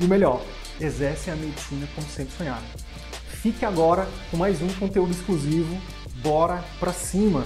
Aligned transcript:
e 0.00 0.04
o 0.04 0.08
melhor, 0.08 0.42
exercem 0.80 1.32
a 1.32 1.36
medicina 1.36 1.88
como 1.94 2.06
sempre 2.08 2.34
sonharam. 2.36 2.66
Fique 3.28 3.64
agora 3.64 4.08
com 4.30 4.36
mais 4.36 4.60
um 4.60 4.68
conteúdo 4.74 5.12
exclusivo. 5.12 5.80
Bora 6.22 6.64
pra 6.80 6.92
cima! 6.92 7.44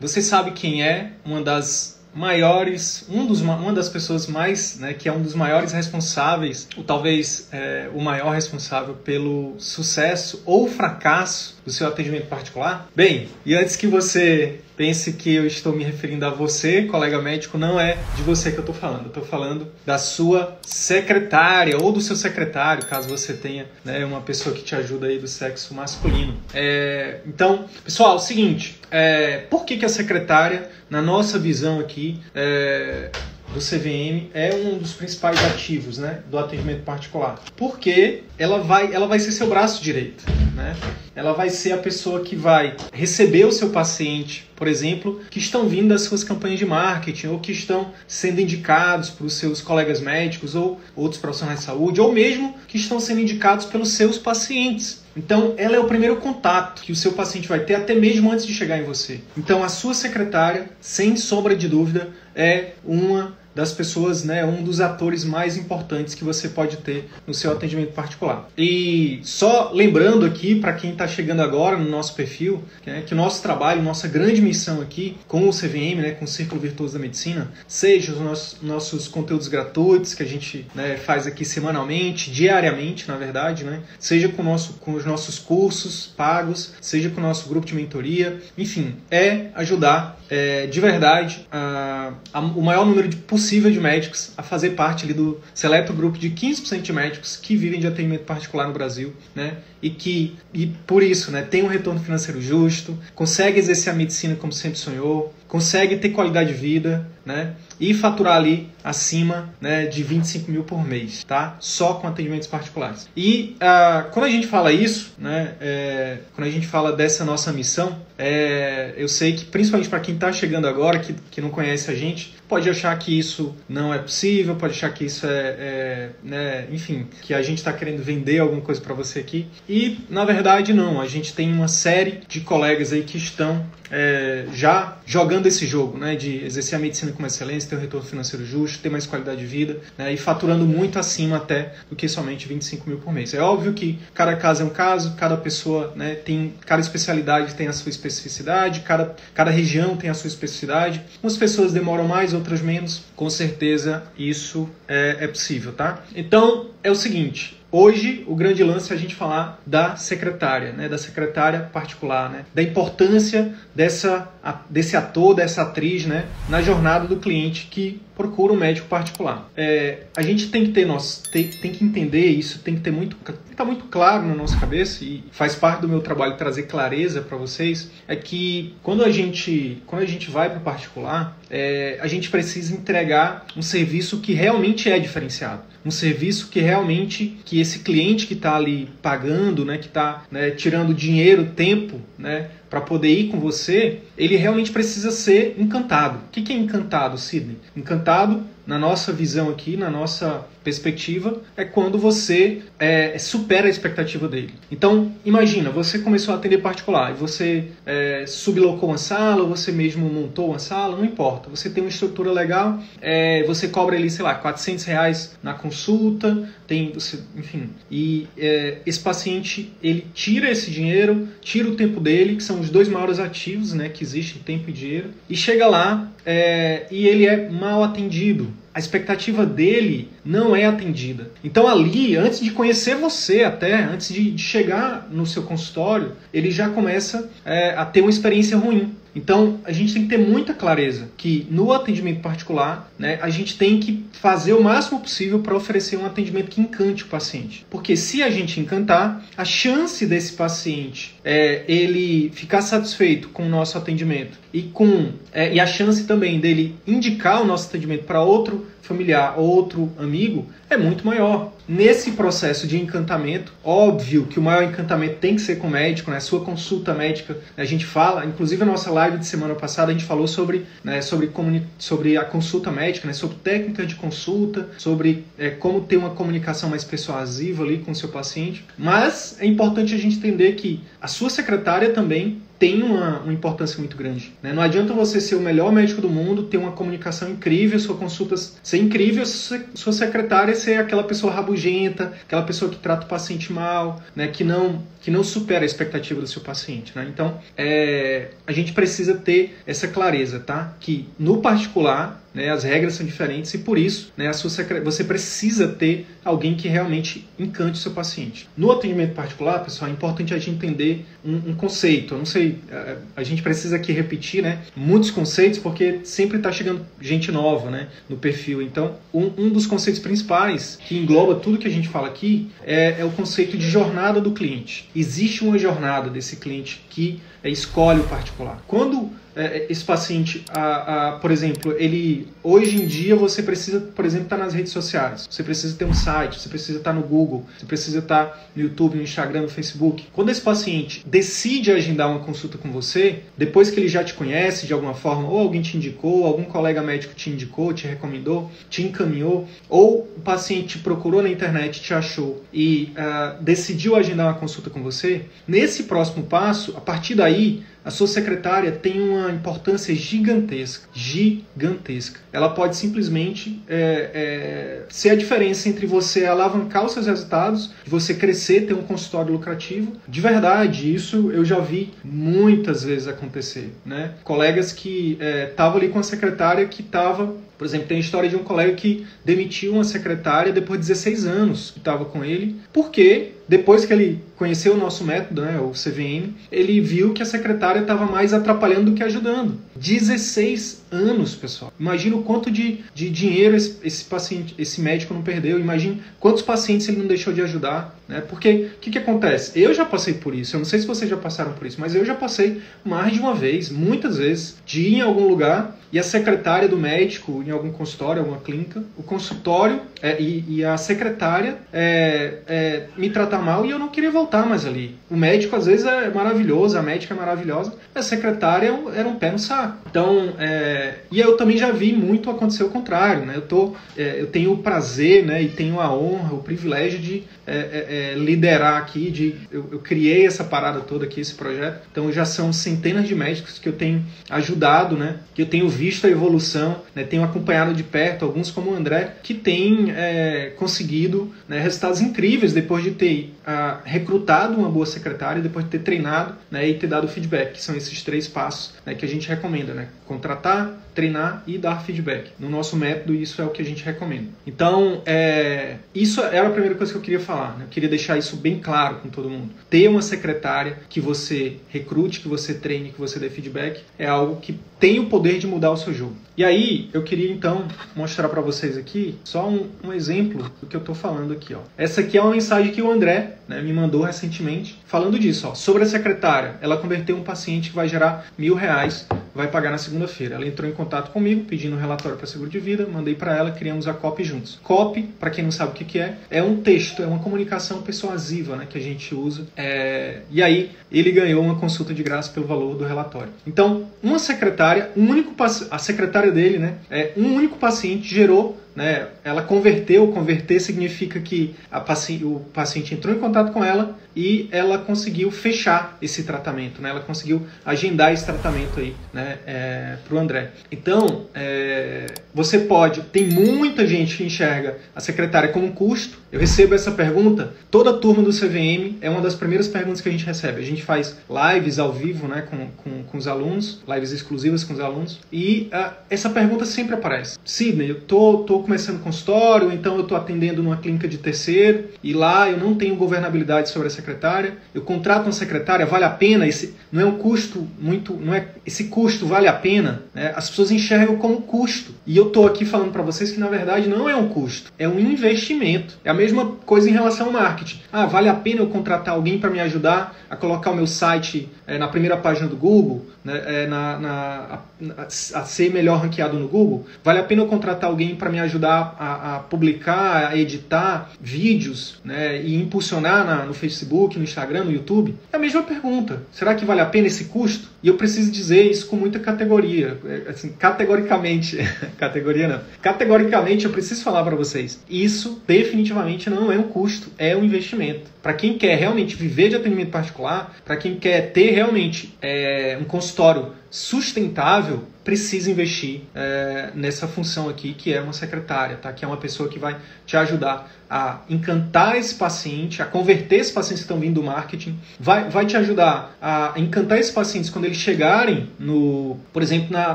Você 0.00 0.22
sabe 0.22 0.52
quem 0.52 0.82
é 0.82 1.12
uma 1.24 1.42
das 1.42 1.97
maiores, 2.18 3.06
um 3.08 3.24
dos, 3.24 3.40
uma 3.40 3.72
das 3.72 3.88
pessoas 3.88 4.26
mais, 4.26 4.76
né, 4.78 4.92
que 4.92 5.08
é 5.08 5.12
um 5.12 5.22
dos 5.22 5.34
maiores 5.34 5.72
responsáveis, 5.72 6.68
ou 6.76 6.82
talvez 6.82 7.48
é, 7.52 7.88
o 7.94 8.00
maior 8.00 8.34
responsável 8.34 8.94
pelo 8.94 9.54
sucesso 9.58 10.42
ou 10.44 10.68
fracasso 10.68 11.56
do 11.64 11.70
seu 11.70 11.86
atendimento 11.86 12.26
particular? 12.26 12.88
Bem, 12.94 13.28
e 13.46 13.54
antes 13.54 13.76
que 13.76 13.86
você 13.86 14.60
pense 14.78 15.12
que 15.14 15.34
eu 15.34 15.44
estou 15.44 15.74
me 15.74 15.82
referindo 15.82 16.24
a 16.24 16.30
você, 16.30 16.82
colega 16.82 17.20
médico, 17.20 17.58
não 17.58 17.80
é 17.80 17.98
de 18.14 18.22
você 18.22 18.52
que 18.52 18.58
eu 18.58 18.62
estou 18.62 18.74
falando. 18.74 19.02
Eu 19.02 19.08
estou 19.08 19.24
falando 19.24 19.66
da 19.84 19.98
sua 19.98 20.56
secretária 20.62 21.76
ou 21.76 21.90
do 21.90 22.00
seu 22.00 22.14
secretário, 22.14 22.86
caso 22.86 23.08
você 23.08 23.34
tenha 23.34 23.66
né, 23.84 24.04
uma 24.04 24.20
pessoa 24.20 24.54
que 24.54 24.62
te 24.62 24.76
ajuda 24.76 25.08
aí 25.08 25.18
do 25.18 25.26
sexo 25.26 25.74
masculino. 25.74 26.36
É, 26.54 27.18
então, 27.26 27.64
pessoal, 27.84 28.12
é 28.12 28.16
o 28.16 28.20
seguinte, 28.20 28.80
é, 28.88 29.38
por 29.50 29.64
que, 29.64 29.76
que 29.76 29.84
a 29.84 29.88
secretária, 29.88 30.70
na 30.88 31.02
nossa 31.02 31.40
visão 31.40 31.80
aqui, 31.80 32.20
é, 32.32 33.10
do 33.52 33.60
CVM 33.60 34.28
é 34.34 34.54
um 34.54 34.78
dos 34.78 34.92
principais 34.92 35.42
ativos 35.44 35.98
né, 35.98 36.20
do 36.30 36.38
atendimento 36.38 36.82
particular. 36.82 37.40
Porque 37.56 38.24
ela 38.38 38.58
vai, 38.58 38.92
ela 38.94 39.06
vai 39.06 39.18
ser 39.18 39.32
seu 39.32 39.48
braço 39.48 39.82
direito. 39.82 40.24
Né? 40.54 40.76
Ela 41.14 41.32
vai 41.32 41.50
ser 41.50 41.72
a 41.72 41.78
pessoa 41.78 42.20
que 42.20 42.36
vai 42.36 42.76
receber 42.92 43.44
o 43.44 43.52
seu 43.52 43.70
paciente, 43.70 44.48
por 44.54 44.68
exemplo, 44.68 45.20
que 45.30 45.38
estão 45.38 45.68
vindo 45.68 45.88
das 45.88 46.02
suas 46.02 46.22
campanhas 46.22 46.58
de 46.58 46.66
marketing 46.66 47.28
ou 47.28 47.38
que 47.38 47.52
estão 47.52 47.92
sendo 48.06 48.40
indicados 48.40 49.10
para 49.10 49.26
os 49.26 49.34
seus 49.34 49.60
colegas 49.60 50.00
médicos 50.00 50.54
ou 50.54 50.80
outros 50.94 51.20
profissionais 51.20 51.60
de 51.60 51.66
saúde, 51.66 52.00
ou 52.00 52.12
mesmo 52.12 52.54
que 52.66 52.76
estão 52.76 53.00
sendo 53.00 53.20
indicados 53.20 53.66
pelos 53.66 53.90
seus 53.90 54.18
pacientes. 54.18 55.02
Então, 55.16 55.54
ela 55.56 55.76
é 55.76 55.78
o 55.78 55.86
primeiro 55.86 56.16
contato 56.16 56.82
que 56.82 56.92
o 56.92 56.96
seu 56.96 57.12
paciente 57.12 57.48
vai 57.48 57.60
ter 57.60 57.74
até 57.74 57.94
mesmo 57.94 58.30
antes 58.30 58.46
de 58.46 58.54
chegar 58.54 58.78
em 58.78 58.84
você. 58.84 59.20
Então, 59.36 59.64
a 59.64 59.68
sua 59.68 59.94
secretária, 59.94 60.70
sem 60.80 61.16
sombra 61.16 61.56
de 61.56 61.68
dúvida, 61.68 62.10
é 62.34 62.72
uma 62.84 63.36
das 63.58 63.72
pessoas, 63.72 64.22
né, 64.22 64.44
um 64.44 64.62
dos 64.62 64.80
atores 64.80 65.24
mais 65.24 65.56
importantes 65.56 66.14
que 66.14 66.22
você 66.22 66.48
pode 66.48 66.76
ter 66.76 67.10
no 67.26 67.34
seu 67.34 67.50
atendimento 67.50 67.92
particular. 67.92 68.48
E 68.56 69.18
só 69.24 69.72
lembrando 69.74 70.24
aqui 70.24 70.54
para 70.54 70.74
quem 70.74 70.92
está 70.92 71.08
chegando 71.08 71.42
agora 71.42 71.76
no 71.76 71.90
nosso 71.90 72.14
perfil, 72.14 72.62
né, 72.86 73.02
que 73.04 73.14
o 73.14 73.16
nosso 73.16 73.42
trabalho, 73.42 73.82
nossa 73.82 74.06
grande 74.06 74.40
missão 74.40 74.80
aqui 74.80 75.16
com 75.26 75.48
o 75.48 75.50
CVM, 75.50 75.96
né, 76.00 76.12
com 76.12 76.24
o 76.24 76.28
Círculo 76.28 76.60
Virtuoso 76.60 76.92
da 76.92 77.00
Medicina, 77.00 77.50
seja 77.66 78.12
os 78.12 78.20
nossos, 78.20 78.62
nossos 78.62 79.08
conteúdos 79.08 79.48
gratuitos 79.48 80.14
que 80.14 80.22
a 80.22 80.26
gente 80.26 80.64
né, 80.72 80.96
faz 80.96 81.26
aqui 81.26 81.44
semanalmente, 81.44 82.30
diariamente, 82.30 83.08
na 83.08 83.16
verdade, 83.16 83.64
né, 83.64 83.82
seja 83.98 84.28
com, 84.28 84.44
nosso, 84.44 84.74
com 84.74 84.94
os 84.94 85.04
nossos 85.04 85.36
cursos 85.36 86.06
pagos, 86.06 86.74
seja 86.80 87.10
com 87.10 87.20
o 87.20 87.24
nosso 87.24 87.48
grupo 87.48 87.66
de 87.66 87.74
mentoria, 87.74 88.40
enfim, 88.56 88.94
é 89.10 89.48
ajudar 89.56 90.16
é, 90.30 90.66
de 90.66 90.80
verdade 90.80 91.46
a, 91.50 92.12
a, 92.32 92.40
o 92.40 92.62
maior 92.62 92.86
número 92.86 93.08
de 93.08 93.16
possível 93.16 93.47
de 93.50 93.80
médicos 93.80 94.32
a 94.36 94.42
fazer 94.42 94.70
parte 94.70 95.04
ali 95.04 95.14
do 95.14 95.40
seleto 95.54 95.92
grupo 95.92 96.18
de 96.18 96.30
15% 96.30 96.82
de 96.82 96.92
médicos 96.92 97.36
que 97.36 97.56
vivem 97.56 97.80
de 97.80 97.86
atendimento 97.86 98.24
particular 98.24 98.66
no 98.66 98.72
Brasil, 98.72 99.12
né? 99.34 99.58
E 99.80 99.90
que, 99.90 100.36
e 100.52 100.66
por 100.66 101.02
isso, 101.02 101.30
né, 101.30 101.42
tem 101.42 101.62
um 101.62 101.68
retorno 101.68 102.00
financeiro 102.00 102.40
justo, 102.40 102.98
consegue 103.14 103.58
exercer 103.58 103.92
a 103.92 103.96
medicina 103.96 104.34
como 104.34 104.52
sempre 104.52 104.78
sonhou, 104.78 105.32
consegue 105.48 105.96
ter 105.96 106.10
qualidade 106.10 106.52
de 106.52 106.58
vida, 106.58 107.08
né? 107.24 107.54
E 107.80 107.94
faturar 107.94 108.36
ali 108.36 108.68
acima 108.82 109.52
né, 109.60 109.86
de 109.86 110.02
25 110.02 110.50
mil 110.50 110.64
por 110.64 110.84
mês, 110.84 111.24
tá? 111.24 111.56
Só 111.60 111.94
com 111.94 112.06
atendimentos 112.06 112.48
particulares. 112.48 113.08
E 113.16 113.56
uh, 113.56 114.10
quando 114.10 114.24
a 114.24 114.30
gente 114.30 114.46
fala 114.46 114.72
isso, 114.72 115.12
né, 115.18 115.54
é, 115.60 116.18
quando 116.34 116.48
a 116.48 116.50
gente 116.50 116.66
fala 116.66 116.92
dessa 116.92 117.24
nossa 117.24 117.52
missão, 117.52 117.98
é, 118.18 118.94
eu 118.96 119.08
sei 119.08 119.34
que 119.34 119.44
principalmente 119.44 119.88
para 119.88 120.00
quem 120.00 120.14
está 120.14 120.32
chegando 120.32 120.66
agora, 120.66 120.98
que, 120.98 121.14
que 121.30 121.40
não 121.40 121.50
conhece 121.50 121.90
a 121.90 121.94
gente, 121.94 122.34
pode 122.48 122.68
achar 122.68 122.98
que 122.98 123.16
isso 123.16 123.54
não 123.68 123.94
é 123.94 123.98
possível, 123.98 124.56
pode 124.56 124.72
achar 124.72 124.92
que 124.92 125.04
isso 125.04 125.26
é, 125.26 125.30
é 125.30 126.10
né, 126.24 126.66
enfim, 126.72 127.06
que 127.22 127.32
a 127.32 127.42
gente 127.42 127.58
está 127.58 127.72
querendo 127.72 128.02
vender 128.02 128.40
alguma 128.40 128.62
coisa 128.62 128.80
para 128.80 128.94
você 128.94 129.20
aqui. 129.20 129.46
E 129.68 130.00
na 130.08 130.24
verdade 130.24 130.72
não, 130.72 131.00
a 131.00 131.06
gente 131.06 131.32
tem 131.32 131.52
uma 131.52 131.68
série 131.68 132.22
de 132.26 132.40
colegas 132.40 132.92
aí 132.92 133.02
que 133.02 133.18
estão 133.18 133.64
é, 133.90 134.46
já 134.52 134.98
jogando 135.06 135.37
esse 135.46 135.66
jogo, 135.66 135.98
né, 135.98 136.16
de 136.16 136.44
exercer 136.44 136.78
a 136.78 136.80
medicina 136.80 137.12
com 137.12 137.24
excelência, 137.24 137.68
ter 137.68 137.76
um 137.76 137.80
retorno 137.80 138.06
financeiro 138.06 138.44
justo, 138.44 138.80
ter 138.80 138.88
mais 138.88 139.06
qualidade 139.06 139.40
de 139.40 139.46
vida 139.46 139.80
né, 139.96 140.12
e 140.12 140.16
faturando 140.16 140.64
muito 140.64 140.98
acima 140.98 141.36
até 141.36 141.74
do 141.88 141.94
que 141.94 142.08
somente 142.08 142.48
25 142.48 142.88
mil 142.88 142.98
por 142.98 143.12
mês. 143.12 143.34
É 143.34 143.40
óbvio 143.40 143.72
que 143.72 143.98
cada 144.14 144.34
caso 144.36 144.62
é 144.62 144.64
um 144.64 144.70
caso, 144.70 145.14
cada 145.16 145.36
pessoa 145.36 145.92
né, 145.94 146.14
tem, 146.14 146.54
cada 146.66 146.80
especialidade 146.80 147.54
tem 147.54 147.68
a 147.68 147.72
sua 147.72 147.90
especificidade, 147.90 148.80
cada, 148.80 149.14
cada 149.34 149.50
região 149.50 149.96
tem 149.96 150.10
a 150.10 150.14
sua 150.14 150.28
especificidade. 150.28 151.02
Umas 151.22 151.36
pessoas 151.36 151.72
demoram 151.72 152.06
mais, 152.06 152.32
outras 152.32 152.60
menos. 152.60 153.02
Com 153.14 153.28
certeza 153.28 154.04
isso 154.18 154.68
é, 154.86 155.18
é 155.20 155.26
possível, 155.28 155.72
tá? 155.72 156.02
Então 156.14 156.70
é 156.82 156.90
o 156.90 156.94
seguinte, 156.94 157.57
Hoje, 157.70 158.24
o 158.26 158.34
grande 158.34 158.64
lance 158.64 158.90
é 158.90 158.96
a 158.96 158.98
gente 158.98 159.14
falar 159.14 159.60
da 159.66 159.94
secretária, 159.94 160.72
né, 160.72 160.88
da 160.88 160.96
secretária 160.96 161.60
particular, 161.60 162.30
né, 162.30 162.46
da 162.54 162.62
importância 162.62 163.52
dessa, 163.74 164.26
desse 164.70 164.96
ator, 164.96 165.34
dessa 165.34 165.62
atriz 165.62 166.06
né, 166.06 166.24
na 166.48 166.62
jornada 166.62 167.06
do 167.06 167.18
cliente 167.18 167.68
que 167.70 168.00
procura 168.18 168.52
um 168.52 168.56
médico 168.56 168.88
particular. 168.88 169.48
É, 169.56 170.00
a 170.16 170.22
gente 170.22 170.48
tem 170.48 170.64
que 170.64 170.72
ter 170.72 170.84
nós 170.84 171.22
tem, 171.32 171.48
tem 171.48 171.70
que 171.70 171.84
entender 171.84 172.26
isso, 172.26 172.58
tem 172.58 172.74
que 172.74 172.80
ter 172.80 172.90
muito 172.90 173.16
está 173.58 173.64
muito 173.64 173.84
claro 173.86 174.26
na 174.26 174.34
nossa 174.34 174.56
cabeça 174.56 175.04
e 175.04 175.24
faz 175.32 175.54
parte 175.54 175.80
do 175.80 175.88
meu 175.88 176.00
trabalho 176.00 176.36
trazer 176.36 176.64
clareza 176.64 177.20
para 177.22 177.36
vocês 177.36 177.90
é 178.06 178.14
que 178.14 178.74
quando 178.82 179.04
a 179.04 179.10
gente 179.10 179.82
quando 179.86 180.02
a 180.02 180.06
gente 180.06 180.30
vai 180.30 180.48
para 180.48 180.58
o 180.58 180.62
particular 180.62 181.36
é, 181.50 181.98
a 182.00 182.06
gente 182.06 182.30
precisa 182.30 182.72
entregar 182.72 183.46
um 183.56 183.62
serviço 183.62 184.20
que 184.20 184.32
realmente 184.32 184.88
é 184.88 184.98
diferenciado 184.98 185.62
um 185.84 185.90
serviço 185.90 186.48
que 186.48 186.60
realmente 186.60 187.36
que 187.44 187.60
esse 187.60 187.80
cliente 187.80 188.26
que 188.26 188.34
está 188.34 188.54
ali 188.54 188.88
pagando 189.02 189.64
né 189.64 189.76
que 189.76 189.86
está 189.86 190.22
né, 190.30 190.50
tirando 190.50 190.94
dinheiro 190.94 191.46
tempo 191.46 192.00
né 192.16 192.50
para 192.68 192.80
poder 192.80 193.12
ir 193.12 193.28
com 193.28 193.40
você, 193.40 194.00
ele 194.16 194.36
realmente 194.36 194.70
precisa 194.70 195.10
ser 195.10 195.56
encantado. 195.58 196.18
O 196.18 196.30
que 196.30 196.52
é 196.52 196.56
encantado, 196.56 197.16
Sidney? 197.16 197.56
Encantado, 197.76 198.44
na 198.68 198.78
nossa 198.78 199.14
visão 199.14 199.48
aqui, 199.48 199.78
na 199.78 199.88
nossa 199.88 200.46
perspectiva 200.62 201.40
é 201.56 201.64
quando 201.64 201.96
você 201.96 202.60
é, 202.78 203.16
supera 203.18 203.66
a 203.66 203.70
expectativa 203.70 204.28
dele. 204.28 204.52
Então, 204.70 205.10
imagina, 205.24 205.70
você 205.70 205.98
começou 205.98 206.34
a 206.34 206.36
atender 206.36 206.58
particular 206.58 207.12
e 207.12 207.14
você 207.14 207.68
é, 207.86 208.24
sublocou 208.26 208.90
uma 208.90 208.98
sala, 208.98 209.42
você 209.44 209.72
mesmo 209.72 210.06
montou 210.12 210.50
uma 210.50 210.58
sala, 210.58 210.94
não 210.94 211.04
importa. 211.06 211.48
Você 211.48 211.70
tem 211.70 211.82
uma 211.82 211.88
estrutura 211.88 212.30
legal, 212.30 212.78
é, 213.00 213.42
você 213.44 213.68
cobra 213.68 213.96
ali, 213.96 214.10
sei 214.10 214.22
lá, 214.22 214.34
400 214.34 214.84
reais 214.84 215.38
na 215.42 215.54
consulta, 215.54 216.46
tem, 216.66 216.92
você, 216.92 217.20
enfim. 217.34 217.70
E 217.90 218.28
é, 218.36 218.80
esse 218.84 219.00
paciente, 219.00 219.72
ele 219.82 220.04
tira 220.12 220.50
esse 220.50 220.70
dinheiro, 220.70 221.26
tira 221.40 221.70
o 221.70 221.74
tempo 221.74 222.00
dele, 222.00 222.36
que 222.36 222.42
são 222.42 222.60
os 222.60 222.68
dois 222.68 222.86
maiores 222.86 223.18
ativos 223.18 223.72
né, 223.72 223.88
que 223.88 224.04
existem, 224.04 224.42
tempo 224.42 224.68
e 224.68 224.72
dinheiro, 224.74 225.08
e 225.30 225.34
chega 225.34 225.66
lá 225.66 226.12
é, 226.26 226.86
e 226.90 227.06
ele 227.06 227.24
é 227.24 227.48
mal 227.48 227.82
atendido 227.82 228.57
a 228.74 228.78
expectativa 228.78 229.44
dele 229.44 230.08
não 230.24 230.54
é 230.54 230.64
atendida. 230.64 231.30
Então 231.42 231.66
ali, 231.66 232.16
antes 232.16 232.40
de 232.40 232.50
conhecer 232.50 232.96
você 232.96 233.42
até, 233.42 233.82
antes 233.82 234.12
de, 234.12 234.38
chegar 234.38 235.08
no 235.10 235.26
seu 235.26 235.42
consultório, 235.42 236.12
ele 236.32 236.50
já 236.50 236.68
começa 236.68 237.28
é, 237.44 237.70
a 237.70 237.84
ter 237.84 238.00
uma 238.00 238.10
experiência 238.10 238.56
ruim. 238.56 238.94
Então, 239.18 239.58
a 239.64 239.72
gente 239.72 239.92
tem 239.92 240.02
que 240.04 240.08
ter 240.08 240.18
muita 240.18 240.54
clareza 240.54 241.08
que 241.16 241.44
no 241.50 241.72
atendimento 241.72 242.20
particular, 242.20 242.88
né, 242.96 243.18
a 243.20 243.28
gente 243.28 243.58
tem 243.58 243.80
que 243.80 244.04
fazer 244.12 244.52
o 244.52 244.62
máximo 244.62 245.00
possível 245.00 245.40
para 245.40 245.56
oferecer 245.56 245.96
um 245.96 246.06
atendimento 246.06 246.48
que 246.48 246.60
encante 246.60 247.02
o 247.02 247.06
paciente. 247.06 247.66
Porque 247.68 247.96
se 247.96 248.22
a 248.22 248.30
gente 248.30 248.60
encantar, 248.60 249.24
a 249.36 249.44
chance 249.44 250.06
desse 250.06 250.34
paciente 250.34 251.16
é, 251.24 251.64
ele 251.66 252.30
ficar 252.32 252.62
satisfeito 252.62 253.28
com 253.30 253.44
o 253.44 253.48
nosso 253.48 253.76
atendimento 253.76 254.38
e 254.52 254.62
com 254.62 255.10
é, 255.32 255.52
e 255.54 255.60
a 255.60 255.66
chance 255.66 256.04
também 256.04 256.38
dele 256.38 256.76
indicar 256.86 257.42
o 257.42 257.44
nosso 257.44 257.68
atendimento 257.68 258.04
para 258.04 258.22
outro 258.22 258.66
familiar 258.82 259.34
ou 259.36 259.46
outro 259.46 259.92
amigo 259.98 260.46
é 260.70 260.76
muito 260.76 261.06
maior. 261.06 261.52
Nesse 261.68 262.12
processo 262.12 262.66
de 262.66 262.80
encantamento, 262.80 263.52
óbvio 263.62 264.24
que 264.24 264.38
o 264.38 264.42
maior 264.42 264.64
encantamento 264.64 265.16
tem 265.16 265.34
que 265.36 265.42
ser 265.42 265.56
com 265.56 265.66
o 265.66 265.70
médico, 265.70 266.10
né? 266.10 266.20
Sua 266.20 266.40
consulta 266.40 266.94
médica, 266.94 267.36
a 267.56 267.64
gente 267.64 267.84
fala, 267.84 268.24
inclusive 268.24 268.62
a 268.62 268.66
nossa 268.66 268.90
live 268.90 269.07
de 269.16 269.26
semana 269.26 269.54
passada 269.54 269.90
a 269.90 269.94
gente 269.94 270.04
falou 270.04 270.26
sobre, 270.26 270.66
né, 270.84 271.00
sobre, 271.00 271.30
sobre 271.78 272.16
a 272.16 272.24
consulta 272.24 272.70
médica, 272.70 273.06
né, 273.06 273.12
sobre 273.12 273.36
técnica 273.36 273.86
de 273.86 273.94
consulta, 273.94 274.68
sobre 274.76 275.24
é, 275.38 275.50
como 275.50 275.80
ter 275.80 275.96
uma 275.96 276.10
comunicação 276.10 276.68
mais 276.68 276.84
persuasiva 276.84 277.62
ali 277.62 277.78
com 277.78 277.92
o 277.92 277.94
seu 277.94 278.08
paciente. 278.08 278.64
Mas 278.76 279.36
é 279.40 279.46
importante 279.46 279.94
a 279.94 279.98
gente 279.98 280.16
entender 280.16 280.52
que 280.52 280.82
a 281.00 281.08
sua 281.08 281.30
secretária 281.30 281.90
também 281.90 282.42
tem 282.58 282.82
uma, 282.82 283.20
uma 283.20 283.32
importância 283.32 283.78
muito 283.78 283.96
grande. 283.96 284.32
Né? 284.42 284.52
Não 284.52 284.62
adianta 284.62 284.92
você 284.92 285.20
ser 285.20 285.36
o 285.36 285.40
melhor 285.40 285.72
médico 285.72 286.00
do 286.00 286.08
mundo, 286.08 286.42
ter 286.44 286.56
uma 286.56 286.72
comunicação 286.72 287.30
incrível, 287.30 287.78
sua 287.78 287.96
consulta 287.96 288.36
ser 288.36 288.78
incrível, 288.78 289.24
sua 289.24 289.92
secretária 289.92 290.54
ser 290.54 290.78
aquela 290.80 291.04
pessoa 291.04 291.32
rabugenta, 291.32 292.12
aquela 292.22 292.42
pessoa 292.42 292.70
que 292.70 292.78
trata 292.78 293.06
o 293.06 293.08
paciente 293.08 293.52
mal, 293.52 294.02
né? 294.14 294.28
que, 294.28 294.42
não, 294.42 294.82
que 295.00 295.10
não 295.10 295.22
supera 295.22 295.64
a 295.64 295.66
expectativa 295.66 296.20
do 296.20 296.26
seu 296.26 296.42
paciente. 296.42 296.92
Né? 296.96 297.06
Então, 297.08 297.38
é, 297.56 298.30
a 298.46 298.52
gente 298.52 298.72
precisa 298.72 299.14
ter 299.14 299.56
essa 299.66 299.86
clareza, 299.86 300.40
tá? 300.40 300.74
Que 300.80 301.08
no 301.18 301.40
particular 301.40 302.22
né, 302.38 302.50
as 302.50 302.62
regras 302.62 302.94
são 302.94 303.04
diferentes 303.04 303.52
e 303.52 303.58
por 303.58 303.76
isso 303.76 304.12
né, 304.16 304.32
sua 304.32 304.48
você 304.84 305.02
precisa 305.02 305.66
ter 305.66 306.06
alguém 306.24 306.54
que 306.54 306.68
realmente 306.68 307.26
encante 307.38 307.78
o 307.78 307.82
seu 307.82 307.90
paciente. 307.92 308.48
No 308.56 308.70
atendimento 308.70 309.14
particular, 309.14 309.58
pessoal, 309.64 309.90
é 309.90 309.92
importante 309.92 310.32
a 310.32 310.38
gente 310.38 310.50
entender 310.50 311.04
um, 311.24 311.50
um 311.50 311.54
conceito. 311.54 312.14
Eu 312.14 312.18
não 312.18 312.24
sei, 312.24 312.58
a, 312.70 313.20
a, 313.20 313.22
gente 313.24 313.42
precisa 313.42 313.76
aqui 313.76 313.92
repetir 313.92 314.42
né, 314.42 314.60
muitos 314.76 315.10
conceitos 315.10 315.58
porque 315.58 316.00
sempre 316.04 316.36
está 316.36 316.52
chegando 316.52 316.86
gente 317.00 317.32
nova 317.32 317.70
né, 317.70 317.88
no 318.08 318.16
perfil. 318.16 318.62
Então, 318.62 318.94
um, 319.12 319.30
um, 319.36 319.48
dos 319.48 319.66
conceitos 319.66 320.00
principais 320.00 320.78
que 320.86 320.96
engloba 320.96 321.34
tudo 321.34 321.58
que 321.58 321.66
a 321.66 321.70
gente 321.70 321.88
fala 321.88 322.06
aqui 322.06 322.50
é, 322.64 323.00
é 323.00 323.04
o 323.04 323.10
conceito 323.10 323.58
de 323.58 323.68
jornada 323.68 324.20
do 324.20 324.30
cliente. 324.30 324.88
Existe 324.94 325.42
uma 325.42 325.58
jornada 325.58 326.08
desse 326.08 326.36
cliente 326.36 326.84
que 326.88 327.20
é, 327.42 327.50
escolhe 327.50 328.00
o 328.00 328.04
particular. 328.04 328.62
Quando 328.66 329.10
é, 329.38 329.66
esse 329.70 329.84
paciente, 329.84 330.44
a, 330.50 331.10
a, 331.10 331.12
por 331.12 331.30
exemplo, 331.30 331.74
ele 331.78 332.26
hoje 332.42 332.82
em 332.82 332.86
dia 332.86 333.14
você 333.14 333.40
precisa, 333.42 333.80
por 333.80 334.04
exemplo, 334.04 334.24
estar 334.24 334.36
tá 334.36 334.44
nas 334.44 334.52
redes 334.52 334.72
sociais, 334.72 335.28
você 335.30 335.44
precisa 335.44 335.76
ter 335.76 335.84
um 335.84 335.94
site, 335.94 336.40
você 336.40 336.48
precisa 336.48 336.78
estar 336.78 336.92
tá 336.92 336.98
no 336.98 337.06
Google, 337.06 337.46
você 337.56 337.64
precisa 337.64 338.00
estar 338.00 338.26
tá 338.26 338.38
no 338.56 338.62
YouTube, 338.62 338.96
no 338.96 339.02
Instagram, 339.02 339.42
no 339.42 339.48
Facebook. 339.48 340.06
Quando 340.12 340.30
esse 340.30 340.40
paciente 340.40 341.04
decide 341.06 341.70
agendar 341.70 342.10
uma 342.10 342.18
consulta 342.18 342.58
com 342.58 342.70
você, 342.72 343.20
depois 343.36 343.70
que 343.70 343.78
ele 343.78 343.88
já 343.88 344.02
te 344.02 344.14
conhece 344.14 344.66
de 344.66 344.72
alguma 344.72 344.94
forma, 344.94 345.28
ou 345.28 345.38
alguém 345.38 345.62
te 345.62 345.76
indicou, 345.76 346.26
algum 346.26 346.44
colega 346.44 346.82
médico 346.82 347.14
te 347.14 347.30
indicou, 347.30 347.72
te 347.72 347.86
recomendou, 347.86 348.50
te 348.68 348.82
encaminhou, 348.82 349.46
ou 349.68 350.00
o 350.16 350.20
paciente 350.20 350.78
procurou 350.78 351.22
na 351.22 351.28
internet, 351.28 351.80
te 351.80 351.94
achou 351.94 352.42
e 352.52 352.92
uh, 352.96 353.40
decidiu 353.42 353.94
agendar 353.94 354.26
uma 354.26 354.34
consulta 354.34 354.68
com 354.68 354.82
você, 354.82 355.26
nesse 355.46 355.84
próximo 355.84 356.24
passo, 356.24 356.76
a 356.76 356.80
partir 356.80 357.14
daí 357.14 357.62
a 357.88 357.90
sua 357.90 358.06
secretária 358.06 358.70
tem 358.70 359.00
uma 359.00 359.30
importância 359.30 359.94
gigantesca, 359.94 360.86
gigantesca. 360.92 362.20
Ela 362.30 362.50
pode 362.50 362.76
simplesmente 362.76 363.62
é, 363.66 364.10
é, 364.12 364.82
ser 364.90 365.08
a 365.08 365.16
diferença 365.16 365.70
entre 365.70 365.86
você 365.86 366.26
alavancar 366.26 366.84
os 366.84 366.92
seus 366.92 367.06
resultados, 367.06 367.72
você 367.86 368.12
crescer, 368.12 368.66
ter 368.66 368.74
um 368.74 368.82
consultório 368.82 369.32
lucrativo. 369.32 369.94
De 370.06 370.20
verdade, 370.20 370.94
isso 370.94 371.30
eu 371.32 371.46
já 371.46 371.60
vi 371.60 371.94
muitas 372.04 372.84
vezes 372.84 373.08
acontecer, 373.08 373.72
né? 373.86 374.12
Colegas 374.22 374.70
que 374.70 375.16
estavam 375.48 375.78
é, 375.78 375.84
ali 375.84 375.90
com 375.90 375.98
a 375.98 376.02
secretária 376.02 376.66
que 376.68 376.82
estava 376.82 377.34
por 377.56 377.64
exemplo, 377.64 377.88
tem 377.88 377.96
a 377.96 378.00
história 378.00 378.30
de 378.30 378.36
um 378.36 378.44
colega 378.44 378.72
que 378.74 379.04
demitiu 379.24 379.72
uma 379.72 379.82
secretária 379.82 380.52
depois 380.52 380.78
de 380.78 380.86
16 380.86 381.26
anos 381.26 381.72
que 381.72 381.80
estava 381.80 382.04
com 382.04 382.24
ele, 382.24 382.54
porque 382.72 383.32
depois 383.48 383.86
que 383.86 383.92
ele 383.92 384.20
conheceu 384.36 384.74
o 384.74 384.76
nosso 384.76 385.04
método, 385.04 385.42
né, 385.42 385.58
o 385.58 385.70
CVM, 385.70 386.34
ele 386.52 386.80
viu 386.80 387.14
que 387.14 387.22
a 387.22 387.26
secretária 387.26 387.80
estava 387.80 388.04
mais 388.04 388.34
atrapalhando 388.34 388.90
do 388.90 388.96
que 388.96 389.02
ajudando. 389.02 389.58
16 389.74 390.84
anos, 390.90 391.34
pessoal. 391.34 391.72
Imagina 391.80 392.16
o 392.16 392.22
quanto 392.22 392.50
de, 392.50 392.80
de 392.94 393.08
dinheiro 393.08 393.56
esse, 393.56 393.78
esse 393.82 394.04
paciente, 394.04 394.54
esse 394.58 394.80
médico 394.80 395.14
não 395.14 395.22
perdeu. 395.22 395.58
Imagine 395.58 396.02
quantos 396.20 396.42
pacientes 396.42 396.88
ele 396.88 396.98
não 396.98 397.06
deixou 397.06 397.32
de 397.32 397.40
ajudar. 397.40 397.97
Né? 398.08 398.22
Porque 398.22 398.70
o 398.76 398.80
que, 398.80 398.90
que 398.90 398.98
acontece? 398.98 399.60
Eu 399.60 399.74
já 399.74 399.84
passei 399.84 400.14
por 400.14 400.34
isso. 400.34 400.56
Eu 400.56 400.58
não 400.58 400.64
sei 400.64 400.78
se 400.78 400.86
vocês 400.86 401.10
já 401.10 401.16
passaram 401.16 401.52
por 401.52 401.66
isso, 401.66 401.78
mas 401.78 401.94
eu 401.94 402.04
já 402.04 402.14
passei 402.14 402.62
mais 402.84 403.12
de 403.12 403.20
uma 403.20 403.34
vez, 403.34 403.70
muitas 403.70 404.16
vezes, 404.16 404.56
de 404.64 404.80
ir 404.80 404.94
em 404.94 405.00
algum 405.02 405.28
lugar 405.28 405.76
e 405.92 405.98
a 405.98 406.02
secretária 406.02 406.68
do 406.68 406.76
médico, 406.76 407.42
em 407.46 407.50
algum 407.50 407.72
consultório, 407.72 408.20
alguma 408.20 408.40
clínica, 408.40 408.82
o 408.96 409.02
consultório 409.02 409.80
é, 410.02 410.20
e, 410.20 410.44
e, 410.48 410.64
a 410.64 410.76
secretária 410.76 411.56
é, 411.72 412.38
é, 412.46 412.86
me 412.96 413.08
tratar 413.10 413.38
mal 413.38 413.64
e 413.64 413.70
eu 413.70 413.78
não 413.78 413.88
queria 413.88 414.10
voltar 414.10 414.46
mais 414.46 414.66
ali. 414.66 414.96
O 415.10 415.16
médico 415.16 415.56
às 415.56 415.66
vezes 415.66 415.86
é 415.86 416.10
maravilhoso, 416.10 416.76
a 416.76 416.82
médica 416.82 417.14
é 417.14 417.16
maravilhosa, 417.16 417.74
a 417.94 418.02
secretária 418.02 418.72
era 418.94 419.08
um 419.08 419.16
pé 419.16 419.30
no 419.30 419.38
saco. 419.38 419.78
Então, 419.90 420.34
é, 420.38 420.96
e 421.10 421.18
eu 421.18 421.36
também 421.36 421.56
já 421.56 421.70
vi 421.70 421.92
muito 421.92 422.30
acontecer 422.30 422.64
o 422.64 422.68
contrário, 422.68 423.24
né? 423.24 423.34
Eu, 423.36 423.42
tô, 423.42 423.74
é, 423.96 424.20
eu 424.20 424.26
tenho 424.26 424.52
o 424.52 424.58
prazer 424.58 425.24
né, 425.24 425.42
e 425.42 425.48
tenho 425.48 425.80
a 425.80 425.92
honra, 425.94 426.34
o 426.34 426.42
privilégio 426.42 426.98
de 426.98 427.24
é, 427.46 428.14
liderar 428.16 428.76
aqui, 428.76 429.10
de, 429.10 429.34
eu, 429.50 429.66
eu 429.72 429.78
criei 429.78 430.26
essa 430.26 430.44
parada 430.44 430.80
toda 430.80 431.06
aqui, 431.06 431.20
esse 431.20 431.34
projeto. 431.34 431.80
Então 431.90 432.12
já 432.12 432.24
são 432.24 432.52
centenas 432.52 433.08
de 433.08 433.14
médicos 433.14 433.58
que 433.58 433.68
eu 433.68 433.72
tenho 433.72 434.04
ajudado, 434.28 434.96
né? 434.96 435.16
Que 435.34 435.42
eu 435.42 435.46
tenho 435.46 435.68
visto 435.68 436.06
a 436.06 436.10
evolução, 436.10 436.82
né, 436.94 437.04
tenho 437.04 437.24
acompanhado 437.24 437.72
de 437.72 437.82
perto 437.82 438.24
alguns 438.24 438.50
como 438.50 438.70
o 438.70 438.74
André, 438.74 439.16
que 439.22 439.34
tem 439.34 439.92
é, 439.96 440.52
conseguido 440.56 441.32
né, 441.48 441.58
resultados 441.58 442.00
incríveis 442.00 442.52
depois 442.52 442.84
de 442.84 442.90
ter 442.90 443.34
ah, 443.46 443.80
recrutado 443.84 444.56
uma 444.56 444.68
boa 444.68 444.84
secretária, 444.98 445.40
depois 445.40 445.64
de 445.64 445.70
ter 445.70 445.80
treinado 445.80 446.34
né, 446.50 446.68
e 446.68 446.74
ter 446.74 446.86
dado 446.86 447.08
feedback, 447.08 447.54
que 447.54 447.62
são 447.62 447.76
esses 447.76 448.02
três 448.02 448.28
passos 448.28 448.74
né, 448.84 448.94
que 448.94 449.04
a 449.04 449.08
gente 449.08 449.28
recomenda, 449.28 449.72
né? 449.72 449.88
Contratar, 450.06 450.74
treinar 450.94 451.44
e 451.46 451.58
dar 451.58 451.84
feedback. 451.84 452.32
No 452.38 452.50
nosso 452.50 452.76
método, 452.76 453.14
isso 453.14 453.40
é 453.40 453.44
o 453.44 453.50
que 453.50 453.62
a 453.62 453.64
gente 453.64 453.84
recomenda. 453.84 454.28
Então, 454.46 455.00
é, 455.06 455.76
isso 455.94 456.20
era 456.20 456.48
a 456.48 456.50
primeira 456.50 456.74
coisa 456.74 456.92
que 456.92 456.98
eu 456.98 457.02
queria 457.02 457.20
falar. 457.20 457.56
Né? 457.56 457.64
Eu 457.64 457.68
queria 457.68 457.88
deixar 457.88 458.18
isso 458.18 458.36
bem 458.36 458.58
claro 458.58 458.96
com 458.96 459.08
todo 459.08 459.30
mundo. 459.30 459.50
Ter 459.70 459.88
uma 459.88 460.02
secretária 460.02 460.78
que 460.88 461.00
você 461.00 461.58
recrute, 461.68 462.20
que 462.20 462.28
você 462.28 462.54
treine, 462.54 462.90
que 462.90 462.98
você 462.98 463.18
dê 463.18 463.30
feedback, 463.30 463.82
é 463.98 464.06
algo 464.06 464.40
que 464.40 464.58
tem 464.78 464.98
o 464.98 465.06
poder 465.06 465.38
de 465.38 465.46
mudar 465.46 465.70
o 465.70 465.76
seu 465.76 465.92
jogo. 465.92 466.14
E 466.36 466.44
aí, 466.44 466.88
eu 466.92 467.02
queria 467.02 467.32
então 467.32 467.66
mostrar 467.96 468.28
para 468.28 468.40
vocês 468.40 468.76
aqui 468.76 469.16
só 469.24 469.48
um, 469.48 469.66
um, 469.82 469.92
exemplo 469.92 470.48
do 470.60 470.68
que 470.68 470.76
eu 470.76 470.80
estou 470.80 470.94
falando 470.94 471.32
aqui. 471.32 471.52
Ó. 471.52 471.58
Essa 471.76 472.00
aqui 472.00 472.16
é 472.16 472.22
uma 472.22 472.30
mensagem 472.30 472.70
que 472.70 472.80
o 472.80 472.90
André 472.90 473.38
né, 473.48 473.60
me 473.60 473.72
mandou 473.72 474.02
recentemente 474.02 474.80
falando 474.86 475.18
disso. 475.18 475.48
Ó. 475.48 475.54
Sobre 475.54 475.82
a 475.82 475.86
secretária, 475.86 476.54
ela 476.60 476.76
converteu 476.76 477.16
um 477.16 477.24
paciente 477.24 477.70
que 477.70 477.76
vai 477.76 477.88
gerar 477.88 478.26
mil 478.38 478.54
reais, 478.54 479.06
vai 479.38 479.46
pagar 479.46 479.70
na 479.70 479.78
segunda-feira. 479.78 480.34
Ela 480.34 480.48
entrou 480.48 480.68
em 480.68 480.72
contato 480.72 481.12
comigo 481.12 481.44
pedindo 481.44 481.76
um 481.76 481.78
relatório 481.78 482.18
para 482.18 482.26
seguro 482.26 482.50
de 482.50 482.58
vida, 482.58 482.88
mandei 482.92 483.14
para 483.14 483.36
ela, 483.36 483.52
criamos 483.52 483.86
a 483.86 483.94
COP 483.94 484.24
juntos. 484.24 484.58
COP, 484.64 485.00
para 485.20 485.30
quem 485.30 485.44
não 485.44 485.52
sabe 485.52 485.70
o 485.70 485.74
que, 485.74 485.84
que 485.84 486.00
é, 486.00 486.16
é 486.28 486.42
um 486.42 486.56
texto, 486.56 487.04
é 487.04 487.06
uma 487.06 487.20
comunicação 487.20 487.80
persuasiva 487.80 488.56
né, 488.56 488.66
que 488.68 488.76
a 488.76 488.80
gente 488.80 489.14
usa. 489.14 489.46
É... 489.56 490.22
E 490.28 490.42
aí, 490.42 490.72
ele 490.90 491.12
ganhou 491.12 491.40
uma 491.40 491.54
consulta 491.54 491.94
de 491.94 492.02
graça 492.02 492.32
pelo 492.32 492.48
valor 492.48 492.74
do 492.74 492.84
relatório. 492.84 493.32
Então, 493.46 493.86
uma 494.02 494.18
secretária, 494.18 494.90
um 494.96 495.08
único 495.08 495.32
a 495.70 495.78
secretária 495.78 496.32
dele, 496.32 496.58
né, 496.58 496.74
é, 496.90 497.12
um 497.16 497.36
único 497.36 497.58
paciente 497.58 498.12
gerou 498.12 498.58
né, 498.78 499.08
ela 499.24 499.42
converteu, 499.42 500.06
converter 500.12 500.60
significa 500.60 501.18
que 501.18 501.56
paci 501.84 502.20
o 502.22 502.40
paciente 502.54 502.94
entrou 502.94 503.12
em 503.12 503.18
contato 503.18 503.52
com 503.52 503.64
ela, 503.64 503.98
e 504.14 504.48
ela 504.50 504.78
conseguiu 504.78 505.30
fechar 505.30 505.96
esse 506.00 506.24
tratamento, 506.24 506.80
né? 506.82 506.90
Ela 506.90 507.00
conseguiu 507.00 507.46
agendar 507.64 508.12
esse 508.12 508.24
tratamento 508.24 508.80
aí, 508.80 508.94
né? 509.12 509.38
É, 509.46 509.96
para 510.06 510.16
o 510.16 510.18
André. 510.18 510.50
Então, 510.70 511.26
é, 511.34 512.06
você 512.34 512.58
pode, 512.60 513.02
tem 513.02 513.26
muita 513.26 513.86
gente 513.86 514.16
que 514.16 514.24
enxerga 514.24 514.78
a 514.94 515.00
secretária 515.00 515.50
como 515.50 515.72
custo. 515.72 516.18
Eu 516.30 516.38
recebo 516.38 516.74
essa 516.74 516.90
pergunta, 516.90 517.54
toda 517.70 517.92
turma 517.94 518.22
do 518.22 518.30
CVM 518.30 518.98
é 519.00 519.08
uma 519.08 519.20
das 519.20 519.34
primeiras 519.34 519.66
perguntas 519.66 520.00
que 520.00 520.08
a 520.08 520.12
gente 520.12 520.26
recebe. 520.26 520.60
A 520.60 520.64
gente 520.64 520.82
faz 520.82 521.16
lives 521.28 521.78
ao 521.78 521.92
vivo, 521.92 522.28
né, 522.28 522.42
com, 522.42 522.68
com, 522.76 523.02
com 523.02 523.18
os 523.18 523.26
alunos, 523.26 523.82
lives 523.88 524.12
exclusivas 524.12 524.62
com 524.62 524.74
os 524.74 524.80
alunos, 524.80 525.20
e 525.32 525.70
uh, 525.72 525.92
essa 526.10 526.28
pergunta 526.28 526.66
sempre 526.66 526.94
aparece. 526.94 527.38
Sidney, 527.44 527.90
eu 527.90 528.00
tô, 528.02 528.38
tô 528.38 528.60
começando 528.60 529.02
consultório, 529.02 529.72
então 529.72 529.96
eu 529.96 530.04
tô 530.04 530.14
atendendo 530.14 530.62
numa 530.62 530.76
clínica 530.76 531.08
de 531.08 531.18
terceiro, 531.18 531.88
e 532.02 532.12
lá 532.12 532.50
eu 532.50 532.58
não 532.58 532.74
tenho 532.74 532.94
governabilidade 532.96 533.70
sobre 533.70 533.88
a 533.88 533.90
secretária, 533.98 534.56
eu 534.74 534.82
contrato 534.82 535.24
uma 535.24 535.32
secretária, 535.32 535.84
vale 535.84 536.04
a 536.04 536.10
pena? 536.10 536.46
Esse 536.46 536.74
não 536.90 537.02
é 537.02 537.04
um 537.04 537.18
custo 537.18 537.66
muito, 537.78 538.14
não 538.14 538.34
é 538.34 538.46
esse 538.64 538.84
custo 538.84 539.26
vale 539.26 539.46
a 539.46 539.52
pena? 539.52 540.02
Né? 540.14 540.32
As 540.34 540.48
pessoas 540.48 540.70
enxergam 540.70 541.16
como 541.16 541.42
custo. 541.42 541.94
E 542.06 542.16
eu 542.16 542.30
tô 542.30 542.46
aqui 542.46 542.64
falando 542.64 542.92
para 542.92 543.02
vocês 543.02 543.30
que 543.30 543.40
na 543.40 543.48
verdade 543.48 543.88
não 543.88 544.08
é 544.08 544.16
um 544.16 544.28
custo, 544.28 544.72
é 544.78 544.88
um 544.88 544.98
investimento. 544.98 545.98
É 546.04 546.10
a 546.10 546.14
mesma 546.14 546.46
coisa 546.64 546.88
em 546.88 546.92
relação 546.92 547.26
ao 547.26 547.32
marketing. 547.32 547.80
Ah, 547.92 548.06
vale 548.06 548.28
a 548.28 548.34
pena 548.34 548.60
eu 548.60 548.68
contratar 548.68 549.14
alguém 549.14 549.38
para 549.38 549.50
me 549.50 549.60
ajudar 549.60 550.16
a 550.30 550.36
colocar 550.36 550.70
o 550.70 550.76
meu 550.76 550.86
site 550.86 551.48
é, 551.66 551.78
na 551.78 551.88
primeira 551.88 552.16
página 552.16 552.46
do 552.46 552.56
Google, 552.56 553.06
né, 553.24 553.42
é, 553.46 553.66
na, 553.66 553.98
na 553.98 554.58
a, 554.96 555.02
a, 555.02 555.08
ser 555.08 555.72
melhor 555.72 556.00
ranqueado 556.00 556.38
no 556.38 556.48
Google? 556.48 556.86
Vale 557.02 557.18
a 557.18 557.22
pena 557.22 557.42
eu 557.42 557.46
contratar 557.46 557.90
alguém 557.90 558.14
para 558.14 558.30
me 558.30 558.38
ajudar 558.40 558.96
a, 558.98 559.36
a, 559.36 559.38
publicar, 559.40 560.28
a 560.28 560.36
editar 560.36 561.10
vídeos 561.20 562.00
né, 562.04 562.40
e 562.42 562.54
impulsionar 562.54 563.24
na, 563.24 563.44
no 563.44 563.54
Facebook, 563.54 563.87
no 564.18 564.24
Instagram, 564.24 564.64
no 564.64 564.72
YouTube? 564.72 565.14
É 565.32 565.36
a 565.36 565.38
mesma 565.38 565.62
pergunta. 565.62 566.22
Será 566.32 566.54
que 566.54 566.64
vale 566.64 566.80
a 566.80 566.86
pena 566.86 567.06
esse 567.06 567.24
custo? 567.24 567.68
E 567.82 567.88
eu 567.88 567.94
preciso 567.94 568.30
dizer 568.30 568.62
isso 568.70 568.86
com 568.86 568.96
muita 568.96 569.18
categoria. 569.18 569.98
É, 570.04 570.30
assim, 570.30 570.50
categoricamente. 570.50 571.56
categoria 571.96 572.48
não. 572.48 572.60
Categoricamente 572.82 573.64
eu 573.64 573.70
preciso 573.70 574.02
falar 574.02 574.22
para 574.24 574.36
vocês. 574.36 574.82
Isso 574.88 575.42
definitivamente 575.46 576.28
não 576.28 576.52
é 576.52 576.58
um 576.58 576.64
custo, 576.64 577.10
é 577.18 577.36
um 577.36 577.44
investimento. 577.44 578.10
Para 578.22 578.34
quem 578.34 578.58
quer 578.58 578.76
realmente 578.76 579.16
viver 579.16 579.48
de 579.48 579.56
atendimento 579.56 579.90
particular, 579.90 580.56
para 580.64 580.76
quem 580.76 580.96
quer 580.96 581.32
ter 581.32 581.50
realmente 581.50 582.14
é, 582.20 582.78
um 582.80 582.84
consultório 582.84 583.52
sustentável, 583.70 584.84
precisa 585.04 585.50
investir 585.50 586.02
é, 586.14 586.70
nessa 586.74 587.06
função 587.08 587.48
aqui, 587.48 587.72
que 587.72 587.92
é 587.92 588.00
uma 588.00 588.12
secretária, 588.12 588.76
tá? 588.76 588.92
que 588.92 589.04
é 589.04 589.08
uma 589.08 589.16
pessoa 589.16 589.48
que 589.48 589.58
vai 589.58 589.76
te 590.04 590.16
ajudar 590.16 590.70
a 590.90 591.20
encantar 591.28 591.96
esse 591.96 592.14
paciente, 592.14 592.80
a 592.80 592.86
converter 592.86 593.36
esses 593.36 593.52
pacientes 593.52 593.80
que 593.80 593.84
estão 593.84 594.00
vindo 594.00 594.14
do 594.14 594.22
marketing, 594.22 594.78
vai, 594.98 595.28
vai 595.28 595.44
te 595.46 595.56
ajudar 595.56 596.16
a 596.20 596.54
encantar 596.56 596.98
esses 596.98 597.12
pacientes 597.12 597.50
quando 597.50 597.66
eles 597.66 597.76
chegarem 597.76 598.48
no, 598.58 599.18
por 599.32 599.42
exemplo, 599.42 599.70
na, 599.70 599.94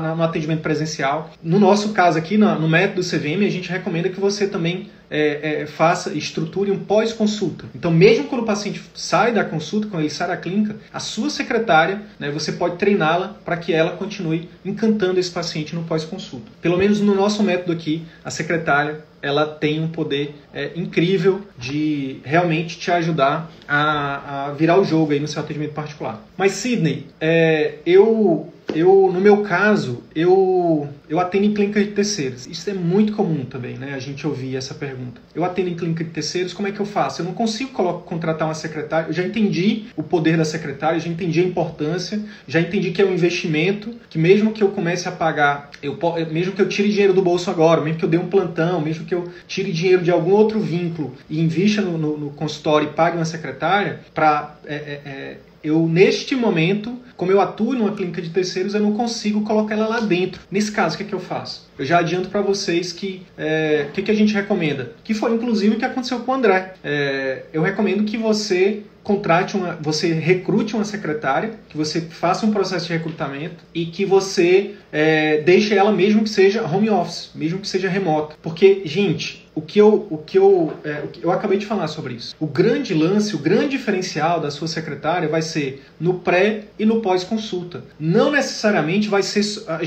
na, 0.00 0.14
no 0.14 0.22
atendimento 0.22 0.60
presencial. 0.60 1.30
No 1.42 1.58
nosso 1.58 1.92
caso 1.92 2.18
aqui, 2.18 2.36
no, 2.36 2.58
no 2.58 2.68
método 2.68 3.02
CVM, 3.02 3.44
a 3.44 3.50
gente 3.50 3.68
recomenda 3.68 4.08
que 4.08 4.20
você 4.20 4.46
também 4.46 4.88
é, 5.10 5.62
é, 5.62 5.66
faça, 5.66 6.12
estruture 6.12 6.70
um 6.70 6.78
pós-consulta. 6.78 7.66
Então, 7.74 7.90
mesmo 7.90 8.24
quando 8.24 8.42
o 8.42 8.46
paciente 8.46 8.82
sai 8.94 9.32
da 9.32 9.44
consulta, 9.44 9.86
quando 9.88 10.02
ele 10.02 10.10
sai 10.10 10.28
da 10.28 10.36
clínica, 10.36 10.76
a 10.92 11.00
sua 11.00 11.30
secretária, 11.30 12.02
né, 12.18 12.30
você 12.30 12.52
pode 12.52 12.76
treiná-la 12.76 13.36
para 13.44 13.56
que 13.56 13.72
ela 13.72 13.92
continue 13.92 14.48
encantando 14.64 15.20
esse 15.20 15.30
paciente 15.30 15.74
no 15.74 15.84
pós-consulta. 15.84 16.50
Pelo 16.60 16.76
menos 16.76 17.00
no 17.00 17.14
nosso 17.14 17.42
método 17.42 17.72
aqui, 17.72 18.04
a 18.24 18.30
secretária 18.30 19.04
ela 19.24 19.46
tem 19.46 19.80
um 19.80 19.88
poder 19.88 20.34
é, 20.52 20.70
incrível 20.76 21.40
de 21.58 22.20
realmente 22.24 22.78
te 22.78 22.90
ajudar 22.90 23.50
a, 23.66 24.46
a, 24.48 24.52
virar 24.52 24.78
o 24.78 24.84
jogo 24.84 25.12
aí 25.12 25.20
no 25.20 25.26
seu 25.26 25.42
atendimento 25.42 25.72
particular. 25.72 26.22
Mas 26.36 26.52
Sidney, 26.52 27.06
é, 27.20 27.76
eu 27.86 28.52
eu, 28.74 29.10
no 29.12 29.20
meu 29.20 29.42
caso, 29.42 30.02
eu, 30.14 30.88
eu 31.08 31.20
atendo 31.20 31.46
em 31.46 31.54
clínica 31.54 31.82
de 31.82 31.92
terceiros. 31.92 32.46
Isso 32.46 32.68
é 32.68 32.74
muito 32.74 33.12
comum 33.12 33.44
também, 33.44 33.76
né? 33.76 33.94
A 33.94 33.98
gente 33.98 34.26
ouvir 34.26 34.56
essa 34.56 34.74
pergunta. 34.74 35.20
Eu 35.34 35.44
atendo 35.44 35.68
em 35.68 35.74
clínica 35.74 36.02
de 36.02 36.10
terceiros, 36.10 36.52
como 36.52 36.68
é 36.68 36.72
que 36.72 36.80
eu 36.80 36.86
faço? 36.86 37.22
Eu 37.22 37.26
não 37.26 37.32
consigo 37.32 37.70
contratar 38.02 38.48
uma 38.48 38.54
secretária. 38.54 39.08
Eu 39.08 39.12
já 39.12 39.22
entendi 39.22 39.84
o 39.96 40.02
poder 40.02 40.36
da 40.36 40.44
secretária, 40.44 40.98
já 40.98 41.08
entendi 41.08 41.40
a 41.40 41.44
importância, 41.44 42.20
já 42.46 42.60
entendi 42.60 42.90
que 42.90 43.00
é 43.00 43.04
um 43.04 43.12
investimento, 43.12 43.94
que 44.10 44.18
mesmo 44.18 44.52
que 44.52 44.62
eu 44.62 44.68
comece 44.68 45.08
a 45.08 45.12
pagar, 45.12 45.70
eu, 45.82 45.98
mesmo 46.30 46.52
que 46.52 46.62
eu 46.62 46.68
tire 46.68 46.88
dinheiro 46.88 47.12
do 47.12 47.22
bolso 47.22 47.50
agora, 47.50 47.80
mesmo 47.80 47.98
que 47.98 48.04
eu 48.04 48.08
dê 48.08 48.18
um 48.18 48.28
plantão, 48.28 48.80
mesmo 48.80 49.04
que 49.04 49.14
eu 49.14 49.30
tire 49.46 49.72
dinheiro 49.72 50.02
de 50.02 50.10
algum 50.10 50.32
outro 50.32 50.60
vínculo 50.60 51.14
e 51.28 51.40
invista 51.40 51.80
no, 51.80 51.96
no, 51.96 52.16
no 52.16 52.30
consultório 52.30 52.88
e 52.88 52.92
pague 52.92 53.16
uma 53.16 53.24
secretária, 53.24 54.00
para 54.12 54.56
é, 54.66 54.74
é, 54.74 55.00
é 55.04 55.36
eu, 55.64 55.88
neste 55.88 56.36
momento, 56.36 56.98
como 57.16 57.32
eu 57.32 57.40
atuo 57.40 57.74
numa 57.74 57.92
clínica 57.92 58.20
de 58.20 58.28
terceiros, 58.28 58.74
eu 58.74 58.80
não 58.80 58.92
consigo 58.92 59.40
colocar 59.40 59.74
ela 59.74 59.88
lá 59.88 60.00
dentro. 60.00 60.42
Nesse 60.50 60.70
caso, 60.70 60.94
o 60.94 60.98
que, 60.98 61.04
é 61.04 61.06
que 61.06 61.14
eu 61.14 61.20
faço? 61.20 61.68
Eu 61.78 61.84
já 61.84 61.98
adianto 61.98 62.28
para 62.28 62.42
vocês 62.42 62.92
que 62.92 63.22
é, 63.36 63.86
o 63.88 63.92
que, 63.92 64.02
que 64.02 64.10
a 64.10 64.14
gente 64.14 64.34
recomenda. 64.34 64.92
Que 65.02 65.14
foi 65.14 65.32
inclusive 65.32 65.74
o 65.74 65.78
que 65.78 65.84
aconteceu 65.84 66.20
com 66.20 66.32
o 66.32 66.34
André. 66.34 66.74
É, 66.84 67.44
eu 67.52 67.62
recomendo 67.62 68.04
que 68.04 68.18
você 68.18 68.82
contrate 69.02 69.56
uma, 69.56 69.78
você 69.80 70.12
recrute 70.12 70.74
uma 70.74 70.84
secretária, 70.84 71.52
que 71.68 71.76
você 71.76 72.00
faça 72.00 72.46
um 72.46 72.50
processo 72.50 72.86
de 72.86 72.94
recrutamento 72.94 73.56
e 73.74 73.86
que 73.86 74.04
você 74.04 74.74
é, 74.90 75.42
deixe 75.42 75.74
ela 75.74 75.92
mesmo 75.92 76.24
que 76.24 76.30
seja 76.30 76.64
home 76.64 76.88
office, 76.90 77.30
mesmo 77.34 77.58
que 77.58 77.68
seja 77.68 77.88
remota. 77.88 78.34
Porque, 78.42 78.82
gente, 78.86 79.43
o 79.54 79.62
que 79.62 79.80
eu, 79.80 80.06
o 80.10 80.18
que 80.18 80.38
eu, 80.38 80.72
é, 80.84 81.04
eu 81.22 81.30
acabei 81.30 81.58
de 81.58 81.66
falar 81.66 81.86
sobre 81.86 82.14
isso. 82.14 82.34
O 82.40 82.46
grande 82.46 82.92
lance, 82.92 83.36
o 83.36 83.38
grande 83.38 83.68
diferencial 83.68 84.40
da 84.40 84.50
sua 84.50 84.66
secretária 84.66 85.28
vai 85.28 85.42
ser 85.42 85.84
no 86.00 86.14
pré 86.14 86.64
e 86.78 86.84
no 86.84 87.00
pós-consulta. 87.00 87.84
Não 87.98 88.30
necessariamente 88.30 89.08
vai 89.08 89.22
ser. 89.22 89.42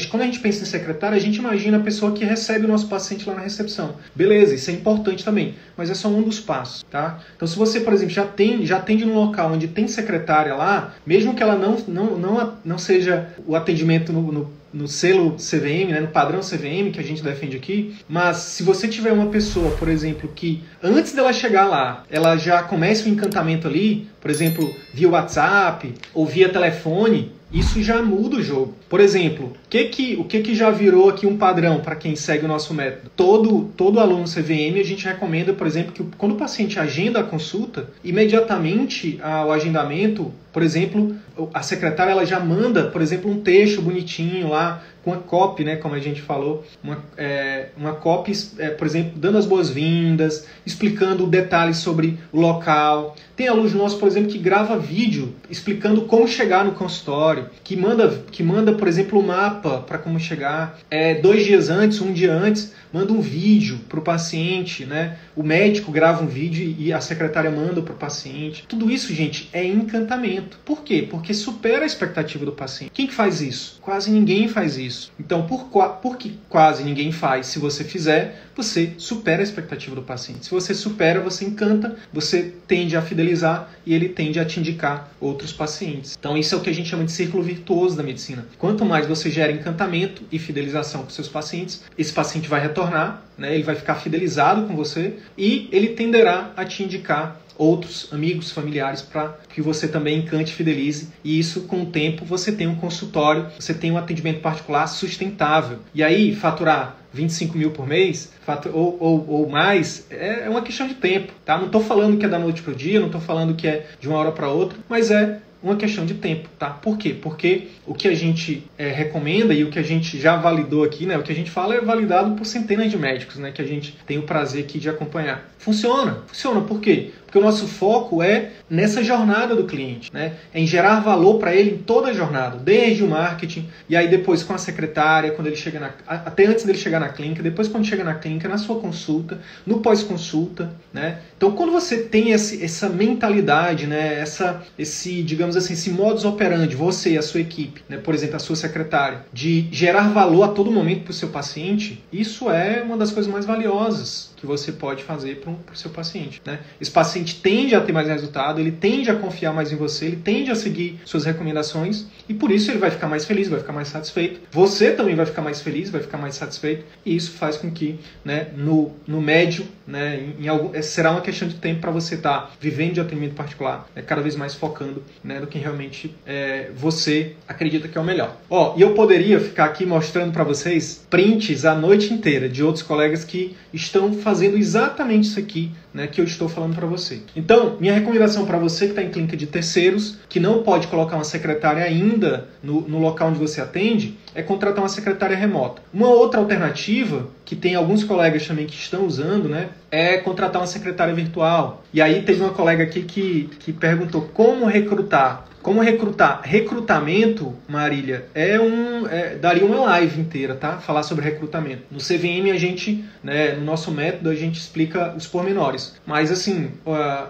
Quando 0.09 0.23
a 0.23 0.25
gente 0.25 0.39
pensa 0.39 0.63
em 0.63 0.65
secretária, 0.65 1.17
a 1.17 1.19
gente 1.19 1.37
imagina 1.37 1.77
a 1.77 1.81
pessoa 1.81 2.13
que 2.13 2.23
recebe 2.23 2.65
o 2.65 2.67
nosso 2.67 2.87
paciente 2.87 3.27
lá 3.27 3.35
na 3.35 3.41
recepção. 3.41 3.95
Beleza, 4.15 4.55
isso 4.55 4.69
é 4.69 4.73
importante 4.73 5.23
também, 5.23 5.55
mas 5.75 5.89
é 5.89 5.93
só 5.93 6.07
um 6.07 6.21
dos 6.21 6.39
passos, 6.39 6.83
tá? 6.89 7.19
Então, 7.35 7.47
se 7.47 7.57
você, 7.57 7.81
por 7.81 7.93
exemplo, 7.93 8.13
já 8.13 8.25
tem, 8.25 8.65
já 8.65 8.77
atende 8.77 9.05
num 9.05 9.15
local 9.15 9.51
onde 9.51 9.67
tem 9.67 9.87
secretária 9.87 10.55
lá, 10.55 10.95
mesmo 11.05 11.35
que 11.35 11.43
ela 11.43 11.55
não, 11.55 11.77
não, 11.87 12.17
não, 12.17 12.53
não 12.63 12.77
seja 12.77 13.29
o 13.45 13.55
atendimento 13.55 14.13
no, 14.13 14.31
no 14.31 14.57
no 14.77 14.87
selo 14.87 15.35
CVM, 15.37 15.91
né, 15.91 15.99
no 15.99 16.07
padrão 16.07 16.39
CVM 16.39 16.91
que 16.91 16.99
a 16.99 17.03
gente 17.03 17.23
defende 17.23 17.57
aqui, 17.57 17.95
mas 18.07 18.37
se 18.37 18.63
você 18.63 18.87
tiver 18.87 19.11
uma 19.11 19.27
pessoa, 19.27 19.71
por 19.71 19.87
exemplo, 19.87 20.31
que 20.35 20.63
antes 20.83 21.13
dela 21.13 21.33
chegar 21.33 21.65
lá, 21.65 22.03
ela 22.09 22.37
já 22.37 22.61
começa 22.61 23.05
o 23.05 23.09
encantamento 23.09 23.67
ali, 23.67 24.07
por 24.21 24.29
exemplo, 24.29 24.71
via 24.93 25.09
WhatsApp 25.09 25.93
ou 26.13 26.25
via 26.25 26.49
telefone, 26.49 27.31
isso 27.51 27.81
já 27.81 28.01
muda 28.01 28.37
o 28.37 28.43
jogo. 28.43 28.75
Por 28.89 28.99
exemplo, 28.99 29.53
que 29.69 29.85
que, 29.85 30.15
o 30.15 30.25
que, 30.25 30.41
que 30.41 30.55
já 30.55 30.69
virou 30.69 31.09
aqui 31.09 31.25
um 31.25 31.37
padrão 31.37 31.79
para 31.79 31.95
quem 31.95 32.15
segue 32.15 32.45
o 32.45 32.47
nosso 32.47 32.73
método? 32.73 33.09
Todo, 33.15 33.71
todo 33.75 33.99
aluno 33.99 34.25
CVM, 34.25 34.79
a 34.79 34.83
gente 34.83 35.05
recomenda, 35.05 35.53
por 35.53 35.65
exemplo, 35.65 35.93
que 35.93 36.03
quando 36.17 36.33
o 36.33 36.37
paciente 36.37 36.79
agenda 36.79 37.19
a 37.19 37.23
consulta, 37.23 37.89
imediatamente 38.03 39.19
ao 39.21 39.51
agendamento, 39.51 40.31
por 40.51 40.63
exemplo, 40.63 41.15
a 41.53 41.61
secretária 41.61 42.11
ela 42.11 42.25
já 42.25 42.39
manda, 42.39 42.85
por 42.85 43.01
exemplo, 43.01 43.29
um 43.29 43.41
texto 43.41 43.81
bonitinho 43.81 44.49
lá, 44.49 44.81
com 45.07 45.13
a 45.13 45.17
copy, 45.17 45.63
né, 45.63 45.77
como 45.77 45.95
a 45.95 45.99
gente 45.99 46.21
falou, 46.21 46.65
uma, 46.83 47.01
é, 47.15 47.69
uma 47.77 47.93
copy, 47.93 48.33
é, 48.57 48.71
por 48.71 48.85
exemplo, 48.85 49.13
dando 49.15 49.37
as 49.37 49.45
boas-vindas, 49.45 50.45
explicando 50.65 51.25
detalhes 51.25 51.77
sobre 51.77 52.19
o 52.29 52.41
local. 52.41 53.15
Tem 53.33 53.47
aluno 53.47 53.69
nosso, 53.69 53.97
por 53.99 54.07
exemplo, 54.07 54.29
que 54.29 54.37
grava 54.37 54.77
vídeo 54.77 55.33
explicando 55.49 56.01
como 56.01 56.27
chegar 56.27 56.65
no 56.65 56.73
consultório, 56.73 57.45
que 57.63 57.77
manda, 57.77 58.21
que 58.29 58.43
manda 58.43 58.73
por 58.73 58.85
exemplo, 58.85 59.17
o 59.17 59.23
um 59.23 59.27
mapa 59.27 59.77
para 59.77 59.97
como 59.97 60.19
chegar. 60.19 60.77
É, 60.91 61.15
dois 61.15 61.45
dias 61.45 61.69
antes, 61.69 62.01
um 62.01 62.11
dia 62.11 62.33
antes, 62.33 62.73
manda 62.91 63.13
um 63.13 63.21
vídeo 63.21 63.79
para 63.87 63.99
o 63.99 64.01
paciente, 64.01 64.85
né? 64.85 65.17
O 65.37 65.43
médico 65.43 65.91
grava 65.91 66.23
um 66.23 66.27
vídeo 66.27 66.75
e 66.79 66.91
a 66.91 66.99
secretária 66.99 67.51
manda 67.51 67.79
para 67.79 67.93
o 67.93 67.95
paciente. 67.95 68.65
Tudo 68.67 68.89
isso, 68.89 69.13
gente, 69.13 69.47
é 69.53 69.63
encantamento. 69.63 70.57
Por 70.65 70.81
quê? 70.81 71.07
Porque 71.07 71.31
supera 71.31 71.83
a 71.83 71.85
expectativa 71.85 72.43
do 72.43 72.51
paciente. 72.51 72.89
Quem 72.91 73.05
que 73.05 73.13
faz 73.13 73.39
isso? 73.39 73.77
Quase 73.79 74.09
ninguém 74.09 74.47
faz 74.47 74.79
isso. 74.79 75.11
Então, 75.19 75.45
por, 75.45 75.65
por 76.01 76.17
que 76.17 76.39
quase 76.49 76.83
ninguém 76.83 77.11
faz? 77.11 77.45
Se 77.45 77.59
você 77.59 77.83
fizer, 77.83 78.47
você 78.55 78.95
supera 78.97 79.39
a 79.39 79.43
expectativa 79.43 79.93
do 79.93 80.01
paciente. 80.01 80.45
Se 80.45 80.49
você 80.49 80.73
supera, 80.73 81.21
você 81.21 81.45
encanta, 81.45 81.95
você 82.11 82.51
tende 82.67 82.97
a 82.97 83.01
fidelizar 83.03 83.69
e 83.85 83.93
ele 83.93 84.09
tende 84.09 84.39
a 84.39 84.45
te 84.45 84.59
indicar 84.59 85.11
outros 85.21 85.53
pacientes. 85.53 86.17
Então, 86.17 86.35
isso 86.35 86.55
é 86.55 86.57
o 86.57 86.61
que 86.61 86.69
a 86.71 86.73
gente 86.73 86.89
chama 86.89 87.05
de 87.05 87.11
círculo 87.11 87.43
virtuoso 87.43 87.95
da 87.95 88.01
medicina. 88.01 88.47
Quanto 88.57 88.83
mais 88.83 89.05
você 89.05 89.29
gera 89.29 89.51
encantamento 89.51 90.23
e 90.31 90.39
fidelização 90.39 91.03
com 91.03 91.11
seus 91.11 91.27
pacientes, 91.27 91.83
esse 91.95 92.11
paciente 92.11 92.49
vai 92.49 92.59
retornar, 92.59 93.21
né, 93.37 93.53
ele 93.53 93.63
vai 93.63 93.75
ficar 93.75 93.95
fidelizado 93.95 94.65
com 94.65 94.75
você 94.75 95.17
e 95.37 95.67
ele 95.71 95.89
tenderá 95.89 96.51
a 96.55 96.65
te 96.65 96.83
indicar 96.83 97.39
outros 97.57 98.07
amigos, 98.11 98.51
familiares 98.51 99.01
para 99.01 99.35
que 99.49 99.61
você 99.61 99.87
também 99.87 100.19
encante 100.19 100.53
fidelize. 100.53 101.09
E 101.23 101.39
isso, 101.39 101.61
com 101.61 101.81
o 101.81 101.85
tempo, 101.87 102.23
você 102.23 102.51
tem 102.51 102.67
um 102.67 102.75
consultório, 102.75 103.47
você 103.59 103.73
tem 103.73 103.91
um 103.91 103.97
atendimento 103.97 104.41
particular 104.41 104.87
sustentável. 104.87 105.79
E 105.93 106.03
aí, 106.03 106.35
faturar 106.35 106.97
25 107.13 107.57
mil 107.57 107.71
por 107.71 107.87
mês 107.87 108.31
ou, 108.71 108.97
ou, 108.99 109.25
ou 109.27 109.49
mais 109.49 110.05
é, 110.09 110.43
é 110.45 110.49
uma 110.49 110.61
questão 110.61 110.87
de 110.87 110.93
tempo. 110.93 111.33
Tá? 111.43 111.57
Não 111.57 111.65
estou 111.65 111.81
falando 111.81 112.17
que 112.17 112.25
é 112.25 112.29
da 112.29 112.37
noite 112.37 112.61
para 112.61 112.73
o 112.73 112.75
dia, 112.75 112.99
não 112.99 113.07
estou 113.07 113.21
falando 113.21 113.55
que 113.55 113.67
é 113.67 113.87
de 113.99 114.07
uma 114.07 114.17
hora 114.17 114.31
para 114.31 114.49
outra, 114.49 114.77
mas 114.87 115.09
é 115.09 115.39
uma 115.67 115.75
questão 115.75 116.05
de 116.05 116.15
tempo, 116.15 116.49
tá? 116.57 116.69
Por 116.69 116.97
quê? 116.97 117.15
Porque 117.21 117.67
o 117.85 117.93
que 117.93 118.07
a 118.07 118.15
gente 118.15 118.63
é, 118.77 118.89
recomenda 118.89 119.53
e 119.53 119.63
o 119.63 119.69
que 119.69 119.77
a 119.77 119.83
gente 119.83 120.19
já 120.19 120.35
validou 120.37 120.83
aqui, 120.83 121.05
né? 121.05 121.17
O 121.17 121.23
que 121.23 121.31
a 121.31 121.35
gente 121.35 121.51
fala 121.51 121.75
é 121.75 121.81
validado 121.81 122.35
por 122.35 122.45
centenas 122.45 122.89
de 122.89 122.97
médicos, 122.97 123.37
né? 123.37 123.51
Que 123.51 123.61
a 123.61 123.65
gente 123.65 123.95
tem 124.05 124.17
o 124.17 124.23
prazer 124.23 124.63
aqui 124.63 124.79
de 124.79 124.89
acompanhar. 124.89 125.49
Funciona, 125.57 126.23
funciona. 126.27 126.61
Por 126.61 126.79
quê? 126.79 127.11
Porque 127.27 127.37
o 127.37 127.41
nosso 127.41 127.67
foco 127.67 128.23
é 128.23 128.51
nessa 128.69 129.03
jornada 129.03 129.53
do 129.53 129.65
cliente, 129.65 130.09
né? 130.13 130.35
É 130.53 130.61
em 130.61 130.65
gerar 130.65 131.01
valor 131.01 131.39
para 131.39 131.53
ele 131.53 131.71
em 131.71 131.77
toda 131.77 132.07
a 132.07 132.13
jornada, 132.13 132.57
desde 132.57 133.03
o 133.03 133.07
marketing 133.07 133.67
e 133.89 133.97
aí 133.97 134.07
depois 134.07 134.43
com 134.43 134.53
a 134.53 134.57
secretária, 134.57 135.31
quando 135.31 135.47
ele 135.47 135.57
chega 135.57 135.77
na, 135.77 135.91
até 136.07 136.45
antes 136.45 136.63
dele 136.63 136.77
chegar 136.77 137.01
na 137.01 137.09
clínica, 137.09 137.43
depois 137.43 137.67
quando 137.67 137.85
chega 137.85 138.01
na 138.01 138.15
clínica, 138.15 138.47
na 138.47 138.57
sua 138.57 138.79
consulta, 138.79 139.39
no 139.65 139.81
pós-consulta, 139.81 140.71
né? 140.93 141.19
Então 141.35 141.51
quando 141.51 141.73
você 141.73 141.97
tem 141.97 142.31
esse, 142.31 142.63
essa 142.63 142.87
mentalidade, 142.87 143.87
né? 143.87 144.19
Essa, 144.21 144.63
esse, 144.79 145.21
digamos 145.21 145.57
assim, 145.57 145.73
esse 145.73 145.89
modus 145.89 146.23
operandi, 146.23 146.77
você 146.77 147.11
e 147.11 147.17
a 147.17 147.21
sua 147.21 147.41
equipe, 147.41 147.83
né? 147.89 147.97
Por 147.97 148.15
exemplo, 148.15 148.37
a 148.37 148.39
sua 148.39 148.55
secretária, 148.55 149.25
de 149.33 149.67
gerar 149.69 150.13
valor 150.13 150.43
a 150.43 150.47
todo 150.47 150.71
momento 150.71 151.03
para 151.03 151.11
o 151.11 151.13
seu 151.13 151.27
paciente, 151.27 152.01
isso 152.11 152.49
é 152.49 152.81
uma 152.81 152.95
das 152.95 153.11
coisas 153.11 153.29
mais 153.29 153.45
valiosas 153.45 154.31
que 154.37 154.45
você 154.45 154.71
pode 154.71 155.03
fazer 155.03 155.41
para 155.41 155.51
o 155.51 155.75
seu 155.75 155.89
paciente. 155.89 156.41
Né? 156.45 156.59
Esse 156.79 156.91
paciente 156.91 157.41
tende 157.41 157.75
a 157.75 157.81
ter 157.81 157.91
mais 157.91 158.07
resultado, 158.07 158.61
ele 158.61 158.71
tende 158.71 159.09
a 159.09 159.15
confiar 159.15 159.51
mais 159.51 159.71
em 159.71 159.75
você, 159.75 160.05
ele 160.05 160.17
tende 160.17 160.51
a 160.51 160.55
seguir 160.55 160.99
suas 161.03 161.25
recomendações 161.25 162.05
e 162.29 162.33
por 162.33 162.51
isso 162.51 162.69
ele 162.71 162.77
vai 162.77 162.91
ficar 162.91 163.07
mais 163.07 163.25
feliz, 163.25 163.49
vai 163.49 163.59
ficar 163.59 163.73
mais 163.73 163.87
satisfeito. 163.87 164.39
Você 164.51 164.91
também 164.91 165.15
vai 165.15 165.25
ficar 165.25 165.41
mais 165.41 165.61
feliz, 165.61 165.89
vai 165.89 166.01
ficar 166.01 166.17
mais 166.17 166.35
satisfeito 166.35 166.85
e 167.03 167.15
isso 167.15 167.31
faz 167.31 167.57
com 167.57 167.71
que 167.71 167.99
né, 168.23 168.47
no, 168.55 168.91
no 169.07 169.19
médio, 169.19 169.65
né, 169.87 170.19
em, 170.39 170.45
em 170.45 170.47
algum, 170.47 170.79
será 170.81 171.11
uma 171.11 171.21
questão 171.21 171.47
de 171.47 171.55
tempo 171.55 171.81
para 171.81 171.91
você 171.91 172.15
estar 172.15 172.41
tá 172.41 172.51
vivendo 172.61 172.93
de 172.93 173.01
atendimento 173.01 173.33
particular, 173.33 173.89
né, 173.95 174.03
cada 174.03 174.21
vez 174.21 174.35
mais 174.35 174.53
focando 174.53 175.03
né, 175.23 175.39
no 175.39 175.47
que 175.47 175.57
realmente 175.57 176.15
é, 176.25 176.69
você 176.75 177.33
acredita 177.47 177.87
que 177.87 177.97
é 177.97 178.01
o 178.01 178.03
melhor. 178.03 178.37
Ó, 178.49 178.75
e 178.77 178.81
eu 178.81 178.93
poderia 178.93 179.39
ficar 179.39 179.65
aqui 179.65 179.85
mostrando 179.85 180.31
para 180.31 180.43
vocês 180.43 181.05
prints 181.09 181.65
a 181.65 181.73
noite 181.73 182.13
inteira 182.13 182.47
de 182.47 182.63
outros 182.63 182.83
colegas 182.83 183.23
que 183.23 183.55
estão 183.73 184.13
fazendo 184.13 184.26
exatamente 184.57 185.27
isso 185.27 185.39
aqui 185.39 185.71
né, 185.97 186.05
que 186.05 186.21
eu 186.21 186.25
estou 186.25 186.47
falando 186.47 186.75
para 186.75 186.85
você. 186.85 187.23
Então, 187.35 187.75
minha 187.79 187.91
recomendação 187.91 188.45
para 188.45 188.59
você 188.59 188.85
que 188.85 188.91
está 188.91 189.01
em 189.01 189.09
clínica 189.09 189.35
de 189.35 189.47
terceiros, 189.47 190.19
que 190.29 190.39
não 190.39 190.61
pode 190.61 190.85
colocar 190.87 191.15
uma 191.15 191.23
secretária 191.23 191.83
ainda 191.83 192.47
no, 192.61 192.81
no 192.81 192.99
local 192.99 193.29
onde 193.29 193.39
você 193.39 193.59
atende, 193.59 194.15
é 194.35 194.43
contratar 194.43 194.83
uma 194.83 194.89
secretária 194.89 195.35
remota. 195.35 195.81
Uma 195.91 196.09
outra 196.09 196.39
alternativa, 196.39 197.27
que 197.43 197.55
tem 197.55 197.73
alguns 197.73 198.03
colegas 198.03 198.45
também 198.45 198.67
que 198.67 198.75
estão 198.75 199.07
usando, 199.07 199.49
né, 199.49 199.69
é 199.89 200.17
contratar 200.17 200.61
uma 200.61 200.67
secretária 200.67 201.15
virtual. 201.15 201.83
E 201.91 201.99
aí 201.99 202.21
teve 202.21 202.41
uma 202.41 202.53
colega 202.53 202.83
aqui 202.83 203.01
que, 203.01 203.49
que 203.59 203.73
perguntou 203.73 204.21
como 204.33 204.67
recrutar 204.67 205.47
como 205.67 205.81
recrutar? 205.81 206.43
Recrutamento, 206.45 207.53
Marília, 207.67 208.27
é 208.33 208.57
um. 208.57 209.05
É, 209.05 209.35
daria 209.35 209.65
uma 209.65 209.81
live 209.81 210.21
inteira, 210.21 210.55
tá? 210.55 210.77
Falar 210.77 211.03
sobre 211.03 211.25
recrutamento. 211.25 211.83
No 211.91 211.97
CVM, 211.97 212.53
a 212.53 212.57
gente, 212.57 213.03
né, 213.21 213.51
no 213.51 213.65
nosso 213.65 213.91
método, 213.91 214.29
a 214.29 214.33
gente 214.33 214.57
explica 214.57 215.13
os 215.13 215.27
pormenores. 215.27 215.86
Mas, 216.05 216.31
assim, 216.31 216.71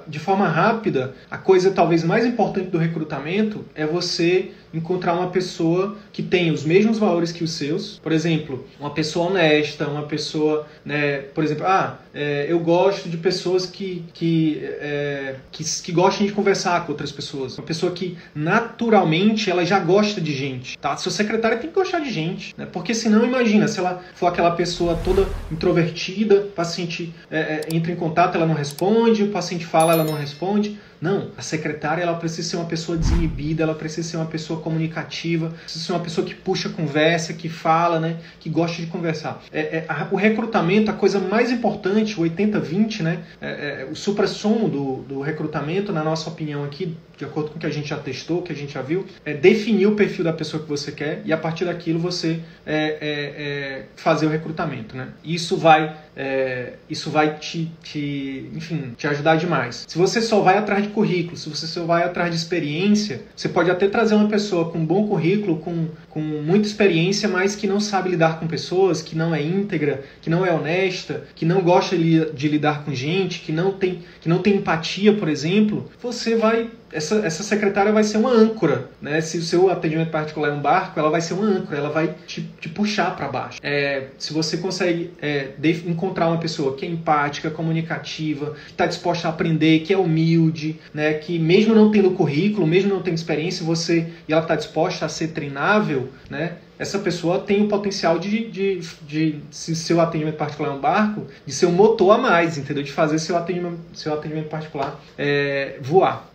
de 0.07 0.19
forma 0.19 0.47
rápida, 0.47 1.13
a 1.29 1.37
coisa 1.37 1.71
talvez 1.71 2.03
mais 2.03 2.25
importante 2.25 2.69
do 2.69 2.77
recrutamento 2.77 3.65
é 3.75 3.85
você 3.85 4.51
encontrar 4.73 5.13
uma 5.13 5.29
pessoa 5.29 5.97
que 6.11 6.21
tem 6.21 6.51
os 6.51 6.63
mesmos 6.63 6.97
valores 6.97 7.31
que 7.31 7.43
os 7.43 7.51
seus. 7.51 7.99
Por 7.99 8.11
exemplo, 8.11 8.65
uma 8.79 8.91
pessoa 8.91 9.29
honesta, 9.29 9.87
uma 9.87 10.03
pessoa, 10.03 10.67
né, 10.85 11.19
por 11.33 11.43
exemplo, 11.43 11.65
ah, 11.65 11.99
é, 12.13 12.47
eu 12.49 12.59
gosto 12.59 13.09
de 13.09 13.17
pessoas 13.17 13.65
que, 13.65 14.03
que, 14.13 14.59
é, 14.63 15.35
que, 15.51 15.63
que 15.63 15.91
gostem 15.91 16.27
de 16.27 16.33
conversar 16.33 16.85
com 16.85 16.91
outras 16.91 17.11
pessoas. 17.11 17.57
Uma 17.57 17.65
pessoa 17.65 17.91
que 17.91 18.17
naturalmente 18.33 19.49
ela 19.49 19.65
já 19.65 19.79
gosta 19.79 20.19
de 20.19 20.33
gente, 20.33 20.77
tá? 20.77 20.97
Seu 20.97 21.11
secretário 21.11 21.59
tem 21.59 21.69
que 21.69 21.75
gostar 21.75 21.99
de 21.99 22.09
gente, 22.09 22.55
né? 22.57 22.65
Porque 22.65 22.93
senão, 22.93 23.25
imagina, 23.25 23.67
se 23.67 23.79
ela 23.79 24.03
for 24.15 24.27
aquela 24.27 24.51
pessoa 24.51 24.99
toda 25.03 25.27
introvertida, 25.51 26.47
paciente 26.55 27.13
é, 27.29 27.37
é 27.37 27.61
entra 27.71 27.91
em 27.91 27.95
contato, 27.95 28.35
ela 28.37 28.45
não 28.45 28.55
responde, 28.55 29.23
o 29.23 29.31
paciente 29.31 29.65
fala, 29.65 29.93
ela 29.93 30.03
não 30.03 30.13
responde. 30.13 30.79
Não, 30.99 31.31
a 31.37 31.41
secretária 31.41 32.01
ela 32.01 32.15
precisa 32.15 32.49
ser 32.49 32.55
uma 32.57 32.65
pessoa 32.65 32.97
desinibida, 32.97 33.63
ela 33.63 33.75
precisa 33.75 34.07
ser 34.07 34.17
uma 34.17 34.25
pessoa 34.25 34.59
comunicativa, 34.59 35.49
precisa 35.49 35.85
ser 35.85 35.91
uma 35.91 35.99
pessoa 35.99 36.25
que 36.25 36.33
puxa 36.33 36.69
conversa, 36.69 37.33
que 37.33 37.49
fala, 37.49 37.99
né, 37.99 38.17
que 38.39 38.49
gosta 38.49 38.81
de 38.81 38.87
conversar. 38.87 39.43
É, 39.51 39.59
é 39.59 39.85
a, 39.87 40.07
o 40.11 40.15
recrutamento, 40.15 40.89
a 40.89 40.93
coisa 40.93 41.19
mais 41.19 41.51
importante, 41.51 42.19
o 42.19 42.23
80-20, 42.23 43.01
né, 43.01 43.23
é, 43.39 43.81
é, 43.81 43.87
o 43.89 43.95
supra-sumo 43.95 44.67
do, 44.67 44.95
do 45.03 45.21
recrutamento, 45.21 45.91
na 45.93 46.03
nossa 46.03 46.29
opinião 46.29 46.63
aqui, 46.63 46.97
de 47.17 47.25
acordo 47.25 47.49
com 47.49 47.57
o 47.57 47.59
que 47.59 47.65
a 47.65 47.71
gente 47.71 47.89
já 47.89 47.97
testou, 47.97 48.41
que 48.41 48.51
a 48.51 48.55
gente 48.55 48.73
já 48.73 48.81
viu, 48.81 49.05
é 49.25 49.33
definir 49.33 49.87
o 49.87 49.95
perfil 49.95 50.23
da 50.23 50.31
pessoa 50.31 50.61
que 50.61 50.69
você 50.69 50.91
quer 50.91 51.21
e 51.25 51.33
a 51.33 51.37
partir 51.37 51.65
daquilo 51.65 51.99
você 51.99 52.39
é, 52.65 52.75
é, 52.75 52.97
é 53.01 53.85
fazer 53.95 54.27
o 54.27 54.29
recrutamento. 54.29 54.95
Né? 54.95 55.07
Isso 55.23 55.57
vai, 55.57 55.97
é, 56.15 56.73
isso 56.87 57.09
vai 57.09 57.37
te, 57.37 57.71
te, 57.81 58.49
enfim, 58.53 58.93
te 58.95 59.07
ajudar 59.07 59.35
demais. 59.35 59.85
Se 59.87 59.97
você 59.97 60.21
só 60.21 60.41
vai 60.41 60.57
atrás 60.57 60.83
de 60.83 60.86
currículo, 60.89 61.37
se 61.37 61.49
você 61.49 61.67
só 61.67 61.85
vai 61.85 62.03
atrás 62.03 62.31
de 62.31 62.37
experiência, 62.37 63.21
você 63.35 63.47
pode 63.49 63.69
até 63.69 63.87
trazer 63.87 64.15
uma 64.15 64.27
pessoa 64.27 64.69
com 64.69 64.85
bom 64.85 65.07
currículo, 65.07 65.57
com, 65.57 65.87
com 66.09 66.19
muita 66.19 66.67
experiência, 66.67 67.27
mas 67.27 67.55
que 67.55 67.67
não 67.67 67.79
sabe 67.79 68.09
lidar 68.09 68.39
com 68.39 68.47
pessoas, 68.47 69.01
que 69.01 69.15
não 69.15 69.33
é 69.33 69.41
íntegra, 69.41 70.03
que 70.21 70.29
não 70.29 70.45
é 70.45 70.51
honesta, 70.51 71.23
que 71.35 71.45
não 71.45 71.61
gosta 71.61 71.97
de 71.97 72.47
lidar 72.47 72.83
com 72.83 72.93
gente, 72.93 73.41
que 73.41 73.51
não 73.51 73.71
tem, 73.71 74.03
que 74.21 74.29
não 74.29 74.39
tem 74.39 74.55
empatia, 74.55 75.13
por 75.13 75.29
exemplo, 75.29 75.89
você 76.01 76.35
vai 76.35 76.69
essa, 76.91 77.15
essa 77.25 77.43
secretária 77.43 77.91
vai 77.91 78.03
ser 78.03 78.17
uma 78.17 78.31
âncora, 78.31 78.89
né? 79.01 79.19
Se 79.21 79.37
o 79.37 79.41
seu 79.41 79.69
atendimento 79.69 80.09
particular 80.09 80.49
é 80.49 80.53
um 80.53 80.61
barco, 80.61 80.99
ela 80.99 81.09
vai 81.09 81.21
ser 81.21 81.33
uma 81.33 81.45
âncora, 81.45 81.77
ela 81.77 81.89
vai 81.89 82.15
te, 82.25 82.41
te 82.59 82.69
puxar 82.69 83.15
para 83.15 83.27
baixo. 83.27 83.59
É, 83.61 84.07
se 84.17 84.33
você 84.33 84.57
consegue 84.57 85.11
é, 85.21 85.49
encontrar 85.85 86.27
uma 86.27 86.37
pessoa 86.37 86.75
que 86.75 86.85
é 86.85 86.89
empática, 86.89 87.49
comunicativa, 87.49 88.51
que 88.65 88.71
está 88.71 88.85
disposta 88.85 89.27
a 89.27 89.31
aprender, 89.31 89.79
que 89.79 89.93
é 89.93 89.97
humilde, 89.97 90.79
né? 90.93 91.13
Que 91.15 91.37
mesmo 91.37 91.75
não 91.75 91.91
tendo 91.91 92.11
currículo, 92.11 92.65
mesmo 92.65 92.93
não 92.93 93.01
tendo 93.01 93.15
experiência, 93.15 93.65
você 93.65 94.07
e 94.27 94.33
ela 94.33 94.41
está 94.41 94.55
disposta 94.55 95.05
a 95.05 95.09
ser 95.09 95.29
treinável, 95.29 96.09
né? 96.29 96.53
essa 96.79 96.99
pessoa 96.99 97.39
tem 97.39 97.63
o 97.63 97.67
potencial 97.67 98.19
de, 98.19 98.49
de, 98.49 98.79
de, 99.01 99.39
se 99.49 99.75
seu 99.75 99.99
atendimento 99.99 100.37
particular 100.37 100.71
é 100.71 100.73
um 100.73 100.79
barco, 100.79 101.25
de 101.45 101.51
ser 101.51 101.65
um 101.65 101.71
motor 101.71 102.11
a 102.11 102.17
mais, 102.17 102.57
entendeu? 102.57 102.83
De 102.83 102.91
fazer 102.91 103.17
seu 103.19 103.35
atendimento, 103.35 103.79
seu 103.93 104.13
atendimento 104.13 104.49
particular 104.49 104.99
é, 105.17 105.77
voar. 105.81 106.29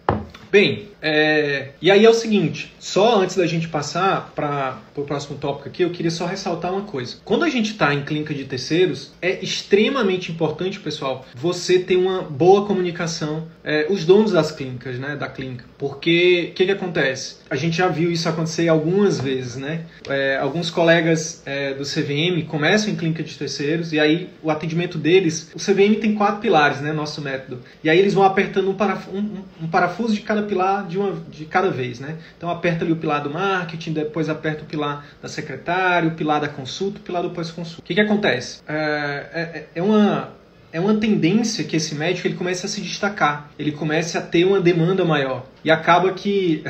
Bem, 0.52 0.90
é, 1.00 1.70
e 1.80 1.90
aí 1.90 2.04
é 2.04 2.10
o 2.10 2.12
seguinte, 2.12 2.74
só 2.78 3.22
antes 3.22 3.36
da 3.36 3.46
gente 3.46 3.68
passar 3.68 4.32
para 4.36 4.78
o 4.94 5.00
próximo 5.00 5.38
tópico 5.38 5.66
aqui, 5.66 5.82
eu 5.82 5.88
queria 5.88 6.10
só 6.10 6.26
ressaltar 6.26 6.70
uma 6.70 6.82
coisa. 6.82 7.16
Quando 7.24 7.44
a 7.44 7.48
gente 7.48 7.72
está 7.72 7.94
em 7.94 8.04
clínica 8.04 8.34
de 8.34 8.44
terceiros, 8.44 9.12
é 9.22 9.42
extremamente 9.42 10.30
importante, 10.30 10.78
pessoal, 10.78 11.24
você 11.34 11.78
ter 11.78 11.96
uma 11.96 12.20
boa 12.20 12.66
comunicação, 12.66 13.48
é, 13.64 13.86
os 13.88 14.04
donos 14.04 14.30
das 14.30 14.52
clínicas, 14.52 14.98
né, 14.98 15.16
da 15.16 15.26
clínica. 15.26 15.64
Porque 15.78 16.50
o 16.50 16.54
que, 16.54 16.66
que 16.66 16.72
acontece? 16.72 17.36
A 17.48 17.56
gente 17.56 17.78
já 17.78 17.88
viu 17.88 18.12
isso 18.12 18.28
acontecer 18.28 18.68
algumas 18.68 19.18
vezes, 19.18 19.56
né? 19.56 19.86
É, 20.08 20.36
alguns 20.36 20.70
colegas 20.70 21.42
é, 21.46 21.72
do 21.74 21.84
CVM 21.84 22.46
começam 22.46 22.90
em 22.92 22.96
clínica 22.96 23.22
de 23.22 23.36
terceiros 23.36 23.92
e 23.92 23.98
aí 23.98 24.28
o 24.42 24.50
atendimento 24.50 24.98
deles, 24.98 25.50
o 25.54 25.58
CVM 25.58 25.98
tem 26.00 26.14
quatro 26.14 26.40
pilares, 26.40 26.80
né, 26.80 26.92
nosso 26.92 27.22
método. 27.22 27.60
E 27.82 27.88
aí 27.88 27.98
eles 27.98 28.14
vão 28.14 28.24
apertando 28.24 28.70
um, 28.70 28.74
paraf 28.74 29.08
um, 29.08 29.42
um 29.62 29.66
parafuso 29.66 30.14
de 30.14 30.20
cada 30.20 30.41
pilar 30.42 30.86
de, 30.86 30.98
uma, 30.98 31.12
de 31.30 31.44
cada 31.44 31.70
vez, 31.70 32.00
né? 32.00 32.18
Então 32.36 32.50
aperta 32.50 32.84
ali 32.84 32.92
o 32.92 32.96
pilar 32.96 33.22
do 33.22 33.30
marketing, 33.30 33.92
depois 33.92 34.28
aperta 34.28 34.62
o 34.62 34.66
pilar 34.66 35.04
da 35.20 35.28
secretária, 35.28 36.08
o 36.08 36.12
pilar 36.14 36.40
da 36.40 36.48
consulta, 36.48 36.98
o 36.98 37.02
pilar 37.02 37.22
do 37.22 37.30
pós-consulta. 37.30 37.80
O 37.80 37.84
que, 37.84 37.94
que 37.94 38.00
acontece? 38.00 38.60
É, 38.66 39.26
é, 39.32 39.66
é, 39.74 39.82
uma, 39.82 40.32
é 40.72 40.80
uma 40.80 40.94
tendência 40.94 41.64
que 41.64 41.76
esse 41.76 41.94
médico 41.94 42.26
ele 42.26 42.34
comece 42.34 42.64
a 42.64 42.68
se 42.68 42.80
destacar, 42.80 43.50
ele 43.58 43.72
comece 43.72 44.16
a 44.16 44.22
ter 44.22 44.44
uma 44.44 44.60
demanda 44.60 45.04
maior. 45.04 45.44
E 45.64 45.70
acaba 45.70 46.12
que 46.12 46.64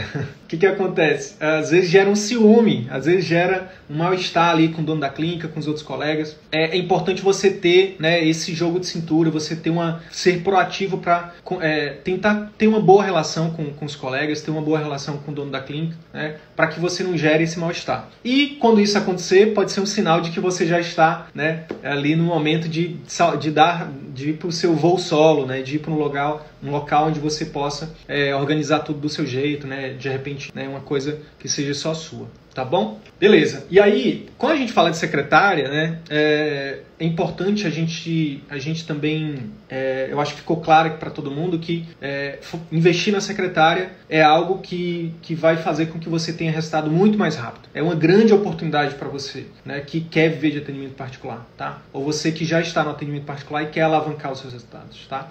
o 0.45 0.47
que, 0.49 0.59
que 0.59 0.67
acontece? 0.67 1.35
Às 1.41 1.71
vezes 1.71 1.89
gera 1.89 2.11
um 2.11 2.15
ciúme, 2.15 2.87
às 2.91 3.07
vezes 3.07 3.25
gera 3.25 3.73
um 3.89 3.97
mal-estar 3.97 4.51
ali 4.51 4.69
com 4.69 4.83
o 4.83 4.85
dono 4.85 5.01
da 5.01 5.09
clínica, 5.09 5.49
com 5.49 5.59
os 5.59 5.67
outros 5.67 5.85
colegas. 5.85 6.37
É, 6.51 6.77
é 6.77 6.77
importante 6.77 7.23
você 7.23 7.51
ter 7.51 7.97
né, 7.99 8.23
esse 8.27 8.53
jogo 8.53 8.79
de 8.79 8.87
cintura, 8.87 9.31
você 9.31 9.57
ter 9.57 9.71
uma 9.71 10.03
ser 10.11 10.43
proativo 10.43 10.99
para 10.99 11.33
é, 11.61 11.91
tentar 12.05 12.53
ter 12.59 12.67
uma 12.67 12.81
boa 12.81 13.03
relação 13.03 13.51
com, 13.51 13.73
com 13.73 13.87
os 13.87 13.97
colegas, 13.97 14.43
ter 14.43 14.51
uma 14.51 14.61
boa 14.61 14.79
relação 14.79 15.17
com 15.19 15.33
o 15.33 15.35
dono 15.35 15.51
da 15.51 15.61
clínica, 15.61 15.97
né, 16.13 16.37
para 16.63 16.69
que 16.69 16.79
você 16.79 17.03
não 17.03 17.19
gere 17.19 17.43
esse 17.43 17.59
mal-estar. 17.59 18.09
E 18.25 18.57
quando 18.61 18.81
isso 18.81 18.97
acontecer, 18.97 19.47
pode 19.53 19.73
ser 19.73 19.81
um 19.81 19.87
sinal 19.87 20.21
de 20.21 20.31
que 20.31 20.39
você 20.39 20.65
já 20.65 20.79
está 20.79 21.27
né, 21.35 21.65
ali 21.83 22.15
no 22.15 22.23
momento 22.23 22.69
de, 22.69 22.99
de 23.41 23.51
dar 23.51 23.91
de 24.15 24.31
ir 24.31 24.33
para 24.35 24.47
o 24.47 24.53
seu 24.53 24.73
voo 24.73 24.97
solo, 24.97 25.45
né, 25.45 25.61
de 25.61 25.75
ir 25.75 25.79
para 25.81 25.91
um 25.91 25.97
lugar 25.97 26.52
um 26.63 26.71
local 26.71 27.09
onde 27.09 27.21
você 27.21 27.47
possa 27.47 27.95
é, 28.07 28.35
organizar 28.35 28.81
tudo 28.81 29.01
do 29.01 29.09
seu 29.09 29.27
jeito, 29.27 29.67
né? 29.67 29.91
De 29.91 30.09
repente, 30.09 30.51
né, 30.55 30.69
uma 30.69 30.81
coisa 30.81 31.19
que 31.39 31.49
seja 31.49 31.75
só 31.75 31.93
sua. 31.95 32.29
Tá 32.55 32.67
bom? 32.67 33.01
Beleza. 33.19 33.67
E 33.71 33.81
aí, 33.81 34.29
quando 34.37 34.53
a 34.53 34.57
gente 34.57 34.75
fala 34.75 34.91
de 34.91 34.99
secretária, 34.99 35.71
né, 35.71 35.99
é, 36.11 36.81
é 37.01 37.05
importante 37.05 37.67
a 37.67 37.71
gente, 37.71 38.45
a 38.51 38.59
gente 38.59 38.87
também, 38.87 39.51
é, 39.71 40.09
eu 40.11 40.21
acho 40.21 40.35
que 40.35 40.41
ficou 40.41 40.59
claro 40.59 40.99
para 40.99 41.09
todo 41.09 41.31
mundo 41.31 41.59
que 41.59 41.87
é, 42.01 42.39
investir 42.71 43.11
na 43.11 43.23
secretária 43.23 43.93
é 44.07 44.23
algo 44.23 44.59
que, 44.59 45.15
que 45.23 45.35
vai 45.35 45.57
fazer 45.57 45.87
com 45.87 45.99
que 45.99 46.11
você 46.11 46.31
tenha 46.31 46.53
resultado 46.53 46.91
muito 46.91 47.17
mais 47.17 47.37
rápido. 47.37 47.71
É 47.73 47.83
uma 47.83 47.95
grande 47.95 48.35
oportunidade 48.35 48.97
para 48.97 49.09
você, 49.09 49.47
né, 49.65 49.81
que 49.81 50.03
quer 50.03 50.29
viver 50.29 50.51
de 50.51 50.59
atendimento 50.59 50.95
particular, 50.95 51.47
tá? 51.57 51.81
Ou 51.91 52.05
você 52.05 52.31
que 52.31 52.45
já 52.45 52.61
está 52.61 52.85
no 52.85 52.91
atendimento 52.91 53.25
particular 53.25 53.63
e 53.63 53.67
quer 53.69 53.83
alavancar 53.83 54.31
os 54.31 54.41
seus 54.41 54.53
resultados, 54.53 55.07
tá? 55.09 55.31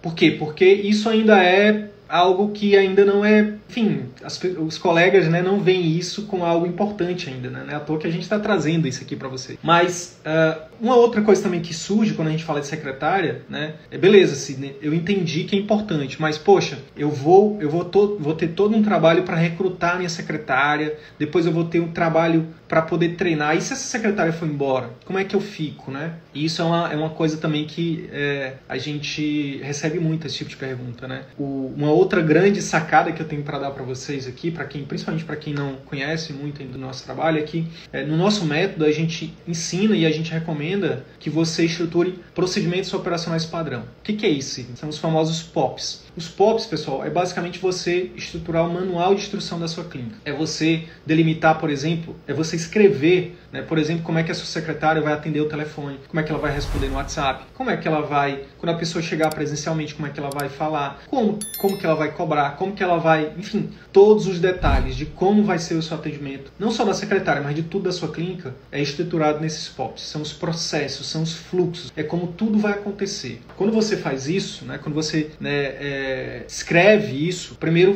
Por 0.00 0.14
quê? 0.14 0.30
Porque 0.30 0.64
isso 0.64 1.08
ainda 1.08 1.42
é 1.42 1.88
algo 2.08 2.50
que 2.52 2.76
ainda 2.76 3.04
não 3.04 3.24
é, 3.24 3.54
enfim, 3.68 4.06
as, 4.22 4.40
os 4.58 4.78
colegas 4.78 5.28
né, 5.28 5.42
não 5.42 5.60
veem 5.60 5.96
isso 5.96 6.22
com 6.26 6.44
algo 6.44 6.66
importante 6.66 7.28
ainda, 7.28 7.50
né? 7.50 7.64
Não 7.66 7.72
é 7.72 7.76
à 7.76 7.80
toa 7.80 7.98
que 7.98 8.06
a 8.06 8.10
gente 8.10 8.22
está 8.22 8.38
trazendo 8.38 8.86
isso 8.86 9.02
aqui 9.02 9.16
para 9.16 9.28
você. 9.28 9.58
Mas 9.62 10.18
uh, 10.24 10.60
uma 10.80 10.96
outra 10.96 11.22
coisa 11.22 11.42
também 11.42 11.60
que 11.60 11.74
surge 11.74 12.14
quando 12.14 12.28
a 12.28 12.30
gente 12.30 12.44
fala 12.44 12.60
de 12.60 12.66
secretária, 12.66 13.42
né? 13.48 13.74
É 13.90 13.98
beleza, 13.98 14.34
Sidney, 14.34 14.76
eu 14.80 14.94
entendi 14.94 15.44
que 15.44 15.56
é 15.56 15.58
importante, 15.58 16.20
mas 16.20 16.38
poxa, 16.38 16.78
eu 16.96 17.10
vou, 17.10 17.58
eu 17.60 17.70
vou, 17.70 17.84
to, 17.84 18.16
vou 18.18 18.34
ter 18.34 18.48
todo 18.48 18.76
um 18.76 18.82
trabalho 18.82 19.22
para 19.22 19.36
recrutar 19.36 19.96
minha 19.96 20.08
secretária, 20.08 20.96
depois 21.18 21.46
eu 21.46 21.52
vou 21.52 21.64
ter 21.64 21.80
um 21.80 21.88
trabalho 21.88 22.46
para 22.68 22.82
poder 22.82 23.10
treinar. 23.10 23.56
E 23.56 23.60
se 23.60 23.72
essa 23.72 23.82
secretária 23.82 24.32
for 24.32 24.46
embora, 24.46 24.90
como 25.04 25.18
é 25.18 25.24
que 25.24 25.34
eu 25.34 25.40
fico, 25.40 25.90
né? 25.90 26.14
E 26.34 26.44
isso 26.44 26.60
é 26.60 26.64
uma, 26.64 26.92
é 26.92 26.96
uma 26.96 27.10
coisa 27.10 27.38
também 27.38 27.66
que 27.66 28.08
é, 28.12 28.54
a 28.68 28.76
gente 28.76 29.58
recebe 29.62 29.98
muito 29.98 30.26
esse 30.26 30.36
tipo 30.36 30.50
de 30.50 30.56
pergunta, 30.56 31.08
né? 31.08 31.22
O, 31.38 31.72
uma 31.76 31.90
outra 31.90 32.20
grande 32.20 32.60
sacada 32.60 33.10
que 33.10 33.22
eu 33.22 33.26
tenho 33.26 33.42
para 33.42 33.58
dar 33.58 33.70
para 33.70 33.82
vocês 34.08 34.26
aqui, 34.26 34.50
para 34.50 34.64
quem, 34.64 34.84
principalmente 34.84 35.24
para 35.24 35.36
quem 35.36 35.52
não 35.52 35.74
conhece 35.84 36.32
muito 36.32 36.64
do 36.64 36.78
nosso 36.78 37.04
trabalho, 37.04 37.38
é 37.38 37.42
que 37.42 37.66
é, 37.92 38.04
no 38.04 38.16
nosso 38.16 38.46
método 38.46 38.86
a 38.86 38.90
gente 38.90 39.34
ensina 39.46 39.94
e 39.94 40.06
a 40.06 40.10
gente 40.10 40.30
recomenda 40.30 41.04
que 41.20 41.28
você 41.28 41.66
estruture 41.66 42.18
procedimentos 42.34 42.92
operacionais 42.94 43.44
padrão. 43.44 43.82
O 43.82 44.02
que, 44.02 44.14
que 44.14 44.24
é 44.24 44.30
isso? 44.30 44.64
São 44.76 44.88
os 44.88 44.96
famosos 44.96 45.42
POPs. 45.42 46.07
Os 46.18 46.26
POPs, 46.26 46.66
pessoal, 46.66 47.04
é 47.04 47.10
basicamente 47.10 47.60
você 47.60 48.10
estruturar 48.16 48.66
o 48.66 48.74
manual 48.74 49.14
de 49.14 49.20
instrução 49.20 49.56
da 49.56 49.68
sua 49.68 49.84
clínica. 49.84 50.16
É 50.24 50.32
você 50.32 50.82
delimitar, 51.06 51.60
por 51.60 51.70
exemplo, 51.70 52.16
é 52.26 52.34
você 52.34 52.56
escrever, 52.56 53.38
né, 53.52 53.62
por 53.62 53.78
exemplo, 53.78 54.02
como 54.02 54.18
é 54.18 54.24
que 54.24 54.32
a 54.32 54.34
sua 54.34 54.46
secretária 54.46 55.00
vai 55.00 55.12
atender 55.12 55.40
o 55.40 55.48
telefone, 55.48 56.00
como 56.08 56.18
é 56.18 56.24
que 56.24 56.32
ela 56.32 56.40
vai 56.40 56.52
responder 56.52 56.88
no 56.88 56.96
WhatsApp, 56.96 57.44
como 57.54 57.70
é 57.70 57.76
que 57.76 57.86
ela 57.86 58.00
vai, 58.00 58.42
quando 58.58 58.74
a 58.74 58.76
pessoa 58.76 59.00
chegar 59.00 59.30
presencialmente, 59.30 59.94
como 59.94 60.08
é 60.08 60.10
que 60.10 60.18
ela 60.18 60.30
vai 60.30 60.48
falar, 60.48 61.04
como, 61.06 61.38
como 61.56 61.78
que 61.78 61.86
ela 61.86 61.94
vai 61.94 62.10
cobrar, 62.10 62.56
como 62.56 62.74
que 62.74 62.82
ela 62.82 62.98
vai, 62.98 63.32
enfim, 63.38 63.70
todos 63.92 64.26
os 64.26 64.40
detalhes 64.40 64.96
de 64.96 65.06
como 65.06 65.44
vai 65.44 65.60
ser 65.60 65.74
o 65.74 65.82
seu 65.82 65.96
atendimento, 65.96 66.52
não 66.58 66.72
só 66.72 66.84
da 66.84 66.94
secretária, 66.94 67.40
mas 67.40 67.54
de 67.54 67.62
tudo 67.62 67.84
da 67.84 67.92
sua 67.92 68.08
clínica, 68.08 68.56
é 68.72 68.82
estruturado 68.82 69.38
nesses 69.38 69.68
POPs. 69.68 70.02
São 70.02 70.20
os 70.20 70.32
processos, 70.32 71.06
são 71.06 71.22
os 71.22 71.34
fluxos, 71.34 71.92
é 71.96 72.02
como 72.02 72.26
tudo 72.26 72.58
vai 72.58 72.72
acontecer. 72.72 73.40
Quando 73.56 73.72
você 73.72 73.96
faz 73.96 74.28
isso, 74.28 74.64
né, 74.64 74.80
quando 74.82 74.96
você 74.96 75.30
né, 75.38 75.50
é, 75.50 76.07
escreve 76.46 77.28
isso, 77.28 77.56
primeiro 77.56 77.94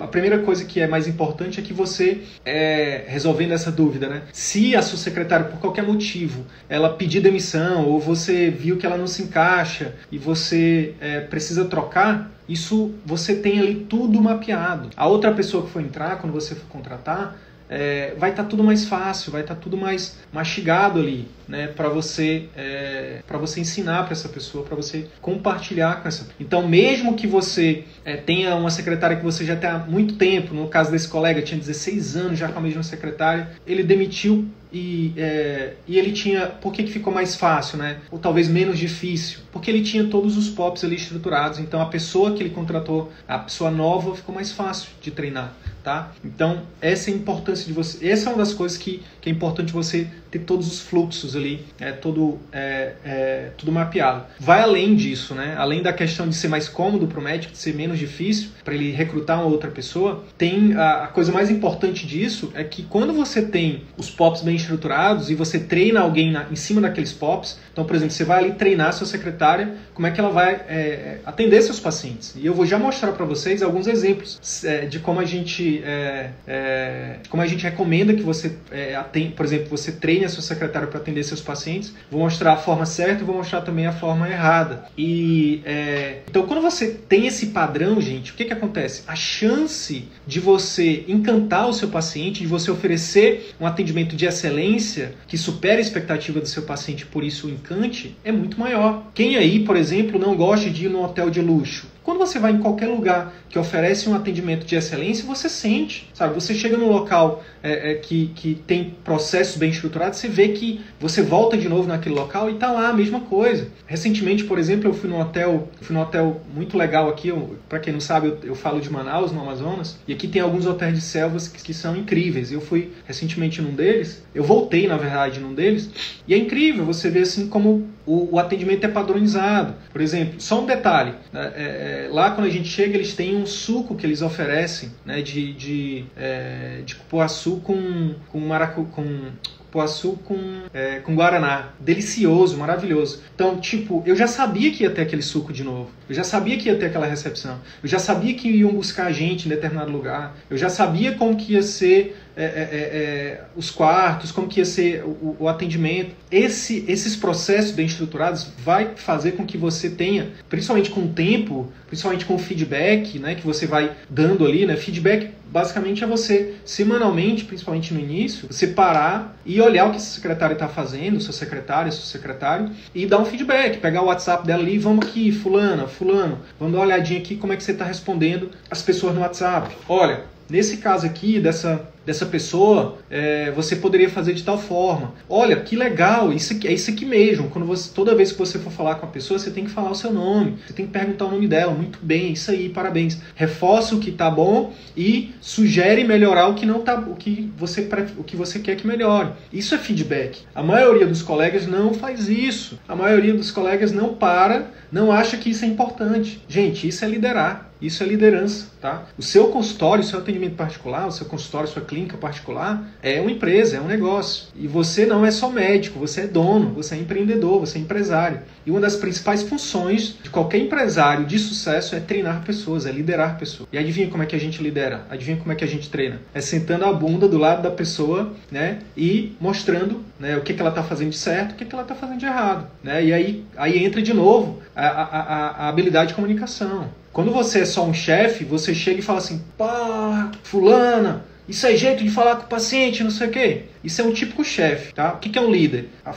a 0.00 0.06
primeira 0.06 0.38
coisa 0.38 0.64
que 0.64 0.80
é 0.80 0.86
mais 0.86 1.06
importante 1.06 1.60
é 1.60 1.62
que 1.62 1.72
você, 1.72 2.22
é, 2.44 3.04
resolvendo 3.06 3.52
essa 3.52 3.70
dúvida, 3.70 4.08
né? 4.08 4.22
Se 4.32 4.74
a 4.74 4.82
sua 4.82 4.98
secretária, 4.98 5.46
por 5.46 5.60
qualquer 5.60 5.82
motivo, 5.82 6.46
ela 6.68 6.94
pedir 6.94 7.20
demissão 7.20 7.86
ou 7.86 8.00
você 8.00 8.50
viu 8.50 8.78
que 8.78 8.86
ela 8.86 8.96
não 8.96 9.06
se 9.06 9.22
encaixa 9.22 9.94
e 10.10 10.16
você 10.16 10.94
é, 11.00 11.20
precisa 11.20 11.66
trocar, 11.66 12.30
isso 12.48 12.94
você 13.04 13.36
tem 13.36 13.60
ali 13.60 13.86
tudo 13.88 14.20
mapeado. 14.20 14.88
A 14.96 15.06
outra 15.06 15.32
pessoa 15.32 15.64
que 15.64 15.70
for 15.70 15.82
entrar, 15.82 16.16
quando 16.18 16.32
você 16.32 16.54
for 16.54 16.66
contratar, 16.68 17.36
é, 17.70 18.14
vai 18.18 18.30
estar 18.30 18.42
tá 18.42 18.48
tudo 18.48 18.64
mais 18.64 18.84
fácil, 18.84 19.30
vai 19.30 19.42
estar 19.42 19.54
tá 19.54 19.60
tudo 19.60 19.76
mais 19.76 20.18
mastigado 20.32 20.98
ali, 20.98 21.28
né, 21.46 21.68
para 21.68 21.88
você 21.88 22.48
é, 22.56 23.22
para 23.26 23.38
você 23.38 23.60
ensinar 23.60 24.02
para 24.02 24.12
essa 24.12 24.28
pessoa, 24.28 24.64
para 24.64 24.74
você 24.74 25.06
compartilhar 25.20 26.02
com 26.02 26.08
essa. 26.08 26.28
Então, 26.40 26.66
mesmo 26.66 27.14
que 27.14 27.28
você 27.28 27.84
é, 28.04 28.16
tenha 28.16 28.56
uma 28.56 28.70
secretária 28.70 29.16
que 29.16 29.24
você 29.24 29.44
já 29.44 29.54
tem 29.54 29.70
há 29.70 29.78
muito 29.78 30.16
tempo, 30.16 30.52
no 30.52 30.66
caso 30.66 30.90
desse 30.90 31.08
colega 31.08 31.40
tinha 31.40 31.58
16 31.58 32.16
anos 32.16 32.38
já 32.38 32.48
com 32.48 32.58
a 32.58 32.62
mesma 32.62 32.82
secretária, 32.82 33.50
ele 33.64 33.84
demitiu 33.84 34.48
e, 34.72 35.12
é, 35.16 35.74
e 35.86 35.98
ele 35.98 36.12
tinha. 36.12 36.46
Por 36.46 36.72
que, 36.72 36.84
que 36.84 36.92
ficou 36.92 37.12
mais 37.12 37.34
fácil, 37.34 37.78
né? 37.78 37.98
Ou 38.10 38.18
talvez 38.18 38.48
menos 38.48 38.78
difícil? 38.78 39.40
Porque 39.52 39.70
ele 39.70 39.82
tinha 39.82 40.04
todos 40.04 40.36
os 40.36 40.48
POPs 40.48 40.84
ali 40.84 40.96
estruturados. 40.96 41.58
Então 41.58 41.80
a 41.80 41.86
pessoa 41.86 42.32
que 42.32 42.42
ele 42.42 42.50
contratou, 42.50 43.10
a 43.26 43.38
pessoa 43.38 43.70
nova, 43.70 44.14
ficou 44.14 44.34
mais 44.34 44.52
fácil 44.52 44.90
de 45.00 45.10
treinar 45.10 45.54
tá? 45.82 46.12
Então, 46.24 46.62
essa 46.80 47.10
é 47.10 47.14
a 47.14 47.16
importância 47.16 47.66
de 47.66 47.72
você. 47.72 48.08
Essa 48.08 48.28
é 48.28 48.32
uma 48.32 48.38
das 48.38 48.52
coisas 48.52 48.76
que, 48.76 49.02
que 49.20 49.28
é 49.28 49.32
importante 49.32 49.72
você 49.72 50.08
ter 50.30 50.40
todos 50.40 50.66
os 50.66 50.80
fluxos 50.80 51.34
ali, 51.34 51.64
é, 51.78 51.92
todo, 51.92 52.38
é, 52.52 52.92
é, 53.04 53.50
tudo 53.56 53.72
mapeado. 53.72 54.24
Vai 54.38 54.60
além 54.60 54.94
disso, 54.94 55.34
né? 55.34 55.54
Além 55.58 55.82
da 55.82 55.92
questão 55.92 56.28
de 56.28 56.34
ser 56.34 56.48
mais 56.48 56.68
cômodo 56.68 57.06
para 57.06 57.18
o 57.18 57.22
médico, 57.22 57.52
de 57.52 57.58
ser 57.58 57.74
menos 57.74 57.98
difícil 57.98 58.50
para 58.64 58.74
ele 58.74 58.92
recrutar 58.92 59.40
uma 59.40 59.50
outra 59.50 59.70
pessoa, 59.70 60.24
tem 60.38 60.74
a, 60.74 61.04
a, 61.04 61.06
coisa 61.08 61.32
mais 61.32 61.50
importante 61.50 62.06
disso 62.06 62.52
é 62.54 62.62
que 62.62 62.82
quando 62.84 63.12
você 63.12 63.42
tem 63.42 63.82
os 63.96 64.10
POPs 64.10 64.42
bem 64.42 64.56
estruturados 64.56 65.30
e 65.30 65.34
você 65.34 65.58
treina 65.58 66.00
alguém 66.00 66.30
na, 66.30 66.46
em 66.50 66.56
cima 66.56 66.80
daqueles 66.80 67.12
POPs, 67.12 67.58
então, 67.72 67.84
por 67.84 67.96
exemplo, 67.96 68.12
você 68.12 68.24
vai 68.24 68.44
ali 68.44 68.52
treinar 68.52 68.92
sua 68.92 69.06
secretária, 69.06 69.74
como 69.94 70.06
é 70.06 70.10
que 70.10 70.20
ela 70.20 70.30
vai 70.30 70.54
é, 70.68 71.18
atender 71.24 71.60
seus 71.62 71.80
pacientes. 71.80 72.34
E 72.36 72.46
eu 72.46 72.54
vou 72.54 72.66
já 72.66 72.78
mostrar 72.78 73.12
para 73.12 73.24
vocês 73.24 73.62
alguns 73.62 73.86
exemplos 73.86 74.64
é, 74.64 74.86
de 74.86 74.98
como 74.98 75.20
a 75.20 75.24
gente 75.24 75.82
é, 75.84 76.30
é, 76.46 77.16
como 77.28 77.42
a 77.42 77.46
gente 77.46 77.62
recomenda 77.62 78.14
que 78.14 78.22
você 78.22 78.56
atende, 78.98 79.32
por 79.32 79.44
exemplo, 79.44 79.68
você 79.68 79.92
treine 79.92 80.19
a 80.24 80.28
sua 80.28 80.42
secretária 80.42 80.88
para 80.88 80.98
atender 80.98 81.22
seus 81.24 81.40
pacientes. 81.40 81.94
Vou 82.10 82.20
mostrar 82.20 82.52
a 82.52 82.56
forma 82.56 82.86
certa 82.86 83.22
e 83.22 83.26
vou 83.26 83.36
mostrar 83.36 83.60
também 83.62 83.86
a 83.86 83.92
forma 83.92 84.28
errada. 84.28 84.84
E 84.96 85.62
é, 85.64 86.20
então, 86.28 86.46
quando 86.46 86.62
você 86.62 86.88
tem 86.88 87.26
esse 87.26 87.46
padrão, 87.46 88.00
gente, 88.00 88.32
o 88.32 88.34
que, 88.34 88.44
que 88.44 88.52
acontece? 88.52 89.02
A 89.06 89.14
chance 89.14 90.04
de 90.26 90.40
você 90.40 91.04
encantar 91.08 91.68
o 91.68 91.72
seu 91.72 91.88
paciente, 91.88 92.40
de 92.40 92.46
você 92.46 92.70
oferecer 92.70 93.54
um 93.60 93.66
atendimento 93.66 94.16
de 94.16 94.26
excelência 94.26 95.14
que 95.26 95.36
supera 95.38 95.78
a 95.78 95.80
expectativa 95.80 96.40
do 96.40 96.46
seu 96.46 96.62
paciente, 96.62 97.06
por 97.06 97.24
isso 97.24 97.46
o 97.46 97.50
encante, 97.50 98.16
é 98.24 98.32
muito 98.32 98.58
maior. 98.58 99.10
Quem 99.14 99.36
aí, 99.36 99.60
por 99.60 99.76
exemplo, 99.76 100.18
não 100.18 100.36
gosta 100.36 100.70
de 100.70 100.86
ir 100.86 100.88
num 100.88 101.02
hotel 101.02 101.30
de 101.30 101.40
luxo? 101.40 101.86
Quando 102.10 102.26
você 102.26 102.40
vai 102.40 102.50
em 102.50 102.58
qualquer 102.58 102.88
lugar 102.88 103.32
que 103.48 103.56
oferece 103.56 104.08
um 104.08 104.16
atendimento 104.16 104.66
de 104.66 104.74
excelência, 104.74 105.24
você 105.24 105.48
sente, 105.48 106.10
sabe? 106.12 106.34
Você 106.34 106.52
chega 106.52 106.76
num 106.76 106.88
local 106.88 107.44
é, 107.62 107.92
é, 107.92 107.94
que, 107.94 108.32
que 108.34 108.56
tem 108.66 108.96
processos 109.04 109.56
bem 109.56 109.70
estruturados, 109.70 110.18
você 110.18 110.26
vê 110.26 110.48
que 110.48 110.80
você 110.98 111.22
volta 111.22 111.56
de 111.56 111.68
novo 111.68 111.86
naquele 111.86 112.16
local 112.16 112.50
e 112.50 112.54
está 112.54 112.72
lá 112.72 112.88
a 112.88 112.92
mesma 112.92 113.20
coisa. 113.20 113.68
Recentemente, 113.86 114.42
por 114.42 114.58
exemplo, 114.58 114.90
eu 114.90 114.92
fui 114.92 115.08
num 115.08 115.20
hotel, 115.20 115.68
fui 115.80 115.94
num 115.94 116.02
hotel 116.02 116.40
muito 116.52 116.76
legal 116.76 117.08
aqui, 117.08 117.32
para 117.68 117.78
quem 117.78 117.92
não 117.92 118.00
sabe, 118.00 118.26
eu, 118.26 118.38
eu, 118.42 118.54
falo 118.56 118.80
de 118.80 118.90
Manaus, 118.90 119.30
no 119.30 119.40
Amazonas, 119.40 119.96
e 120.08 120.12
aqui 120.12 120.26
tem 120.26 120.42
alguns 120.42 120.66
hotéis 120.66 120.96
de 120.96 121.00
selvas 121.00 121.46
que, 121.46 121.62
que 121.62 121.72
são 121.72 121.96
incríveis. 121.96 122.50
Eu 122.50 122.60
fui 122.60 122.90
recentemente 123.06 123.62
num 123.62 123.72
deles, 123.72 124.24
eu 124.34 124.42
voltei, 124.42 124.88
na 124.88 124.96
verdade, 124.96 125.38
num 125.38 125.54
deles, 125.54 125.88
e 126.26 126.34
é 126.34 126.36
incrível 126.36 126.84
você 126.84 127.08
ver 127.08 127.20
assim 127.20 127.46
como 127.46 127.88
o, 128.06 128.34
o 128.34 128.38
atendimento 128.38 128.84
é 128.84 128.88
padronizado. 128.88 129.74
Por 129.92 130.00
exemplo, 130.00 130.40
só 130.40 130.60
um 130.60 130.66
detalhe, 130.66 131.14
né? 131.32 131.52
é, 131.54 131.62
é, 132.06 132.08
lá 132.10 132.30
quando 132.30 132.46
a 132.46 132.50
gente 132.50 132.68
chega, 132.68 132.96
eles 132.96 133.14
têm 133.14 133.36
um 133.36 133.46
suco 133.46 133.94
que 133.94 134.06
eles 134.06 134.22
oferecem 134.22 134.90
né, 135.04 135.22
de, 135.22 135.52
de, 135.52 136.04
é, 136.16 136.82
de 136.84 136.96
cupuaçu 136.96 137.60
com, 137.60 138.14
com, 138.30 138.40
maracu, 138.40 138.84
com 138.86 139.30
cupuaçu 139.70 140.18
com, 140.24 140.36
é, 140.74 140.98
com 140.98 141.14
guaraná. 141.14 141.70
Delicioso, 141.78 142.58
maravilhoso. 142.58 143.22
Então, 143.34 143.58
tipo, 143.58 144.02
eu 144.04 144.16
já 144.16 144.26
sabia 144.26 144.70
que 144.72 144.82
ia 144.82 144.90
ter 144.90 145.02
aquele 145.02 145.22
suco 145.22 145.52
de 145.52 145.62
novo. 145.62 145.90
Eu 146.08 146.14
já 146.14 146.24
sabia 146.24 146.58
que 146.58 146.68
ia 146.68 146.76
ter 146.76 146.86
aquela 146.86 147.06
recepção. 147.06 147.58
Eu 147.82 147.88
já 147.88 148.00
sabia 148.00 148.34
que 148.34 148.48
iam 148.48 148.72
buscar 148.72 149.06
a 149.06 149.12
gente 149.12 149.46
em 149.46 149.48
determinado 149.48 149.90
lugar. 149.90 150.36
Eu 150.50 150.56
já 150.56 150.68
sabia 150.68 151.14
como 151.14 151.36
que 151.36 151.52
ia 151.52 151.62
ser 151.62 152.16
é, 152.40 152.44
é, 152.44 152.46
é, 152.46 152.78
é, 152.78 153.40
os 153.54 153.70
quartos, 153.70 154.32
como 154.32 154.48
que 154.48 154.60
ia 154.60 154.64
ser 154.64 155.04
o, 155.04 155.36
o, 155.40 155.46
atendimento. 155.46 156.14
Esse, 156.30 156.86
esses 156.88 157.14
processos 157.14 157.72
bem 157.72 157.84
estruturados 157.84 158.48
vai 158.64 158.92
fazer 158.96 159.32
com 159.32 159.44
que 159.44 159.58
você 159.58 159.90
tenha, 159.90 160.28
principalmente 160.48 160.88
com 160.88 161.02
o 161.02 161.08
tempo, 161.08 161.70
principalmente 161.86 162.24
com 162.24 162.34
o 162.34 162.38
feedback, 162.38 163.18
né, 163.18 163.34
que 163.34 163.46
você 163.46 163.66
vai 163.66 163.92
dando 164.08 164.46
ali, 164.46 164.64
né, 164.64 164.74
feedback 164.76 165.30
basicamente 165.50 166.02
é 166.04 166.06
você, 166.06 166.54
semanalmente, 166.64 167.44
principalmente 167.44 167.92
no 167.92 168.00
início, 168.00 168.46
você 168.48 168.68
parar 168.68 169.36
e 169.44 169.60
olhar 169.60 169.86
o 169.86 169.90
que 169.90 169.96
esse 169.96 170.10
secretário 170.10 170.54
está 170.54 170.68
fazendo, 170.68 171.20
seu 171.20 171.32
secretário, 171.32 171.92
seu 171.92 172.04
secretário, 172.04 172.70
e 172.94 173.04
dar 173.04 173.18
um 173.18 173.24
feedback, 173.24 173.78
pegar 173.78 174.02
o 174.02 174.06
WhatsApp 174.06 174.46
dela 174.46 174.62
ali, 174.62 174.78
vamos 174.78 175.06
aqui, 175.06 175.32
fulana, 175.32 175.86
fulano, 175.86 176.38
vamos 176.58 176.72
dar 176.72 176.78
uma 176.78 176.86
olhadinha 176.86 177.18
aqui 177.18 177.36
como 177.36 177.52
é 177.52 177.56
que 177.56 177.64
você 177.64 177.72
está 177.72 177.84
respondendo 177.84 178.50
as 178.70 178.80
pessoas 178.80 179.14
no 179.14 179.20
WhatsApp. 179.20 179.76
Olha, 179.88 180.22
nesse 180.48 180.76
caso 180.76 181.04
aqui, 181.04 181.40
dessa 181.40 181.84
dessa 182.10 182.26
pessoa 182.26 182.98
é, 183.08 183.52
você 183.52 183.76
poderia 183.76 184.10
fazer 184.10 184.34
de 184.34 184.42
tal 184.42 184.58
forma. 184.58 185.14
Olha, 185.28 185.54
que 185.56 185.76
legal, 185.76 186.32
isso 186.32 186.52
aqui, 186.52 186.66
é 186.66 186.72
isso 186.72 186.90
aqui 186.90 187.06
mesmo. 187.06 187.48
Quando 187.48 187.64
você, 187.64 187.88
toda 187.94 188.16
vez 188.16 188.32
que 188.32 188.38
você 188.38 188.58
for 188.58 188.72
falar 188.72 188.96
com 188.96 189.06
a 189.06 189.08
pessoa, 189.08 189.38
você 189.38 189.50
tem 189.50 189.64
que 189.64 189.70
falar 189.70 189.92
o 189.92 189.94
seu 189.94 190.12
nome, 190.12 190.56
você 190.66 190.72
tem 190.72 190.86
que 190.86 190.92
perguntar 190.92 191.26
o 191.26 191.30
nome 191.30 191.46
dela. 191.46 191.72
Muito 191.72 192.00
bem, 192.02 192.32
isso 192.32 192.50
aí, 192.50 192.68
parabéns. 192.68 193.20
Reforça 193.36 193.94
o 193.94 194.00
que 194.00 194.10
tá 194.10 194.28
bom 194.28 194.72
e 194.96 195.32
sugere 195.40 196.02
melhorar 196.02 196.48
o 196.48 196.54
que 196.54 196.66
não 196.66 196.80
tá, 196.80 196.98
o 196.98 197.14
que 197.14 197.52
você 197.56 197.88
o 198.18 198.24
que 198.24 198.36
você 198.36 198.58
quer 198.58 198.74
que 198.74 198.86
melhore. 198.86 199.30
Isso 199.52 199.74
é 199.74 199.78
feedback. 199.78 200.42
A 200.52 200.64
maioria 200.64 201.06
dos 201.06 201.22
colegas 201.22 201.66
não 201.66 201.94
faz 201.94 202.28
isso. 202.28 202.78
A 202.88 202.96
maioria 202.96 203.34
dos 203.34 203.52
colegas 203.52 203.92
não 203.92 204.14
para, 204.14 204.66
não 204.90 205.12
acha 205.12 205.36
que 205.36 205.50
isso 205.50 205.64
é 205.64 205.68
importante. 205.68 206.42
Gente, 206.48 206.88
isso 206.88 207.04
é 207.04 207.08
liderar. 207.08 207.69
Isso 207.80 208.02
é 208.02 208.06
liderança, 208.06 208.66
tá? 208.80 209.04
O 209.16 209.22
seu 209.22 209.48
consultório, 209.48 210.04
o 210.04 210.06
seu 210.06 210.18
atendimento 210.18 210.54
particular, 210.54 211.06
o 211.06 211.12
seu 211.12 211.26
consultório, 211.26 211.68
sua 211.68 211.82
clínica 211.82 212.16
particular 212.16 212.88
é 213.02 213.20
uma 213.20 213.30
empresa, 213.30 213.76
é 213.76 213.80
um 213.80 213.86
negócio. 213.86 214.48
E 214.54 214.66
você 214.66 215.06
não 215.06 215.24
é 215.24 215.30
só 215.30 215.48
médico, 215.48 215.98
você 215.98 216.22
é 216.22 216.26
dono, 216.26 216.74
você 216.74 216.94
é 216.94 216.98
empreendedor, 216.98 217.60
você 217.60 217.78
é 217.78 217.80
empresário. 217.80 218.40
E 218.66 218.70
uma 218.70 218.80
das 218.80 218.96
principais 218.96 219.42
funções 219.42 220.16
de 220.22 220.30
qualquer 220.30 220.58
empresário 220.58 221.24
de 221.24 221.38
sucesso 221.38 221.94
é 221.94 222.00
treinar 222.00 222.44
pessoas, 222.44 222.86
é 222.86 222.92
liderar 222.92 223.38
pessoas. 223.38 223.68
E 223.72 223.78
adivinha 223.78 224.08
como 224.08 224.22
é 224.22 224.26
que 224.26 224.36
a 224.36 224.40
gente 224.40 224.62
lidera? 224.62 225.06
Adivinha 225.08 225.36
como 225.36 225.52
é 225.52 225.54
que 225.54 225.64
a 225.64 225.68
gente 225.68 225.88
treina? 225.88 226.20
É 226.34 226.40
sentando 226.40 226.84
a 226.84 226.92
bunda 226.92 227.26
do 227.28 227.38
lado 227.38 227.62
da 227.62 227.70
pessoa, 227.70 228.32
né? 228.50 228.80
E 228.96 229.36
mostrando 229.40 230.04
né, 230.20 230.36
o 230.36 230.42
que, 230.42 230.52
que 230.52 230.60
ela 230.60 230.70
está 230.70 230.82
fazendo 230.82 231.10
de 231.10 231.16
certo, 231.16 231.52
o 231.52 231.54
que, 231.54 231.64
que 231.64 231.74
ela 231.74 231.82
está 231.82 231.94
fazendo 231.94 232.18
de 232.18 232.26
errado. 232.26 232.68
Né? 232.82 233.06
E 233.06 233.12
aí, 233.12 233.44
aí 233.56 233.82
entra 233.84 234.02
de 234.02 234.12
novo 234.12 234.60
a, 234.88 235.02
a, 235.02 235.48
a 235.64 235.68
habilidade 235.68 236.08
de 236.08 236.14
comunicação. 236.14 236.88
Quando 237.12 237.32
você 237.32 237.60
é 237.60 237.64
só 237.64 237.84
um 237.84 237.92
chefe, 237.92 238.44
você 238.44 238.74
chega 238.74 239.00
e 239.00 239.02
fala 239.02 239.18
assim, 239.18 239.42
pá, 239.58 240.30
fulana, 240.42 241.24
isso 241.50 241.66
é 241.66 241.76
jeito 241.76 242.04
de 242.04 242.10
falar 242.10 242.36
com 242.36 242.44
o 242.44 242.48
paciente, 242.48 243.02
não 243.02 243.10
sei 243.10 243.26
o 243.26 243.30
quê. 243.30 243.62
Isso 243.82 244.00
é 244.00 244.04
um 244.04 244.12
típico 244.12 244.44
chefe, 244.44 244.92
tá? 244.92 245.14
O 245.14 245.18
que 245.18 245.36
é 245.38 245.40
um 245.40 245.50
líder? 245.50 245.88
A, 246.04 246.14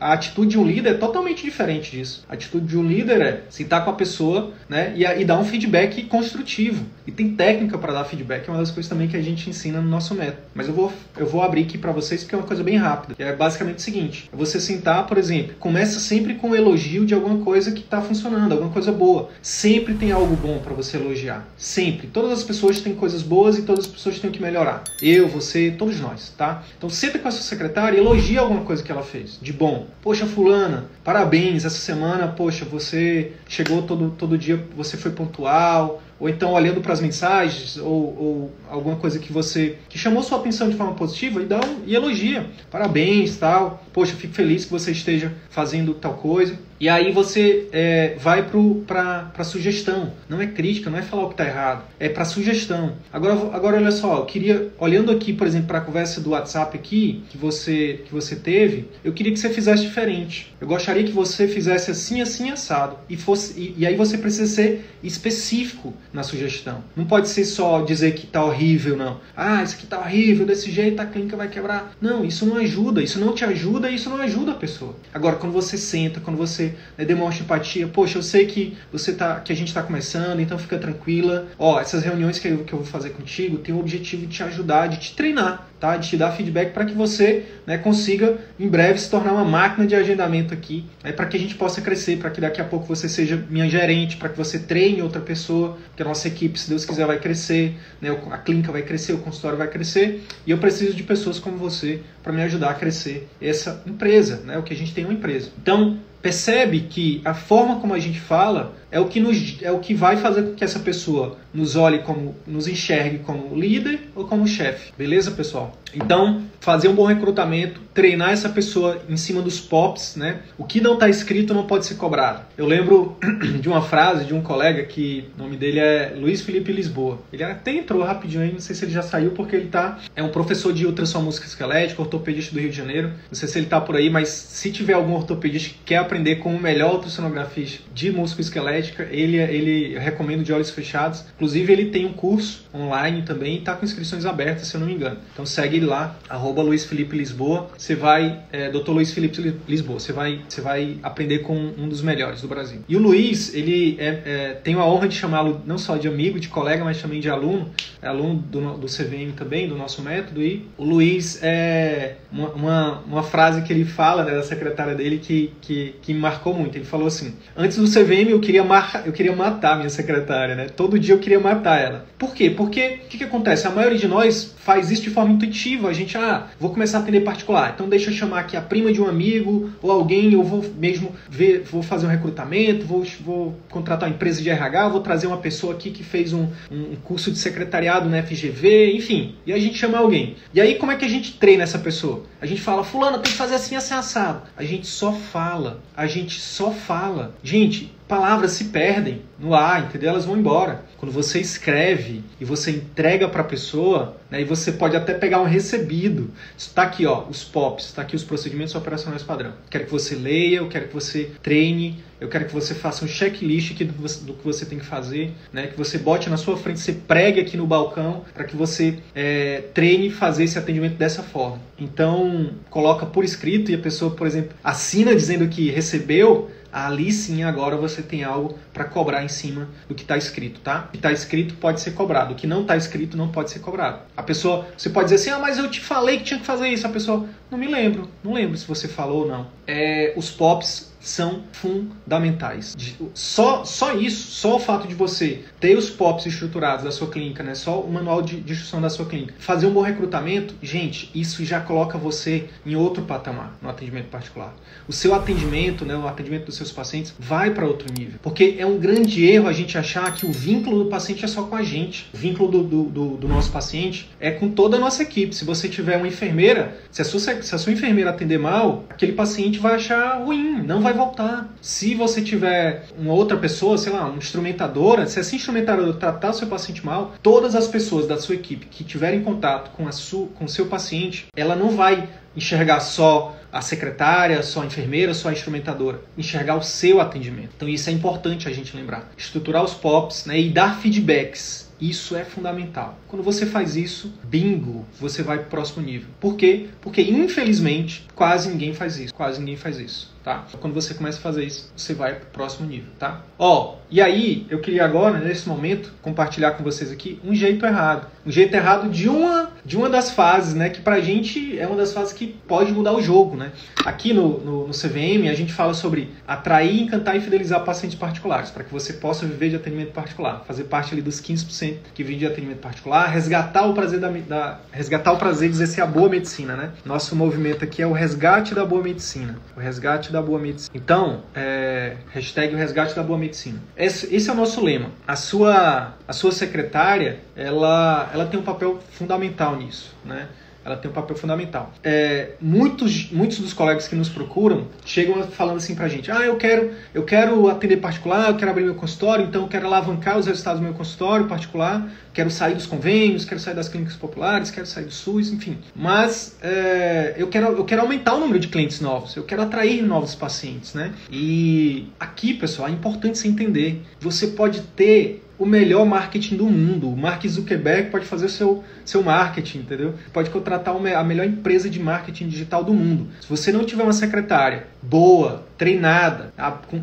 a, 0.00 0.12
atitude 0.12 0.50
de 0.50 0.58
um 0.58 0.64
líder 0.64 0.90
é 0.90 0.94
totalmente 0.94 1.42
diferente 1.42 1.90
disso. 1.90 2.24
A 2.28 2.34
atitude 2.34 2.66
de 2.66 2.78
um 2.78 2.86
líder 2.86 3.20
é 3.20 3.42
sentar 3.50 3.84
com 3.84 3.90
a 3.90 3.94
pessoa 3.94 4.52
né, 4.68 4.92
e, 4.96 5.04
e 5.04 5.24
dar 5.24 5.38
um 5.38 5.44
feedback 5.44 6.04
construtivo. 6.04 6.84
E 7.04 7.10
tem 7.10 7.34
técnica 7.34 7.76
para 7.76 7.92
dar 7.92 8.04
feedback, 8.04 8.48
é 8.48 8.50
uma 8.52 8.60
das 8.60 8.70
coisas 8.70 8.88
também 8.88 9.08
que 9.08 9.16
a 9.16 9.22
gente 9.22 9.50
ensina 9.50 9.80
no 9.80 9.88
nosso 9.88 10.14
método. 10.14 10.42
Mas 10.54 10.68
eu 10.68 10.74
vou, 10.74 10.92
eu 11.16 11.26
vou 11.26 11.42
abrir 11.42 11.62
aqui 11.62 11.76
para 11.76 11.92
vocês 11.92 12.22
porque 12.22 12.34
é 12.34 12.38
uma 12.38 12.46
coisa 12.46 12.62
bem 12.62 12.76
rápida. 12.76 13.14
é 13.18 13.34
basicamente 13.34 13.78
o 13.78 13.82
seguinte: 13.82 14.30
é 14.32 14.36
você 14.36 14.60
sentar, 14.60 15.06
por 15.06 15.18
exemplo, 15.18 15.54
começa 15.58 15.98
sempre 15.98 16.34
com 16.34 16.50
um 16.50 16.54
elogio 16.54 17.04
de 17.04 17.14
alguma 17.14 17.44
coisa 17.44 17.72
que 17.72 17.80
está 17.80 18.00
funcionando, 18.00 18.52
alguma 18.52 18.70
coisa 18.70 18.92
boa. 18.92 19.30
Sempre 19.42 19.94
tem 19.94 20.12
algo 20.12 20.36
bom 20.36 20.58
para 20.58 20.74
você 20.74 20.96
elogiar. 20.96 21.46
Sempre. 21.56 22.06
Todas 22.06 22.30
as 22.30 22.44
pessoas 22.44 22.80
têm 22.80 22.94
coisas 22.94 23.22
boas 23.22 23.58
e 23.58 23.62
todas 23.62 23.86
as 23.86 23.90
pessoas 23.90 24.05
têm 24.14 24.30
que 24.30 24.40
melhorar. 24.40 24.84
Eu, 25.02 25.28
você, 25.28 25.74
todos 25.76 26.00
nós 26.00 26.26
tá? 26.36 26.62
Então 26.76 26.88
senta 26.88 27.18
com 27.18 27.28
a 27.28 27.30
sua 27.30 27.42
secretária 27.42 27.96
e 27.96 28.00
elogia 28.00 28.40
alguma 28.40 28.62
coisa 28.62 28.82
que 28.82 28.92
ela 28.92 29.02
fez, 29.02 29.38
de 29.40 29.52
bom. 29.52 29.86
Poxa, 30.02 30.26
fulana, 30.26 30.86
parabéns, 31.04 31.64
essa 31.64 31.78
semana, 31.78 32.28
poxa, 32.28 32.64
você 32.64 33.32
chegou 33.48 33.82
todo, 33.82 34.10
todo 34.10 34.38
dia, 34.38 34.62
você 34.76 34.96
foi 34.96 35.10
pontual, 35.10 36.02
ou 36.18 36.28
então 36.28 36.52
olhando 36.52 36.80
para 36.80 36.92
as 36.92 37.00
mensagens, 37.00 37.76
ou, 37.76 37.86
ou, 37.86 38.52
alguma 38.68 38.96
coisa 38.96 39.18
que 39.18 39.32
você 39.32 39.78
que 39.88 39.98
chamou 39.98 40.22
sua 40.22 40.38
atenção 40.38 40.68
de 40.68 40.76
forma 40.76 40.94
positiva 40.94 41.42
e 41.42 41.46
dá 41.46 41.60
um, 41.60 41.82
e 41.86 41.94
elogia. 41.94 42.46
Parabéns, 42.70 43.36
tal. 43.36 43.84
Poxa, 43.92 44.14
fico 44.14 44.34
feliz 44.34 44.64
que 44.64 44.70
você 44.70 44.92
esteja 44.92 45.32
fazendo 45.50 45.94
tal 45.94 46.14
coisa. 46.14 46.58
E 46.78 46.88
aí 46.88 47.10
você 47.10 47.68
é, 47.72 48.16
vai 48.18 48.46
para 48.86 49.44
sugestão. 49.44 50.12
Não 50.28 50.40
é 50.40 50.46
crítica, 50.46 50.90
não 50.90 50.98
é 50.98 51.02
falar 51.02 51.24
o 51.24 51.28
que 51.28 51.34
está 51.34 51.46
errado. 51.46 51.84
É 51.98 52.08
para 52.08 52.24
sugestão. 52.24 52.94
Agora, 53.12 53.34
agora 53.52 53.76
olha 53.76 53.90
só, 53.90 54.18
eu 54.18 54.26
queria, 54.26 54.68
olhando 54.78 55.10
aqui, 55.10 55.32
por 55.32 55.46
exemplo, 55.46 55.68
para 55.68 55.78
a 55.78 55.80
conversa 55.80 56.20
do 56.20 56.30
WhatsApp 56.30 56.76
aqui, 56.76 57.24
que 57.30 57.38
você, 57.38 58.00
que 58.04 58.12
você 58.12 58.36
teve, 58.36 58.88
eu 59.02 59.12
queria 59.12 59.32
que 59.32 59.38
você 59.38 59.50
fizesse 59.50 59.82
diferente. 59.82 60.54
Eu 60.60 60.68
gostaria 60.68 61.04
que 61.04 61.12
você 61.12 61.48
fizesse 61.48 61.90
assim, 61.90 62.20
assim, 62.20 62.50
assado. 62.50 62.96
E, 63.08 63.16
fosse, 63.16 63.58
e, 63.58 63.74
e 63.78 63.86
aí 63.86 63.96
você 63.96 64.18
precisa 64.18 64.46
ser 64.46 64.84
específico 65.02 65.94
na 66.12 66.22
sugestão. 66.22 66.84
Não 66.94 67.04
pode 67.04 67.28
ser 67.28 67.44
só 67.44 67.82
dizer 67.82 68.14
que 68.14 68.26
está 68.26 68.44
horrível, 68.44 68.96
não. 68.96 69.20
Ah, 69.36 69.62
isso 69.62 69.74
aqui 69.74 69.84
está 69.84 69.98
horrível, 69.98 70.46
desse 70.46 70.70
jeito 70.70 71.00
a 71.00 71.06
clínica 71.06 71.36
vai 71.36 71.48
quebrar. 71.48 71.94
Não, 72.00 72.24
isso 72.24 72.44
não 72.44 72.56
ajuda. 72.56 73.02
Isso 73.02 73.18
não 73.18 73.32
te 73.32 73.44
ajuda 73.44 73.90
isso 73.90 74.10
não 74.10 74.20
ajuda 74.20 74.52
a 74.52 74.54
pessoa. 74.54 74.94
Agora, 75.12 75.36
quando 75.36 75.52
você 75.52 75.76
senta, 75.76 76.20
quando 76.20 76.36
você 76.36 76.65
né, 76.96 77.04
demonstra 77.04 77.44
empatia, 77.44 77.86
poxa, 77.86 78.18
eu 78.18 78.22
sei 78.22 78.46
que 78.46 78.76
você 78.92 79.12
tá, 79.12 79.40
que 79.40 79.52
a 79.52 79.56
gente 79.56 79.68
está 79.68 79.82
começando, 79.82 80.40
então 80.40 80.58
fica 80.58 80.78
tranquila. 80.78 81.46
Ó, 81.58 81.80
essas 81.80 82.02
reuniões 82.02 82.38
que 82.38 82.48
eu, 82.48 82.64
que 82.64 82.72
eu 82.72 82.78
vou 82.78 82.86
fazer 82.86 83.10
contigo 83.10 83.58
tem 83.58 83.74
o 83.74 83.78
objetivo 83.78 84.26
de 84.26 84.34
te 84.34 84.42
ajudar, 84.42 84.88
de 84.88 84.98
te 84.98 85.14
treinar 85.14 85.68
tá? 85.78 85.96
de 85.96 86.08
te 86.08 86.16
dar 86.16 86.32
feedback 86.32 86.72
para 86.72 86.84
que 86.84 86.94
você 86.94 87.44
né, 87.66 87.78
consiga 87.78 88.38
em 88.58 88.68
breve 88.68 88.98
se 88.98 89.10
tornar 89.10 89.32
uma 89.32 89.44
máquina 89.44 89.86
de 89.86 89.94
agendamento 89.94 90.54
aqui, 90.54 90.84
né, 91.02 91.12
para 91.12 91.26
que 91.26 91.36
a 91.36 91.40
gente 91.40 91.54
possa 91.54 91.80
crescer, 91.80 92.18
para 92.18 92.30
que 92.30 92.40
daqui 92.40 92.60
a 92.60 92.64
pouco 92.64 92.86
você 92.86 93.08
seja 93.08 93.42
minha 93.50 93.68
gerente, 93.68 94.16
para 94.16 94.28
que 94.28 94.36
você 94.36 94.58
treine 94.58 95.02
outra 95.02 95.20
pessoa, 95.20 95.76
que 95.94 96.02
a 96.02 96.04
nossa 96.04 96.28
equipe, 96.28 96.58
se 96.58 96.68
Deus 96.68 96.84
quiser, 96.84 97.06
vai 97.06 97.18
crescer, 97.18 97.76
né, 98.00 98.16
a 98.30 98.38
clínica 98.38 98.72
vai 98.72 98.82
crescer, 98.82 99.12
o 99.12 99.18
consultório 99.18 99.58
vai 99.58 99.68
crescer, 99.68 100.24
e 100.46 100.50
eu 100.50 100.58
preciso 100.58 100.94
de 100.94 101.02
pessoas 101.02 101.38
como 101.38 101.56
você 101.56 102.00
para 102.22 102.32
me 102.32 102.42
ajudar 102.42 102.70
a 102.70 102.74
crescer 102.74 103.28
essa 103.40 103.82
empresa, 103.86 104.42
né, 104.44 104.58
o 104.58 104.62
que 104.62 104.72
a 104.72 104.76
gente 104.76 104.94
tem 104.94 105.04
uma 105.04 105.14
empresa. 105.14 105.50
Então, 105.60 105.98
percebe 106.26 106.80
que 106.80 107.20
a 107.24 107.34
forma 107.34 107.78
como 107.78 107.94
a 107.94 108.00
gente 108.00 108.18
fala 108.18 108.74
é 108.90 108.98
o 108.98 109.06
que, 109.06 109.20
nos, 109.20 109.62
é 109.62 109.70
o 109.70 109.78
que 109.78 109.94
vai 109.94 110.16
fazer 110.16 110.42
com 110.42 110.54
que 110.54 110.64
essa 110.64 110.80
pessoa 110.80 111.36
nos 111.54 111.76
olhe 111.76 112.00
como, 112.00 112.34
nos 112.44 112.66
enxergue 112.66 113.18
como 113.20 113.54
líder 113.54 114.08
ou 114.12 114.26
como 114.26 114.44
chefe. 114.44 114.92
Beleza, 114.98 115.30
pessoal? 115.30 115.65
Então, 115.94 116.42
fazer 116.60 116.88
um 116.88 116.94
bom 116.94 117.06
recrutamento, 117.06 117.80
treinar 117.94 118.30
essa 118.30 118.48
pessoa 118.48 119.00
em 119.08 119.16
cima 119.16 119.40
dos 119.40 119.60
pops, 119.60 120.16
né? 120.16 120.40
O 120.58 120.64
que 120.64 120.80
não 120.80 120.94
está 120.94 121.08
escrito 121.08 121.54
não 121.54 121.66
pode 121.66 121.86
ser 121.86 121.94
cobrado. 121.94 122.44
Eu 122.58 122.66
lembro 122.66 123.16
de 123.60 123.68
uma 123.68 123.80
frase 123.80 124.24
de 124.24 124.34
um 124.34 124.42
colega 124.42 124.82
que 124.84 125.28
o 125.36 125.42
nome 125.42 125.56
dele 125.56 125.78
é 125.78 126.12
Luiz 126.16 126.42
Felipe 126.42 126.72
Lisboa. 126.72 127.20
Ele 127.32 127.42
até 127.42 127.72
entrou 127.72 128.02
rapidinho 128.02 128.42
aí, 128.42 128.52
não 128.52 128.60
sei 128.60 128.74
se 128.74 128.84
ele 128.84 128.92
já 128.92 129.02
saiu 129.02 129.30
porque 129.30 129.56
ele 129.56 129.68
tá 129.68 129.98
é 130.14 130.22
um 130.22 130.28
professor 130.28 130.72
de 130.72 130.86
ultrassom 130.86 131.22
música 131.22 131.46
esquelética, 131.46 132.02
ortopedista 132.02 132.52
do 132.52 132.60
Rio 132.60 132.70
de 132.70 132.76
Janeiro. 132.76 133.08
Não 133.30 133.34
sei 133.34 133.48
se 133.48 133.58
ele 133.58 133.66
tá 133.66 133.80
por 133.80 133.96
aí, 133.96 134.10
mas 134.10 134.28
se 134.28 134.70
tiver 134.70 134.94
algum 134.94 135.14
ortopedista 135.14 135.70
que 135.70 135.78
quer 135.84 135.98
aprender 135.98 136.36
com 136.36 136.54
o 136.54 136.60
melhor 136.60 136.94
ultrassonografista 136.94 137.82
de 137.94 138.10
músculo 138.10 138.42
esquelética, 138.42 139.08
ele 139.10 139.36
ele 139.36 139.98
recomendo 139.98 140.42
de 140.42 140.52
olhos 140.52 140.70
fechados. 140.70 141.24
Inclusive 141.36 141.72
ele 141.72 141.86
tem 141.86 142.06
um 142.06 142.12
curso 142.12 142.64
online 142.74 143.22
também 143.22 143.56
e 143.56 143.60
tá 143.60 143.74
com 143.74 143.84
inscrições 143.84 144.26
abertas, 144.26 144.68
se 144.68 144.74
eu 144.74 144.80
não 144.80 144.86
me 144.86 144.94
engano. 144.94 145.18
Então 145.32 145.46
segue 145.46 145.76
ele 145.76 145.86
lá, 145.86 146.16
arroba 146.28 146.45
Luiz 146.62 146.84
Felipe 146.84 147.16
Lisboa. 147.16 147.68
Você 147.76 147.94
vai, 147.94 148.40
é, 148.52 148.70
Dr. 148.70 148.90
Luiz 148.90 149.12
Felipe 149.12 149.54
Lisboa, 149.68 150.00
você 150.00 150.12
vai, 150.12 150.40
você 150.48 150.60
vai 150.60 150.98
aprender 151.02 151.40
com 151.40 151.54
um 151.56 151.88
dos 151.88 152.02
melhores 152.02 152.42
do 152.42 152.48
Brasil. 152.48 152.80
E 152.88 152.96
o 152.96 152.98
Luiz, 152.98 153.54
ele 153.54 153.96
é, 153.98 154.22
é, 154.24 154.48
tem 154.62 154.74
a 154.74 154.84
honra 154.84 155.08
de 155.08 155.14
chamá-lo 155.16 155.60
não 155.66 155.78
só 155.78 155.96
de 155.96 156.08
amigo, 156.08 156.38
de 156.38 156.48
colega, 156.48 156.84
mas 156.84 157.00
também 157.00 157.20
de 157.20 157.28
aluno. 157.28 157.70
É 158.00 158.08
aluno 158.08 158.34
do, 158.34 158.76
do 158.78 158.86
CVM 158.86 159.32
também, 159.36 159.68
do 159.68 159.76
nosso 159.76 160.02
método. 160.02 160.42
E 160.42 160.66
o 160.76 160.84
Luiz 160.84 161.40
é 161.42 162.16
uma, 162.30 162.48
uma, 162.50 162.98
uma 163.06 163.22
frase 163.22 163.62
que 163.62 163.72
ele 163.72 163.84
fala 163.84 164.24
né, 164.24 164.32
da 164.32 164.42
secretária 164.42 164.94
dele 164.94 165.18
que, 165.18 165.52
que, 165.60 165.94
que 166.02 166.12
me 166.12 166.20
marcou 166.20 166.54
muito. 166.54 166.76
Ele 166.76 166.84
falou 166.84 167.06
assim: 167.06 167.34
Antes 167.56 167.78
do 167.78 167.88
CVM 167.88 168.30
eu 168.30 168.40
queria, 168.40 168.64
mar, 168.64 169.02
eu 169.06 169.12
queria 169.12 169.34
matar 169.34 169.76
minha 169.76 169.90
secretária, 169.90 170.54
né? 170.54 170.66
Todo 170.68 170.98
dia 170.98 171.14
eu 171.14 171.18
queria 171.18 171.40
matar 171.40 171.80
ela. 171.80 172.06
Por 172.18 172.34
quê? 172.34 172.50
Porque 172.50 173.00
o 173.04 173.08
que, 173.08 173.18
que 173.18 173.24
acontece? 173.24 173.66
A 173.66 173.70
maioria 173.70 173.98
de 173.98 174.08
nós 174.08 174.54
faz 174.58 174.90
isso 174.90 175.02
de 175.02 175.10
forma 175.10 175.32
intuitiva. 175.32 175.88
A 175.88 175.92
gente, 175.92 176.16
ah, 176.16 176.35
vou 176.58 176.70
começar 176.70 176.98
a 176.98 177.00
atender 177.00 177.20
particular. 177.20 177.72
Então 177.74 177.88
deixa 177.88 178.10
eu 178.10 178.14
chamar 178.14 178.40
aqui 178.40 178.56
a 178.56 178.60
prima 178.60 178.92
de 178.92 179.00
um 179.00 179.06
amigo 179.06 179.70
ou 179.82 179.90
alguém, 179.90 180.32
eu 180.32 180.42
vou 180.42 180.64
mesmo 180.76 181.14
ver, 181.28 181.62
vou 181.70 181.82
fazer 181.82 182.06
um 182.06 182.10
recrutamento, 182.10 182.86
vou, 182.86 183.04
vou 183.20 183.54
contratar 183.68 184.08
uma 184.08 184.14
empresa 184.14 184.42
de 184.42 184.50
RH, 184.50 184.88
vou 184.88 185.00
trazer 185.00 185.26
uma 185.26 185.38
pessoa 185.38 185.74
aqui 185.74 185.90
que 185.90 186.02
fez 186.02 186.32
um, 186.32 186.48
um 186.70 186.96
curso 187.04 187.30
de 187.30 187.38
secretariado 187.38 188.08
na 188.08 188.22
FGV, 188.22 188.92
enfim. 188.92 189.34
E 189.46 189.52
a 189.52 189.58
gente 189.58 189.78
chama 189.78 189.98
alguém. 189.98 190.36
E 190.52 190.60
aí 190.60 190.76
como 190.76 190.92
é 190.92 190.96
que 190.96 191.04
a 191.04 191.08
gente 191.08 191.34
treina 191.34 191.62
essa 191.62 191.78
pessoa? 191.78 192.24
A 192.40 192.46
gente 192.46 192.60
fala, 192.60 192.84
fulano, 192.84 193.18
tem 193.18 193.32
que 193.32 193.38
fazer 193.38 193.54
assim, 193.54 193.76
assim, 193.76 193.94
assado. 193.94 194.42
A 194.56 194.64
gente 194.64 194.86
só 194.86 195.12
fala. 195.12 195.80
A 195.96 196.06
gente 196.06 196.40
só 196.40 196.70
fala. 196.70 197.34
Gente, 197.42 197.92
palavras 198.08 198.52
se 198.52 198.66
perdem 198.66 199.22
no 199.38 199.54
ar, 199.54 199.84
entendeu? 199.84 200.10
Elas 200.10 200.24
vão 200.24 200.36
embora. 200.36 200.84
Quando 200.96 201.12
você 201.12 201.38
escreve 201.38 202.24
e 202.40 202.44
você 202.44 202.70
entrega 202.70 203.28
para 203.28 203.42
a 203.42 203.44
pessoa, 203.44 204.16
né, 204.30 204.40
e 204.40 204.44
você 204.44 204.72
pode 204.72 204.96
até 204.96 205.12
pegar 205.12 205.40
um 205.40 205.44
recebido. 205.44 206.30
Está 206.56 206.84
aqui, 206.84 207.04
ó, 207.04 207.24
os 207.28 207.44
POPs, 207.44 207.86
está 207.86 208.02
aqui 208.02 208.16
os 208.16 208.24
procedimentos 208.24 208.74
operacionais 208.74 209.22
padrão. 209.22 209.52
Quero 209.68 209.84
que 209.84 209.90
você 209.90 210.14
leia, 210.14 210.58
eu 210.58 210.68
quero 210.68 210.88
que 210.88 210.94
você 210.94 211.30
treine, 211.42 212.02
eu 212.18 212.28
quero 212.28 212.46
que 212.46 212.54
você 212.54 212.74
faça 212.74 213.04
um 213.04 213.08
checklist 213.08 213.72
aqui 213.72 213.84
do, 213.84 213.92
do 213.92 214.34
que 214.34 214.44
você 214.44 214.64
tem 214.64 214.78
que 214.78 214.86
fazer, 214.86 215.32
né? 215.52 215.66
Que 215.66 215.76
você 215.76 215.98
bote 215.98 216.30
na 216.30 216.38
sua 216.38 216.56
frente, 216.56 216.80
você 216.80 216.92
pregue 216.92 217.40
aqui 217.40 217.56
no 217.56 217.66
balcão 217.66 218.24
para 218.32 218.44
que 218.44 218.56
você 218.56 218.98
é, 219.14 219.64
treine 219.74 220.10
fazer 220.10 220.44
esse 220.44 220.58
atendimento 220.58 220.96
dessa 220.96 221.22
forma. 221.22 221.60
Então, 221.78 222.52
coloca 222.70 223.04
por 223.04 223.22
escrito 223.22 223.70
e 223.70 223.74
a 223.74 223.78
pessoa, 223.78 224.12
por 224.12 224.26
exemplo, 224.26 224.56
assina 224.64 225.14
dizendo 225.14 225.46
que 225.48 225.70
recebeu 225.70 226.50
ali 226.84 227.10
sim 227.10 227.42
agora 227.42 227.74
você 227.74 228.02
tem 228.02 228.22
algo 228.22 228.58
para 228.72 228.84
cobrar 228.84 229.24
em 229.24 229.28
cima 229.28 229.66
do 229.88 229.94
que 229.94 230.02
está 230.02 230.16
escrito, 230.16 230.60
tá? 230.60 230.84
O 230.88 230.90
que 230.90 230.98
está 230.98 231.10
escrito 231.10 231.54
pode 231.54 231.80
ser 231.80 231.92
cobrado, 231.92 232.34
o 232.34 232.36
que 232.36 232.46
não 232.46 232.60
está 232.62 232.76
escrito 232.76 233.16
não 233.16 233.28
pode 233.28 233.50
ser 233.50 233.60
cobrado. 233.60 234.00
A 234.14 234.22
pessoa, 234.22 234.66
você 234.76 234.90
pode 234.90 235.06
dizer 235.06 235.16
assim, 235.16 235.30
ah, 235.30 235.38
mas 235.38 235.56
eu 235.56 235.70
te 235.70 235.80
falei 235.80 236.18
que 236.18 236.24
tinha 236.24 236.38
que 236.38 236.44
fazer 236.44 236.68
isso. 236.68 236.86
A 236.86 236.90
pessoa, 236.90 237.26
não 237.50 237.56
me 237.56 237.66
lembro, 237.66 238.10
não 238.22 238.34
lembro 238.34 238.58
se 238.58 238.66
você 238.66 238.86
falou 238.88 239.22
ou 239.22 239.28
não. 239.28 239.46
É, 239.66 240.12
os 240.16 240.30
POPs 240.30 240.92
são 241.06 241.44
fundamentais. 241.52 242.76
Só, 243.14 243.64
só 243.64 243.94
isso, 243.94 244.30
só 244.32 244.56
o 244.56 244.58
fato 244.58 244.88
de 244.88 244.94
você 244.94 245.44
ter 245.60 245.76
os 245.76 245.88
POPs 245.88 246.26
estruturados 246.26 246.84
da 246.84 246.90
sua 246.90 247.08
clínica, 247.08 247.42
né? 247.42 247.54
só 247.54 247.80
o 247.80 247.90
manual 247.90 248.22
de, 248.22 248.40
de 248.40 248.52
instrução 248.52 248.80
da 248.80 248.90
sua 248.90 249.06
clínica, 249.06 249.34
fazer 249.38 249.66
um 249.66 249.72
bom 249.72 249.82
recrutamento, 249.82 250.54
gente, 250.62 251.10
isso 251.14 251.44
já 251.44 251.60
coloca 251.60 251.96
você 251.96 252.48
em 252.64 252.74
outro 252.74 253.04
patamar 253.04 253.56
no 253.62 253.68
atendimento 253.68 254.06
particular. 254.06 254.54
O 254.88 254.92
seu 254.92 255.14
atendimento, 255.14 255.84
né, 255.84 255.96
o 255.96 256.06
atendimento 256.06 256.46
dos 256.46 256.56
seus 256.56 256.72
pacientes 256.72 257.14
vai 257.18 257.50
para 257.50 257.66
outro 257.66 257.92
nível. 257.92 258.18
Porque 258.22 258.56
é 258.58 258.66
um 258.66 258.78
grande 258.78 259.24
erro 259.24 259.48
a 259.48 259.52
gente 259.52 259.78
achar 259.78 260.12
que 260.14 260.26
o 260.26 260.32
vínculo 260.32 260.84
do 260.84 260.90
paciente 260.90 261.24
é 261.24 261.28
só 261.28 261.44
com 261.44 261.56
a 261.56 261.62
gente. 261.62 262.08
O 262.12 262.16
vínculo 262.16 262.50
do, 262.50 262.62
do, 262.62 262.82
do, 262.84 263.16
do 263.16 263.28
nosso 263.28 263.50
paciente 263.50 264.10
é 264.20 264.30
com 264.30 264.48
toda 264.48 264.76
a 264.76 264.80
nossa 264.80 265.02
equipe. 265.02 265.34
Se 265.34 265.44
você 265.44 265.68
tiver 265.68 265.96
uma 265.96 266.08
enfermeira, 266.08 266.76
se 266.90 267.02
a 267.02 267.04
sua, 267.04 267.20
se 267.20 267.54
a 267.54 267.58
sua 267.58 267.72
enfermeira 267.72 268.10
atender 268.10 268.38
mal, 268.38 268.84
aquele 268.88 269.12
paciente 269.12 269.58
vai 269.58 269.76
achar 269.76 270.22
ruim, 270.22 270.62
não 270.62 270.80
vai 270.80 270.95
voltar. 270.96 271.54
Se 271.60 271.94
você 271.94 272.20
tiver 272.22 272.86
uma 272.98 273.12
outra 273.12 273.36
pessoa, 273.36 273.78
sei 273.78 273.92
lá, 273.92 274.06
uma 274.06 274.18
instrumentadora, 274.18 275.06
se 275.06 275.20
essa 275.20 275.36
instrumentadora 275.36 275.92
tratar 275.92 276.30
o 276.30 276.34
seu 276.34 276.48
paciente 276.48 276.84
mal, 276.84 277.14
todas 277.22 277.54
as 277.54 277.68
pessoas 277.68 278.06
da 278.06 278.18
sua 278.18 278.34
equipe 278.34 278.66
que 278.66 278.84
tiverem 278.84 279.22
contato 279.22 279.70
com, 279.72 279.86
a 279.86 279.92
sua, 279.92 280.26
com 280.28 280.44
o 280.44 280.48
seu 280.48 280.66
paciente, 280.66 281.26
ela 281.36 281.54
não 281.54 281.70
vai 281.70 282.08
enxergar 282.36 282.80
só 282.80 283.36
a 283.52 283.62
secretária, 283.62 284.42
só 284.42 284.62
a 284.62 284.66
enfermeira, 284.66 285.14
só 285.14 285.30
a 285.30 285.32
instrumentadora, 285.32 286.00
enxergar 286.18 286.56
o 286.56 286.62
seu 286.62 287.00
atendimento. 287.00 287.50
Então 287.56 287.68
isso 287.68 287.88
é 287.88 287.92
importante 287.92 288.48
a 288.48 288.52
gente 288.52 288.76
lembrar. 288.76 289.10
Estruturar 289.16 289.64
os 289.64 289.72
POPs 289.72 290.26
né, 290.26 290.38
e 290.38 290.50
dar 290.50 290.78
feedbacks 290.80 291.66
isso 291.80 292.16
é 292.16 292.24
fundamental. 292.24 292.98
Quando 293.06 293.22
você 293.22 293.44
faz 293.44 293.76
isso, 293.76 294.12
bingo, 294.24 294.86
você 294.98 295.22
vai 295.22 295.38
para 295.38 295.46
o 295.46 295.50
próximo 295.50 295.84
nível. 295.84 296.08
Por 296.18 296.34
quê? 296.34 296.68
Porque 296.80 297.02
infelizmente 297.02 298.06
quase 298.14 298.48
ninguém 298.48 298.72
faz 298.72 298.98
isso. 298.98 299.14
Quase 299.14 299.40
ninguém 299.40 299.56
faz 299.56 299.78
isso 299.78 300.15
tá? 300.26 300.44
Quando 300.58 300.74
você 300.74 300.92
começa 300.92 301.18
a 301.18 301.22
fazer 301.22 301.44
isso, 301.44 301.72
você 301.76 301.94
vai 301.94 302.16
para 302.16 302.24
o 302.24 302.30
próximo 302.32 302.68
nível, 302.68 302.88
tá? 302.98 303.22
Ó, 303.38 303.76
e 303.88 304.00
aí 304.00 304.44
eu 304.50 304.58
queria 304.58 304.84
agora, 304.84 305.18
nesse 305.18 305.48
momento, 305.48 305.92
compartilhar 306.02 306.52
com 306.52 306.64
vocês 306.64 306.90
aqui 306.90 307.20
um 307.24 307.32
jeito 307.32 307.64
errado. 307.64 308.08
Um 308.26 308.30
jeito 308.32 308.52
errado 308.52 308.90
de 308.90 309.08
uma, 309.08 309.52
de 309.64 309.76
uma 309.76 309.88
das 309.88 310.10
fases, 310.10 310.52
né? 310.52 310.68
Que 310.68 310.80
pra 310.80 310.98
gente 310.98 311.56
é 311.56 311.64
uma 311.64 311.76
das 311.76 311.92
fases 311.92 312.12
que 312.12 312.26
pode 312.26 312.72
mudar 312.72 312.92
o 312.92 313.00
jogo, 313.00 313.36
né? 313.36 313.52
Aqui 313.84 314.12
no, 314.12 314.40
no, 314.40 314.66
no 314.66 314.72
CVM 314.72 315.30
a 315.30 315.34
gente 315.34 315.52
fala 315.52 315.74
sobre 315.74 316.10
atrair, 316.26 316.82
encantar 316.82 317.16
e 317.16 317.20
fidelizar 317.20 317.62
pacientes 317.62 317.96
particulares, 317.96 318.50
para 318.50 318.64
que 318.64 318.72
você 318.72 318.94
possa 318.94 319.24
viver 319.24 319.50
de 319.50 319.56
atendimento 319.56 319.92
particular, 319.92 320.42
fazer 320.44 320.64
parte 320.64 320.92
ali 320.92 321.02
dos 321.02 321.20
15% 321.20 321.76
que 321.94 322.02
vivem 322.02 322.18
de 322.18 322.26
atendimento 322.26 322.58
particular, 322.58 323.06
resgatar 323.06 323.64
o 323.66 323.74
prazer 323.74 324.00
da, 324.00 324.08
da 324.08 324.58
resgatar 324.72 325.12
o 325.12 325.18
prazer 325.18 325.48
de 325.48 325.54
exercer 325.54 325.84
a 325.84 325.86
boa 325.86 326.08
medicina, 326.08 326.56
né? 326.56 326.72
Nosso 326.84 327.14
movimento 327.14 327.62
aqui 327.62 327.80
é 327.80 327.86
o 327.86 327.92
resgate 327.92 328.56
da 328.56 328.64
boa 328.64 328.82
medicina, 328.82 329.36
o 329.56 329.60
resgate 329.60 330.15
da 330.16 330.22
boa 330.22 330.38
medicina. 330.38 330.70
Então, 330.74 331.22
é, 331.34 331.96
hashtag 332.10 332.54
o 332.54 332.58
resgate 332.58 332.94
da 332.94 333.02
boa 333.02 333.18
medicina. 333.18 333.60
Esse, 333.76 334.14
esse, 334.14 334.30
é 334.30 334.32
o 334.32 334.36
nosso 334.36 334.64
lema. 334.64 334.90
A 335.06 335.14
sua, 335.14 335.94
a 336.08 336.12
sua 336.12 336.32
secretária, 336.32 337.20
ela, 337.36 338.10
ela 338.12 338.26
tem 338.26 338.40
um 338.40 338.42
papel 338.42 338.80
fundamental 338.92 339.56
nisso, 339.56 339.94
né? 340.04 340.28
Ela 340.66 340.76
tem 340.76 340.90
um 340.90 340.94
papel 340.94 341.16
fundamental. 341.16 341.72
É, 341.82 342.30
muitos, 342.40 343.10
muitos 343.12 343.38
dos 343.38 343.52
colegas 343.52 343.86
que 343.86 343.94
nos 343.94 344.08
procuram 344.08 344.66
chegam 344.84 345.22
falando 345.22 345.58
assim 345.58 345.76
pra 345.76 345.86
gente: 345.86 346.10
ah, 346.10 346.22
eu 346.26 346.36
quero, 346.36 346.72
eu 346.92 347.04
quero 347.04 347.48
atender 347.48 347.76
particular, 347.76 348.30
eu 348.30 348.36
quero 348.36 348.50
abrir 348.50 348.64
meu 348.64 348.74
consultório, 348.74 349.24
então 349.24 349.42
eu 349.42 349.48
quero 349.48 349.66
alavancar 349.66 350.18
os 350.18 350.26
resultados 350.26 350.60
do 350.60 350.64
meu 350.64 350.74
consultório 350.74 351.26
particular, 351.26 351.88
quero 352.12 352.30
sair 352.30 352.54
dos 352.54 352.66
convênios, 352.66 353.24
quero 353.24 353.40
sair 353.40 353.54
das 353.54 353.68
clínicas 353.68 353.94
populares, 353.94 354.50
quero 354.50 354.66
sair 354.66 354.86
do 354.86 354.92
SUS, 354.92 355.30
enfim. 355.30 355.56
Mas 355.74 356.36
é, 356.42 357.14
eu, 357.16 357.28
quero, 357.28 357.46
eu 357.52 357.64
quero 357.64 357.82
aumentar 357.82 358.14
o 358.14 358.20
número 358.20 358.40
de 358.40 358.48
clientes 358.48 358.80
novos, 358.80 359.14
eu 359.14 359.22
quero 359.22 359.42
atrair 359.42 359.82
novos 359.82 360.16
pacientes, 360.16 360.74
né? 360.74 360.92
E 361.12 361.86
aqui, 362.00 362.34
pessoal, 362.34 362.68
é 362.68 362.72
importante 362.72 363.18
você 363.18 363.28
entender: 363.28 363.82
você 364.00 364.26
pode 364.26 364.62
ter 364.74 365.22
o 365.38 365.44
melhor 365.44 365.84
marketing 365.84 366.36
do 366.36 366.46
mundo. 366.46 366.88
O 366.88 366.96
Mark 366.96 367.26
Zuckerberg 367.26 367.90
pode 367.90 368.06
fazer 368.06 368.26
o 368.26 368.30
seu, 368.30 368.64
seu 368.84 369.02
marketing, 369.02 369.58
entendeu? 369.58 369.94
Pode 370.12 370.30
contratar 370.30 370.74
a 370.74 371.04
melhor 371.04 371.26
empresa 371.26 371.68
de 371.68 371.78
marketing 371.78 372.28
digital 372.28 372.64
do 372.64 372.72
mundo. 372.72 373.08
Se 373.20 373.28
você 373.28 373.52
não 373.52 373.64
tiver 373.64 373.82
uma 373.82 373.92
secretária 373.92 374.66
boa, 374.82 375.46
treinada 375.56 376.32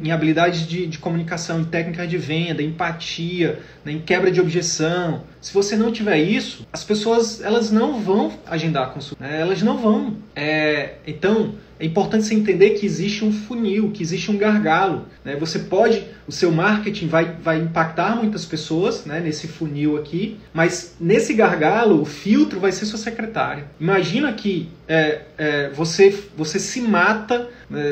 em 0.01 0.11
habilidades 0.11 0.67
de, 0.67 0.87
de 0.87 0.97
comunicação, 0.97 1.61
em 1.61 1.65
técnica 1.65 2.07
de 2.07 2.17
venda, 2.17 2.61
empatia, 2.61 3.59
né, 3.85 3.91
em 3.91 3.99
quebra 3.99 4.31
de 4.31 4.41
objeção, 4.41 5.23
se 5.43 5.53
você 5.53 5.75
não 5.75 5.91
tiver 5.91 6.19
isso, 6.19 6.65
as 6.71 6.85
pessoas 6.85 7.41
elas 7.41 7.69
não 7.69 7.99
vão 7.99 8.31
agendar 8.47 8.83
a 8.83 8.87
consulta, 8.87 9.21
né? 9.21 9.41
elas 9.41 9.61
não 9.61 9.77
vão. 9.77 10.15
É, 10.33 10.93
então, 11.05 11.55
é 11.77 11.85
importante 11.85 12.25
você 12.25 12.33
entender 12.33 12.71
que 12.71 12.85
existe 12.85 13.25
um 13.25 13.33
funil, 13.33 13.91
que 13.91 14.01
existe 14.01 14.31
um 14.31 14.37
gargalo. 14.37 15.05
Né? 15.25 15.35
Você 15.35 15.59
pode, 15.59 16.01
o 16.25 16.31
seu 16.31 16.49
marketing 16.49 17.07
vai, 17.07 17.35
vai 17.43 17.59
impactar 17.59 18.15
muitas 18.15 18.45
pessoas 18.45 19.05
né, 19.05 19.19
nesse 19.19 19.49
funil 19.49 19.97
aqui, 19.97 20.37
mas 20.53 20.95
nesse 20.97 21.33
gargalo, 21.33 22.01
o 22.01 22.05
filtro 22.05 22.61
vai 22.61 22.71
ser 22.71 22.85
sua 22.85 22.97
secretária. 22.97 23.65
Imagina 23.81 24.31
que 24.31 24.69
é, 24.87 25.23
é, 25.37 25.69
você, 25.71 26.17
você 26.37 26.57
se 26.57 26.79
mata, 26.79 27.49
né, 27.69 27.91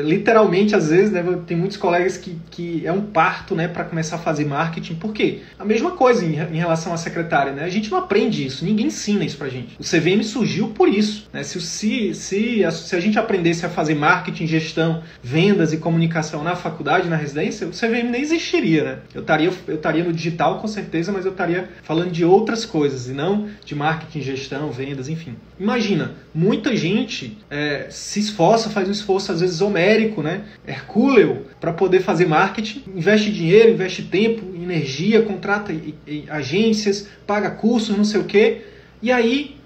literalmente, 0.72 0.74
às 0.74 0.88
vezes, 0.88 1.10
né, 1.10 1.22
tem 1.46 1.56
muitos 1.56 1.76
colegas 1.76 2.16
que, 2.16 2.36
que 2.50 2.86
é 2.86 2.92
um 2.92 3.02
parto 3.02 3.54
né, 3.54 3.68
para 3.68 3.84
começar 3.84 4.16
a 4.16 4.18
fazer 4.18 4.44
marketing. 4.44 4.94
Por 4.94 5.12
quê? 5.12 5.40
A 5.58 5.64
mesma 5.64 5.92
coisa 5.92 6.24
em, 6.24 6.32
em, 6.32 6.58
relação 6.58 6.92
à 6.92 6.96
secretária. 6.96 7.52
Né? 7.52 7.64
A 7.64 7.68
gente 7.68 7.90
não 7.90 7.98
aprende 7.98 8.44
isso, 8.44 8.64
ninguém 8.64 8.86
ensina 8.86 9.24
isso 9.24 9.36
pra 9.36 9.48
gente. 9.48 9.76
O 9.78 9.84
CVM 9.84 10.22
surgiu 10.22 10.68
por 10.68 10.88
isso. 10.88 11.28
Né? 11.32 11.42
Se, 11.42 11.60
se, 11.60 12.14
se, 12.14 12.64
a, 12.64 12.70
se 12.70 12.96
a 12.96 13.00
gente 13.00 13.18
aprendesse 13.18 13.66
a 13.66 13.68
fazer 13.68 13.94
marketing, 13.94 14.46
gestão, 14.46 15.02
vendas 15.22 15.72
e 15.72 15.76
comunicação 15.76 16.42
na 16.42 16.56
faculdade, 16.56 17.08
na 17.08 17.16
residência, 17.16 17.66
o 17.66 17.70
CVM 17.70 18.10
nem 18.10 18.22
existiria. 18.22 18.84
Né? 18.84 18.98
Eu 19.14 19.20
estaria 19.20 19.52
eu 19.66 19.74
estaria 19.74 20.04
no 20.04 20.12
digital 20.12 20.60
com 20.60 20.68
certeza, 20.68 21.12
mas 21.12 21.24
eu 21.24 21.32
estaria 21.32 21.68
falando 21.82 22.10
de 22.10 22.24
outras 22.24 22.64
coisas 22.64 23.08
e 23.08 23.12
não 23.12 23.48
de 23.64 23.74
marketing, 23.74 24.20
gestão, 24.20 24.70
vendas, 24.70 25.08
enfim. 25.08 25.36
Imagina, 25.58 26.12
muita 26.34 26.74
gente 26.74 27.38
é, 27.50 27.86
se 27.90 28.20
esforça, 28.20 28.70
faz 28.70 28.88
um 28.88 28.92
esforço 28.92 29.32
às 29.32 29.40
vezes 29.40 29.60
homérico, 29.60 30.22
né? 30.22 30.42
Hercúleo, 30.66 31.46
para 31.60 31.72
poder 31.72 32.00
fazer 32.00 32.26
marketing, 32.26 32.84
investe 32.94 33.32
dinheiro, 33.32 33.72
investe 33.72 34.02
tempo, 34.02 34.54
energia, 34.54 35.22
contrata 35.22 35.72
agências, 36.28 37.08
paga 37.26 37.50
cursos, 37.50 37.96
não 37.96 38.04
sei 38.04 38.20
o 38.20 38.24
quê, 38.24 38.62
e 39.02 39.10
aí 39.10 39.56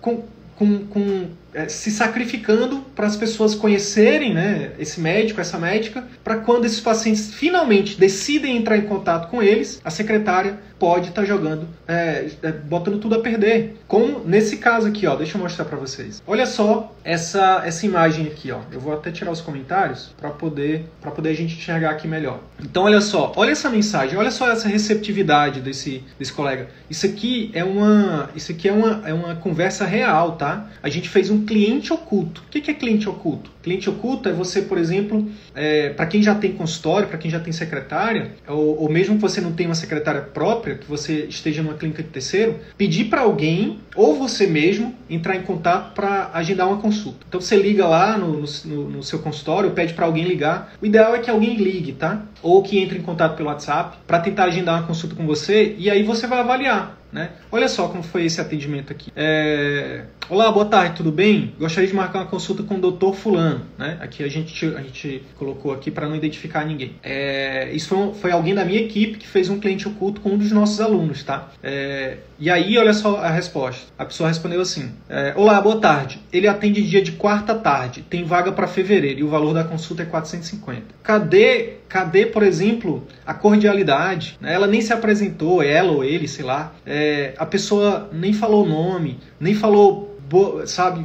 com, 0.00 0.24
com, 0.56 0.86
com 0.86 1.26
é, 1.54 1.68
se 1.68 1.90
sacrificando 1.90 2.80
para 2.94 3.06
as 3.06 3.16
pessoas 3.16 3.54
conhecerem 3.54 4.34
né, 4.34 4.72
esse 4.78 5.00
médico, 5.00 5.40
essa 5.40 5.58
médica, 5.58 6.04
para 6.22 6.36
quando 6.36 6.64
esses 6.64 6.80
pacientes 6.80 7.32
finalmente 7.32 7.98
decidem 7.98 8.56
entrar 8.56 8.76
em 8.76 8.82
contato 8.82 9.30
com 9.30 9.42
eles, 9.42 9.80
a 9.84 9.90
secretária 9.90 10.58
pode 10.78 11.08
estar 11.08 11.22
tá 11.22 11.26
jogando, 11.26 11.68
é, 11.86 12.28
é, 12.42 12.52
botando 12.52 12.98
tudo 12.98 13.16
a 13.16 13.20
perder. 13.20 13.76
Como 13.86 14.20
nesse 14.24 14.58
caso 14.58 14.86
aqui, 14.86 15.06
ó, 15.06 15.16
deixa 15.16 15.36
eu 15.36 15.42
mostrar 15.42 15.64
para 15.64 15.76
vocês. 15.76 16.22
Olha 16.26 16.46
só 16.46 16.94
essa, 17.04 17.62
essa 17.64 17.84
imagem 17.84 18.26
aqui, 18.26 18.50
ó. 18.50 18.60
Eu 18.70 18.80
vou 18.80 18.92
até 18.92 19.10
tirar 19.10 19.30
os 19.30 19.40
comentários 19.40 20.14
para 20.18 20.30
poder 20.30 20.86
para 21.00 21.10
poder 21.10 21.30
a 21.30 21.34
gente 21.34 21.56
enxergar 21.56 21.90
aqui 21.90 22.06
melhor. 22.06 22.40
Então 22.62 22.84
olha 22.84 23.00
só, 23.00 23.32
olha 23.36 23.50
essa 23.50 23.68
mensagem, 23.68 24.16
olha 24.16 24.30
só 24.30 24.50
essa 24.50 24.68
receptividade 24.68 25.60
desse, 25.60 26.02
desse 26.18 26.32
colega. 26.32 26.68
Isso 26.90 27.06
aqui 27.06 27.50
é 27.54 27.64
uma 27.64 28.30
isso 28.34 28.52
aqui 28.52 28.68
é 28.68 28.72
uma, 28.72 29.02
é 29.08 29.12
uma 29.12 29.36
conversa 29.36 29.84
real, 29.84 30.32
tá? 30.32 30.70
A 30.82 30.88
gente 30.88 31.08
fez 31.08 31.30
um 31.30 31.44
cliente 31.44 31.92
oculto. 31.92 32.42
O 32.46 32.50
que 32.50 32.70
é 32.70 32.74
cliente 32.74 33.08
oculto? 33.08 33.50
Cliente 33.62 33.90
oculto 33.90 34.28
é 34.28 34.32
você, 34.32 34.62
por 34.62 34.78
exemplo, 34.78 35.28
é, 35.54 35.90
para 35.90 36.06
quem 36.06 36.22
já 36.22 36.34
tem 36.34 36.52
consultório, 36.52 37.08
para 37.08 37.18
quem 37.18 37.30
já 37.30 37.40
tem 37.40 37.52
secretária, 37.52 38.32
ou, 38.46 38.82
ou 38.82 38.88
mesmo 38.88 39.16
que 39.16 39.20
você 39.20 39.40
não 39.40 39.52
tenha 39.52 39.68
uma 39.68 39.74
secretária 39.74 40.20
própria 40.20 40.67
própria, 40.68 40.74
que 40.76 40.86
você 40.86 41.24
esteja 41.24 41.62
numa 41.62 41.74
clínica 41.74 42.02
de 42.02 42.08
terceiro, 42.10 42.58
pedir 42.76 43.04
para 43.04 43.22
alguém, 43.22 43.78
ou 43.94 44.14
você 44.14 44.46
mesmo, 44.46 44.94
entrar 45.08 45.36
em 45.36 45.42
contato 45.42 45.94
para 45.94 46.30
agendar 46.34 46.68
uma 46.68 46.78
consulta. 46.78 47.18
Então 47.28 47.40
você 47.40 47.56
liga 47.56 47.86
lá 47.86 48.18
no, 48.18 48.44
no, 48.64 48.90
no 48.90 49.02
seu 49.02 49.18
consultório, 49.20 49.70
pede 49.70 49.94
para 49.94 50.06
alguém 50.06 50.24
ligar. 50.24 50.74
O 50.80 50.86
ideal 50.86 51.14
é 51.14 51.18
que 51.18 51.30
alguém 51.30 51.56
ligue, 51.56 51.92
tá? 51.92 52.22
Ou 52.42 52.62
que 52.62 52.78
entre 52.78 52.98
em 52.98 53.02
contato 53.02 53.36
pelo 53.36 53.48
WhatsApp 53.48 53.98
para 54.06 54.20
tentar 54.20 54.44
agendar 54.44 54.78
uma 54.78 54.86
consulta 54.86 55.14
com 55.14 55.26
você 55.26 55.74
e 55.78 55.90
aí 55.90 56.02
você 56.02 56.26
vai 56.26 56.40
avaliar. 56.40 56.97
Né? 57.10 57.30
Olha 57.50 57.68
só 57.68 57.88
como 57.88 58.02
foi 58.02 58.24
esse 58.26 58.40
atendimento 58.40 58.92
aqui. 58.92 59.10
É... 59.16 60.04
Olá, 60.28 60.52
boa 60.52 60.66
tarde, 60.66 60.96
tudo 60.96 61.10
bem? 61.10 61.54
Gostaria 61.58 61.88
de 61.88 61.94
marcar 61.94 62.18
uma 62.18 62.26
consulta 62.26 62.62
com 62.62 62.74
o 62.74 62.80
doutor 62.80 63.14
fulano. 63.14 63.62
Né? 63.78 63.96
Aqui 64.00 64.22
a 64.22 64.28
gente, 64.28 64.66
a 64.66 64.82
gente 64.82 65.22
colocou 65.36 65.72
aqui 65.72 65.90
para 65.90 66.06
não 66.06 66.14
identificar 66.14 66.66
ninguém. 66.66 66.96
É... 67.02 67.72
Isso 67.72 67.88
foi, 67.88 68.14
foi, 68.14 68.30
alguém 68.30 68.54
da 68.54 68.64
minha 68.64 68.80
equipe 68.80 69.16
que 69.16 69.26
fez 69.26 69.48
um 69.48 69.58
cliente 69.58 69.88
oculto 69.88 70.20
com 70.20 70.30
um 70.30 70.38
dos 70.38 70.52
nossos 70.52 70.80
alunos. 70.80 71.22
Tá? 71.22 71.50
É... 71.62 72.18
E 72.40 72.48
aí, 72.48 72.78
olha 72.78 72.94
só 72.94 73.16
a 73.16 73.30
resposta. 73.30 73.86
A 73.98 74.04
pessoa 74.04 74.28
respondeu 74.28 74.60
assim: 74.60 74.92
é, 75.08 75.32
Olá, 75.36 75.60
boa 75.60 75.80
tarde. 75.80 76.20
Ele 76.32 76.46
atende 76.46 76.80
dia 76.82 77.02
de 77.02 77.12
quarta 77.12 77.52
tarde, 77.52 78.02
tem 78.02 78.24
vaga 78.24 78.52
para 78.52 78.68
fevereiro 78.68 79.18
e 79.18 79.24
o 79.24 79.28
valor 79.28 79.52
da 79.52 79.64
consulta 79.64 80.04
é 80.04 80.06
450. 80.06 80.82
Cadê, 81.02 81.78
cadê, 81.88 82.26
por 82.26 82.44
exemplo, 82.44 83.04
a 83.26 83.34
cordialidade? 83.34 84.38
Né? 84.40 84.54
Ela 84.54 84.68
nem 84.68 84.80
se 84.80 84.92
apresentou, 84.92 85.60
ela 85.64 85.90
ou 85.90 86.04
ele, 86.04 86.28
sei 86.28 86.44
lá. 86.44 86.72
É, 86.86 87.34
a 87.36 87.44
pessoa 87.44 88.08
nem 88.12 88.32
falou 88.32 88.64
o 88.64 88.68
nome, 88.68 89.18
nem 89.40 89.54
falou 89.54 90.07
boa, 90.28 90.66
sabe? 90.66 91.04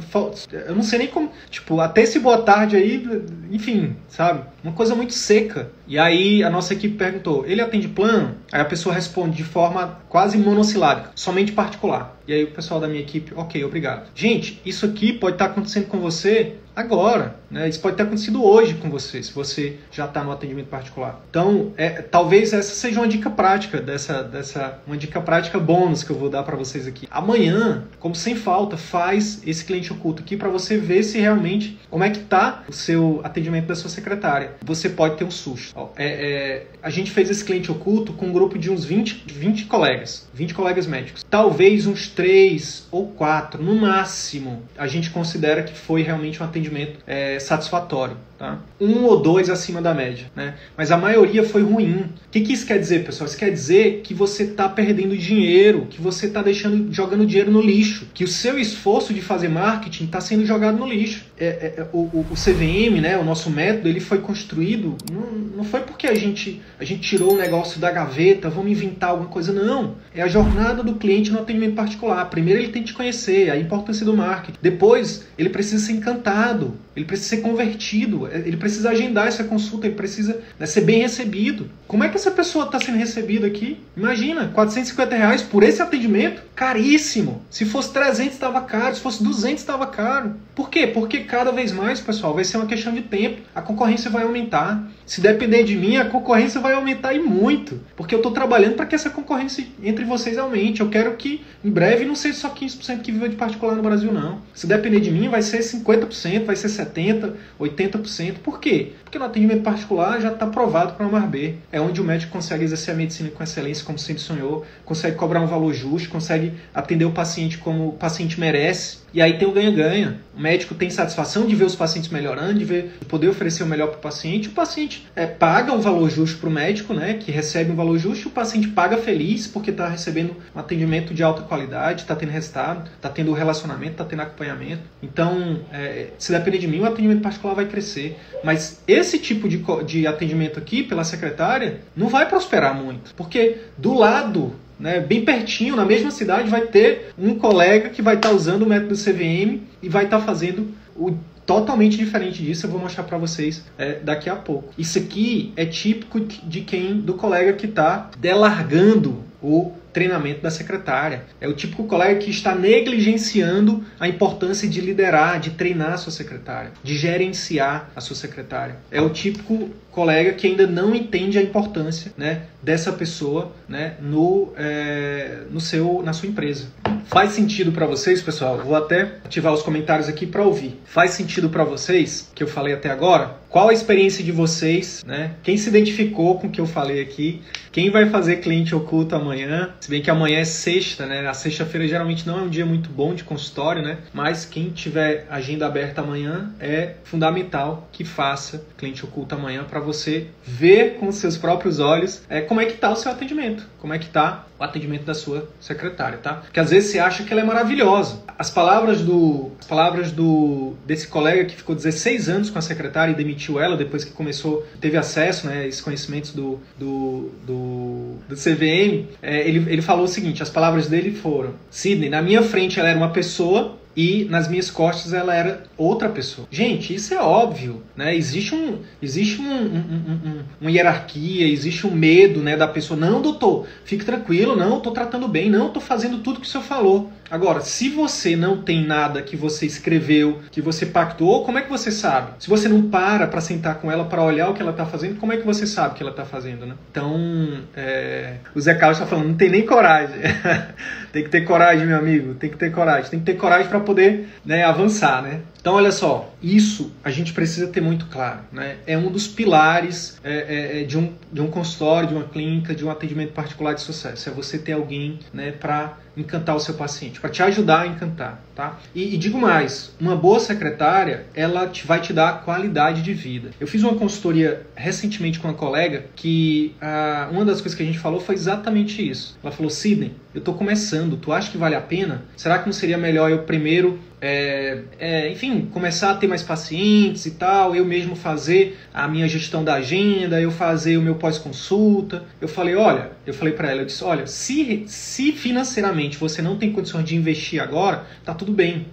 Eu 0.50 0.74
não 0.74 0.82
sei 0.82 0.98
nem 1.00 1.08
como. 1.08 1.30
Tipo, 1.50 1.80
até 1.80 2.02
esse 2.02 2.18
boa 2.18 2.42
tarde 2.42 2.76
aí, 2.76 3.04
enfim, 3.50 3.96
sabe? 4.08 4.44
Uma 4.62 4.72
coisa 4.72 4.94
muito 4.94 5.12
seca. 5.12 5.70
E 5.86 5.98
aí 5.98 6.42
a 6.42 6.50
nossa 6.50 6.74
equipe 6.74 6.96
perguntou: 6.96 7.44
ele 7.46 7.60
atende 7.60 7.88
plano? 7.88 8.36
Aí 8.52 8.60
a 8.60 8.64
pessoa 8.64 8.94
responde 8.94 9.36
de 9.36 9.44
forma 9.44 10.00
quase 10.08 10.36
monossilábica, 10.38 11.10
somente 11.14 11.52
particular. 11.52 12.13
E 12.26 12.32
aí 12.32 12.44
o 12.44 12.50
pessoal 12.50 12.80
da 12.80 12.88
minha 12.88 13.00
equipe, 13.00 13.32
ok, 13.34 13.62
obrigado. 13.64 14.08
Gente, 14.14 14.60
isso 14.64 14.86
aqui 14.86 15.12
pode 15.12 15.34
estar 15.34 15.46
acontecendo 15.46 15.86
com 15.86 15.98
você 15.98 16.56
agora, 16.74 17.36
né? 17.50 17.68
Isso 17.68 17.80
pode 17.80 17.96
ter 17.96 18.02
acontecido 18.02 18.44
hoje 18.44 18.74
com 18.74 18.90
você, 18.90 19.22
se 19.22 19.32
você 19.32 19.76
já 19.92 20.06
está 20.06 20.24
no 20.24 20.32
atendimento 20.32 20.66
particular. 20.66 21.20
Então, 21.30 21.72
é, 21.76 21.90
talvez 22.02 22.52
essa 22.52 22.74
seja 22.74 23.00
uma 23.00 23.06
dica 23.06 23.30
prática 23.30 23.80
dessa, 23.80 24.22
dessa, 24.22 24.78
uma 24.86 24.96
dica 24.96 25.20
prática 25.20 25.58
bônus 25.58 26.02
que 26.02 26.10
eu 26.10 26.16
vou 26.16 26.28
dar 26.28 26.42
para 26.42 26.56
vocês 26.56 26.86
aqui. 26.86 27.06
Amanhã, 27.10 27.84
como 28.00 28.14
sem 28.14 28.34
falta, 28.34 28.76
faz 28.76 29.40
esse 29.46 29.64
cliente 29.64 29.92
oculto 29.92 30.22
aqui 30.22 30.36
para 30.36 30.48
você 30.48 30.76
ver 30.76 31.02
se 31.04 31.18
realmente 31.18 31.78
como 31.88 32.02
é 32.02 32.10
que 32.10 32.20
tá 32.20 32.64
o 32.68 32.72
seu 32.72 33.20
atendimento 33.22 33.66
da 33.66 33.76
sua 33.76 33.90
secretária. 33.90 34.54
Você 34.64 34.88
pode 34.88 35.16
ter 35.16 35.24
um 35.24 35.30
susto. 35.30 35.90
É, 35.96 36.06
é, 36.06 36.66
a 36.82 36.90
gente 36.90 37.10
fez 37.10 37.30
esse 37.30 37.44
cliente 37.44 37.70
oculto 37.70 38.12
com 38.12 38.26
um 38.26 38.32
grupo 38.32 38.58
de 38.58 38.70
uns 38.70 38.84
20, 38.84 39.24
20 39.26 39.66
colegas, 39.66 40.28
20 40.34 40.54
colegas 40.54 40.86
médicos. 40.86 41.24
Talvez 41.30 41.86
uns 41.86 42.08
3 42.14 42.88
ou 42.90 43.08
4, 43.08 43.62
no 43.62 43.74
máximo, 43.74 44.62
a 44.76 44.86
gente 44.86 45.10
considera 45.10 45.62
que 45.62 45.74
foi 45.74 46.02
realmente 46.02 46.42
um 46.42 46.46
atendimento 46.46 46.98
é, 47.06 47.38
satisfatório. 47.38 48.16
Tá? 48.36 48.58
Um 48.80 49.04
ou 49.04 49.20
dois 49.20 49.48
acima 49.48 49.80
da 49.80 49.94
média, 49.94 50.26
né? 50.34 50.54
Mas 50.76 50.90
a 50.90 50.96
maioria 50.96 51.44
foi 51.44 51.62
ruim. 51.62 52.00
O 52.26 52.30
que, 52.32 52.40
que 52.40 52.52
isso 52.52 52.66
quer 52.66 52.80
dizer, 52.80 53.04
pessoal? 53.04 53.28
Isso 53.28 53.38
quer 53.38 53.50
dizer 53.50 54.00
que 54.02 54.12
você 54.12 54.42
está 54.42 54.68
perdendo 54.68 55.16
dinheiro, 55.16 55.86
que 55.88 56.00
você 56.00 56.26
está 56.26 56.42
deixando, 56.42 56.92
jogando 56.92 57.24
dinheiro 57.24 57.52
no 57.52 57.60
lixo, 57.60 58.08
que 58.12 58.24
o 58.24 58.28
seu 58.28 58.58
esforço 58.58 59.14
de 59.14 59.22
fazer 59.22 59.48
marketing 59.48 60.06
está 60.06 60.20
sendo 60.20 60.44
jogado 60.44 60.76
no 60.76 60.86
lixo. 60.86 61.24
É, 61.38 61.46
é, 61.46 61.74
é, 61.78 61.86
o, 61.92 61.98
o, 61.98 62.26
o, 62.30 62.34
CVM, 62.34 63.00
né, 63.00 63.16
o 63.16 63.24
nosso 63.24 63.48
método, 63.50 63.88
ele 63.88 64.00
foi 64.00 64.18
construído 64.18 64.96
não, 65.10 65.22
não 65.56 65.64
foi 65.64 65.80
porque 65.80 66.06
a 66.06 66.14
gente 66.14 66.60
a 66.78 66.84
gente 66.84 67.00
tirou 67.02 67.34
o 67.34 67.36
negócio 67.36 67.80
da 67.80 67.90
gaveta, 67.90 68.50
vamos 68.50 68.70
inventar 68.70 69.10
alguma 69.10 69.28
coisa, 69.28 69.52
não. 69.52 69.94
É 70.14 70.22
a 70.22 70.28
jornada 70.28 70.82
do 70.82 70.94
cliente 70.96 71.30
no 71.30 71.38
atendimento 71.38 71.74
particular. 71.74 72.03
Primeiro 72.30 72.60
ele 72.60 72.72
tem 72.72 72.82
que 72.82 72.88
te 72.88 72.94
conhecer, 72.94 73.50
a 73.50 73.56
importância 73.56 74.04
do 74.04 74.16
marketing. 74.16 74.58
Depois 74.60 75.24
ele 75.38 75.48
precisa 75.48 75.84
ser 75.84 75.92
encantado, 75.92 76.74
ele 76.96 77.04
precisa 77.04 77.30
ser 77.30 77.42
convertido, 77.42 78.28
ele 78.28 78.56
precisa 78.56 78.90
agendar 78.90 79.26
essa 79.26 79.44
consulta, 79.44 79.86
ele 79.86 79.94
precisa 79.94 80.40
né, 80.58 80.66
ser 80.66 80.82
bem 80.82 81.00
recebido. 81.00 81.68
Como 81.86 82.02
é 82.02 82.08
que 82.08 82.16
essa 82.16 82.30
pessoa 82.30 82.64
está 82.64 82.80
sendo 82.80 82.98
recebida 82.98 83.46
aqui? 83.46 83.78
Imagina, 83.96 84.50
450 84.54 85.14
reais 85.14 85.42
por 85.42 85.62
esse 85.62 85.80
atendimento? 85.80 86.42
Caríssimo. 86.54 87.42
Se 87.50 87.64
fosse 87.64 87.92
300 87.92 88.34
estava 88.34 88.60
caro, 88.62 88.94
se 88.94 89.00
fosse 89.00 89.22
200 89.22 89.60
estava 89.60 89.86
caro. 89.86 90.34
Por 90.54 90.70
quê? 90.70 90.86
Porque 90.86 91.20
cada 91.20 91.52
vez 91.52 91.70
mais, 91.70 92.00
pessoal, 92.00 92.34
vai 92.34 92.44
ser 92.44 92.56
uma 92.56 92.66
questão 92.66 92.92
de 92.92 93.02
tempo. 93.02 93.42
A 93.54 93.60
concorrência 93.60 94.10
vai 94.10 94.24
aumentar. 94.24 94.82
Se 95.06 95.20
depender 95.20 95.62
de 95.62 95.76
mim, 95.76 95.96
a 95.96 96.06
concorrência 96.06 96.60
vai 96.60 96.72
aumentar 96.72 97.12
e 97.12 97.20
muito. 97.20 97.80
Porque 97.96 98.14
eu 98.14 98.18
estou 98.18 98.32
trabalhando 98.32 98.74
para 98.74 98.86
que 98.86 98.94
essa 98.94 99.10
concorrência 99.10 99.64
entre 99.82 100.04
vocês 100.04 100.36
aumente. 100.36 100.80
Eu 100.80 100.88
quero 100.88 101.14
que, 101.16 101.42
em 101.64 101.70
breve, 101.70 101.93
não 102.02 102.14
seja 102.16 102.38
só 102.38 102.48
15% 102.48 103.02
que 103.02 103.12
viva 103.12 103.28
de 103.28 103.36
particular 103.36 103.76
no 103.76 103.82
Brasil, 103.82 104.10
não. 104.10 104.40
Se 104.54 104.66
depender 104.66 105.00
de 105.00 105.10
mim, 105.10 105.28
vai 105.28 105.42
ser 105.42 105.58
50%, 105.58 106.44
vai 106.44 106.56
ser 106.56 106.68
70%, 106.68 107.32
80%. 107.60 108.34
Por 108.42 108.58
quê? 108.58 108.92
Porque 109.04 109.18
no 109.18 109.26
atendimento 109.26 109.62
particular 109.62 110.20
já 110.20 110.32
está 110.32 110.46
provado 110.46 110.94
para 110.94 111.06
uma 111.06 111.20
B. 111.20 111.56
É 111.70 111.80
onde 111.80 112.00
o 112.00 112.04
médico 112.04 112.32
consegue 112.32 112.64
exercer 112.64 112.94
a 112.94 112.96
medicina 112.96 113.30
com 113.30 113.42
excelência, 113.42 113.84
como 113.84 113.98
sempre 113.98 114.22
sonhou, 114.22 114.64
consegue 114.84 115.16
cobrar 115.16 115.40
um 115.40 115.46
valor 115.46 115.74
justo, 115.74 116.08
consegue 116.08 116.54
atender 116.74 117.04
o 117.04 117.12
paciente 117.12 117.58
como 117.58 117.88
o 117.88 117.92
paciente 117.92 118.40
merece. 118.40 119.04
E 119.12 119.22
aí 119.22 119.38
tem 119.38 119.46
o 119.46 119.52
ganha-ganha. 119.52 120.18
O 120.36 120.40
médico 120.40 120.74
tem 120.74 120.90
satisfação 120.90 121.46
de 121.46 121.54
ver 121.54 121.64
os 121.64 121.76
pacientes 121.76 122.10
melhorando, 122.10 122.58
de, 122.58 122.64
ver, 122.64 122.96
de 122.98 123.06
poder 123.06 123.28
oferecer 123.28 123.62
o 123.62 123.66
melhor 123.66 123.86
para 123.86 123.98
o 123.98 124.00
paciente. 124.00 124.48
O 124.48 124.50
paciente 124.50 125.06
é, 125.14 125.24
paga 125.24 125.72
um 125.72 125.80
valor 125.80 126.10
justo 126.10 126.38
para 126.38 126.48
o 126.48 126.52
médico, 126.52 126.92
né, 126.92 127.14
que 127.14 127.30
recebe 127.30 127.70
um 127.70 127.76
valor 127.76 127.96
justo, 127.96 128.24
e 128.24 128.26
o 128.26 128.30
paciente 128.32 128.66
paga 128.66 128.96
feliz 128.96 129.46
porque 129.46 129.70
está 129.70 129.88
recebendo 129.88 130.34
um 130.54 130.58
atendimento 130.58 131.14
de 131.14 131.22
alta 131.22 131.42
qualidade, 131.42 131.74
está 131.92 132.16
tendo 132.16 132.30
resultado, 132.30 132.90
está 132.96 133.08
tendo 133.08 133.32
relacionamento, 133.32 133.92
está 133.92 134.04
tendo 134.04 134.22
acompanhamento. 134.22 134.82
Então, 135.02 135.60
é, 135.72 136.08
se 136.18 136.32
depender 136.32 136.58
de 136.58 136.68
mim, 136.68 136.80
o 136.80 136.86
atendimento 136.86 137.22
particular 137.22 137.54
vai 137.54 137.66
crescer. 137.66 138.18
Mas 138.42 138.82
esse 138.86 139.18
tipo 139.18 139.48
de, 139.48 139.62
de 139.86 140.06
atendimento 140.06 140.58
aqui, 140.58 140.82
pela 140.82 141.04
secretária, 141.04 141.80
não 141.96 142.08
vai 142.08 142.28
prosperar 142.28 142.74
muito. 142.74 143.14
Porque 143.14 143.58
do 143.76 143.94
lado 143.94 144.54
né, 144.78 145.00
bem 145.00 145.24
pertinho, 145.24 145.76
na 145.76 145.84
mesma 145.84 146.10
cidade, 146.10 146.48
vai 146.48 146.62
ter 146.62 147.12
um 147.18 147.34
colega 147.36 147.88
que 147.90 148.02
vai 148.02 148.16
estar 148.16 148.30
tá 148.30 148.34
usando 148.34 148.62
o 148.62 148.66
método 148.66 148.94
CVM 148.94 149.62
e 149.82 149.88
vai 149.88 150.04
estar 150.04 150.18
tá 150.18 150.24
fazendo 150.24 150.74
o 150.96 151.16
totalmente 151.46 151.96
diferente 151.96 152.42
disso. 152.42 152.66
Eu 152.66 152.70
vou 152.70 152.80
mostrar 152.80 153.04
para 153.04 153.18
vocês 153.18 153.64
é, 153.78 153.98
daqui 154.00 154.28
a 154.28 154.36
pouco. 154.36 154.72
Isso 154.76 154.98
aqui 154.98 155.52
é 155.56 155.66
típico 155.66 156.20
de 156.20 156.60
quem 156.62 156.98
do 156.98 157.14
colega 157.14 157.52
que 157.52 157.66
está 157.66 158.10
delargando 158.18 159.22
o 159.42 159.72
treinamento 159.94 160.42
da 160.42 160.50
secretária. 160.50 161.24
É 161.40 161.48
o 161.48 161.54
típico 161.54 161.84
colega 161.84 162.18
que 162.18 162.30
está 162.30 162.54
negligenciando 162.54 163.82
a 163.98 164.08
importância 164.08 164.68
de 164.68 164.80
liderar, 164.80 165.40
de 165.40 165.52
treinar 165.52 165.92
a 165.92 165.96
sua 165.96 166.12
secretária, 166.12 166.72
de 166.82 166.96
gerenciar 166.96 167.90
a 167.94 168.00
sua 168.00 168.16
secretária. 168.16 168.76
É 168.90 169.00
o 169.00 169.08
típico 169.08 169.70
colega 169.94 170.32
que 170.32 170.46
ainda 170.48 170.66
não 170.66 170.94
entende 170.94 171.38
a 171.38 171.42
importância 171.42 172.12
né, 172.16 172.42
dessa 172.60 172.92
pessoa 172.92 173.52
né, 173.68 173.94
no, 174.00 174.52
é, 174.56 175.42
no 175.50 175.60
seu, 175.60 176.02
na 176.04 176.12
sua 176.12 176.28
empresa. 176.28 176.66
Faz 177.04 177.32
sentido 177.32 177.70
para 177.70 177.86
vocês, 177.86 178.22
pessoal? 178.22 178.58
Vou 178.58 178.74
até 178.74 179.02
ativar 179.24 179.52
os 179.52 179.62
comentários 179.62 180.08
aqui 180.08 180.26
para 180.26 180.42
ouvir. 180.42 180.80
Faz 180.84 181.12
sentido 181.12 181.48
para 181.48 181.62
vocês 181.62 182.30
que 182.34 182.42
eu 182.42 182.48
falei 182.48 182.74
até 182.74 182.90
agora? 182.90 183.36
Qual 183.48 183.68
a 183.68 183.72
experiência 183.72 184.24
de 184.24 184.32
vocês, 184.32 185.04
né? 185.06 185.36
Quem 185.42 185.56
se 185.56 185.68
identificou 185.68 186.40
com 186.40 186.48
o 186.48 186.50
que 186.50 186.60
eu 186.60 186.66
falei 186.66 187.00
aqui? 187.00 187.40
Quem 187.70 187.88
vai 187.88 188.08
fazer 188.08 188.36
cliente 188.36 188.74
oculto 188.74 189.14
amanhã? 189.14 189.74
Se 189.80 189.88
bem 189.88 190.02
que 190.02 190.10
amanhã 190.10 190.40
é 190.40 190.44
sexta, 190.44 191.06
né? 191.06 191.26
A 191.28 191.34
sexta-feira 191.34 191.86
geralmente 191.86 192.26
não 192.26 192.40
é 192.40 192.42
um 192.42 192.48
dia 192.48 192.66
muito 192.66 192.90
bom 192.90 193.14
de 193.14 193.22
consultório, 193.22 193.80
né? 193.80 193.98
Mas 194.12 194.44
quem 194.44 194.70
tiver 194.70 195.26
agenda 195.30 195.66
aberta 195.66 196.00
amanhã 196.00 196.52
é 196.58 196.94
fundamental 197.04 197.88
que 197.92 198.04
faça 198.04 198.64
cliente 198.76 199.04
oculto 199.04 199.36
amanhã 199.36 199.62
para 199.62 199.78
você 199.84 200.26
ver 200.42 200.96
com 200.98 201.12
seus 201.12 201.36
próprios 201.36 201.78
olhos 201.78 202.22
é, 202.28 202.40
como 202.40 202.60
é 202.60 202.66
que 202.66 202.72
está 202.72 202.90
o 202.90 202.96
seu 202.96 203.12
atendimento, 203.12 203.64
como 203.78 203.92
é 203.92 203.98
que 203.98 204.06
está 204.06 204.46
o 204.58 204.64
atendimento 204.64 205.04
da 205.04 205.14
sua 205.14 205.48
secretária, 205.60 206.18
tá? 206.18 206.34
Porque 206.34 206.58
às 206.58 206.70
vezes 206.70 206.90
você 206.90 206.98
acha 206.98 207.24
que 207.24 207.32
ela 207.32 207.42
é 207.42 207.44
maravilhosa. 207.44 208.22
As 208.38 208.50
palavras 208.50 209.00
do 209.00 209.52
as 209.58 209.66
palavras 209.66 210.10
do 210.10 210.74
desse 210.86 211.06
colega 211.08 211.44
que 211.44 211.56
ficou 211.56 211.74
16 211.74 212.28
anos 212.28 212.50
com 212.50 212.58
a 212.58 212.62
secretária 212.62 213.12
e 213.12 213.14
demitiu 213.14 213.60
ela 213.60 213.76
depois 213.76 214.04
que 214.04 214.12
começou, 214.12 214.66
teve 214.80 214.96
acesso, 214.96 215.46
né, 215.46 215.62
a 215.62 215.66
esses 215.66 215.80
conhecimentos 215.80 216.32
do, 216.32 216.58
do, 216.78 217.30
do, 217.46 218.14
do 218.28 218.36
CVM, 218.36 219.06
é, 219.22 219.46
ele, 219.46 219.72
ele 219.72 219.82
falou 219.82 220.04
o 220.04 220.08
seguinte, 220.08 220.42
as 220.42 220.50
palavras 220.50 220.88
dele 220.88 221.12
foram, 221.12 221.54
Sidney, 221.70 222.08
na 222.08 222.22
minha 222.22 222.42
frente 222.42 222.78
ela 222.78 222.88
era 222.88 222.98
uma 222.98 223.10
pessoa 223.10 223.78
e 223.96 224.24
nas 224.24 224.48
minhas 224.48 224.70
costas 224.70 225.12
ela 225.12 225.34
era 225.34 225.62
outra 225.76 226.08
pessoa. 226.08 226.46
Gente, 226.50 226.94
isso 226.94 227.14
é 227.14 227.20
óbvio, 227.20 227.82
né? 227.96 228.14
Existe 228.14 228.54
um, 228.54 228.78
existe 229.00 229.40
um, 229.40 229.44
um, 229.44 229.78
um, 229.78 230.42
uma 230.60 230.70
hierarquia, 230.70 231.46
existe 231.46 231.86
um 231.86 231.90
medo, 231.90 232.40
né, 232.40 232.56
da 232.56 232.66
pessoa. 232.66 232.98
Não, 232.98 233.22
doutor, 233.22 233.66
fique 233.84 234.04
tranquilo, 234.04 234.56
não, 234.56 234.78
estou 234.78 234.92
tratando 234.92 235.28
bem, 235.28 235.48
não, 235.50 235.68
estou 235.68 235.82
fazendo 235.82 236.18
tudo 236.18 236.40
que 236.40 236.46
o 236.46 236.50
senhor 236.50 236.64
falou. 236.64 237.10
Agora, 237.30 237.60
se 237.60 237.88
você 237.88 238.36
não 238.36 238.62
tem 238.62 238.84
nada 238.84 239.22
que 239.22 239.36
você 239.36 239.66
escreveu, 239.66 240.40
que 240.50 240.60
você 240.60 240.86
pactuou, 240.86 241.44
como 241.44 241.58
é 241.58 241.62
que 241.62 241.70
você 241.70 241.90
sabe? 241.90 242.32
Se 242.38 242.48
você 242.48 242.68
não 242.68 242.90
para 242.90 243.26
para 243.26 243.40
sentar 243.40 243.76
com 243.76 243.90
ela 243.90 244.04
para 244.04 244.22
olhar 244.22 244.50
o 244.50 244.54
que 244.54 244.62
ela 244.62 244.70
está 244.70 244.86
fazendo, 244.86 245.18
como 245.18 245.32
é 245.32 245.36
que 245.36 245.46
você 245.46 245.66
sabe 245.66 245.94
o 245.94 245.96
que 245.96 246.02
ela 246.02 246.10
está 246.10 246.24
fazendo, 246.24 246.66
né? 246.66 246.74
Então, 246.90 247.62
é... 247.76 248.36
o 248.54 248.60
Zé 248.60 248.74
Carlos 248.74 248.98
está 248.98 249.08
falando, 249.08 249.28
não 249.28 249.36
tem 249.36 249.50
nem 249.50 249.64
coragem. 249.64 250.16
tem 251.12 251.24
que 251.24 251.30
ter 251.30 251.42
coragem, 251.42 251.86
meu 251.86 251.98
amigo, 251.98 252.34
tem 252.34 252.50
que 252.50 252.56
ter 252.56 252.70
coragem. 252.70 253.10
Tem 253.10 253.20
que 253.20 253.26
ter 253.26 253.34
coragem 253.34 253.68
para 253.68 253.80
poder 253.80 254.28
né, 254.44 254.64
avançar, 254.64 255.22
né? 255.22 255.40
Então, 255.64 255.76
olha 255.76 255.90
só, 255.90 256.30
isso 256.42 256.92
a 257.02 257.10
gente 257.10 257.32
precisa 257.32 257.66
ter 257.68 257.80
muito 257.80 258.04
claro. 258.08 258.40
Né? 258.52 258.76
É 258.86 258.98
um 258.98 259.10
dos 259.10 259.26
pilares 259.26 260.20
é, 260.22 260.30
é, 260.30 260.80
é, 260.82 260.84
de, 260.84 260.98
um, 260.98 261.14
de 261.32 261.40
um 261.40 261.46
consultório, 261.46 262.06
de 262.06 262.14
uma 262.14 262.24
clínica, 262.24 262.74
de 262.74 262.84
um 262.84 262.90
atendimento 262.90 263.32
particular 263.32 263.72
de 263.72 263.80
sucesso. 263.80 264.28
É 264.28 264.32
você 264.32 264.58
ter 264.58 264.72
alguém 264.72 265.18
né, 265.32 265.52
para 265.52 265.96
encantar 266.16 266.54
o 266.54 266.60
seu 266.60 266.74
paciente, 266.74 267.20
para 267.20 267.30
te 267.30 267.42
ajudar 267.42 267.80
a 267.80 267.86
encantar, 267.86 268.42
tá? 268.54 268.78
E, 268.94 269.14
e, 269.14 269.16
digo 269.16 269.38
mais, 269.38 269.92
uma 270.00 270.14
boa 270.14 270.38
secretária, 270.38 271.26
ela 271.34 271.66
te, 271.66 271.86
vai 271.86 272.00
te 272.00 272.12
dar 272.12 272.44
qualidade 272.44 273.02
de 273.02 273.12
vida. 273.12 273.50
Eu 273.58 273.66
fiz 273.66 273.82
uma 273.82 273.94
consultoria 273.94 274.66
recentemente 274.76 275.40
com 275.40 275.48
uma 275.48 275.54
colega 275.54 276.04
que 276.14 276.74
ah, 276.80 277.28
uma 277.32 277.44
das 277.44 277.60
coisas 277.60 277.74
que 277.74 277.82
a 277.82 277.86
gente 277.86 277.98
falou 277.98 278.20
foi 278.20 278.34
exatamente 278.34 279.08
isso. 279.08 279.36
Ela 279.42 279.52
falou, 279.52 279.70
Sidney, 279.70 280.12
eu 280.34 280.38
estou 280.38 280.54
começando, 280.54 281.16
tu 281.16 281.32
acha 281.32 281.50
que 281.50 281.58
vale 281.58 281.74
a 281.74 281.80
pena? 281.80 282.22
Será 282.36 282.58
que 282.58 282.66
não 282.66 282.72
seria 282.72 282.98
melhor 282.98 283.30
eu 283.30 283.42
primeiro 283.42 283.98
é, 284.26 284.78
é, 284.98 285.30
enfim, 285.30 285.68
começar 285.70 286.12
a 286.12 286.14
ter 286.14 286.26
mais 286.26 286.42
pacientes 286.42 287.26
e 287.26 287.32
tal, 287.32 287.76
eu 287.76 287.84
mesmo 287.84 288.16
fazer 288.16 288.78
a 288.92 289.06
minha 289.06 289.28
gestão 289.28 289.62
da 289.62 289.74
agenda, 289.74 290.40
eu 290.40 290.50
fazer 290.50 290.96
o 290.96 291.02
meu 291.02 291.16
pós-consulta. 291.16 292.24
Eu 292.40 292.48
falei, 292.48 292.74
olha, 292.74 293.10
eu 293.26 293.32
falei 293.32 293.54
para 293.54 293.70
ela, 293.70 293.82
eu 293.82 293.86
disse, 293.86 294.04
olha, 294.04 294.26
se, 294.26 294.84
se 294.86 295.32
financeiramente 295.32 296.18
você 296.18 296.42
não 296.42 296.56
tem 296.56 296.72
condições 296.72 297.04
de 297.04 297.16
investir 297.16 297.62
agora, 297.62 298.04
tá 298.24 298.34
tudo 298.34 298.52
bem. 298.52 298.86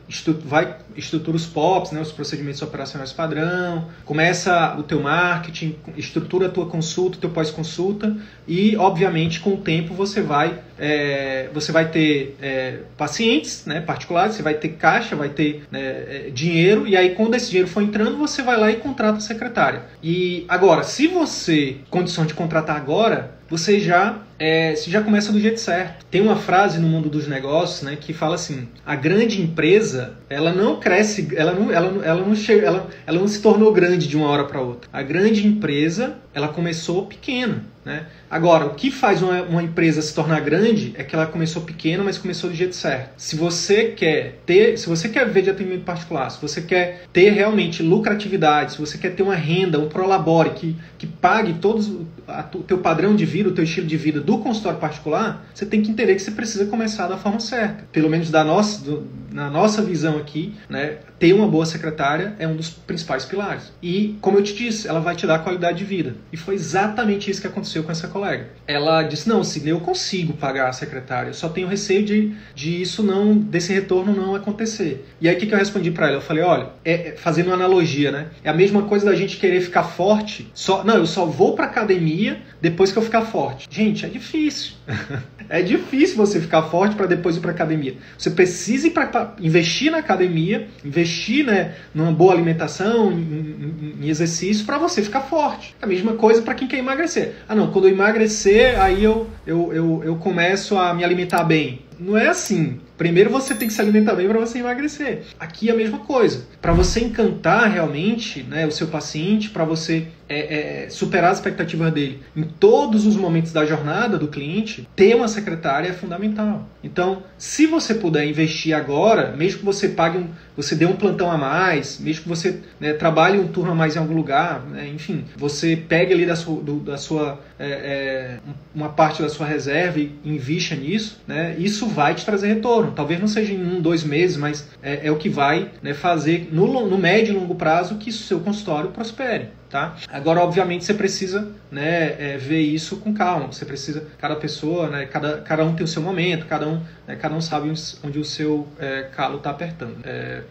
Vai, 0.46 0.76
estrutura 0.96 1.36
os 1.36 1.46
POPs, 1.46 1.92
né, 1.92 2.02
os 2.02 2.12
procedimentos 2.12 2.62
operacionais 2.62 3.12
padrão, 3.12 3.88
começa 4.06 4.76
o 4.78 4.84
teu 4.84 5.02
marketing, 5.02 5.76
estrutura 5.98 6.48
a 6.48 6.50
tua 6.50 6.66
consulta, 6.66 7.18
teu 7.20 7.30
pós-consulta 7.30 8.16
e, 8.48 8.76
obviamente, 8.78 9.40
com 9.40 9.54
o 9.54 9.58
tempo 9.58 9.94
você 9.94 10.22
vai, 10.22 10.60
é, 10.80 11.50
você 11.54 11.72
vai 11.72 11.90
ter 11.90 12.38
é, 12.42 12.80
pacientes 12.98 13.66
né, 13.66 13.82
particulares, 13.82 14.36
você 14.36 14.44
vai 14.44 14.54
ter 14.54 14.70
caixa, 14.70 15.16
vai 15.16 15.30
ter 15.30 15.64
né, 15.72 15.80
é, 15.82 16.30
dinheiro, 16.34 16.88
e 16.88 16.96
aí 16.96 17.16
quando 17.16 17.36
esse 17.36 17.50
dinheiro 17.50 17.70
for 17.70 17.84
entrando, 17.84 18.18
você 18.18 18.42
vai 18.42 18.58
lá 18.58 18.72
e 18.72 18.78
contrata 18.78 19.18
a 19.18 19.22
secretária. 19.22 19.84
E 20.02 20.46
agora, 20.48 20.84
se 20.84 21.08
você, 21.08 21.78
condição 21.90 22.26
de 22.26 22.34
contratar 22.34 22.76
agora, 22.76 23.41
você 23.52 23.82
já 23.82 24.18
é, 24.42 24.76
você 24.76 24.90
já 24.90 25.04
começa 25.04 25.32
do 25.32 25.40
jeito 25.40 25.60
certo. 25.60 26.04
Tem 26.10 26.20
uma 26.20 26.36
frase 26.36 26.80
no 26.80 26.88
mundo 26.88 27.10
dos 27.10 27.28
negócios, 27.28 27.84
né, 27.84 27.96
que 27.96 28.12
fala 28.12 28.34
assim: 28.34 28.68
a 28.84 28.96
grande 28.96 29.40
empresa, 29.40 30.16
ela 30.28 30.52
não 30.52 30.80
cresce, 30.80 31.30
ela 31.36 31.54
não, 31.54 31.72
ela, 31.72 32.04
ela 32.04 32.26
não 32.26 32.36
chega, 32.36 32.66
ela, 32.66 32.90
ela 33.06 33.20
não 33.20 33.28
se 33.28 33.40
tornou 33.40 33.72
grande 33.72 34.08
de 34.08 34.18
uma 34.18 34.28
hora 34.28 34.46
para 34.46 34.60
outra. 34.60 34.90
A 34.92 35.04
grande 35.04 35.46
empresa, 35.46 36.16
ela 36.34 36.48
começou 36.48 37.06
pequena, 37.06 37.64
né? 37.86 38.08
Agora, 38.30 38.66
o 38.66 38.76
que 38.76 38.90
faz 38.90 39.22
uma, 39.22 39.44
uma, 39.44 39.62
empresa 39.62 40.02
se 40.02 40.16
tornar 40.16 40.40
grande 40.40 40.94
é 40.98 41.04
que 41.04 41.14
ela 41.14 41.28
começou 41.28 41.62
pequena, 41.62 42.04
mas 42.04 42.18
começou 42.18 42.50
do 42.50 42.56
jeito 42.56 42.76
certo. 42.76 43.12
Se 43.18 43.36
você 43.36 43.90
quer 43.90 44.40
ter, 44.46 44.78
se 44.78 44.88
você 44.88 45.10
quer 45.10 45.28
ver 45.30 45.42
de 45.42 45.50
atendimento 45.50 45.84
particular, 45.84 46.30
se 46.30 46.42
você 46.42 46.62
quer 46.62 47.04
ter 47.12 47.30
realmente 47.32 47.84
lucratividade, 47.84 48.74
se 48.74 48.80
você 48.80 48.98
quer 48.98 49.14
ter 49.14 49.22
uma 49.22 49.36
renda, 49.36 49.80
um 49.80 49.90
prolabore 49.90 50.52
que, 50.52 50.76
que 50.98 51.06
pague 51.06 51.56
todos 51.56 51.88
o 51.88 52.60
teu 52.66 52.78
padrão 52.78 53.16
de 53.16 53.26
vida, 53.26 53.50
o 53.50 53.52
teu 53.52 53.64
estilo 53.64 53.86
de 53.86 53.98
vida 53.98 54.22
do 54.22 54.31
consultório 54.40 54.80
particular, 54.80 55.46
você 55.54 55.66
tem 55.66 55.82
que 55.82 55.92
entender 55.92 56.16
que 56.16 56.22
você 56.22 56.32
precisa 56.32 56.66
começar 56.66 57.08
da 57.08 57.18
forma 57.18 57.40
certa. 57.40 57.86
Pelo 57.92 58.10
menos 58.10 58.30
da 58.30 58.44
nossa, 58.44 58.84
do, 58.84 59.08
na 59.32 59.50
nossa 59.50 59.82
visão 59.82 60.18
aqui, 60.18 60.54
né, 60.70 60.98
ter 61.22 61.34
uma 61.34 61.48
boa 61.48 61.68
secretária 61.68 62.36
é 62.40 62.48
um 62.48 62.56
dos 62.56 62.70
principais 62.72 63.26
pilares. 63.26 63.72
E, 63.80 64.18
como 64.22 64.40
eu 64.40 64.44
te 64.44 64.56
disse, 64.56 64.88
ela 64.88 65.00
vai 65.00 65.16
te 65.16 65.28
dar 65.28 65.40
qualidade 65.40 65.78
de 65.78 65.86
vida. 65.86 66.16
E 66.34 66.38
foi 66.38 66.56
exatamente 66.56 67.30
isso 67.30 67.40
que 67.40 67.46
aconteceu 67.46 67.84
com 67.84 67.92
essa 67.92 68.08
colega. 68.08 68.48
Ela 68.66 69.04
disse: 69.04 69.30
Não, 69.30 69.44
Sidney, 69.44 69.72
eu 69.72 69.80
consigo 69.80 70.34
pagar 70.34 70.68
a 70.68 70.74
secretária, 70.74 71.30
eu 71.30 71.34
só 71.36 71.48
tenho 71.48 71.68
receio 71.68 72.04
de, 72.04 72.36
de 72.56 72.82
isso 72.82 73.04
não, 73.04 73.38
desse 73.38 73.72
retorno 73.72 74.16
não 74.16 74.34
acontecer. 74.34 75.06
E 75.22 75.30
aí 75.30 75.36
o 75.36 75.40
que, 75.40 75.46
que 75.46 75.54
eu 75.54 75.60
respondi 75.60 75.92
para 75.92 76.08
ela? 76.08 76.18
Eu 76.18 76.22
falei: 76.22 76.44
Olha, 76.44 76.70
é, 76.84 77.10
é, 77.10 77.16
fazendo 77.16 77.48
uma 77.48 77.56
analogia, 77.56 78.12
né? 78.12 78.28
É 78.44 78.50
a 78.50 78.54
mesma 78.54 78.84
coisa 78.84 79.06
da 79.06 79.16
gente 79.16 79.38
querer 79.38 79.62
ficar 79.62 79.84
forte. 79.84 80.50
Só, 80.56 80.84
não, 80.84 80.96
eu 80.96 81.06
só 81.06 81.26
vou 81.26 81.56
pra 81.56 81.66
academia 81.66 82.42
depois 82.62 82.92
que 82.92 82.98
eu 82.98 83.02
ficar 83.02 83.24
forte. 83.24 83.68
Gente, 83.70 84.06
é 84.06 84.10
difícil. 84.10 84.74
é 85.50 85.62
difícil 85.62 86.16
você 86.16 86.40
ficar 86.40 86.64
forte 86.64 86.96
para 86.96 87.08
depois 87.08 87.36
ir 87.36 87.40
para 87.40 87.52
academia. 87.52 87.96
Você 88.18 88.30
precisa 88.30 88.88
ir 88.88 88.92
pra, 88.92 89.34
investir 89.40 89.92
na 89.92 89.98
academia, 89.98 90.68
investir 90.86 91.46
né, 91.46 91.74
numa 91.94 92.12
boa 92.12 92.34
alimentação, 92.34 93.12
em, 93.12 93.16
em, 93.16 93.96
em 94.06 94.10
exercício 94.10 94.66
para 94.66 94.78
você 94.78 95.02
ficar 95.02 95.22
forte. 95.22 95.76
A 95.82 95.88
mesma 95.88 96.14
coisa 96.14 96.42
para 96.42 96.54
quem 96.54 96.68
quer 96.68 96.78
emagrecer. 96.78 97.34
Ah, 97.50 97.56
não, 97.56 97.72
quando 97.72 97.88
eu 97.88 97.94
emagrecer, 97.94 98.80
aí 98.80 99.04
eu, 99.04 99.28
eu, 99.46 99.74
eu, 99.74 100.02
eu 100.04 100.16
começo 100.18 100.78
a 100.78 100.94
me 100.94 101.04
alimentar 101.04 101.44
bem. 101.44 101.82
Não 102.00 102.18
é 102.18 102.28
assim. 102.28 102.80
Primeiro 102.98 103.30
você 103.30 103.54
tem 103.54 103.68
que 103.68 103.74
se 103.74 103.82
alimentar 103.82 104.16
bem 104.16 104.28
para 104.28 104.40
você 104.40 104.58
emagrecer. 104.58 105.24
Aqui 105.40 105.70
é 105.70 105.72
a 105.72 105.76
mesma 105.76 106.00
coisa. 106.00 106.48
Para 106.60 106.74
você 106.74 107.00
encantar 107.00 107.70
realmente 107.70 108.44
né, 108.44 108.66
o 108.66 108.72
seu 108.72 108.88
paciente, 108.88 109.50
para 109.52 109.64
você 109.64 110.08
é, 110.32 110.84
é, 110.86 110.90
superar 110.90 111.32
as 111.32 111.38
expectativas 111.38 111.92
dele 111.92 112.22
em 112.36 112.44
todos 112.44 113.06
os 113.06 113.16
momentos 113.16 113.52
da 113.52 113.66
jornada 113.66 114.18
do 114.18 114.28
cliente, 114.28 114.88
ter 114.96 115.16
uma 115.16 115.28
secretária 115.28 115.90
é 115.90 115.94
fundamental. 115.94 116.68
Então, 116.84 117.24
se 117.38 117.68
você 117.68 117.94
puder 117.94 118.26
investir 118.26 118.74
agora, 118.74 119.36
mesmo 119.36 119.60
que 119.60 119.66
você 119.66 119.90
pague 119.90 120.18
um, 120.18 120.28
você 120.56 120.76
dê 120.76 120.86
um 120.86 120.96
plantão 120.96 121.32
a 121.32 121.38
mais, 121.38 122.00
mesmo 122.00 122.24
que 122.24 122.30
você 122.30 122.60
né, 122.80 122.94
trabalhe 122.94 123.40
um 123.40 123.48
turno 123.48 123.72
a 123.72 123.76
mais 123.76 123.96
em 123.96 124.00
algum 124.00 124.16
lugar, 124.16 124.62
né, 124.68 124.88
enfim, 124.88 125.26
você 125.36 125.76
pegue 125.76 126.14
ali 126.14 126.26
da 126.26 126.36
sua, 126.36 126.62
do, 126.62 126.80
da 126.80 126.98
sua 126.98 127.40
é, 127.60 127.70
é 127.70 128.40
uma 128.74 128.90
parte 128.90 129.22
da 129.22 129.30
sua 129.30 129.46
reserva 129.46 130.00
e 130.00 130.12
invista 130.24 130.76
nisso, 130.76 131.20
né, 131.28 131.56
isso 131.58 131.88
vai 131.88 132.16
te 132.16 132.26
trazer 132.26 132.48
retorno 132.48 132.92
talvez 133.02 133.20
não 133.20 133.28
seja 133.28 133.54
em 133.54 133.64
um, 133.64 133.82
dois 133.82 134.04
meses, 134.04 134.38
mas 134.38 134.70
é, 134.82 135.08
é 135.08 135.12
o 135.12 135.18
que 135.18 135.30
vai 135.30 135.72
né, 135.82 135.94
fazer 135.94 136.50
no, 136.52 136.88
no 136.88 136.98
médio 136.98 137.34
e 137.34 137.38
longo 137.38 137.56
prazo 137.56 137.96
que 137.96 138.12
seu 138.12 138.40
consultório 138.40 138.92
prospere. 138.92 139.50
Tá? 139.72 139.96
Agora, 140.10 140.42
obviamente, 140.42 140.84
você 140.84 140.94
precisa 140.94 141.48
né, 141.72 142.16
é, 142.20 142.38
ver 142.38 142.60
isso 142.60 142.98
com 142.98 143.14
calma. 143.14 143.48
Você 143.48 143.64
precisa, 143.64 144.06
cada 144.18 144.36
pessoa, 144.36 144.90
né, 144.90 145.06
cada, 145.06 145.38
cada 145.38 145.64
um 145.64 145.74
tem 145.74 145.86
o 145.86 145.88
seu 145.88 146.02
momento, 146.02 146.46
cada 146.46 146.68
um, 146.68 146.82
né, 147.08 147.16
cada 147.16 147.34
um 147.34 147.40
sabe 147.40 147.72
onde 148.04 148.20
o 148.20 148.26
seu 148.26 148.68
é, 148.78 149.04
calo 149.16 149.38
está 149.38 149.50
apertando. 149.50 149.96
É, 150.04 150.42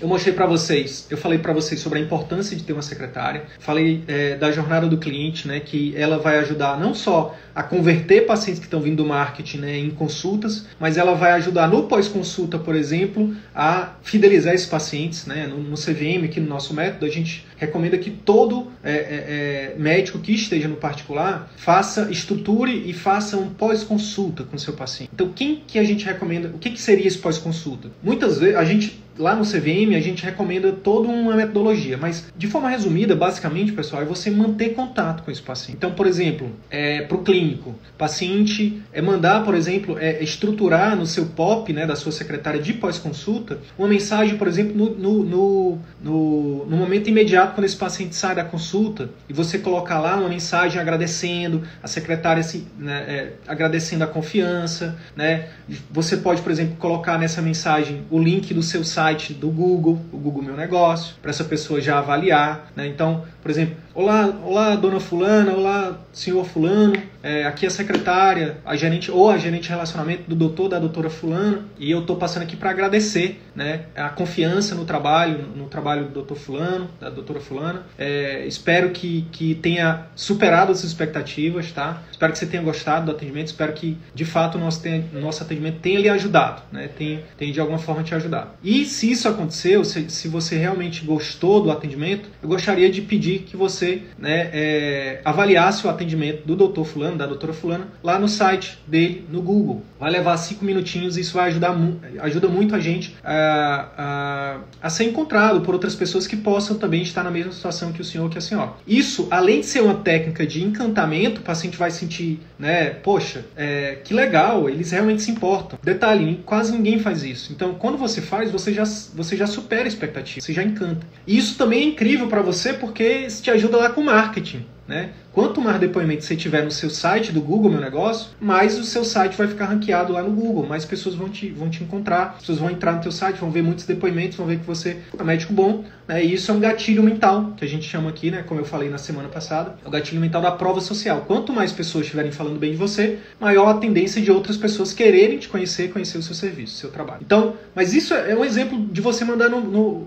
eu 0.00 0.08
mostrei 0.08 0.34
para 0.34 0.46
vocês, 0.46 1.06
eu 1.10 1.18
falei 1.18 1.38
para 1.38 1.52
vocês 1.52 1.80
sobre 1.80 1.98
a 1.98 2.02
importância 2.02 2.56
de 2.56 2.62
ter 2.62 2.72
uma 2.72 2.82
secretária, 2.82 3.44
falei 3.58 4.02
é, 4.08 4.36
da 4.36 4.50
jornada 4.50 4.88
do 4.88 4.96
cliente, 4.96 5.46
né, 5.46 5.60
que 5.60 5.94
ela 5.94 6.18
vai 6.18 6.38
ajudar 6.38 6.80
não 6.80 6.94
só 6.94 7.36
a 7.54 7.62
converter 7.62 8.22
pacientes 8.22 8.58
que 8.58 8.66
estão 8.66 8.80
vindo 8.80 8.96
do 8.96 9.06
marketing 9.06 9.58
né, 9.58 9.78
em 9.78 9.90
consultas, 9.90 10.66
mas 10.80 10.96
ela 10.96 11.14
vai 11.14 11.32
ajudar 11.32 11.68
no 11.68 11.84
pós-consulta, 11.84 12.58
por 12.58 12.74
exemplo, 12.74 13.34
a 13.54 13.92
fidelizar 14.02 14.54
esses 14.54 14.66
pacientes. 14.66 15.26
Né? 15.26 15.46
No, 15.46 15.58
no 15.58 15.76
CVM, 15.76 16.24
aqui 16.24 16.40
no 16.40 16.48
nosso 16.48 16.72
método, 16.72 17.04
a 17.04 17.10
gente 17.10 17.46
recomenda 17.56 17.98
que 17.98 18.10
todo 18.10 18.61
é, 18.82 18.92
é, 18.92 18.96
é, 18.96 19.74
médico 19.78 20.18
que 20.18 20.32
esteja 20.32 20.68
no 20.68 20.76
particular 20.76 21.50
faça, 21.56 22.10
estruture 22.10 22.72
e 22.72 22.92
faça 22.92 23.36
um 23.36 23.50
pós-consulta 23.50 24.44
com 24.44 24.56
o 24.56 24.58
seu 24.58 24.74
paciente. 24.74 25.10
Então, 25.12 25.32
quem 25.32 25.62
que 25.66 25.78
a 25.78 25.84
gente 25.84 26.04
recomenda? 26.04 26.48
O 26.48 26.58
que, 26.58 26.70
que 26.70 26.80
seria 26.80 27.06
esse 27.06 27.18
pós-consulta? 27.18 27.90
Muitas 28.02 28.38
vezes 28.38 28.56
a 28.56 28.64
gente 28.64 29.02
lá 29.18 29.34
no 29.34 29.44
CVM 29.44 29.94
a 29.96 30.00
gente 30.00 30.24
recomenda 30.24 30.72
toda 30.72 31.08
uma 31.08 31.34
metodologia, 31.34 31.96
mas 31.96 32.32
de 32.36 32.46
forma 32.46 32.68
resumida, 32.68 33.14
basicamente, 33.14 33.72
pessoal, 33.72 34.02
é 34.02 34.04
você 34.04 34.30
manter 34.30 34.70
contato 34.70 35.22
com 35.22 35.30
esse 35.30 35.42
paciente. 35.42 35.76
Então, 35.76 35.92
por 35.92 36.06
exemplo, 36.06 36.50
é, 36.70 37.02
para 37.02 37.16
o 37.16 37.22
clínico, 37.22 37.74
paciente 37.98 38.82
é 38.92 39.00
mandar, 39.00 39.44
por 39.44 39.54
exemplo, 39.54 39.98
é, 39.98 40.22
estruturar 40.22 40.96
no 40.96 41.06
seu 41.06 41.26
POP, 41.26 41.72
né, 41.72 41.86
da 41.86 41.96
sua 41.96 42.12
secretária 42.12 42.60
de 42.60 42.72
pós-consulta, 42.72 43.58
uma 43.78 43.88
mensagem, 43.88 44.36
por 44.36 44.48
exemplo, 44.48 44.74
no, 44.76 44.90
no, 44.94 45.24
no, 45.24 45.78
no, 46.02 46.66
no 46.66 46.76
momento 46.76 47.08
imediato 47.08 47.54
quando 47.54 47.64
esse 47.64 47.76
paciente 47.76 48.14
sai 48.14 48.34
da 48.34 48.44
consulta 48.44 49.10
e 49.28 49.32
você 49.32 49.58
colocar 49.58 50.00
lá 50.00 50.16
uma 50.16 50.28
mensagem 50.28 50.80
agradecendo 50.80 51.62
a 51.82 51.88
secretária, 51.88 52.42
né, 52.78 53.04
é, 53.06 53.32
agradecendo 53.46 54.04
a 54.04 54.06
confiança, 54.06 54.96
né? 55.14 55.48
Você 55.90 56.16
pode, 56.16 56.42
por 56.42 56.50
exemplo, 56.50 56.76
colocar 56.76 57.18
nessa 57.18 57.40
mensagem 57.40 58.04
o 58.10 58.18
link 58.18 58.52
do 58.52 58.62
seu 58.62 58.84
site 58.84 59.01
site 59.02 59.34
do 59.34 59.48
Google, 59.48 59.98
o 60.12 60.16
Google 60.16 60.44
Meu 60.44 60.56
Negócio, 60.56 61.16
para 61.20 61.30
essa 61.30 61.42
pessoa 61.42 61.80
já 61.80 61.98
avaliar. 61.98 62.70
Né? 62.76 62.86
Então, 62.86 63.24
por 63.42 63.50
exemplo, 63.50 63.74
olá, 63.92 64.32
olá, 64.44 64.76
dona 64.76 65.00
fulana, 65.00 65.52
olá, 65.52 65.98
senhor 66.12 66.44
fulano, 66.44 66.94
é, 67.22 67.44
aqui 67.44 67.64
é 67.64 67.68
a 67.68 67.70
secretária, 67.70 68.58
a 68.64 68.76
gerente 68.76 69.10
ou 69.10 69.30
a 69.30 69.38
gerente 69.38 69.64
de 69.64 69.68
relacionamento 69.68 70.28
do 70.28 70.34
doutor, 70.34 70.68
da 70.68 70.78
doutora 70.78 71.10
fulana, 71.10 71.64
e 71.78 71.90
eu 71.90 72.00
estou 72.00 72.16
passando 72.16 72.44
aqui 72.44 72.56
para 72.56 72.70
agradecer 72.70 73.40
né, 73.54 73.86
a 73.94 74.08
confiança 74.08 74.74
no 74.74 74.84
trabalho, 74.84 75.44
no 75.54 75.66
trabalho 75.66 76.04
do 76.06 76.10
doutor 76.10 76.36
fulano, 76.36 76.88
da 77.00 77.10
doutora 77.10 77.40
fulana. 77.40 77.82
É, 77.98 78.46
espero 78.46 78.90
que, 78.90 79.26
que 79.32 79.54
tenha 79.54 80.06
superado 80.14 80.72
as 80.72 80.84
expectativas, 80.84 81.70
tá? 81.72 82.02
Espero 82.10 82.32
que 82.32 82.38
você 82.38 82.46
tenha 82.46 82.62
gostado 82.62 83.06
do 83.06 83.12
atendimento, 83.12 83.48
espero 83.48 83.72
que 83.72 83.98
de 84.14 84.24
fato 84.24 84.56
o 84.56 84.60
nosso, 84.60 84.82
tenha, 84.82 85.04
nosso 85.12 85.42
atendimento 85.42 85.80
tenha 85.80 85.98
lhe 85.98 86.08
ajudado, 86.08 86.62
né? 86.70 86.88
Tenha, 86.96 87.22
tenha 87.36 87.52
de 87.52 87.60
alguma 87.60 87.78
forma 87.78 88.02
te 88.02 88.14
ajudado. 88.14 88.50
E 88.62 88.84
se 88.84 89.10
isso 89.10 89.28
aconteceu, 89.28 89.84
se, 89.84 90.08
se 90.08 90.28
você 90.28 90.56
realmente 90.56 91.04
gostou 91.04 91.62
do 91.62 91.70
atendimento, 91.70 92.28
eu 92.42 92.48
gostaria 92.48 92.90
de 92.90 93.02
pedir 93.02 93.40
que 93.40 93.56
você 93.56 93.72
você 93.72 94.02
né, 94.18 94.50
é, 94.52 95.20
avaliasse 95.24 95.86
o 95.86 95.90
atendimento 95.90 96.46
do 96.46 96.54
doutor 96.54 96.84
fulano, 96.84 97.11
da 97.16 97.26
doutora 97.26 97.52
fulana, 97.52 97.88
lá 98.02 98.18
no 98.18 98.28
site 98.28 98.78
dele, 98.86 99.26
no 99.30 99.42
Google. 99.42 99.82
Vai 99.98 100.10
levar 100.10 100.36
cinco 100.36 100.64
minutinhos 100.64 101.16
isso 101.16 101.34
vai 101.34 101.48
ajudar 101.48 101.76
ajuda 102.20 102.48
muito 102.48 102.74
a 102.74 102.80
gente 102.80 103.16
a, 103.24 103.88
a, 103.96 104.86
a, 104.86 104.90
ser 104.90 105.04
encontrado 105.04 105.60
por 105.62 105.74
outras 105.74 105.94
pessoas 105.94 106.26
que 106.26 106.36
possam 106.36 106.76
também 106.76 107.02
estar 107.02 107.22
na 107.22 107.30
mesma 107.30 107.52
situação 107.52 107.92
que 107.92 108.00
o 108.00 108.04
senhor 108.04 108.28
que 108.30 108.38
a 108.38 108.40
senhora. 108.40 108.72
Isso, 108.86 109.28
além 109.30 109.60
de 109.60 109.66
ser 109.66 109.82
uma 109.82 109.94
técnica 109.94 110.46
de 110.46 110.62
encantamento, 110.62 111.40
o 111.40 111.44
paciente 111.44 111.76
vai 111.76 111.90
sentir, 111.90 112.40
né, 112.58 112.90
poxa, 112.90 113.44
é, 113.56 113.98
que 114.04 114.12
legal, 114.12 114.68
eles 114.68 114.90
realmente 114.90 115.22
se 115.22 115.30
importam. 115.30 115.78
Detalhe, 115.82 116.42
quase 116.44 116.72
ninguém 116.72 116.98
faz 116.98 117.22
isso. 117.22 117.52
Então, 117.52 117.74
quando 117.74 117.96
você 117.96 118.20
faz, 118.20 118.50
você 118.50 118.72
já, 118.72 118.84
você 119.14 119.36
já 119.36 119.46
supera 119.46 119.84
a 119.84 119.88
expectativa, 119.88 120.40
você 120.40 120.52
já 120.52 120.62
encanta. 120.62 121.06
E 121.26 121.36
isso 121.36 121.56
também 121.56 121.80
é 121.80 121.84
incrível 121.84 122.26
para 122.26 122.42
você 122.42 122.72
porque 122.72 123.26
te 123.26 123.50
ajuda 123.50 123.76
lá 123.76 123.90
com 123.90 124.02
marketing. 124.02 124.66
Né? 124.86 125.10
Quanto 125.32 125.62
mais 125.62 125.80
depoimentos 125.80 126.26
você 126.26 126.36
tiver 126.36 126.62
no 126.62 126.70
seu 126.70 126.90
site 126.90 127.32
do 127.32 127.40
Google 127.40 127.70
Meu 127.70 127.80
Negócio, 127.80 128.30
mais 128.38 128.78
o 128.78 128.84
seu 128.84 129.02
site 129.02 129.36
vai 129.36 129.48
ficar 129.48 129.64
ranqueado 129.64 130.12
lá 130.12 130.22
no 130.22 130.30
Google, 130.30 130.66
mais 130.66 130.84
pessoas 130.84 131.14
vão 131.14 131.30
te, 131.30 131.48
vão 131.48 131.70
te 131.70 131.82
encontrar, 131.82 132.36
pessoas 132.38 132.58
vão 132.58 132.70
entrar 132.70 132.92
no 132.92 133.00
teu 133.00 133.10
site, 133.10 133.38
vão 133.38 133.50
ver 133.50 133.62
muitos 133.62 133.86
depoimentos, 133.86 134.36
vão 134.36 134.46
ver 134.46 134.58
que 134.58 134.66
você 134.66 134.98
é 135.18 135.22
médico 135.24 135.54
bom, 135.54 135.84
né? 136.06 136.22
E 136.22 136.34
isso 136.34 136.50
é 136.50 136.54
um 136.54 136.60
gatilho 136.60 137.02
mental, 137.02 137.54
que 137.56 137.64
a 137.64 137.68
gente 137.68 137.88
chama 137.88 138.10
aqui, 138.10 138.30
né? 138.30 138.44
Como 138.46 138.60
eu 138.60 138.64
falei 138.64 138.90
na 138.90 138.98
semana 138.98 139.28
passada, 139.28 139.76
é 139.82 139.88
o 139.88 139.90
gatilho 139.90 140.20
mental 140.20 140.42
da 140.42 140.50
prova 140.50 140.82
social. 140.82 141.24
Quanto 141.26 141.50
mais 141.52 141.72
pessoas 141.72 142.04
estiverem 142.04 142.30
falando 142.30 142.58
bem 142.58 142.72
de 142.72 142.76
você, 142.76 143.18
maior 143.40 143.68
a 143.68 143.74
tendência 143.74 144.20
de 144.20 144.30
outras 144.30 144.58
pessoas 144.58 144.92
quererem 144.92 145.38
te 145.38 145.48
conhecer, 145.48 145.90
conhecer 145.90 146.18
o 146.18 146.22
seu 146.22 146.34
serviço, 146.34 146.74
o 146.74 146.78
seu 146.78 146.90
trabalho. 146.90 147.22
Então, 147.24 147.54
mas 147.74 147.94
isso 147.94 148.12
é 148.12 148.36
um 148.36 148.44
exemplo 148.44 148.86
de 148.86 149.00
você 149.00 149.24
mandar 149.24 149.48
no, 149.48 149.60
no, 149.62 150.06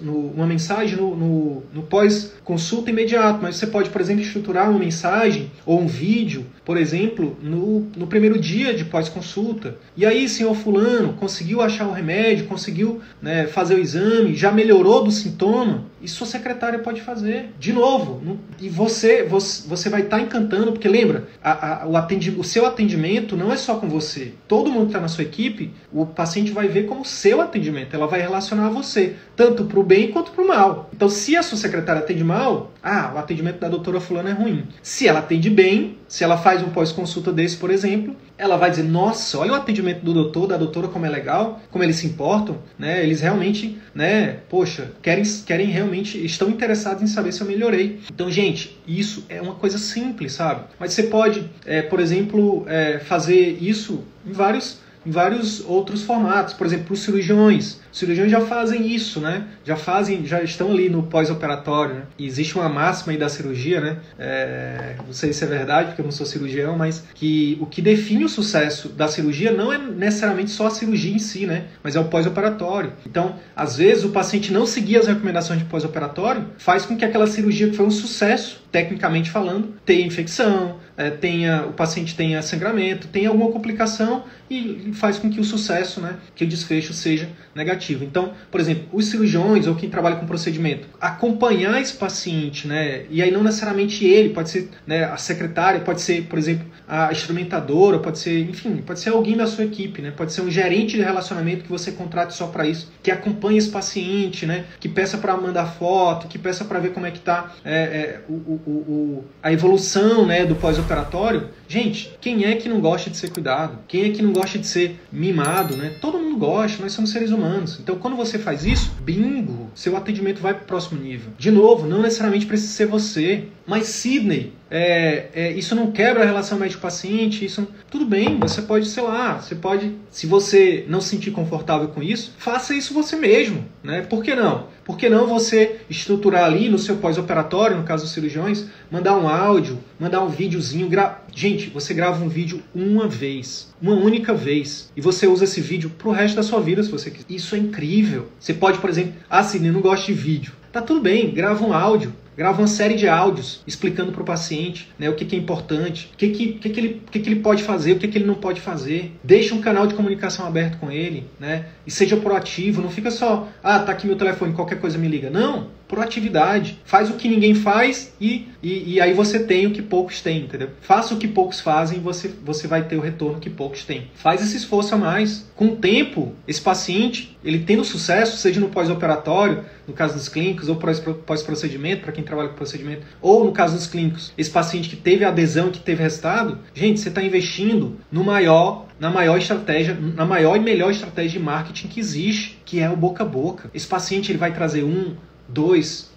no, 0.00 0.18
uma 0.32 0.46
mensagem 0.46 0.96
no, 0.96 1.62
no 1.72 1.82
pós-consulta 1.84 2.90
imediato, 2.90 3.38
mas 3.40 3.56
você 3.56 3.66
pode, 3.66 3.88
por 3.88 4.00
exemplo, 4.00 4.22
estruturar 4.22 4.57
uma 4.64 4.78
mensagem 4.78 5.50
ou 5.66 5.80
um 5.80 5.86
vídeo, 5.86 6.46
por 6.64 6.76
exemplo, 6.76 7.36
no, 7.42 7.80
no 7.96 8.06
primeiro 8.06 8.38
dia 8.38 8.74
de 8.74 8.84
pós-consulta. 8.84 9.76
E 9.96 10.06
aí, 10.06 10.28
senhor 10.28 10.54
fulano, 10.54 11.12
conseguiu 11.14 11.60
achar 11.60 11.86
o 11.86 11.92
remédio, 11.92 12.46
conseguiu 12.46 13.00
né, 13.20 13.46
fazer 13.46 13.74
o 13.74 13.78
exame, 13.78 14.34
já 14.34 14.50
melhorou 14.50 15.04
do 15.04 15.10
sintoma? 15.10 15.84
E 16.00 16.08
sua 16.08 16.26
secretária 16.26 16.78
pode 16.78 17.00
fazer. 17.00 17.50
De 17.58 17.72
novo. 17.72 18.20
No, 18.24 18.38
e 18.60 18.68
você, 18.68 19.24
você, 19.24 19.66
você 19.66 19.88
vai 19.88 20.02
estar 20.02 20.18
tá 20.18 20.22
encantando, 20.22 20.72
porque 20.72 20.88
lembra, 20.88 21.28
a, 21.42 21.82
a, 21.82 21.86
o, 21.86 21.96
atendi, 21.96 22.30
o 22.30 22.44
seu 22.44 22.66
atendimento 22.66 23.36
não 23.36 23.52
é 23.52 23.56
só 23.56 23.76
com 23.76 23.88
você. 23.88 24.32
Todo 24.46 24.70
mundo 24.70 24.82
que 24.82 24.88
está 24.88 25.00
na 25.00 25.08
sua 25.08 25.24
equipe, 25.24 25.72
o 25.92 26.06
paciente 26.06 26.50
vai 26.50 26.68
ver 26.68 26.86
como 26.86 27.04
seu 27.04 27.40
atendimento. 27.40 27.94
Ela 27.94 28.06
vai 28.06 28.20
relacionar 28.20 28.66
a 28.66 28.70
você, 28.70 29.16
tanto 29.36 29.64
para 29.64 29.80
o 29.80 29.82
bem 29.82 30.10
quanto 30.10 30.30
para 30.32 30.44
o 30.44 30.48
mal. 30.48 30.90
Então, 30.94 31.08
se 31.08 31.36
a 31.36 31.42
sua 31.42 31.58
secretária 31.58 32.00
atende 32.00 32.24
mal, 32.24 32.72
ah, 32.82 33.12
o 33.14 33.18
atendimento 33.18 33.58
da 33.58 33.68
doutora 33.68 34.00
fulana 34.00 34.30
é 34.30 34.32
ruim. 34.32 34.64
Se 34.82 35.06
ela 35.06 35.18
atende 35.18 35.50
bem, 35.50 35.98
se 36.06 36.24
ela 36.24 36.36
faz 36.36 36.62
um 36.62 36.70
pós-consulta 36.70 37.32
desse, 37.32 37.56
por 37.56 37.70
exemplo, 37.70 38.16
ela 38.38 38.56
vai 38.56 38.70
dizer: 38.70 38.84
Nossa, 38.84 39.36
olha 39.38 39.52
o 39.52 39.54
atendimento 39.56 40.04
do 40.04 40.14
doutor, 40.14 40.46
da 40.46 40.56
doutora, 40.56 40.88
como 40.88 41.04
é 41.04 41.08
legal, 41.10 41.60
como 41.70 41.82
eles 41.82 41.96
se 41.96 42.06
importam, 42.06 42.58
né? 42.78 43.02
Eles 43.02 43.20
realmente, 43.20 43.76
né? 43.94 44.38
Poxa, 44.48 44.92
querem, 45.02 45.24
querem 45.44 45.66
realmente, 45.66 46.24
estão 46.24 46.48
interessados 46.48 47.02
em 47.02 47.06
saber 47.08 47.32
se 47.32 47.40
eu 47.40 47.46
melhorei. 47.46 48.00
Então, 48.12 48.30
gente, 48.30 48.78
isso 48.86 49.24
é 49.28 49.42
uma 49.42 49.56
coisa 49.56 49.76
simples, 49.76 50.32
sabe? 50.32 50.62
Mas 50.78 50.92
você 50.92 51.02
pode, 51.04 51.50
é, 51.66 51.82
por 51.82 51.98
exemplo, 51.98 52.64
é, 52.68 53.00
fazer 53.00 53.58
isso 53.60 54.04
em 54.24 54.32
vários, 54.32 54.78
em 55.04 55.10
vários 55.10 55.64
outros 55.66 56.02
formatos. 56.02 56.54
Por 56.54 56.66
exemplo, 56.66 56.94
os 56.94 57.00
cirurgiões. 57.00 57.80
Cirurgiões 57.98 58.30
já 58.30 58.40
fazem 58.42 58.94
isso, 58.94 59.18
né? 59.18 59.44
Já 59.64 59.74
fazem, 59.74 60.24
já 60.24 60.40
estão 60.40 60.70
ali 60.70 60.88
no 60.88 61.02
pós-operatório. 61.02 61.96
Né? 61.96 62.02
E 62.16 62.26
existe 62.26 62.54
uma 62.54 62.68
máxima 62.68 63.12
aí 63.12 63.18
da 63.18 63.28
cirurgia, 63.28 63.80
né? 63.80 63.96
É, 64.16 64.94
não 65.04 65.12
sei 65.12 65.32
se 65.32 65.42
é 65.42 65.48
verdade, 65.48 65.88
porque 65.88 66.02
eu 66.02 66.04
não 66.04 66.12
sou 66.12 66.24
cirurgião, 66.24 66.78
mas 66.78 67.02
que 67.12 67.58
o 67.60 67.66
que 67.66 67.82
define 67.82 68.24
o 68.24 68.28
sucesso 68.28 68.88
da 68.90 69.08
cirurgia 69.08 69.50
não 69.50 69.72
é 69.72 69.78
necessariamente 69.78 70.52
só 70.52 70.68
a 70.68 70.70
cirurgia 70.70 71.12
em 71.12 71.18
si, 71.18 71.44
né? 71.44 71.64
Mas 71.82 71.96
é 71.96 72.00
o 72.00 72.04
pós-operatório. 72.04 72.92
Então, 73.04 73.34
às 73.56 73.76
vezes, 73.76 74.04
o 74.04 74.10
paciente 74.10 74.52
não 74.52 74.64
seguir 74.64 74.98
as 74.98 75.08
recomendações 75.08 75.58
de 75.58 75.64
pós-operatório 75.64 76.46
faz 76.56 76.86
com 76.86 76.96
que 76.96 77.04
aquela 77.04 77.26
cirurgia 77.26 77.68
que 77.68 77.76
foi 77.76 77.84
um 77.84 77.90
sucesso, 77.90 78.62
tecnicamente 78.70 79.28
falando, 79.28 79.74
tenha 79.84 80.06
infecção, 80.06 80.76
é, 80.98 81.10
tenha 81.10 81.64
o 81.64 81.72
paciente 81.72 82.16
tenha 82.16 82.42
sangramento, 82.42 83.06
tenha 83.06 83.28
alguma 83.28 83.50
complicação 83.52 84.24
e 84.50 84.90
faz 84.94 85.18
com 85.18 85.30
que 85.30 85.40
o 85.40 85.44
sucesso, 85.44 86.00
né, 86.00 86.16
que 86.34 86.44
o 86.44 86.46
desfecho 86.46 86.92
seja 86.92 87.28
negativo. 87.54 87.87
Então, 87.94 88.32
por 88.50 88.60
exemplo, 88.60 88.84
os 88.92 89.06
cirurgiões 89.06 89.66
ou 89.66 89.74
quem 89.74 89.88
trabalha 89.88 90.16
com 90.16 90.26
procedimento, 90.26 90.88
acompanhar 91.00 91.80
esse 91.80 91.94
paciente, 91.94 92.66
né, 92.66 93.04
e 93.10 93.22
aí 93.22 93.30
não 93.30 93.42
necessariamente 93.42 94.04
ele, 94.04 94.30
pode 94.30 94.50
ser 94.50 94.68
né, 94.86 95.04
a 95.04 95.16
secretária, 95.16 95.80
pode 95.80 96.00
ser, 96.00 96.24
por 96.24 96.38
exemplo, 96.38 96.66
a 96.86 97.12
instrumentadora, 97.12 97.98
pode 97.98 98.18
ser, 98.18 98.48
enfim, 98.48 98.76
pode 98.78 99.00
ser 99.00 99.10
alguém 99.10 99.36
da 99.36 99.46
sua 99.46 99.64
equipe, 99.64 100.02
né, 100.02 100.10
pode 100.10 100.32
ser 100.32 100.42
um 100.42 100.50
gerente 100.50 100.96
de 100.96 101.02
relacionamento 101.02 101.64
que 101.64 101.70
você 101.70 101.92
contrate 101.92 102.34
só 102.34 102.46
para 102.46 102.66
isso, 102.66 102.90
que 103.02 103.10
acompanhe 103.10 103.58
esse 103.58 103.70
paciente, 103.70 104.46
né, 104.46 104.64
que 104.80 104.88
peça 104.88 105.18
para 105.18 105.36
mandar 105.36 105.66
foto, 105.66 106.28
que 106.28 106.38
peça 106.38 106.64
para 106.64 106.78
ver 106.78 106.92
como 106.92 107.06
é 107.06 107.10
que 107.10 107.18
está 107.18 107.52
é, 107.64 107.74
é, 107.74 108.20
o, 108.28 108.32
o, 108.32 108.70
o, 108.70 109.24
a 109.42 109.52
evolução, 109.52 110.26
né, 110.26 110.44
do 110.44 110.54
pós-operatório. 110.54 111.48
Gente, 111.68 112.16
quem 112.18 112.46
é 112.46 112.56
que 112.56 112.66
não 112.66 112.80
gosta 112.80 113.10
de 113.10 113.16
ser 113.18 113.30
cuidado? 113.30 113.80
Quem 113.86 114.04
é 114.04 114.10
que 114.10 114.22
não 114.22 114.32
gosta 114.32 114.58
de 114.58 114.66
ser 114.66 114.98
mimado, 115.12 115.76
né? 115.76 115.94
Todo 116.00 116.18
mundo 116.18 116.38
gosta, 116.38 116.82
nós 116.82 116.92
somos 116.92 117.10
seres 117.10 117.30
humanos. 117.30 117.78
Então, 117.78 117.96
quando 117.96 118.16
você 118.16 118.38
faz 118.38 118.64
isso, 118.64 118.90
bingo, 119.02 119.70
seu 119.74 119.94
atendimento 119.94 120.40
vai 120.40 120.54
para 120.54 120.62
o 120.62 120.66
próximo 120.66 120.98
nível. 120.98 121.30
De 121.38 121.50
novo, 121.50 121.86
não 121.86 122.00
necessariamente 122.00 122.46
precisa 122.46 122.72
ser 122.72 122.86
você, 122.86 123.48
mas 123.66 123.86
Sidney, 123.86 124.54
é, 124.70 125.28
é, 125.34 125.52
isso 125.52 125.74
não 125.74 125.90
quebra 125.90 126.22
a 126.22 126.26
relação 126.26 126.58
médico-paciente, 126.58 127.44
isso 127.44 127.66
tudo 127.90 128.04
bem, 128.04 128.38
você 128.38 128.62
pode, 128.62 128.86
sei 128.86 129.02
lá, 129.02 129.40
você 129.40 129.54
pode, 129.54 129.94
se 130.10 130.26
você 130.26 130.84
não 130.88 131.00
se 131.00 131.08
sentir 131.08 131.30
confortável 131.30 131.88
com 131.88 132.02
isso, 132.02 132.34
faça 132.38 132.74
isso 132.74 132.92
você 132.92 133.16
mesmo, 133.16 133.64
né? 133.82 134.02
Por 134.02 134.22
que 134.22 134.34
não? 134.34 134.66
Por 134.84 134.96
que 134.96 135.08
não 135.08 135.26
você 135.26 135.80
estruturar 135.88 136.44
ali 136.44 136.68
no 136.68 136.78
seu 136.78 136.96
pós-operatório, 136.96 137.76
no 137.76 137.84
caso 137.84 138.04
dos 138.04 138.12
cirurgiões, 138.12 138.66
mandar 138.90 139.16
um 139.16 139.28
áudio, 139.28 139.78
mandar 139.98 140.22
um 140.22 140.28
videozinho, 140.28 140.88
gra... 140.88 141.22
gente, 141.34 141.68
você 141.70 141.92
grava 141.92 142.24
um 142.24 142.28
vídeo 142.28 142.62
uma 142.74 143.06
vez, 143.06 143.74
uma 143.80 143.94
única 143.94 144.32
vez, 144.32 144.90
e 144.96 145.00
você 145.00 145.26
usa 145.26 145.44
esse 145.44 145.60
vídeo 145.60 145.90
pro 145.90 146.10
resto 146.10 146.36
da 146.36 146.42
sua 146.42 146.60
vida, 146.60 146.82
se 146.82 146.90
você 146.90 147.10
quiser. 147.10 147.26
Isso 147.28 147.54
é 147.54 147.58
incrível. 147.58 148.28
Você 148.38 148.54
pode, 148.54 148.78
por 148.78 148.88
exemplo, 148.88 149.14
ah, 149.28 149.42
Sidney, 149.42 149.70
não 149.70 149.80
gosto 149.80 150.06
de 150.06 150.14
vídeo. 150.14 150.52
Tá 150.72 150.80
tudo 150.82 151.00
bem, 151.00 151.32
grava 151.32 151.64
um 151.64 151.72
áudio, 151.72 152.12
grava 152.38 152.62
uma 152.62 152.68
série 152.68 152.94
de 152.94 153.08
áudios 153.08 153.60
explicando 153.66 154.12
para 154.12 154.22
o 154.22 154.24
paciente 154.24 154.88
né, 154.96 155.10
o 155.10 155.16
que, 155.16 155.24
que, 155.24 155.34
é 155.34 155.38
importante, 155.38 156.08
o 156.14 156.16
que, 156.16 156.28
que, 156.28 156.52
que, 156.52 156.70
que, 156.70 156.80
ele, 156.80 157.02
que, 157.10 157.18
que 157.18 157.28
ele 157.28 157.40
pode 157.40 157.64
fazer, 157.64 157.94
o 157.94 157.98
que, 157.98 158.06
que 158.06 158.16
ele 158.16 158.26
não 158.26 158.36
pode 158.36 158.60
fazer. 158.60 159.12
Deixa 159.24 159.56
um 159.56 159.60
canal 159.60 159.88
de 159.88 159.94
comunicação 159.94 160.46
aberto 160.46 160.78
com 160.78 160.88
ele 160.88 161.26
né, 161.40 161.66
e 161.84 161.90
seja 161.90 162.16
proativo. 162.16 162.80
Não 162.80 162.90
fica 162.90 163.10
só, 163.10 163.48
ah, 163.60 163.80
tá 163.80 163.90
aqui 163.90 164.06
meu 164.06 164.14
telefone, 164.14 164.52
qualquer 164.52 164.78
coisa 164.78 164.96
me 164.96 165.08
liga. 165.08 165.28
Não, 165.28 165.66
proatividade. 165.88 166.78
Faz 166.84 167.10
o 167.10 167.14
que 167.14 167.28
ninguém 167.28 167.54
faz 167.54 168.14
e, 168.20 168.48
e, 168.62 168.94
e, 168.94 169.00
aí 169.00 169.14
você 169.14 169.40
tem 169.40 169.66
o 169.66 169.70
que 169.70 169.80
poucos 169.80 170.20
têm, 170.20 170.42
entendeu? 170.42 170.70
Faça 170.82 171.14
o 171.14 171.16
que 171.16 171.26
poucos 171.26 171.60
fazem 171.60 171.98
e 171.98 172.00
você, 172.00 172.30
você 172.44 172.68
vai 172.68 172.84
ter 172.84 172.96
o 172.96 173.00
retorno 173.00 173.40
que 173.40 173.48
poucos 173.48 173.84
têm. 173.84 174.10
Faz 174.14 174.42
esse 174.42 174.56
esforço 174.56 174.94
a 174.94 174.98
mais. 174.98 175.50
Com 175.56 175.68
o 175.68 175.76
tempo, 175.76 176.34
esse 176.46 176.60
paciente, 176.60 177.36
ele 177.42 177.60
tendo 177.60 177.84
sucesso, 177.84 178.36
seja 178.36 178.60
no 178.60 178.68
pós-operatório, 178.68 179.64
no 179.86 179.94
caso 179.94 180.14
dos 180.14 180.28
clínicos, 180.28 180.68
ou 180.68 180.76
pós-procedimento, 180.76 182.02
para 182.02 182.12
quem 182.12 182.22
trabalha 182.22 182.50
com 182.50 182.56
procedimento, 182.56 183.06
ou 183.22 183.44
no 183.44 183.52
caso 183.52 183.74
dos 183.74 183.86
clínicos, 183.86 184.32
esse 184.36 184.50
paciente 184.50 184.90
que 184.90 184.96
teve 184.96 185.24
adesão, 185.24 185.70
que 185.70 185.80
teve 185.80 186.02
resultado, 186.02 186.58
gente, 186.74 187.00
você 187.00 187.08
está 187.08 187.22
investindo 187.22 187.96
no 188.12 188.22
maior 188.22 188.86
na 188.98 189.10
maior 189.10 189.38
estratégia, 189.38 189.94
na 189.94 190.26
maior 190.26 190.56
e 190.56 190.60
melhor 190.60 190.90
estratégia 190.90 191.38
de 191.38 191.44
marketing 191.44 191.88
que 191.88 192.00
existe, 192.00 192.58
que 192.64 192.80
é 192.80 192.90
o 192.90 192.96
boca 192.96 193.22
a 193.22 193.26
boca. 193.26 193.70
Esse 193.72 193.86
paciente 193.86 194.32
ele 194.32 194.38
vai 194.38 194.52
trazer 194.52 194.82
um, 194.82 195.14
dois 195.48 196.08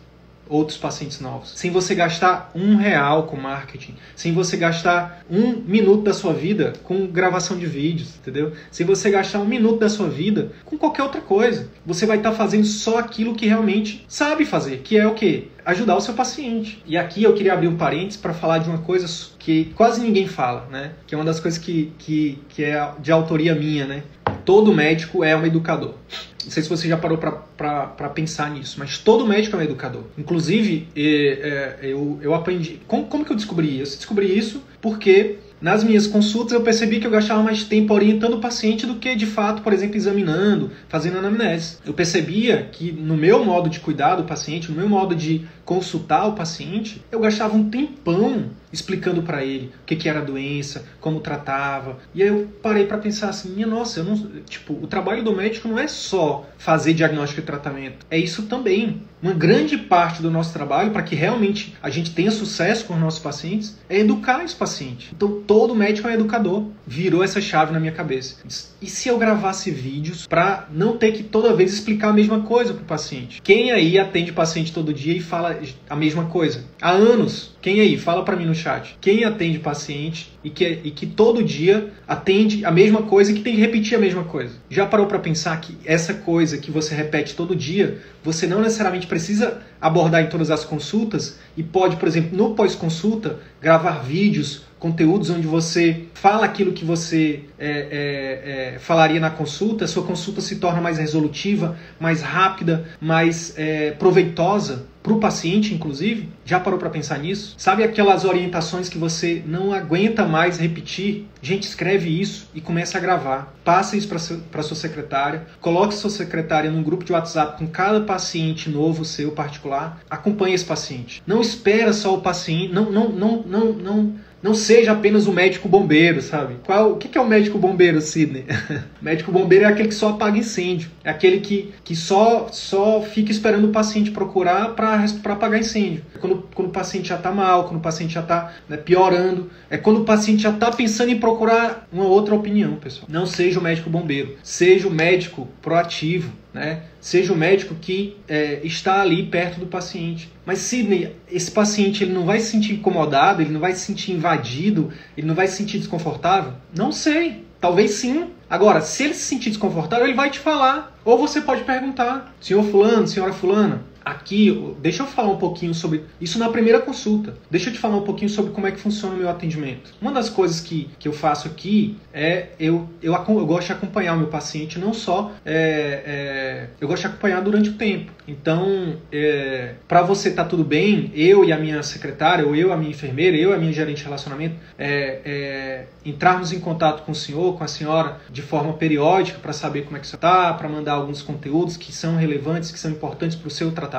outros 0.51 0.77
pacientes 0.77 1.21
novos. 1.21 1.51
Sem 1.55 1.71
você 1.71 1.95
gastar 1.95 2.51
um 2.53 2.75
real 2.75 3.23
com 3.23 3.37
marketing, 3.37 3.95
sem 4.15 4.33
você 4.33 4.57
gastar 4.57 5.23
um 5.29 5.53
minuto 5.65 6.03
da 6.03 6.13
sua 6.13 6.33
vida 6.33 6.73
com 6.83 7.07
gravação 7.07 7.57
de 7.57 7.65
vídeos, 7.65 8.17
entendeu? 8.17 8.51
Sem 8.69 8.85
você 8.85 9.09
gastar 9.09 9.39
um 9.39 9.45
minuto 9.45 9.79
da 9.79 9.89
sua 9.89 10.09
vida 10.09 10.51
com 10.65 10.77
qualquer 10.77 11.03
outra 11.03 11.21
coisa. 11.21 11.69
Você 11.85 12.05
vai 12.05 12.17
estar 12.17 12.31
tá 12.31 12.35
fazendo 12.35 12.65
só 12.65 12.99
aquilo 12.99 13.33
que 13.33 13.47
realmente 13.47 14.05
sabe 14.09 14.43
fazer, 14.43 14.79
que 14.79 14.97
é 14.97 15.07
o 15.07 15.13
quê? 15.13 15.47
Ajudar 15.65 15.95
o 15.95 16.01
seu 16.01 16.13
paciente. 16.13 16.83
E 16.85 16.97
aqui 16.97 17.23
eu 17.23 17.33
queria 17.33 17.53
abrir 17.53 17.67
um 17.67 17.77
parênteses 17.77 18.17
para 18.17 18.33
falar 18.33 18.57
de 18.57 18.69
uma 18.69 18.79
coisa 18.79 19.07
que 19.39 19.65
quase 19.75 20.01
ninguém 20.01 20.27
fala, 20.27 20.67
né? 20.69 20.91
Que 21.07 21.15
é 21.15 21.17
uma 21.17 21.23
das 21.23 21.39
coisas 21.39 21.59
que, 21.59 21.93
que, 21.97 22.39
que 22.49 22.63
é 22.63 22.91
de 22.99 23.11
autoria 23.11 23.55
minha, 23.55 23.85
né? 23.85 24.03
Todo 24.45 24.73
médico 24.73 25.23
é 25.23 25.35
um 25.35 25.45
educador. 25.45 25.95
Não 26.43 26.51
sei 26.51 26.63
se 26.63 26.69
você 26.69 26.87
já 26.87 26.97
parou 26.97 27.17
para 27.17 28.09
pensar 28.09 28.49
nisso, 28.49 28.77
mas 28.79 28.97
todo 28.97 29.25
médico 29.27 29.55
é 29.55 29.59
um 29.59 29.61
educador. 29.61 30.03
Inclusive, 30.17 30.87
é, 30.95 31.79
eu, 31.83 32.19
eu 32.21 32.33
aprendi. 32.33 32.81
Como, 32.87 33.05
como 33.05 33.23
que 33.23 33.31
eu 33.31 33.35
descobri 33.35 33.79
isso? 33.79 33.97
Descobri 33.97 34.37
isso 34.37 34.61
porque 34.81 35.37
nas 35.61 35.83
minhas 35.83 36.07
consultas 36.07 36.53
eu 36.53 36.61
percebi 36.61 36.99
que 36.99 37.05
eu 37.05 37.11
gastava 37.11 37.43
mais 37.43 37.63
tempo 37.63 37.93
orientando 37.93 38.33
o 38.33 38.39
paciente 38.39 38.87
do 38.87 38.95
que 38.95 39.15
de 39.15 39.27
fato, 39.27 39.61
por 39.61 39.71
exemplo, 39.71 39.95
examinando, 39.95 40.71
fazendo 40.89 41.19
anamnese. 41.19 41.77
Eu 41.85 41.93
percebia 41.93 42.67
que 42.71 42.91
no 42.91 43.15
meu 43.15 43.45
modo 43.45 43.69
de 43.69 43.79
cuidar 43.79 44.15
do 44.15 44.23
paciente, 44.23 44.71
no 44.71 44.75
meu 44.75 44.89
modo 44.89 45.13
de 45.13 45.45
consultar 45.71 46.27
o 46.27 46.33
paciente, 46.33 47.01
eu 47.09 47.21
gastava 47.21 47.55
um 47.55 47.69
tempão 47.69 48.49
explicando 48.73 49.21
para 49.23 49.43
ele 49.43 49.71
o 49.81 49.85
que, 49.85 49.95
que 49.95 50.09
era 50.09 50.19
a 50.19 50.23
doença, 50.23 50.85
como 50.99 51.21
tratava. 51.21 51.97
E 52.13 52.21
aí 52.21 52.27
eu 52.27 52.49
parei 52.61 52.85
para 52.85 52.97
pensar 52.97 53.29
assim, 53.29 53.53
minha 53.53 53.67
nossa, 53.67 54.01
eu 54.01 54.03
não, 54.03 54.15
tipo, 54.41 54.73
o 54.73 54.87
trabalho 54.87 55.23
do 55.23 55.35
médico 55.35 55.69
não 55.69 55.79
é 55.79 55.87
só 55.87 56.45
fazer 56.57 56.93
diagnóstico 56.93 57.41
e 57.41 57.43
tratamento, 57.43 58.05
é 58.09 58.17
isso 58.17 58.43
também. 58.43 59.01
Uma 59.21 59.33
grande 59.33 59.77
parte 59.77 60.19
do 60.19 60.31
nosso 60.31 60.51
trabalho, 60.51 60.89
para 60.89 61.03
que 61.03 61.13
realmente 61.13 61.75
a 61.81 61.91
gente 61.91 62.11
tenha 62.11 62.31
sucesso 62.31 62.85
com 62.85 62.95
os 62.95 62.99
nossos 62.99 63.19
pacientes, 63.19 63.77
é 63.87 63.99
educar 63.99 64.43
esse 64.43 64.55
paciente. 64.55 65.11
Então 65.15 65.43
todo 65.45 65.75
médico 65.75 66.07
é 66.07 66.15
educador. 66.15 66.65
Virou 66.87 67.23
essa 67.23 67.39
chave 67.39 67.71
na 67.71 67.79
minha 67.79 67.91
cabeça. 67.91 68.37
E 68.81 68.87
se 68.87 69.09
eu 69.09 69.19
gravasse 69.19 69.69
vídeos 69.69 70.25
para 70.25 70.67
não 70.73 70.97
ter 70.97 71.11
que 71.11 71.21
toda 71.21 71.53
vez 71.53 71.71
explicar 71.71 72.09
a 72.09 72.13
mesma 72.13 72.41
coisa 72.41 72.73
para 72.73 72.81
o 72.81 72.85
paciente? 72.85 73.41
Quem 73.43 73.71
aí 73.71 73.99
atende 73.99 74.33
paciente 74.33 74.73
todo 74.73 74.91
dia 74.91 75.15
e 75.15 75.21
fala 75.21 75.59
a 75.89 75.95
mesma 75.95 76.25
coisa? 76.25 76.63
Há 76.81 76.91
anos. 76.91 77.51
Quem 77.61 77.79
aí? 77.79 77.95
Fala 77.95 78.25
para 78.25 78.35
mim 78.35 78.45
no 78.45 78.55
chat. 78.55 78.97
Quem 78.99 79.23
atende 79.23 79.59
paciente 79.59 80.31
e 80.43 80.49
que, 80.49 80.79
e 80.83 80.89
que 80.89 81.05
todo 81.05 81.43
dia 81.43 81.91
atende 82.07 82.65
a 82.65 82.71
mesma 82.71 83.03
coisa 83.03 83.31
e 83.31 83.35
que 83.35 83.41
tem 83.41 83.53
que 83.53 83.61
repetir 83.61 83.95
a 83.95 84.01
mesma 84.01 84.23
coisa? 84.23 84.55
Já 84.69 84.85
parou 84.87 85.05
para 85.05 85.19
pensar 85.19 85.61
que 85.61 85.77
essa 85.85 86.13
coisa 86.15 86.57
que 86.57 86.71
você 86.71 86.95
repete 86.95 87.35
todo 87.35 87.55
dia, 87.55 87.99
você 88.23 88.47
não 88.47 88.61
necessariamente 88.61 89.05
precisa 89.05 89.61
abordar 89.79 90.23
em 90.23 90.27
todas 90.27 90.49
as 90.49 90.65
consultas 90.65 91.39
e 91.55 91.61
pode, 91.61 91.97
por 91.97 92.07
exemplo, 92.07 92.35
no 92.35 92.55
pós-consulta, 92.55 93.37
gravar 93.61 93.99
vídeos 93.99 94.63
conteúdos 94.81 95.29
onde 95.29 95.45
você 95.45 96.05
fala 96.15 96.43
aquilo 96.43 96.73
que 96.73 96.83
você 96.83 97.41
é, 97.59 97.69
é, 97.69 98.73
é, 98.75 98.79
falaria 98.79 99.19
na 99.19 99.29
consulta, 99.29 99.85
sua 99.85 100.01
consulta 100.01 100.41
se 100.41 100.55
torna 100.55 100.81
mais 100.81 100.97
resolutiva, 100.97 101.77
mais 101.99 102.23
rápida, 102.23 102.83
mais 102.99 103.53
é, 103.55 103.91
proveitosa 103.91 104.87
para 105.03 105.13
o 105.13 105.19
paciente, 105.19 105.73
inclusive. 105.73 106.29
Já 106.43 106.59
parou 106.59 106.79
para 106.79 106.89
pensar 106.89 107.19
nisso? 107.19 107.50
Sabe 107.57 107.83
aquelas 107.83 108.25
orientações 108.25 108.89
que 108.89 108.97
você 108.97 109.43
não 109.45 109.73
aguenta 109.73 110.25
mais 110.25 110.57
repetir? 110.57 111.27
Gente, 111.41 111.63
escreve 111.63 112.09
isso 112.09 112.49
e 112.53 112.61
começa 112.61 112.97
a 112.97 113.01
gravar. 113.01 113.53
Passa 113.63 113.95
isso 113.95 114.07
para 114.07 114.63
sua 114.63 114.75
secretária. 114.75 115.45
Coloque 115.59 115.93
sua 115.93 116.09
secretária 116.09 116.71
num 116.71 116.83
grupo 116.83 117.03
de 117.03 117.11
WhatsApp 117.11 117.57
com 117.57 117.67
cada 117.67 118.01
paciente 118.01 118.69
novo 118.69 119.05
seu 119.05 119.31
particular. 119.31 119.99
Acompanhe 120.09 120.55
esse 120.55 120.65
paciente. 120.65 121.21
Não 121.25 121.41
espera 121.41 121.93
só 121.93 122.13
o 122.15 122.21
paciente. 122.21 122.73
Não, 122.73 122.91
não, 122.91 123.09
não, 123.09 123.43
não, 123.43 123.73
não 123.73 124.15
não 124.41 124.55
seja 124.55 124.91
apenas 124.91 125.27
o 125.27 125.33
médico 125.33 125.69
bombeiro, 125.69 126.21
sabe? 126.21 126.55
Qual, 126.65 126.93
o 126.93 126.97
que 126.97 127.17
é 127.17 127.21
o 127.21 127.27
médico 127.27 127.57
bombeiro, 127.57 128.01
Sidney? 128.01 128.45
médico 129.01 129.31
bombeiro 129.31 129.65
é 129.65 129.67
aquele 129.67 129.89
que 129.89 129.95
só 129.95 130.09
apaga 130.09 130.37
incêndio. 130.37 130.89
É 131.03 131.09
aquele 131.09 131.39
que, 131.39 131.73
que 131.83 131.95
só, 131.95 132.47
só 132.51 133.01
fica 133.01 133.31
esperando 133.31 133.67
o 133.67 133.71
paciente 133.71 134.11
procurar 134.11 134.69
para 134.75 135.05
apagar 135.25 135.59
incêndio. 135.59 136.03
É 136.15 136.17
quando, 136.17 136.49
quando 136.53 136.69
o 136.69 136.71
paciente 136.71 137.09
já 137.09 137.15
está 137.15 137.31
mal, 137.31 137.65
quando 137.65 137.77
o 137.77 137.81
paciente 137.81 138.13
já 138.13 138.21
está 138.21 138.53
né, 138.67 138.77
piorando. 138.77 139.49
É 139.69 139.77
quando 139.77 140.01
o 140.01 140.05
paciente 140.05 140.41
já 140.41 140.51
está 140.51 140.71
pensando 140.71 141.11
em 141.11 141.19
procurar 141.19 141.87
uma 141.91 142.05
outra 142.05 142.33
opinião, 142.33 142.75
pessoal. 142.75 143.07
Não 143.09 143.25
seja 143.25 143.59
o 143.59 143.63
médico 143.63 143.89
bombeiro. 143.89 144.37
Seja 144.43 144.87
o 144.87 144.91
médico 144.91 145.47
proativo 145.61 146.31
né? 146.53 146.83
Seja 146.99 147.33
o 147.33 147.35
médico 147.35 147.75
que 147.75 148.17
é, 148.27 148.59
está 148.63 149.01
ali 149.01 149.23
perto 149.23 149.59
do 149.59 149.67
paciente. 149.67 150.31
Mas 150.45 150.59
Sidney, 150.59 151.15
esse 151.31 151.49
paciente 151.51 152.03
ele 152.03 152.13
não 152.13 152.25
vai 152.25 152.39
se 152.39 152.51
sentir 152.51 152.73
incomodado, 152.73 153.41
ele 153.41 153.51
não 153.51 153.59
vai 153.59 153.73
se 153.73 153.81
sentir 153.81 154.11
invadido, 154.11 154.91
ele 155.17 155.27
não 155.27 155.35
vai 155.35 155.47
se 155.47 155.57
sentir 155.57 155.77
desconfortável? 155.77 156.53
Não 156.75 156.91
sei. 156.91 157.45
Talvez 157.59 157.91
sim. 157.91 158.31
Agora, 158.49 158.81
se 158.81 159.03
ele 159.03 159.13
se 159.13 159.23
sentir 159.23 159.49
desconfortável, 159.49 160.05
ele 160.05 160.15
vai 160.15 160.29
te 160.29 160.39
falar. 160.39 160.99
Ou 161.05 161.17
você 161.17 161.39
pode 161.41 161.63
perguntar, 161.63 162.33
senhor 162.41 162.63
fulano, 162.63 163.07
senhora 163.07 163.33
fulana, 163.33 163.83
aqui, 164.03 164.73
deixa 164.81 165.03
eu 165.03 165.07
falar 165.07 165.31
um 165.31 165.37
pouquinho 165.37 165.73
sobre 165.73 166.03
isso 166.19 166.37
na 166.39 166.49
primeira 166.49 166.79
consulta. 166.79 167.35
Deixa 167.49 167.69
eu 167.69 167.73
te 167.73 167.79
falar 167.79 167.97
um 167.97 168.03
pouquinho 168.03 168.29
sobre 168.29 168.51
como 168.51 168.67
é 168.67 168.71
que 168.71 168.79
funciona 168.79 169.15
o 169.15 169.17
meu 169.17 169.29
atendimento. 169.29 169.93
Uma 170.01 170.11
das 170.11 170.29
coisas 170.29 170.59
que, 170.59 170.89
que 170.99 171.07
eu 171.07 171.13
faço 171.13 171.47
aqui 171.47 171.97
é 172.13 172.49
eu, 172.59 172.89
eu, 173.01 173.13
eu 173.13 173.45
gosto 173.45 173.67
de 173.67 173.73
acompanhar 173.73 174.13
o 174.13 174.17
meu 174.17 174.27
paciente, 174.27 174.79
não 174.79 174.93
só 174.93 175.31
é, 175.45 176.03
é, 176.05 176.67
eu 176.79 176.87
gosto 176.87 177.01
de 177.01 177.07
acompanhar 177.07 177.41
durante 177.41 177.69
o 177.69 177.73
tempo. 177.73 178.11
Então, 178.27 178.97
é, 179.11 179.75
para 179.87 180.01
você 180.01 180.29
estar 180.29 180.43
tá 180.43 180.49
tudo 180.49 180.63
bem, 180.63 181.11
eu 181.13 181.43
e 181.43 181.51
a 181.51 181.57
minha 181.57 181.83
secretária, 181.83 182.45
ou 182.45 182.55
eu 182.55 182.71
a 182.71 182.77
minha 182.77 182.91
enfermeira, 182.91 183.35
eu 183.35 183.53
a 183.53 183.57
minha 183.57 183.73
gerente 183.73 183.97
de 183.97 184.03
relacionamento, 184.03 184.55
é, 184.77 185.19
é, 185.25 185.85
entrarmos 186.05 186.51
em 186.53 186.59
contato 186.59 187.03
com 187.03 187.11
o 187.11 187.15
senhor, 187.15 187.57
com 187.57 187.63
a 187.63 187.67
senhora, 187.67 188.17
de 188.29 188.41
forma 188.41 188.73
periódica 188.73 189.39
para 189.39 189.53
saber 189.53 189.83
como 189.83 189.97
é 189.97 189.99
que 189.99 190.07
você 190.07 190.15
está, 190.15 190.53
para 190.53 190.69
mandar 190.69 190.93
alguns 190.93 191.21
conteúdos 191.21 191.77
que 191.77 191.91
são 191.91 192.15
relevantes, 192.15 192.71
que 192.71 192.79
são 192.79 192.91
importantes 192.91 193.35
para 193.35 193.47
o 193.47 193.51
seu 193.51 193.71
tratamento. 193.71 193.90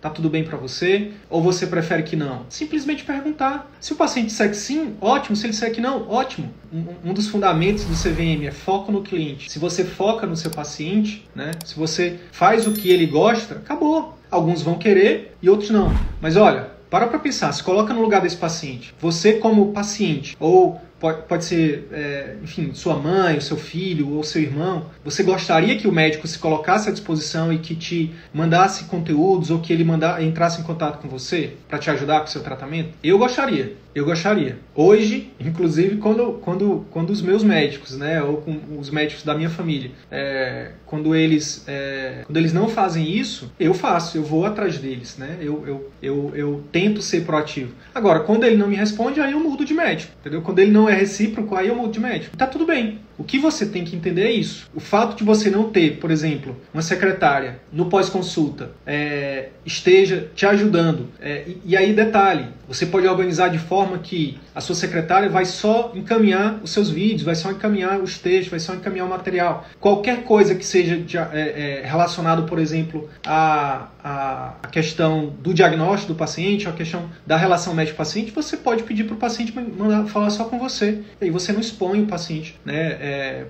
Tá 0.00 0.10
tudo 0.10 0.28
bem 0.28 0.44
para 0.44 0.56
você? 0.56 1.12
Ou 1.30 1.42
você 1.42 1.66
prefere 1.66 2.02
que 2.02 2.16
não? 2.16 2.46
Simplesmente 2.48 3.04
perguntar. 3.04 3.70
Se 3.80 3.92
o 3.92 3.96
paciente 3.96 4.26
disser 4.26 4.50
que 4.50 4.56
sim, 4.56 4.96
ótimo. 5.00 5.36
Se 5.36 5.46
ele 5.46 5.52
disser 5.52 5.72
que 5.72 5.80
não, 5.80 6.08
ótimo. 6.08 6.52
Um, 6.72 7.10
um 7.10 7.12
dos 7.14 7.28
fundamentos 7.28 7.84
do 7.84 7.94
CVM 7.94 8.46
é 8.46 8.50
foco 8.50 8.90
no 8.90 9.02
cliente. 9.02 9.50
Se 9.50 9.58
você 9.58 9.84
foca 9.84 10.26
no 10.26 10.36
seu 10.36 10.50
paciente, 10.50 11.28
né? 11.34 11.52
Se 11.64 11.74
você 11.76 12.18
faz 12.32 12.66
o 12.66 12.72
que 12.72 12.90
ele 12.90 13.06
gosta, 13.06 13.56
acabou. 13.56 14.18
Alguns 14.30 14.62
vão 14.62 14.76
querer 14.76 15.36
e 15.40 15.48
outros 15.48 15.70
não. 15.70 15.94
Mas 16.20 16.36
olha, 16.36 16.76
para 16.90 17.06
para 17.08 17.18
pensar, 17.18 17.52
se 17.52 17.62
coloca 17.62 17.92
no 17.92 18.00
lugar 18.00 18.20
desse 18.20 18.36
paciente. 18.36 18.94
Você 19.00 19.34
como 19.34 19.72
paciente 19.72 20.36
ou 20.38 20.80
pode, 21.06 21.22
pode 21.22 21.44
ser, 21.44 21.88
é, 21.92 22.36
enfim, 22.42 22.72
sua 22.74 22.96
mãe, 22.96 23.36
o 23.36 23.40
seu 23.40 23.56
filho 23.56 24.10
ou 24.10 24.24
seu 24.24 24.42
irmão, 24.42 24.86
você 25.04 25.22
gostaria 25.22 25.76
que 25.76 25.86
o 25.86 25.92
médico 25.92 26.26
se 26.26 26.38
colocasse 26.38 26.88
à 26.88 26.92
disposição 26.92 27.52
e 27.52 27.58
que 27.58 27.76
te 27.76 28.12
mandasse 28.34 28.84
conteúdos 28.84 29.50
ou 29.50 29.60
que 29.60 29.72
ele 29.72 29.84
mandar, 29.84 30.22
entrasse 30.22 30.60
em 30.60 30.64
contato 30.64 31.00
com 31.00 31.08
você 31.08 31.52
para 31.68 31.78
te 31.78 31.90
ajudar 31.90 32.20
com 32.20 32.26
o 32.26 32.30
seu 32.30 32.42
tratamento? 32.42 32.90
Eu 33.02 33.18
gostaria. 33.18 33.76
Eu 33.96 34.04
gostaria. 34.04 34.58
Hoje, 34.74 35.32
inclusive, 35.40 35.96
quando, 35.96 36.34
quando, 36.42 36.84
quando 36.90 37.08
os 37.08 37.22
meus 37.22 37.42
médicos, 37.42 37.96
né, 37.96 38.22
ou 38.22 38.36
com 38.42 38.60
os 38.78 38.90
médicos 38.90 39.24
da 39.24 39.34
minha 39.34 39.48
família, 39.48 39.90
é, 40.10 40.72
quando, 40.84 41.14
eles, 41.14 41.64
é, 41.66 42.20
quando 42.26 42.36
eles 42.36 42.52
não 42.52 42.68
fazem 42.68 43.10
isso, 43.10 43.50
eu 43.58 43.72
faço, 43.72 44.18
eu 44.18 44.22
vou 44.22 44.44
atrás 44.44 44.76
deles, 44.76 45.16
né? 45.16 45.38
Eu, 45.40 45.66
eu, 45.66 45.90
eu, 46.02 46.32
eu 46.34 46.64
tento 46.70 47.00
ser 47.00 47.24
proativo. 47.24 47.72
Agora, 47.94 48.20
quando 48.20 48.44
ele 48.44 48.58
não 48.58 48.68
me 48.68 48.76
responde, 48.76 49.18
aí 49.18 49.32
eu 49.32 49.40
mudo 49.40 49.64
de 49.64 49.72
médico, 49.72 50.12
entendeu? 50.20 50.42
Quando 50.42 50.58
ele 50.58 50.72
não 50.72 50.86
é 50.86 50.94
recíproco, 50.94 51.54
aí 51.54 51.68
eu 51.68 51.74
mudo 51.74 51.92
de 51.92 52.00
médico. 52.00 52.36
Tá 52.36 52.46
tudo 52.46 52.66
bem. 52.66 52.98
O 53.18 53.24
que 53.24 53.38
você 53.38 53.66
tem 53.66 53.84
que 53.84 53.96
entender 53.96 54.24
é 54.24 54.30
isso. 54.30 54.68
O 54.74 54.80
fato 54.80 55.16
de 55.16 55.24
você 55.24 55.50
não 55.50 55.70
ter, 55.70 55.98
por 55.98 56.10
exemplo, 56.10 56.56
uma 56.72 56.82
secretária 56.82 57.58
no 57.72 57.86
pós-consulta 57.86 58.72
é, 58.86 59.48
esteja 59.64 60.30
te 60.34 60.44
ajudando. 60.44 61.08
É, 61.20 61.44
e, 61.46 61.60
e 61.64 61.76
aí, 61.76 61.92
detalhe, 61.92 62.46
você 62.68 62.84
pode 62.84 63.06
organizar 63.06 63.48
de 63.48 63.58
forma 63.58 63.98
que 63.98 64.38
a 64.54 64.60
sua 64.60 64.74
secretária 64.74 65.28
vai 65.28 65.44
só 65.44 65.92
encaminhar 65.94 66.60
os 66.62 66.70
seus 66.70 66.90
vídeos, 66.90 67.22
vai 67.22 67.34
só 67.34 67.50
encaminhar 67.50 68.00
os 68.00 68.18
textos, 68.18 68.50
vai 68.50 68.60
só 68.60 68.74
encaminhar 68.74 69.06
o 69.06 69.10
material. 69.10 69.66
Qualquer 69.80 70.24
coisa 70.24 70.54
que 70.54 70.64
seja 70.64 71.30
é, 71.32 71.80
é, 71.82 71.86
relacionado, 71.86 72.44
por 72.44 72.58
exemplo, 72.58 73.08
a, 73.24 73.88
a, 74.08 74.68
questão 74.70 75.34
do 75.40 75.52
diagnóstico 75.52 76.12
do 76.12 76.16
paciente, 76.16 76.68
a 76.68 76.72
questão 76.72 77.10
da 77.26 77.36
relação 77.36 77.74
médico-paciente, 77.74 78.30
você 78.30 78.56
pode 78.56 78.84
pedir 78.84 79.02
para 79.02 79.14
o 79.14 79.16
paciente 79.16 79.52
mandar 79.52 80.06
falar 80.06 80.30
só 80.30 80.44
com 80.44 80.60
você. 80.60 81.02
E 81.20 81.24
aí 81.24 81.30
você 81.30 81.52
não 81.52 81.58
expõe 81.58 82.02
o 82.02 82.06
paciente 82.06 82.56
né, 82.64 82.96
é, 83.00 83.46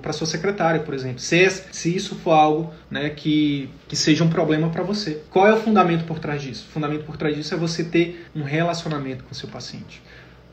para 0.00 0.12
sua 0.14 0.26
secretária, 0.26 0.80
por 0.80 0.94
exemplo. 0.94 1.18
Se, 1.18 1.46
se 1.50 1.94
isso 1.94 2.14
for 2.14 2.32
algo 2.32 2.72
né, 2.90 3.10
que, 3.10 3.68
que 3.86 3.94
seja 3.94 4.24
um 4.24 4.30
problema 4.30 4.70
para 4.70 4.82
você. 4.82 5.20
Qual 5.28 5.46
é 5.46 5.52
o 5.52 5.58
fundamento 5.58 6.06
por 6.06 6.18
trás 6.18 6.40
disso? 6.40 6.66
O 6.70 6.72
fundamento 6.72 7.04
por 7.04 7.18
trás 7.18 7.36
disso 7.36 7.52
é 7.52 7.58
você 7.58 7.84
ter 7.84 8.26
um 8.34 8.42
relacionamento 8.42 9.24
com 9.24 9.32
o 9.32 9.34
seu 9.34 9.48
paciente. 9.48 10.00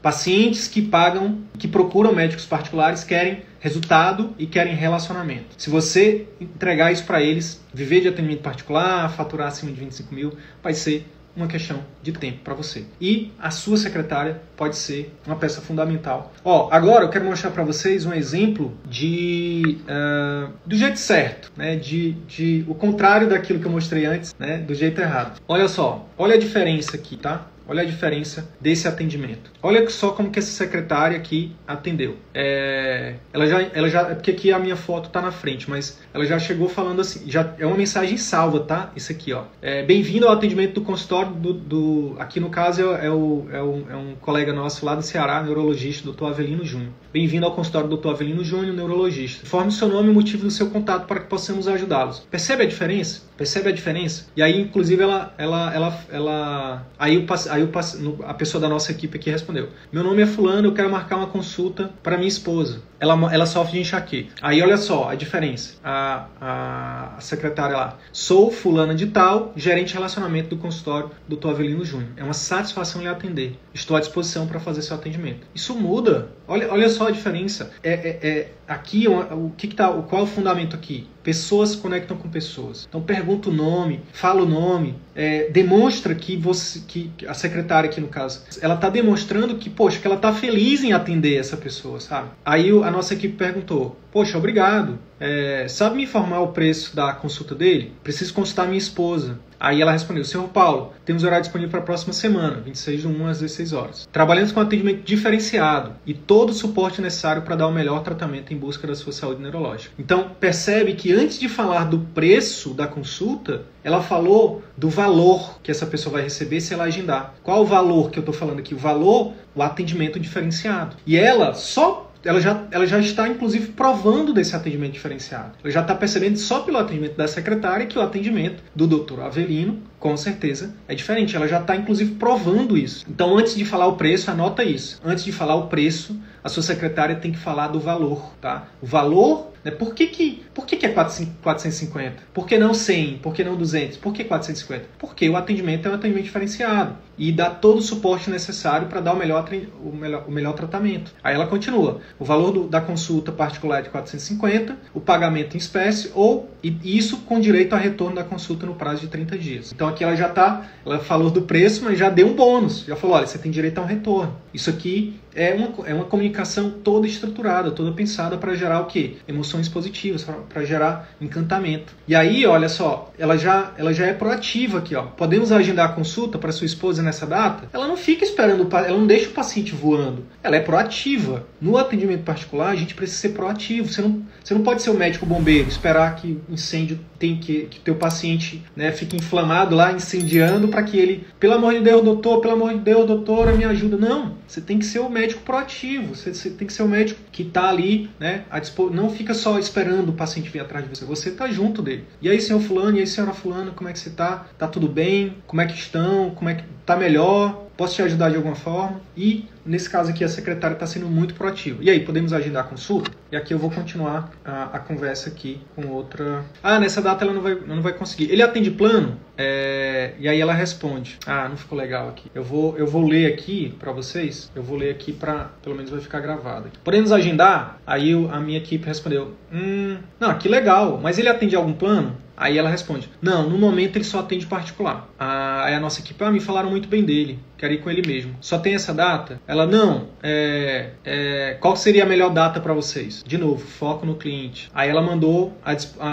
Pacientes 0.02 0.68
que 0.68 0.82
pagam, 0.82 1.40
que 1.58 1.68
procuram 1.68 2.14
médicos 2.14 2.46
particulares, 2.46 3.06
querem 3.06 3.42
resultado 3.68 4.34
e 4.40 4.48
querem 4.48 4.74
relacionamento. 4.74 5.48
Se 5.58 5.70
você 5.70 6.26
entregar 6.40 6.92
isso 6.92 7.04
para 7.04 7.22
eles, 7.22 7.62
viver 7.74 8.02
de 8.02 8.08
atendimento 8.08 8.42
particular, 8.42 9.12
faturar 9.12 9.50
acima 9.50 9.72
de 9.72 9.80
25 9.80 10.16
mil, 10.16 10.38
vai 10.64 10.74
ser 10.74 11.06
uma 11.36 11.46
questão 11.46 11.84
de 12.02 12.12
tempo 12.14 12.40
para 12.44 12.56
você. 12.56 12.84
E 13.00 13.32
a 13.38 13.52
sua 13.52 13.78
secretária 13.78 14.42
pode 14.56 14.76
ser 14.76 15.14
uma 15.26 15.36
peça 15.36 15.62
fundamental. 15.62 16.34
Ó, 16.44 16.68
agora 16.72 17.06
eu 17.06 17.10
quero 17.10 17.26
mostrar 17.26 17.52
para 17.52 17.64
vocês 17.64 18.06
um 18.06 18.14
exemplo 18.14 18.76
de 18.84 19.78
uh, 19.84 20.52
do 20.66 20.76
jeito 20.76 20.98
certo, 20.98 21.52
né? 21.56 21.76
De, 21.76 22.14
de 22.28 22.66
o 22.68 22.74
contrário 22.74 23.30
daquilo 23.30 23.60
que 23.60 23.68
eu 23.68 23.72
mostrei 23.72 24.06
antes, 24.06 24.36
né? 24.40 24.58
Do 24.58 24.74
jeito 24.74 25.00
errado. 25.00 25.40
Olha 25.48 25.68
só, 25.68 26.08
olha 26.18 26.34
a 26.34 26.40
diferença 26.40 26.96
aqui, 26.96 27.16
tá? 27.16 27.46
Olha 27.68 27.82
a 27.82 27.86
diferença 27.86 28.50
desse 28.62 28.88
atendimento. 28.88 29.52
Olha 29.62 29.88
só 29.90 30.12
como 30.12 30.32
que 30.32 30.40
essa 30.40 30.52
secretária 30.52 31.18
aqui 31.18 31.56
atendeu. 31.68 32.16
É, 32.34 33.16
ela 33.34 33.46
já, 33.46 33.62
ela 33.62 33.90
já, 33.90 34.02
é 34.10 34.16
porque 34.16 34.32
aqui 34.32 34.52
a 34.52 34.60
minha 34.60 34.76
foto 34.76 35.10
tá 35.10 35.22
na 35.22 35.32
frente, 35.32 35.70
mas 35.70 36.00
ela 36.14 36.26
já 36.26 36.40
chegou 36.40 36.70
falando 36.70 37.02
assim, 37.02 37.30
já 37.30 37.54
é 37.60 37.66
uma 37.66 37.76
mensagem 37.76 38.18
salva, 38.18 38.62
tá? 38.62 38.92
Isso 38.96 39.12
aqui, 39.12 39.34
ó. 39.34 39.44
É, 39.62 39.84
Bem-vindo 39.84 40.28
ao 40.28 40.34
atendimento 40.34 40.76
do 40.76 40.82
consultório 40.82 41.34
do, 41.34 41.54
do 41.54 42.16
aqui 42.20 42.40
no 42.40 42.50
caso 42.50 42.82
é, 42.82 43.08
é, 43.08 43.12
o, 43.12 43.48
é, 43.52 43.62
o, 43.62 43.86
é 43.90 43.96
um 43.96 44.16
colega 44.16 44.54
nosso 44.54 44.86
lá 44.86 44.96
do 44.96 45.02
Ceará, 45.02 45.44
neurologista, 45.44 46.10
Dr. 46.10 46.26
Avelino 46.26 46.64
Júnior. 46.64 46.92
Bem-vindo 47.12 47.46
ao 47.46 47.54
consultório 47.54 47.90
do 47.90 47.98
Dr. 47.98 48.10
Avelino 48.10 48.44
Júnior, 48.44 48.74
neurologista. 48.74 49.46
Informe 49.46 49.72
seu 49.72 49.90
nome 49.90 50.08
e 50.08 50.12
o 50.12 50.14
motivo 50.14 50.44
do 50.44 50.52
seu 50.52 50.70
contato 50.70 51.06
para 51.06 51.20
que 51.20 51.28
possamos 51.28 51.68
ajudá-los. 51.68 52.20
Percebe 52.32 52.64
a 52.64 52.66
diferença? 52.66 53.27
Percebe 53.38 53.70
a 53.70 53.72
diferença? 53.72 54.28
E 54.36 54.42
aí, 54.42 54.60
inclusive, 54.60 55.02
ela, 55.02 55.34
ela, 55.38 55.74
ela, 55.74 56.00
ela, 56.12 56.88
aí, 56.98 57.18
o, 57.18 57.26
aí 57.52 57.64
o, 57.64 58.24
a 58.26 58.34
pessoa 58.34 58.60
da 58.60 58.68
nossa 58.68 58.92
equipe 58.92 59.18
aqui 59.18 59.30
respondeu: 59.30 59.70
Meu 59.92 60.04
nome 60.04 60.24
é 60.24 60.26
Fulano, 60.26 60.70
eu 60.70 60.74
quero 60.74 60.90
marcar 60.90 61.18
uma 61.18 61.28
consulta 61.28 61.92
para 62.02 62.18
minha 62.18 62.28
esposa. 62.28 62.82
Ela, 63.00 63.14
ela 63.32 63.46
sofre 63.46 63.74
de 63.74 63.80
enxaqueca. 63.82 64.34
Aí, 64.42 64.62
olha 64.62 64.78
só 64.78 65.10
a 65.10 65.16
diferença. 65.16 65.76
A, 65.84 66.26
a, 66.42 67.16
a 67.18 67.22
secretária 67.22 67.78
lá: 67.78 67.98
Sou 68.12 68.52
Fulana 68.52 68.96
de 68.96 69.06
Tal, 69.08 69.54
gerente 69.56 69.90
de 69.90 69.94
relacionamento 69.94 70.50
do 70.50 70.58
consultório 70.58 71.12
do. 71.28 71.38
Avelino 71.48 71.86
Júnior. 71.86 72.10
É 72.18 72.24
uma 72.24 72.34
satisfação 72.34 73.02
lhe 73.02 73.08
atender. 73.08 73.58
Estou 73.74 73.96
à 73.96 74.02
disposição 74.02 74.48
para 74.48 74.60
fazer 74.60 74.82
seu 74.82 74.98
atendimento. 74.98 75.48
Isso 75.56 75.74
muda. 75.74 76.30
Olha, 76.48 76.72
olha 76.72 76.90
só 76.90 77.08
a 77.08 77.12
diferença. 77.12 77.72
É, 77.82 77.94
é, 77.94 78.28
é 78.28 78.52
aqui 78.68 79.08
o 79.08 79.52
que, 79.56 79.68
que 79.68 79.76
tá, 79.76 79.90
qual 79.90 80.22
é 80.22 80.24
o 80.24 80.28
fundamento 80.28 80.76
aqui? 80.76 81.08
Pessoas 81.24 81.70
se 81.70 81.78
conectam 81.78 82.18
com 82.18 82.30
pessoas. 82.30 82.86
Então 82.88 83.02
pergunta 83.02 83.50
o 83.50 83.54
nome, 83.54 84.02
fala 84.14 84.44
o 84.44 84.46
nome, 84.46 84.96
é, 85.18 85.50
demonstra 85.50 86.14
que 86.14 86.38
você, 86.38 86.80
que 86.88 87.12
a 87.28 87.34
secretária 87.34 87.90
aqui 87.90 88.00
no 88.00 88.08
caso, 88.08 88.44
ela 88.62 88.76
está 88.76 88.88
demonstrando 88.88 89.56
que, 89.56 89.68
poxa, 89.68 90.00
que 90.00 90.06
ela 90.06 90.16
está 90.16 90.32
feliz 90.32 90.84
em 90.84 90.94
atender 90.94 91.38
essa 91.38 91.58
pessoa, 91.58 92.00
sabe? 92.00 92.30
Aí 92.46 92.70
a 92.70 92.92
nossa 92.92 93.16
equipe 93.16 93.36
perguntou, 93.36 93.98
poxa, 94.12 94.38
obrigado. 94.38 95.00
É, 95.20 95.68
sabe 95.68 95.96
me 95.96 96.04
informar 96.04 96.42
o 96.42 96.50
preço 96.50 96.96
da 96.96 97.12
consulta 97.14 97.56
dele? 97.56 97.94
Preciso 98.04 98.32
consultar 98.32 98.68
minha 98.68 98.78
esposa. 98.78 99.40
Aí 99.60 99.82
ela 99.82 99.92
respondeu: 99.92 100.24
Senhor 100.24 100.48
Paulo, 100.50 100.94
temos 101.04 101.24
horário 101.24 101.44
disponível 101.44 101.72
para 101.72 101.80
a 101.80 101.84
próxima 101.84 102.14
semana, 102.14 102.62
26 102.62 103.02
de 103.02 103.08
1 103.08 103.28
às 103.28 103.40
16 103.40 103.74
horas. 103.74 104.10
Trabalhamos 104.12 104.52
com 104.52 104.60
atendimento 104.60 105.04
diferenciado 105.04 105.94
e 106.06 106.14
todo 106.14 106.52
o 106.52 106.54
suporte 106.54 107.02
necessário 107.02 107.42
para 107.42 107.56
dar 107.56 107.68
o 107.68 107.72
melhor 107.72 108.04
tratamento 108.04 108.54
em 108.54 108.58
busca 108.58 108.88
da 108.88 108.96
sua 108.96 109.12
saúde 109.12 109.42
neurológica. 109.42 109.94
Então, 109.98 110.32
percebe 110.40 110.94
que 110.94 111.12
antes 111.12 111.40
de 111.40 111.50
falar 111.50 111.86
do 111.86 112.00
preço 112.00 112.74
da 112.74 112.88
consulta, 112.88 113.64
ela 113.88 114.02
falou 114.02 114.62
do 114.76 114.90
valor 114.90 115.62
que 115.64 115.72
essa 115.72 115.86
pessoa 115.86 116.16
vai 116.16 116.24
receber 116.24 116.60
se 116.60 116.74
ela 116.74 116.84
agendar. 116.84 117.36
Qual 117.42 117.62
o 117.62 117.66
valor 117.66 118.12
que 118.12 118.20
eu 118.20 118.22
estou 118.22 118.36
falando 118.36 118.60
aqui? 118.60 118.76
O 118.76 118.78
valor, 118.78 119.32
o 119.56 119.64
atendimento 119.64 120.20
diferenciado. 120.20 120.98
E 121.06 121.16
ela 121.16 121.54
só 121.54 122.12
ela 122.22 122.42
já, 122.42 122.66
ela 122.72 122.86
já 122.86 123.00
está, 123.00 123.30
inclusive, 123.30 123.68
provando 123.68 124.34
desse 124.34 124.54
atendimento 124.54 124.92
diferenciado. 124.92 125.54
Ela 125.64 125.72
já 125.72 125.82
está 125.82 125.96
percebendo 125.96 126.38
só 126.38 126.60
pelo 126.60 126.78
atendimento 126.78 127.16
da 127.16 127.30
secretária 127.30 127.86
que 127.86 127.98
o 127.98 128.02
atendimento 128.02 128.62
do 128.76 128.86
doutor 128.86 129.22
Avelino, 129.22 129.82
com 130.08 130.16
certeza, 130.16 130.74
é 130.88 130.96
diferente. 130.96 131.36
Ela 131.36 131.50
já 131.50 131.60
está, 131.60 131.76
inclusive, 131.76 132.16
provando 132.16 132.78
isso. 132.78 133.06
Então, 133.10 133.38
antes 133.38 133.56
de 133.56 133.66
falar 133.66 133.88
o 133.88 133.98
preço, 133.98 134.32
anota 134.32 134.64
isso. 134.64 135.02
Antes 135.04 135.26
de 135.26 135.34
falar 135.34 135.56
o 135.56 135.68
preço, 135.68 136.18
a 136.42 136.48
sua 136.48 136.64
secretária 136.64 137.18
tem 137.18 137.34
que 137.34 137.38
falar 137.38 137.68
do 137.68 137.78
valor, 137.78 138.32
tá? 138.40 138.70
O 138.82 138.86
valor 138.86 139.52
né? 139.68 139.72
Por 139.72 139.94
que, 139.94 140.08
que, 140.08 140.44
por 140.54 140.66
que, 140.66 140.78
que 140.78 140.86
é 140.86 140.90
450? 140.90 142.24
Por 142.34 142.48
que 142.48 142.58
não 142.58 142.74
100? 142.74 143.18
Por 143.18 143.34
que 143.34 143.44
não 143.44 143.58
200? 143.58 143.98
Por 143.98 144.14
que 144.14 144.24
450? 144.24 144.86
Porque 144.98 145.28
o 145.28 145.36
atendimento 145.36 145.88
é 145.88 145.92
um 145.92 145.96
atendimento 145.96 146.24
diferenciado 146.24 146.96
e 147.18 147.34
dá 147.34 147.50
todo 147.50 147.80
o 147.80 147.82
suporte 147.82 148.30
necessário 148.30 148.88
para 148.88 149.02
dar 149.02 149.14
o 149.14 149.18
melhor, 149.18 149.46
o, 149.84 149.92
melhor, 149.94 150.24
o 150.26 150.32
melhor 150.32 150.54
tratamento. 150.54 151.14
Aí 151.22 151.36
ela 151.36 151.48
continua. 151.48 152.00
O 152.18 152.24
valor 152.24 152.52
do, 152.52 152.68
da 152.68 152.80
consulta 152.80 153.32
particular 153.32 153.80
é 153.80 153.82
de 153.82 153.90
450, 153.90 154.78
o 154.94 155.02
pagamento 155.02 155.56
em 155.56 155.58
espécie 155.58 156.12
ou 156.14 156.50
e 156.64 156.98
isso 156.98 157.18
com 157.18 157.40
direito 157.40 157.74
a 157.74 157.78
retorno 157.78 158.16
da 158.16 158.24
consulta 158.24 158.66
no 158.66 158.76
prazo 158.76 159.02
de 159.02 159.08
30 159.08 159.38
dias. 159.38 159.72
Então 159.74 159.90
aqui 159.98 160.04
ela 160.04 160.16
já 160.16 160.28
está, 160.28 160.62
ela 160.86 161.00
falou 161.00 161.30
do 161.30 161.42
preço, 161.42 161.84
mas 161.84 161.98
já 161.98 162.10
deu 162.10 162.28
um 162.28 162.34
bônus. 162.34 162.86
Já 162.88 162.96
falou, 162.96 163.18
olha, 163.18 163.28
você 163.28 163.38
tem 163.38 163.52
direito 163.52 163.80
a 163.80 163.82
um 163.82 163.86
retorno. 163.86 164.38
Isso 164.54 164.70
aqui 164.70 165.20
é 165.36 165.54
uma, 165.54 165.88
é 165.88 165.94
uma 165.94 166.06
comunicação 166.06 166.70
toda 166.70 167.06
estruturada, 167.06 167.72
toda 167.72 167.92
pensada 167.92 168.38
para 168.38 168.56
gerar 168.56 168.82
o 168.82 168.86
quê? 168.86 169.18
Emoções 169.28 169.68
positivas, 169.68 170.26
para 170.50 170.64
gerar 170.64 171.10
encantamento. 171.20 171.94
E 172.08 172.16
aí, 172.16 172.46
olha 172.46 172.70
só, 172.70 173.12
ela 173.18 173.38
já, 173.38 173.74
ela 173.78 173.94
já 173.94 174.06
é 174.06 174.14
proativa 174.14 174.78
aqui, 174.78 174.96
ó. 174.96 175.04
Podemos 175.04 175.52
agendar 175.52 175.90
a 175.90 175.94
consulta 175.94 176.38
para 176.38 176.52
sua 176.52 176.66
esposa 176.66 177.04
nessa 177.04 177.26
data? 177.26 177.68
Ela 177.74 177.88
não 177.88 177.98
fica 177.98 178.24
esperando, 178.24 178.68
ela 178.74 178.98
não 178.98 179.08
deixa 179.08 179.30
o 179.30 179.34
paciente 179.34 179.74
voando. 179.74 180.24
Ela 180.42 180.56
é 180.56 180.60
proativa. 180.60 181.46
No 181.60 181.78
atendimento 181.78 182.24
particular, 182.24 182.70
a 182.70 182.76
gente 182.76 182.96
precisa 182.96 183.20
ser 183.20 183.30
proativo. 183.30 183.92
Você 183.92 184.02
não, 184.02 184.24
você 184.44 184.54
não 184.54 184.62
pode 184.62 184.82
ser 184.82 184.90
o 184.90 184.94
médico 184.94 185.26
bombeiro, 185.26 185.68
esperar 185.68 186.16
que 186.16 186.40
incêndio 186.50 187.00
tem 187.20 187.38
que 187.38 187.68
que 187.68 187.80
teu 187.80 187.96
paciente, 187.96 188.64
né, 188.76 188.92
fique 188.92 189.16
inflamado 189.16 189.76
lá, 189.76 189.92
incendiando 189.92 190.68
para 190.68 190.84
que 190.84 190.98
ele, 190.98 191.26
pelo 191.40 191.54
amor 191.54 191.74
de 191.74 191.82
Deus, 191.82 192.04
doutor, 192.04 192.42
pelo 192.42 192.54
amor 192.54 192.74
de 192.74 192.80
Deus, 192.80 193.06
doutora, 193.06 193.54
me 193.54 193.64
ajuda. 193.64 193.98
Não, 193.98 194.36
você 194.48 194.62
tem 194.62 194.80
que 194.80 194.86
ser 194.86 195.00
o 195.00 195.10
médico 195.10 195.42
proativo, 195.42 196.16
você, 196.16 196.34
você 196.34 196.50
tem 196.50 196.68
que 196.68 196.74
ser 196.74 196.84
o 196.84 196.88
médico 196.88 197.20
que 197.32 197.44
está 197.44 197.70
ali, 197.70 198.10
né, 198.20 198.44
a 198.50 198.60
dispor, 198.60 198.94
não 198.94 199.10
fica 199.10 199.34
só 199.34 199.58
esperando 199.60 200.10
o 200.10 200.14
paciente 200.14 200.50
vir 200.50 200.60
atrás 200.60 200.84
de 200.84 200.96
você, 200.96 201.06
você 201.06 201.30
está 201.30 201.48
junto 201.48 201.82
dele. 201.82 202.06
E 202.22 202.30
aí, 202.30 202.40
senhor 202.40 202.62
fulano, 202.62 202.98
e 202.98 203.00
aí, 203.02 203.08
senhora 203.08 203.34
fulana, 203.34 203.72
como 203.72 203.90
é 203.90 203.94
que 203.94 204.00
você 204.00 204.10
está? 204.10 204.48
Tá 204.58 204.68
tudo 204.68 204.88
bem? 204.88 205.38
Como 205.46 205.62
é 205.62 205.66
que 205.66 205.78
estão? 205.78 206.32
Como 206.32 206.50
é 206.50 206.56
que 206.56 206.64
tá 206.86 206.96
melhor? 206.96 207.67
Posso 207.78 207.94
te 207.94 208.02
ajudar 208.02 208.30
de 208.32 208.36
alguma 208.36 208.56
forma? 208.56 209.00
E 209.16 209.46
nesse 209.64 209.88
caso 209.88 210.10
aqui 210.10 210.24
a 210.24 210.28
secretária 210.28 210.74
está 210.74 210.88
sendo 210.88 211.06
muito 211.06 211.36
proativa. 211.36 211.78
E 211.84 211.92
aí, 211.92 212.00
podemos 212.00 212.34
agendar 212.34 212.66
a 212.66 212.68
consulta? 212.68 213.12
E 213.32 213.36
aqui 213.36 213.54
eu 213.54 213.60
vou 213.60 213.70
continuar 213.70 214.32
a, 214.44 214.64
a, 214.74 214.80
conversa 214.80 215.30
aqui 215.30 215.62
com 215.76 215.88
outra. 215.88 216.44
Ah, 216.64 216.80
nessa 216.80 217.04
data 217.04 217.24
ela 217.24 217.34
não 217.34 217.42
vai, 217.42 217.54
não 217.54 217.82
vai 217.82 217.94
conseguir. 217.94 218.32
Ele 218.32 218.42
atende 218.42 218.72
plano? 218.72 219.20
É... 219.38 220.14
E 220.20 220.28
aí 220.28 220.40
ela 220.40 220.54
responde. 220.54 221.18
Ah, 221.26 221.48
não 221.48 221.58
ficou 221.58 221.78
legal 221.78 222.10
aqui. 222.10 222.32
Eu 222.34 222.44
vou, 222.44 222.78
eu 222.78 222.88
vou 222.88 223.08
ler 223.08 223.32
aqui 223.32 223.76
para 223.80 223.92
vocês. 223.92 224.52
Eu 224.56 224.64
vou 224.64 224.78
ler 224.78 224.92
aqui 224.92 225.12
para 225.12 225.52
pelo 225.62 225.76
menos 225.76 225.92
vai 225.92 226.00
ficar 226.00 226.20
gravado. 226.20 226.72
Podemos 226.84 227.12
agendar? 227.12 227.80
Aí 227.86 228.14
a 228.32 228.40
minha 228.40 228.58
equipe 228.58 228.86
respondeu. 228.86 229.34
Hum, 229.52 229.98
não, 230.20 230.38
que 230.38 230.48
legal. 230.48 231.00
Mas 231.02 231.18
ele 231.18 231.30
atende 231.30 231.56
algum 231.56 231.74
plano? 231.74 232.16
Aí 232.38 232.56
ela 232.56 232.70
responde: 232.70 233.10
Não, 233.20 233.50
no 233.50 233.58
momento 233.58 233.98
ele 233.98 234.04
só 234.04 234.20
atende 234.20 234.46
particular. 234.46 235.10
Aí 235.18 235.74
a 235.74 235.80
nossa 235.80 236.02
equipe, 236.02 236.24
ah, 236.24 236.30
me 236.30 236.40
falaram 236.40 236.70
muito 236.70 236.88
bem 236.88 237.04
dele, 237.04 237.40
quero 237.58 237.74
ir 237.74 237.80
com 237.80 237.90
ele 237.90 238.08
mesmo. 238.08 238.36
Só 238.40 238.60
tem 238.60 238.76
essa 238.76 238.94
data? 238.94 239.42
Ela, 239.48 239.66
não, 239.66 240.10
é, 240.22 240.92
é, 241.04 241.58
qual 241.60 241.76
seria 241.76 242.04
a 242.04 242.06
melhor 242.06 242.30
data 242.30 242.60
para 242.60 242.74
vocês? 242.74 243.24
De 243.26 243.38
novo, 243.40 243.66
foco 243.66 244.06
no 244.06 244.16
cliente. 244.16 244.70
Aí 244.74 244.88
ela 244.88 245.02
mandou 245.02 245.58
a, 245.66 245.72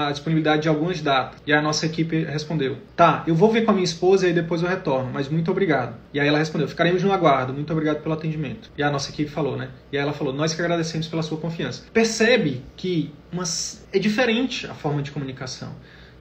a, 0.08 0.12
disponibilidade 0.12 0.62
de 0.62 0.68
algumas 0.70 1.02
datas. 1.02 1.38
E 1.46 1.52
a 1.52 1.60
nossa 1.60 1.84
equipe 1.84 2.24
respondeu: 2.24 2.78
Tá, 2.96 3.13
eu 3.26 3.34
vou 3.34 3.50
ver 3.50 3.62
com 3.64 3.70
a 3.70 3.74
minha 3.74 3.84
esposa 3.84 4.26
e 4.28 4.32
depois 4.32 4.62
eu 4.62 4.68
retorno, 4.68 5.10
mas 5.12 5.28
muito 5.28 5.50
obrigado. 5.50 5.94
E 6.12 6.18
aí 6.18 6.26
ela 6.26 6.38
respondeu: 6.38 6.66
Ficaremos 6.66 7.02
no 7.02 7.12
aguardo, 7.12 7.52
muito 7.52 7.72
obrigado 7.72 8.02
pelo 8.02 8.14
atendimento. 8.14 8.70
E 8.76 8.82
a 8.82 8.90
nossa 8.90 9.10
equipe 9.10 9.30
falou, 9.30 9.56
né? 9.56 9.68
E 9.92 9.96
aí 9.96 10.02
ela 10.02 10.12
falou: 10.12 10.32
Nós 10.32 10.54
que 10.54 10.60
agradecemos 10.60 11.06
pela 11.06 11.22
sua 11.22 11.38
confiança. 11.38 11.84
Percebe 11.92 12.62
que 12.76 13.12
uma, 13.32 13.44
é 13.92 13.98
diferente 13.98 14.66
a 14.66 14.74
forma 14.74 15.02
de 15.02 15.10
comunicação 15.10 15.72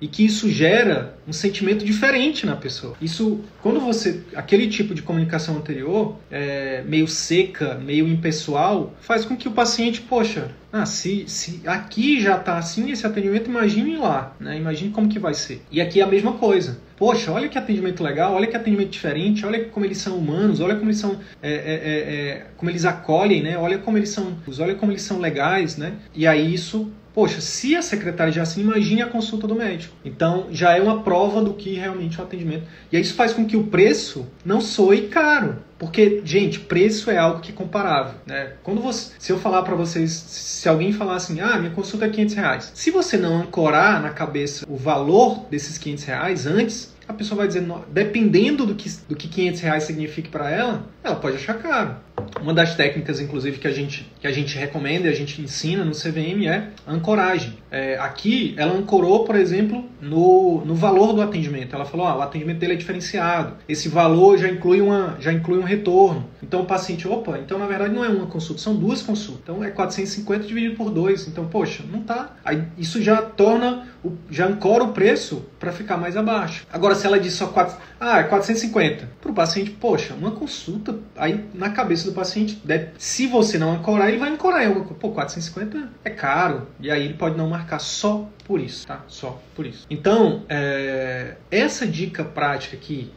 e 0.04 0.08
que 0.10 0.26
isso 0.26 0.49
gera 0.49 1.16
um 1.26 1.32
sentimento 1.32 1.86
diferente 1.86 2.45
na 2.45 2.58
pessoa. 2.58 2.93
Isso, 3.01 3.39
quando 3.62 3.80
você, 3.80 4.22
aquele 4.36 4.68
tipo 4.68 4.93
de 4.93 5.01
comunicação 5.01 5.56
anterior, 5.56 6.18
é, 6.30 6.84
meio 6.86 7.08
seca, 7.08 7.76
meio 7.76 8.06
impessoal, 8.06 8.93
faz 8.99 9.24
com 9.24 9.38
que 9.38 9.47
o 9.47 9.51
paciente, 9.51 10.01
poxa, 10.01 10.51
ah, 10.74 10.86
se, 10.86 11.24
se 11.28 11.62
aqui 11.66 12.20
já 12.20 12.36
está 12.36 12.58
assim 12.58 12.91
esse 12.91 13.08
atendimento, 13.08 13.49
imagine 13.49 13.95
lá, 13.95 14.36
né? 14.41 14.58
Imagine 14.58 14.91
como 14.91 15.08
que 15.08 15.20
vai 15.20 15.34
ser. 15.34 15.62
E 15.72 15.80
aqui 15.80 16.01
é 16.01 16.04
a 16.04 16.08
mesma 16.08 16.34
coisa. 16.34 16.80
Poxa, 16.97 17.32
olha 17.32 17.47
que 17.47 17.58
atendimento 17.58 18.04
legal, 18.04 18.34
olha 18.34 18.47
que 18.47 18.58
atendimento 18.58 18.89
diferente, 18.89 19.45
olha 19.45 19.64
como 19.66 19.86
eles 19.86 19.99
são 19.99 20.18
humanos, 20.18 20.60
olha 20.60 20.76
como 20.76 20.89
eles 20.89 20.99
são, 20.99 21.18
é, 21.41 21.54
é, 21.54 21.54
é, 21.54 22.28
é 22.30 22.45
como 22.58 22.70
eles 22.70 22.84
acolhem, 22.84 23.41
né? 23.41 23.58
Olha 23.58 23.78
como 23.78 23.97
eles 23.97 24.10
são, 24.10 24.36
olha 24.60 24.76
como 24.76 24.91
eles 24.91 25.04
são 25.04 25.20
legais, 25.20 25.78
né? 25.78 25.93
E 26.14 26.28
aí 26.28 26.54
isso 26.54 26.91
Poxa, 27.14 27.41
se 27.41 27.76
a 27.76 27.82
secretária 27.82 28.34
já 28.34 28.41
assim, 28.41 28.61
imagine 28.61 29.01
a 29.03 29.07
consulta 29.07 29.45
do 29.45 29.53
médico. 29.53 29.95
Então, 30.03 30.47
já 30.51 30.76
é 30.76 30.82
uma 30.82 31.03
prova 31.03 31.41
do 31.41 31.53
que 31.53 31.76
realmente 31.76 32.20
é 32.20 32.22
o 32.22 32.26
atendimento. 32.26 32.64
E 32.91 32.99
isso 32.99 33.14
faz 33.14 33.34
com 33.34 33.45
que 33.45 33.55
o 33.55 33.66
preço 33.66 34.28
não 34.43 34.59
soe 34.59 35.07
caro. 35.07 35.57
Porque, 35.78 36.22
gente, 36.24 36.59
preço 36.59 37.11
é 37.11 37.18
algo 37.18 37.39
que 37.39 37.51
é 37.51 37.55
comparável. 37.55 38.16
Né? 38.26 38.53
Quando 38.64 38.82
você, 38.82 39.11
se 39.20 39.32
eu 39.32 39.38
falar 39.38 39.61
para 39.64 39.76
vocês, 39.76 40.11
se 40.11 40.68
alguém 40.68 40.91
falar 40.91 41.16
assim, 41.16 41.39
ah, 41.39 41.59
minha 41.59 41.72
consulta 41.72 42.05
é 42.05 42.09
500 42.09 42.36
reais. 42.36 42.72
Se 42.74 42.89
você 42.89 43.18
não 43.18 43.41
ancorar 43.41 44.01
na 44.01 44.09
cabeça 44.09 44.66
o 44.68 44.76
valor 44.76 45.45
desses 45.51 45.78
500 45.78 46.03
reais 46.05 46.47
antes, 46.47 46.93
a 47.07 47.14
pessoa 47.14 47.39
vai 47.39 47.47
dizer, 47.47 47.64
dependendo 47.89 48.66
do 48.66 48.76
que, 48.76 48.89
do 49.09 49.16
que 49.16 49.28
500 49.28 49.61
reais 49.61 49.84
signifique 49.84 50.30
para 50.30 50.49
ela, 50.49 50.84
ela 51.03 51.16
pode 51.16 51.36
achar 51.36 51.55
caro. 51.55 51.95
Uma 52.41 52.53
das 52.53 52.76
técnicas, 52.76 53.20
inclusive, 53.20 53.57
que 53.57 53.68
a 53.68 53.72
gente, 53.72 54.11
que 54.20 54.28
a 54.28 54.32
gente 54.32 54.57
recomenda 54.57 55.07
e 55.07 55.11
a 55.11 55.16
gente 55.16 55.41
ensina 55.41 55.84
no 55.84 55.91
CVM 55.91 56.45
é 56.47 56.68
ancoragem. 56.88 57.57
É, 57.72 57.97
aqui, 57.97 58.53
ela 58.57 58.74
ancorou, 58.74 59.24
por 59.24 59.36
exemplo, 59.36 59.86
no, 60.01 60.64
no 60.66 60.76
valor 60.76 61.14
do 61.14 61.22
atendimento. 61.22 61.76
Ela 61.76 61.86
falou, 61.86 62.05
ah, 62.05 62.18
o 62.18 62.22
atendimento 62.22 62.59
dele 62.59 62.74
é 62.74 62.76
diferenciado. 62.76 63.55
Esse 63.68 63.88
valor 63.88 64.38
já 64.38 64.49
inclui, 64.49 64.82
uma, 64.82 65.16
já 65.20 65.32
inclui 65.32 65.57
um 65.57 65.64
retorno. 65.64 66.30
Então 66.41 66.61
o 66.61 66.66
paciente, 66.66 67.07
opa, 67.07 67.39
então 67.39 67.57
na 67.57 67.66
verdade 67.66 67.93
não 67.93 68.03
é 68.03 68.09
uma 68.09 68.28
consulta, 68.28 68.61
são 68.61 68.76
duas 68.76 69.01
consultas. 69.01 69.41
Então 69.43 69.64
é 69.64 69.70
450 69.70 70.45
dividido 70.45 70.76
por 70.76 70.89
dois. 70.89 71.28
Então, 71.28 71.47
poxa, 71.47 71.84
não 71.89 72.01
tá. 72.01 72.36
Aí, 72.43 72.64
isso 72.78 73.01
já 73.01 73.22
torna, 73.22 73.88
já 74.30 74.47
ancora 74.47 74.84
o 74.84 74.91
preço 74.91 75.45
para 75.59 75.72
ficar 75.72 75.97
mais 75.97 76.18
abaixo. 76.18 76.68
Agora, 76.72 76.93
se 76.93 77.07
ela 77.07 77.20
diz 77.20 77.34
só 77.34 77.47
4, 77.47 77.78
ah, 77.99 78.20
é 78.20 78.24
450. 78.24 79.09
Para 79.22 79.32
o 79.32 79.34
paciente, 79.34 79.72
poxa, 79.72 80.14
uma 80.14 80.32
consulta, 80.32 80.99
aí 81.16 81.45
na 81.53 81.70
cabeça 81.70 82.03
do 82.06 82.14
paciente, 82.14 82.60
deve, 82.64 82.91
se 82.97 83.28
você 83.28 83.58
não 83.58 83.72
ancorar, 83.74 84.10
ele 84.10 84.18
vai 84.18 84.30
ancorar. 84.30 84.64
Eu, 84.64 84.84
pô, 84.84 85.12
450 85.12 85.89
é 86.04 86.10
caro. 86.10 86.68
E 86.80 86.91
aí 86.91 87.06
ele 87.06 87.14
pode 87.14 87.38
não 87.38 87.49
marcar 87.49 87.80
só 87.80 88.30
por 88.45 88.60
isso, 88.60 88.88
tá? 88.88 89.04
Só 89.08 89.41
por 89.56 89.66
isso. 89.66 89.86
Então, 89.89 90.43
é, 90.49 91.36
essa 91.49 91.88
dica 91.88 92.24
prática 92.24 92.76
aqui, 92.76 93.12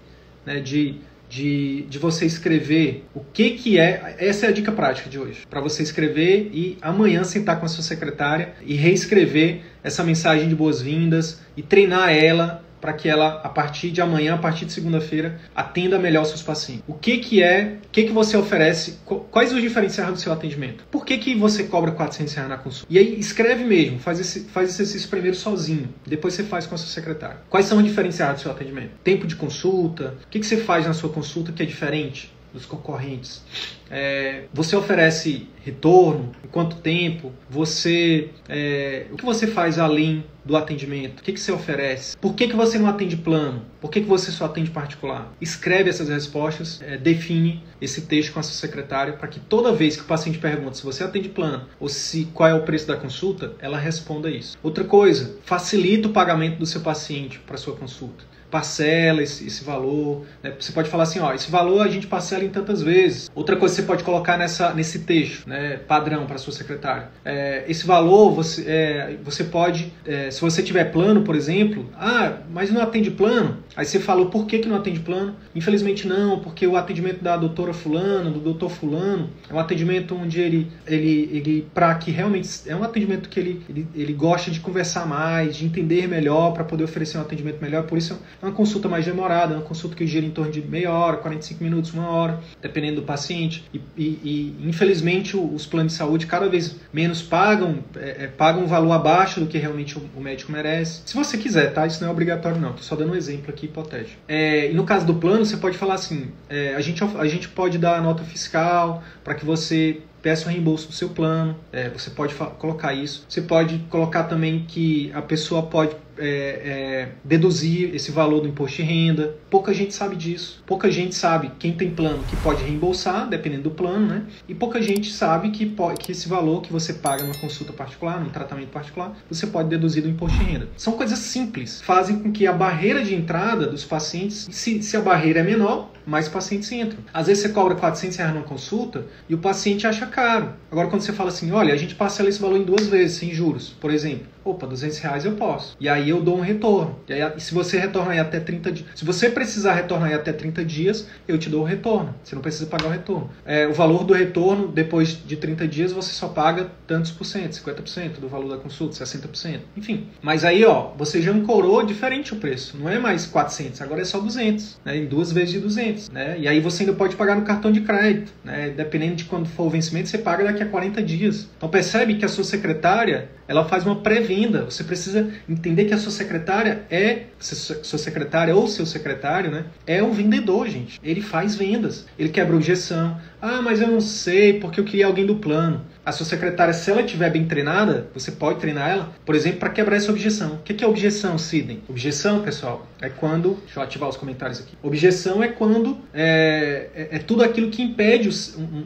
né, 0.45 0.61
de 0.61 1.01
de, 1.28 1.82
de 1.89 1.99
você 1.99 2.24
escrever 2.24 3.05
o 3.14 3.20
que 3.20 3.51
que 3.51 3.78
é. 3.78 4.16
Essa 4.18 4.47
é 4.47 4.49
a 4.49 4.53
dica 4.53 4.72
prática 4.72 5.11
de 5.11 5.18
hoje. 5.18 5.41
Para 5.49 5.61
você 5.61 5.82
escrever 5.82 6.51
e 6.53 6.78
amanhã 6.80 7.24
sentar 7.24 7.59
com 7.59 7.66
a 7.66 7.68
sua 7.68 7.82
secretária 7.82 8.55
e 8.64 8.74
reescrever 8.74 9.62
essa 9.82 10.05
mensagem 10.05 10.49
de 10.49 10.55
boas-vindas 10.55 11.41
e 11.57 11.62
treinar 11.62 12.11
ela 12.11 12.64
para 12.87 12.93
que 12.93 13.09
ela, 13.09 13.41
a 13.43 13.49
partir 13.49 13.91
de 13.91 14.01
amanhã, 14.01 14.34
a 14.34 14.39
partir 14.39 14.64
de 14.64 14.72
segunda-feira, 14.72 15.41
atenda 15.53 15.99
melhor 15.99 16.22
os 16.22 16.28
seus 16.28 16.43
pacientes. 16.43 16.84
O 16.87 16.95
que, 16.95 17.18
que 17.18 17.43
é, 17.43 17.78
o 17.84 17.89
que, 17.91 18.05
que 18.05 18.12
você 18.12 18.37
oferece, 18.37 19.01
quais 19.32 19.53
os 19.53 19.61
diferenciais 19.61 20.12
do 20.12 20.20
seu 20.20 20.32
atendimento? 20.32 20.84
Por 20.89 21.05
que, 21.05 21.18
que 21.18 21.34
você 21.34 21.64
cobra 21.64 21.91
400 21.91 22.32
reais 22.32 22.49
na 22.49 22.57
consulta? 22.57 22.87
E 22.89 22.97
aí 22.97 23.18
escreve 23.18 23.64
mesmo, 23.64 23.99
faz 23.99 24.20
esse, 24.20 24.45
faz 24.45 24.68
esse 24.70 24.82
exercício 24.82 25.11
primeiro 25.11 25.37
sozinho, 25.37 25.89
depois 26.07 26.34
você 26.34 26.45
faz 26.45 26.64
com 26.64 26.76
a 26.76 26.78
sua 26.78 26.87
secretária. 26.87 27.39
Quais 27.51 27.66
são 27.66 27.78
os 27.78 27.84
diferenciais 27.84 28.37
do 28.37 28.41
seu 28.43 28.53
atendimento? 28.53 28.91
Tempo 29.03 29.26
de 29.26 29.34
consulta, 29.34 30.14
o 30.24 30.28
que, 30.28 30.39
que 30.39 30.47
você 30.47 30.59
faz 30.59 30.87
na 30.87 30.95
sua 30.95 31.11
consulta 31.11 31.51
que 31.51 31.64
é 31.64 31.66
diferente? 31.66 32.36
Dos 32.57 32.66
concorrentes. 32.66 33.42
É, 33.90 34.44
você 34.52 34.74
oferece 34.74 35.48
retorno? 35.62 36.32
Em 36.44 36.48
quanto 36.48 36.76
tempo? 36.76 37.32
Você, 37.48 38.30
é, 38.48 39.07
o 39.12 39.16
que 39.16 39.24
você 39.24 39.46
faz 39.46 39.78
além 39.78 40.24
do 40.44 40.57
atendimento? 40.57 41.20
O 41.20 41.22
que, 41.22 41.32
que 41.32 41.40
você 41.40 41.52
oferece? 41.52 42.16
Por 42.16 42.34
que, 42.34 42.48
que 42.48 42.57
você 42.57 42.78
não 42.78 42.88
atende 42.88 43.16
plano? 43.16 43.62
Por 43.80 43.90
que, 43.90 44.00
que 44.00 44.07
você 44.07 44.30
só 44.30 44.46
atende 44.46 44.70
particular? 44.70 45.32
Escreve 45.40 45.90
essas 45.90 46.09
respostas, 46.09 46.80
é, 46.82 46.96
define 46.96 47.62
esse 47.80 48.02
texto 48.02 48.32
com 48.32 48.40
a 48.40 48.42
sua 48.42 48.54
secretária 48.54 49.12
para 49.12 49.28
que 49.28 49.38
toda 49.38 49.72
vez 49.72 49.96
que 49.96 50.02
o 50.02 50.07
paciente 50.07 50.38
pergunta 50.38 50.74
se 50.74 50.84
você 50.84 51.04
atende 51.04 51.28
plano 51.28 51.66
ou 51.78 51.88
se 51.88 52.24
qual 52.32 52.48
é 52.48 52.54
o 52.54 52.62
preço 52.62 52.86
da 52.86 52.96
consulta, 52.96 53.52
ela 53.61 53.78
responda 53.78 54.30
isso. 54.30 54.57
Outra 54.62 54.84
coisa, 54.84 55.36
facilita 55.44 56.09
o 56.09 56.12
pagamento 56.12 56.59
do 56.59 56.66
seu 56.66 56.80
paciente 56.80 57.38
para 57.40 57.57
sua 57.57 57.76
consulta 57.76 58.36
parcela 58.57 59.22
esse, 59.22 59.46
esse 59.46 59.62
valor. 59.62 60.24
Né? 60.42 60.54
Você 60.59 60.72
pode 60.72 60.88
falar 60.88 61.02
assim, 61.02 61.20
ó, 61.20 61.34
esse 61.34 61.50
valor 61.50 61.82
a 61.82 61.88
gente 61.88 62.07
parcela 62.07 62.42
em 62.42 62.48
tantas 62.48 62.82
vezes. 62.82 63.30
Outra 63.34 63.54
coisa 63.57 63.74
que 63.74 63.82
você 63.82 63.86
pode 63.86 64.02
colocar 64.02 64.38
nessa, 64.38 64.72
nesse 64.72 65.00
texto, 65.00 65.46
né, 65.46 65.78
padrão 65.86 66.24
para 66.24 66.38
sua 66.38 66.54
secretária. 66.54 67.09
É, 67.22 67.64
esse 67.68 67.86
valor 67.86 68.30
você, 68.32 68.64
é, 68.66 69.16
você 69.22 69.44
pode, 69.44 69.92
é, 70.07 70.30
se 70.30 70.40
você 70.40 70.62
tiver 70.62 70.84
plano, 70.84 71.22
por 71.22 71.36
exemplo, 71.36 71.90
ah, 71.98 72.38
mas 72.50 72.72
não 72.72 72.80
atende 72.80 73.11
plano. 73.11 73.59
Aí 73.76 73.84
você 73.84 74.00
falou 74.00 74.26
por 74.30 74.46
que, 74.46 74.61
que 74.61 74.68
não 74.68 74.76
atende 74.76 75.00
plano? 75.00 75.36
Infelizmente 75.54 76.09
não, 76.09 76.38
porque 76.38 76.66
o 76.66 76.76
atendimento 76.76 77.22
da 77.22 77.36
doutora 77.36 77.74
fulano, 77.74 78.30
do 78.30 78.40
doutor 78.40 78.70
fulano, 78.70 79.28
é 79.50 79.52
um 79.52 79.59
atendimento 79.59 80.14
onde 80.14 80.40
ele, 80.40 80.72
ele, 80.86 81.30
ele 81.30 81.68
para 81.74 81.94
que 81.96 82.11
realmente 82.11 82.48
é 82.66 82.74
um 82.74 82.82
atendimento 82.82 83.28
que 83.28 83.38
ele, 83.38 83.62
ele, 83.68 83.86
ele 83.94 84.12
gosta 84.14 84.50
de 84.50 84.61
conversar 84.61 85.07
mais, 85.07 85.57
de 85.57 85.66
entender 85.66 86.09
melhor 86.09 86.54
para 86.54 86.64
poder 86.64 86.84
oferecer 86.84 87.18
um 87.18 87.20
atendimento 87.20 87.61
melhor. 87.61 87.82
Por 87.82 87.98
isso 87.98 88.18
é 88.42 88.45
uma 88.47 88.55
consulta 88.55 88.88
mais 88.88 89.05
demorada, 89.05 89.55
uma 89.55 89.62
consulta 89.62 89.97
que 89.97 90.07
gira 90.07 90.24
em 90.24 90.30
torno 90.30 90.53
de 90.53 90.62
meia 90.62 90.92
hora, 90.92 91.16
45 91.16 91.62
minutos, 91.62 91.92
uma 91.92 92.09
hora, 92.09 92.40
dependendo 92.62 93.01
do 93.01 93.07
paciente. 93.07 93.64
E, 93.72 93.80
e, 93.97 94.20
e 94.62 94.68
infelizmente 94.68 95.36
os 95.36 95.66
planos 95.66 95.92
de 95.92 95.99
saúde 95.99 96.26
cada 96.26 96.49
vez 96.49 96.76
menos 96.92 97.22
pagam, 97.22 97.78
é, 97.97 98.24
é, 98.24 98.26
pagam 98.28 98.62
um 98.62 98.66
valor 98.66 98.92
abaixo 98.92 99.40
do 99.40 99.47
que 99.47 99.59
realmente 99.59 99.99
o, 99.99 100.03
o, 100.16 100.20
médico 100.20 100.53
merece. 100.53 101.03
Se 101.05 101.14
você 101.14 101.36
quiser, 101.36 101.72
tá? 101.72 101.86
Isso 101.86 102.01
não 102.01 102.09
é 102.09 102.12
obrigatório 102.12 102.61
não. 102.61 102.72
Tô 102.72 102.82
só 102.82 102.94
dando 102.94 103.12
um 103.12 103.16
exemplo 103.16 103.51
aqui 103.51 103.66
hipotético. 103.66 104.16
É, 104.28 104.70
e 104.70 104.74
no 104.74 104.84
caso 104.84 105.05
do 105.07 105.14
plano, 105.14 105.44
você 105.44 105.57
pode 105.57 105.76
falar 105.76 105.94
assim: 105.94 106.30
é, 106.49 106.74
a, 106.74 106.80
gente, 106.80 107.03
a 107.03 107.26
gente 107.26 107.49
pode 107.49 107.78
dar 107.78 108.01
nota 108.03 108.22
fiscal 108.22 109.03
para 109.24 109.34
que 109.34 109.44
você 109.44 110.01
peça 110.22 110.49
o 110.49 110.51
reembolso 110.51 110.88
do 110.88 110.92
seu 110.92 111.11
plano. 111.11 111.57
É, 111.72 111.88
você 111.88 112.11
pode 112.11 112.34
colocar 112.59 112.92
isso. 112.92 113.24
Você 113.28 113.42
pode 113.42 113.78
colocar 113.90 114.24
também 114.24 114.64
que 114.66 115.11
a 115.14 115.22
pessoa 115.22 115.62
pode 115.62 115.94
é, 116.18 116.28
é, 116.28 117.08
deduzir 117.24 117.94
esse 117.94 118.10
valor 118.10 118.40
do 118.40 118.48
imposto 118.48 118.76
de 118.76 118.82
renda. 118.82 119.36
Pouca 119.50 119.72
gente 119.72 119.94
sabe 119.94 120.16
disso. 120.16 120.62
Pouca 120.66 120.90
gente 120.90 121.14
sabe 121.14 121.50
quem 121.58 121.72
tem 121.72 121.90
plano 121.90 122.22
que 122.24 122.36
pode 122.36 122.62
reembolsar, 122.62 123.28
dependendo 123.28 123.64
do 123.64 123.70
plano, 123.70 124.06
né? 124.06 124.22
E 124.48 124.54
pouca 124.54 124.80
gente 124.80 125.12
sabe 125.12 125.50
que, 125.50 125.66
pode, 125.66 126.00
que 126.00 126.12
esse 126.12 126.28
valor 126.28 126.62
que 126.62 126.72
você 126.72 126.92
paga 126.92 127.22
numa 127.22 127.38
consulta 127.38 127.72
particular, 127.72 128.20
num 128.20 128.30
tratamento 128.30 128.68
particular, 128.68 129.16
você 129.28 129.46
pode 129.46 129.68
deduzir 129.68 130.02
do 130.02 130.08
imposto 130.08 130.38
de 130.38 130.44
renda. 130.44 130.68
São 130.76 130.94
coisas 130.94 131.18
simples, 131.18 131.80
fazem 131.82 132.18
com 132.18 132.32
que 132.32 132.46
a 132.46 132.52
barreira 132.52 133.04
de 133.04 133.14
entrada 133.14 133.66
dos 133.66 133.84
pacientes, 133.84 134.48
se, 134.50 134.82
se 134.82 134.96
a 134.96 135.00
barreira 135.00 135.40
é 135.40 135.42
menor, 135.42 135.90
mais 136.07 136.28
pacientes 136.28 136.70
entram. 136.72 136.98
Às 137.12 137.26
vezes 137.26 137.42
você 137.42 137.48
cobra 137.50 137.74
400 137.74 138.16
reais 138.16 138.34
numa 138.34 138.44
consulta 138.44 139.07
e 139.28 139.34
o 139.34 139.38
paciente 139.38 139.86
acha 139.86 140.07
caro. 140.07 140.54
Agora, 140.70 140.88
quando 140.88 141.02
você 141.02 141.12
fala 141.12 141.30
assim, 141.30 141.50
olha, 141.50 141.74
a 141.74 141.76
gente 141.76 141.94
parcela 141.94 142.28
esse 142.28 142.40
valor 142.40 142.57
em 142.57 142.64
duas 142.64 142.86
vezes, 142.86 143.18
sem 143.18 143.34
juros, 143.34 143.74
por 143.80 143.90
exemplo 143.90 144.36
opa, 144.50 144.66
200 144.66 144.98
reais 144.98 145.24
eu 145.24 145.32
posso. 145.32 145.76
E 145.80 145.88
aí 145.88 146.09
eu 146.09 146.22
dou 146.22 146.38
um 146.38 146.40
retorno. 146.40 146.96
E 147.09 147.12
aí, 147.12 147.40
se 147.40 147.52
você 147.52 147.78
retornar 147.78 148.12
aí 148.12 148.20
até 148.20 148.38
30 148.38 148.72
dias, 148.72 148.88
se 148.94 149.04
você 149.04 149.28
precisar 149.28 149.74
retornar 149.74 150.09
aí 150.09 150.14
até 150.14 150.32
30 150.32 150.64
dias, 150.64 151.09
eu 151.26 151.36
te 151.36 151.50
dou 151.50 151.62
o 151.62 151.64
retorno. 151.64 152.14
Você 152.22 152.34
não 152.34 152.42
precisa 152.42 152.66
pagar 152.66 152.86
o 152.86 152.90
retorno. 152.90 153.30
É, 153.44 153.66
o 153.66 153.72
valor 153.72 154.04
do 154.04 154.14
retorno, 154.14 154.68
depois 154.68 155.18
de 155.26 155.36
30 155.36 155.66
dias, 155.66 155.92
você 155.92 156.12
só 156.12 156.28
paga 156.28 156.70
tantos 156.86 157.11
por 157.11 157.24
cento, 157.24 157.52
50% 157.52 158.20
do 158.20 158.28
valor 158.28 158.50
da 158.50 158.57
consulta, 158.57 159.04
60%. 159.04 159.61
Enfim. 159.76 160.09
Mas 160.22 160.44
aí, 160.44 160.64
ó, 160.64 160.92
você 160.96 161.20
já 161.20 161.32
ancorou 161.32 161.84
diferente 161.84 162.32
o 162.32 162.36
preço. 162.36 162.76
Não 162.78 162.88
é 162.88 162.98
mais 162.98 163.26
400, 163.26 163.80
agora 163.82 164.02
é 164.02 164.04
só 164.04 164.20
200, 164.20 164.78
né? 164.84 164.96
Em 164.96 165.07
duas 165.07 165.32
vezes 165.32 165.50
de 165.50 165.61
200, 165.61 165.95
né? 166.12 166.36
E 166.38 166.49
aí 166.49 166.61
você 166.61 166.82
ainda 166.82 166.94
pode 166.94 167.16
pagar 167.16 167.36
no 167.36 167.42
cartão 167.42 167.72
de 167.72 167.80
crédito, 167.80 168.32
né? 168.44 168.70
Dependendo 168.70 169.16
de 169.16 169.24
quando 169.24 169.49
for 169.49 169.64
o 169.64 169.70
vencimento, 169.70 170.09
você 170.09 170.18
paga 170.18 170.44
daqui 170.44 170.62
a 170.62 170.66
40 170.66 171.03
dias. 171.03 171.49
Então 171.57 171.68
percebe 171.68 172.14
que 172.16 172.24
a 172.24 172.28
sua 172.28 172.44
secretária, 172.44 173.28
ela 173.49 173.64
faz 173.64 173.84
uma 173.84 173.97
pré-venda. 173.97 174.64
Você 174.64 174.84
precisa 174.84 175.28
entender 175.49 175.86
que 175.86 175.94
a 175.94 175.99
sua 175.99 176.12
secretária 176.12 176.82
é, 176.90 177.24
sua 177.38 177.99
secretária 177.99 178.55
ou 178.55 178.66
seu 178.68 178.86
secretário, 178.86 179.51
né, 179.51 179.64
é 179.86 180.03
um 180.03 180.12
vendedor, 180.12 180.68
gente. 180.68 181.01
Ele 181.03 181.20
faz 181.20 181.55
vendas. 181.55 182.07
Ele 182.18 182.28
quebra 182.28 182.57
objeção. 182.57 183.20
Ah, 183.40 183.61
mas 183.62 183.80
eu 183.80 183.88
não 183.88 184.01
sei 184.01 184.59
porque 184.61 184.80
eu 184.80 184.84
queria 184.84 185.07
alguém 185.07 185.26
do 185.26 185.36
plano 185.36 185.84
a 186.07 186.12
sua 186.12 186.24
secretária, 186.24 186.72
se 186.72 186.88
ela 186.88 187.02
estiver 187.02 187.28
bem 187.30 187.46
treinada, 187.46 188.09
você 188.14 188.30
pode 188.30 188.61
treinar 188.61 188.88
ela, 188.88 189.12
por 189.24 189.34
exemplo, 189.34 189.59
para 189.59 189.70
quebrar 189.70 189.96
essa 189.96 190.12
objeção. 190.12 190.54
O 190.54 190.59
que 190.59 190.84
é 190.84 190.86
objeção, 190.86 191.36
Sidney? 191.36 191.82
Objeção, 191.88 192.42
pessoal, 192.42 192.86
é 193.00 193.09
quando. 193.09 193.59
Deixa 193.64 193.80
eu 193.80 193.82
ativar 193.82 194.09
os 194.09 194.16
comentários 194.16 194.61
aqui. 194.61 194.78
Objeção 194.84 195.42
é 195.42 195.48
quando 195.48 195.98
é, 196.14 196.90
é, 196.94 197.16
é 197.16 197.18
tudo 197.18 197.42
aquilo 197.42 197.70
que 197.70 197.82
impede 197.82 198.30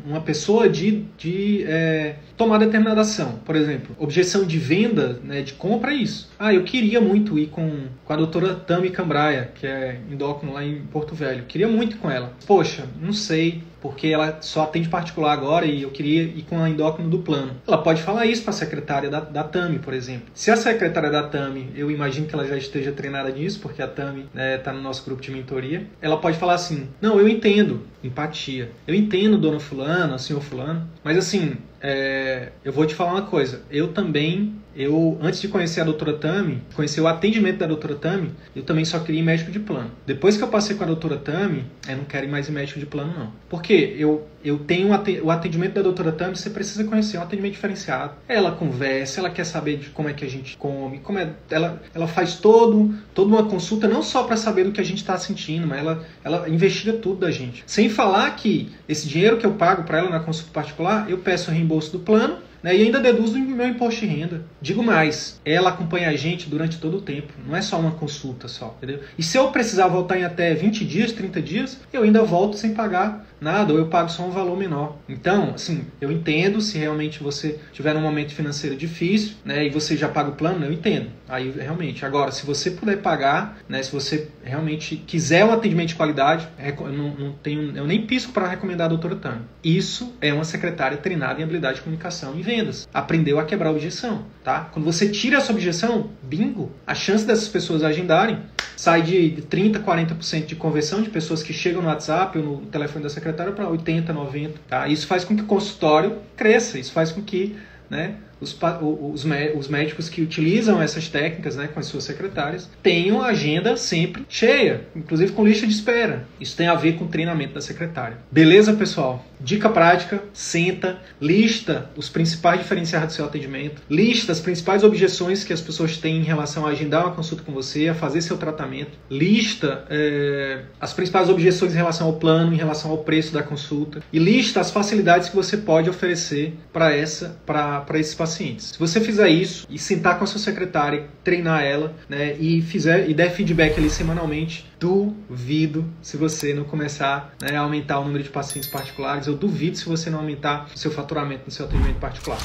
uma 0.07 0.23
pessoa 0.23 0.67
de, 0.67 1.05
de 1.19 1.63
é, 1.69 2.15
tomar 2.39 2.57
determinada 2.57 3.03
ação. 3.03 3.39
Por 3.45 3.55
exemplo, 3.55 3.95
objeção 3.99 4.45
de 4.45 4.57
venda, 4.57 5.21
né, 5.23 5.43
de 5.43 5.53
compra 5.53 5.93
é 5.93 5.97
isso. 5.97 6.31
Ah, 6.39 6.55
eu 6.55 6.65
queria 6.65 7.03
muito 7.03 7.39
ir 7.39 7.49
com, 7.49 7.89
com 8.03 8.13
a 8.15 8.17
doutora 8.17 8.55
Tami 8.55 8.89
Cambraia, 8.89 9.51
que 9.55 9.67
é 9.67 10.01
endócrino 10.11 10.55
lá 10.55 10.65
em 10.65 10.81
Porto 10.87 11.15
Velho. 11.15 11.45
Queria 11.45 11.69
muito 11.69 11.99
com 11.99 12.11
ela. 12.11 12.33
Poxa, 12.47 12.87
não 12.99 13.13
sei, 13.13 13.63
porque 13.81 14.09
ela 14.09 14.39
só 14.41 14.65
atende 14.65 14.89
particular 14.89 15.33
agora 15.33 15.67
e 15.67 15.83
eu 15.83 15.91
queria 15.91 16.23
ir 16.23 16.45
com 16.49 16.63
a 16.63 16.69
endócrino 16.69 17.09
do 17.09 17.19
plano. 17.19 17.53
Ela 17.67 17.79
pode 17.79 18.03
falar 18.03 18.27
isso 18.27 18.43
para 18.43 18.51
a 18.51 18.55
secretária 18.55 19.11
da, 19.11 19.21
da 19.21 19.43
TAMI, 19.43 19.79
por 19.79 19.95
exemplo. 19.95 20.29
Se 20.35 20.51
a 20.51 20.57
secretária 20.57 21.11
da 21.11 21.23
TAMI, 21.23 21.73
eu 21.75 21.91
imagino 21.91 22.27
que 22.27 22.35
ela 22.35 22.47
já 22.47 22.57
esteja 22.57 22.93
treinada 22.93 23.31
nisso, 23.31 23.61
porque 23.61 23.83
a 23.83 23.89
TAMI 23.89 24.23
está 24.23 24.35
né, 24.35 24.59
tá 24.59 24.73
no 24.73 24.81
nosso 24.81 25.05
grupo 25.05 25.23
de 25.23 25.31
mentoria, 25.31 25.87
ela 26.01 26.17
pode 26.19 26.39
falar 26.39 26.55
assim: 26.55 26.89
Não, 27.01 27.19
eu 27.19 27.29
entendo, 27.29 27.83
empatia. 28.03 28.71
Eu 28.87 28.95
entendo, 28.95 29.39
dona 29.39 29.61
Fulano, 29.61 30.19
senhor 30.19 30.41
Fulano, 30.41 30.89
mas 31.03 31.17
assim, 31.17 31.57
é, 31.81 32.51
eu 32.65 32.73
vou 32.73 32.87
te 32.87 32.95
falar 32.95 33.13
uma 33.13 33.23
coisa. 33.23 33.63
Eu 33.71 33.89
também 33.89 34.60
eu, 34.81 35.19
antes 35.21 35.43
de 35.43 35.49
conhecer 35.49 35.83
a 35.83 35.85
doutora 35.85 36.15
Tami, 36.15 36.63
conhecer 36.75 37.03
o 37.03 37.07
atendimento 37.07 37.59
da 37.59 37.67
doutora 37.67 37.95
Tami, 37.95 38.31
eu 38.57 38.63
também 38.63 38.85
só 38.85 38.99
queria 38.99 39.21
ir 39.21 39.25
médico 39.25 39.51
de 39.51 39.61
plano. 39.61 39.91
Depois 40.07 40.39
que 40.39 40.43
eu 40.43 40.49
passei 40.49 40.75
com 40.75 40.85
a 40.85 40.87
doutora 40.87 41.19
Tami, 41.19 41.67
eu 41.87 41.99
não 41.99 42.05
quero 42.05 42.25
ir 42.25 42.31
mais 42.31 42.49
em 42.49 42.53
médico 42.53 42.81
de 42.81 42.87
plano, 42.87 43.13
não. 43.13 43.33
Porque 43.51 43.95
eu, 43.99 44.27
eu 44.43 44.59
tenho 44.61 44.89
o 45.23 45.31
atendimento 45.31 45.75
da 45.75 45.83
doutora 45.83 46.13
Tami, 46.13 46.35
você 46.35 46.49
precisa 46.49 46.85
conhecer, 46.85 47.19
é 47.19 47.21
um 47.21 47.25
atendimento 47.25 47.53
diferenciado. 47.53 48.15
Ela 48.27 48.53
conversa, 48.53 49.21
ela 49.21 49.29
quer 49.29 49.45
saber 49.45 49.77
de 49.77 49.91
como 49.91 50.09
é 50.09 50.15
que 50.15 50.25
a 50.25 50.31
gente 50.31 50.57
come, 50.57 50.99
como 51.01 51.19
é, 51.19 51.31
ela, 51.51 51.83
ela 51.95 52.09
faz 52.09 52.37
todo, 52.37 52.95
toda 53.13 53.29
uma 53.29 53.45
consulta, 53.45 53.87
não 53.87 54.03
só 54.03 54.23
para 54.23 54.39
saber 54.39 54.65
do 54.65 54.73
que 54.73 54.81
a 54.81 54.85
gente 54.85 54.99
está 54.99 55.19
sentindo, 55.19 55.67
mas 55.67 55.81
ela, 55.81 56.07
ela 56.25 56.49
investiga 56.49 56.95
tudo 56.95 57.21
da 57.21 57.31
gente. 57.31 57.63
Sem 57.67 57.91
falar 57.91 58.35
que 58.37 58.71
esse 58.89 59.07
dinheiro 59.07 59.37
que 59.37 59.45
eu 59.45 59.53
pago 59.53 59.83
para 59.83 59.99
ela 59.99 60.09
na 60.09 60.21
consulta 60.21 60.51
particular, 60.53 61.11
eu 61.11 61.19
peço 61.19 61.51
o 61.51 61.55
reembolso 61.55 61.93
do 61.93 61.99
plano 61.99 62.49
né? 62.63 62.77
E 62.77 62.83
ainda 62.83 63.01
deduz 63.01 63.31
do 63.31 63.39
meu 63.39 63.69
imposto 63.69 64.01
de 64.01 64.07
renda. 64.07 64.45
Digo 64.61 64.83
mais, 64.83 65.41
ela 65.45 65.71
acompanha 65.71 66.09
a 66.09 66.17
gente 66.17 66.49
durante 66.49 66.79
todo 66.79 66.99
o 66.99 67.01
tempo. 67.03 67.33
Não 67.47 67.57
é 67.57 67.63
só 67.63 67.79
uma 67.79 67.93
consulta 67.93 68.49
só, 68.49 68.75
entendeu? 68.77 69.01
E 69.19 69.23
se 69.23 69.37
eu 69.37 69.51
precisar 69.51 69.89
voltar 69.89 70.19
em 70.19 70.25
até 70.25 70.55
20 70.55 70.85
dias, 70.85 71.13
30 71.13 71.43
dias, 71.43 71.81
eu 71.93 72.03
ainda 72.03 72.23
volto 72.23 72.57
sem 72.57 72.75
pagar 72.75 73.27
nada, 73.41 73.73
ou 73.73 73.79
eu 73.79 73.87
pago 73.87 74.09
só 74.09 74.23
um 74.23 74.31
valor 74.31 74.57
menor. 74.57 74.97
Então, 75.09 75.53
assim, 75.55 75.87
eu 76.01 76.11
entendo 76.11 76.61
se 76.61 76.79
realmente 76.79 77.23
você 77.23 77.59
tiver 77.73 77.97
um 77.97 78.01
momento 78.01 78.35
financeiro 78.35 78.77
difícil, 78.77 79.35
né, 79.45 79.67
e 79.67 79.71
você 79.71 79.97
já 79.97 80.09
paga 80.09 80.31
o 80.31 80.35
plano, 80.35 80.65
eu 80.65 80.73
entendo. 80.73 81.11
Aí, 81.29 81.51
realmente. 81.51 82.05
Agora, 82.05 82.31
se 82.31 82.45
você 82.45 82.71
puder 82.71 82.99
pagar, 82.99 83.59
né, 83.69 83.83
se 83.83 83.93
você 83.93 84.29
realmente 84.45 84.97
quiser 84.97 85.45
um 85.45 85.53
atendimento 85.53 85.89
de 85.89 85.95
qualidade, 85.95 86.49
eu 86.59 86.93
não, 86.93 87.15
não 87.15 87.33
tenho, 87.33 87.77
eu 87.77 87.87
nem 87.87 88.07
pisco 88.07 88.33
para 88.33 88.49
recomendar 88.49 88.87
a 88.87 88.89
doutora 88.89 89.17
Tânia. 89.17 89.43
Isso 89.63 90.15
é 90.21 90.33
uma 90.33 90.45
secretária 90.45 90.97
treinada 90.97 91.41
em 91.41 91.45
habilidade 91.45 91.77
de 91.77 91.83
comunicação 91.83 92.39
e 92.39 92.43
vendas. 92.43 92.89
Aprendeu 92.93 93.39
a 93.39 93.45
quebrar 93.45 93.69
a 93.69 93.73
objeção, 93.73 94.25
tá? 94.45 94.69
Quando 94.73 94.85
você 94.85 95.09
tira 95.09 95.37
essa 95.37 95.53
objeção, 95.53 96.11
bingo, 96.23 96.71
a 96.87 96.95
chance 96.95 97.25
dessas 97.25 97.49
pessoas 97.49 97.83
agendarem 97.83 98.39
sai 98.77 99.03
de 99.03 99.43
30, 99.43 99.81
40% 99.81 100.47
de 100.47 100.57
conversão 100.57 101.03
de 101.03 101.11
pessoas 101.11 101.43
que 101.43 101.53
chegam 101.53 101.83
no 101.83 101.89
WhatsApp 101.89 102.39
ou 102.39 102.45
no 102.45 102.57
telefone 102.67 103.03
da 103.03 103.11
secretária 103.11 103.30
para 103.33 103.69
80, 103.69 104.13
90, 104.13 104.61
tá? 104.69 104.89
Isso 104.89 105.07
faz 105.07 105.25
com 105.25 105.37
que 105.37 105.43
o 105.43 105.47
consultório 105.47 106.19
cresça, 106.37 106.79
isso 106.79 106.93
faz 106.93 107.13
com 107.13 107.23
que, 107.23 107.57
né, 107.89 108.15
os, 108.41 108.57
os, 108.81 109.27
os 109.57 109.69
médicos 109.69 110.09
que 110.09 110.23
utilizam 110.23 110.81
essas 110.81 111.09
técnicas 111.09 111.57
né, 111.57 111.69
com 111.69 111.79
as 111.79 111.87
suas 111.87 112.05
secretárias 112.05 112.69
tenham 112.83 113.21
a 113.21 113.27
agenda 113.27 113.77
sempre 113.77 114.25
cheia, 114.29 114.87
inclusive 114.97 115.33
com 115.33 115.45
lista 115.45 115.67
de 115.67 115.73
espera. 115.73 116.27
Isso 116.41 116.57
tem 116.57 116.67
a 116.67 116.75
ver 116.75 116.95
com 116.95 117.05
o 117.05 117.09
treinamento 117.09 117.55
da 117.55 117.61
secretária. 117.61 118.17
Beleza, 118.31 118.73
pessoal? 118.73 119.25
Dica 119.41 119.69
prática: 119.69 120.23
senta, 120.33 120.99
lista 121.21 121.91
os 121.97 122.09
principais 122.09 122.61
diferenciais 122.61 123.07
do 123.07 123.13
seu 123.13 123.25
atendimento, 123.25 123.83
lista 123.89 124.33
as 124.33 124.41
principais 124.41 124.85
objeções 124.85 125.45
que 125.45 125.53
as 125.53 125.61
pessoas 125.61 125.97
têm 125.97 126.19
em 126.19 126.25
relação 126.25 126.67
a 126.67 126.71
agendar 126.71 127.07
uma 127.07 127.15
consulta 127.15 127.43
com 127.43 127.53
você, 127.53 127.89
a 127.89 127.95
fazer 127.95 128.21
seu 128.23 128.37
tratamento, 128.37 128.99
lista 129.11 129.85
é, 129.89 130.63
as 130.81 130.93
principais 130.93 131.29
objeções 131.29 131.73
em 131.73 131.77
relação 131.77 132.07
ao 132.07 132.15
plano, 132.15 132.53
em 132.53 132.57
relação 132.57 132.91
ao 132.91 132.99
preço 132.99 133.33
da 133.33 133.43
consulta 133.43 134.03
e 134.13 134.19
lista 134.19 134.61
as 134.61 134.71
facilidades 134.71 135.29
que 135.29 135.37
você 135.37 135.57
pode 135.57 135.89
oferecer 135.89 136.55
para 136.73 136.95
essa 136.95 137.37
para 137.47 137.99
esses 137.99 138.15
pacientes. 138.15 138.73
Se 138.73 138.79
você 138.79 139.01
fizer 139.01 139.29
isso 139.29 139.67
e 139.71 139.79
sentar 139.79 140.19
com 140.19 140.25
a 140.25 140.27
sua 140.27 140.41
secretária, 140.41 141.09
treinar 141.25 141.63
ela, 141.63 141.95
né, 142.09 142.37
e 142.39 142.63
fizer 142.63 143.09
e 143.09 143.15
der 143.15 143.31
feedback 143.31 143.79
ali 143.79 143.91
semanalmente, 143.91 144.70
duvido 144.81 145.85
se 146.01 146.17
você 146.17 146.55
não 146.55 146.65
começar 146.65 147.35
né, 147.39 147.55
a 147.55 147.61
aumentar 147.61 148.01
o 148.01 148.05
número 148.05 148.25
de 148.25 148.31
pacientes 148.31 148.69
particulares. 148.69 149.27
Eu 149.27 149.37
duvido 149.37 149.77
se 149.77 149.85
você 149.85 150.09
não 150.09 150.21
aumentar 150.21 150.71
o 150.75 150.79
seu 150.79 150.91
faturamento 150.91 151.43
no 151.45 151.53
seu 151.53 151.67
atendimento 151.67 152.01
particular. 152.01 152.39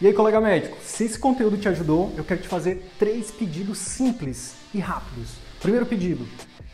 E 0.00 0.06
aí, 0.06 0.12
colega 0.12 0.40
médico, 0.40 0.78
se 0.82 1.04
esse 1.04 1.18
conteúdo 1.18 1.58
te 1.58 1.68
ajudou, 1.68 2.12
eu 2.16 2.24
quero 2.24 2.40
te 2.40 2.48
fazer 2.48 2.90
três 2.98 3.30
pedidos 3.30 3.78
simples 3.78 4.56
e 4.74 4.80
rápidos. 4.80 5.34
Primeiro 5.60 5.86
pedido, 5.86 6.26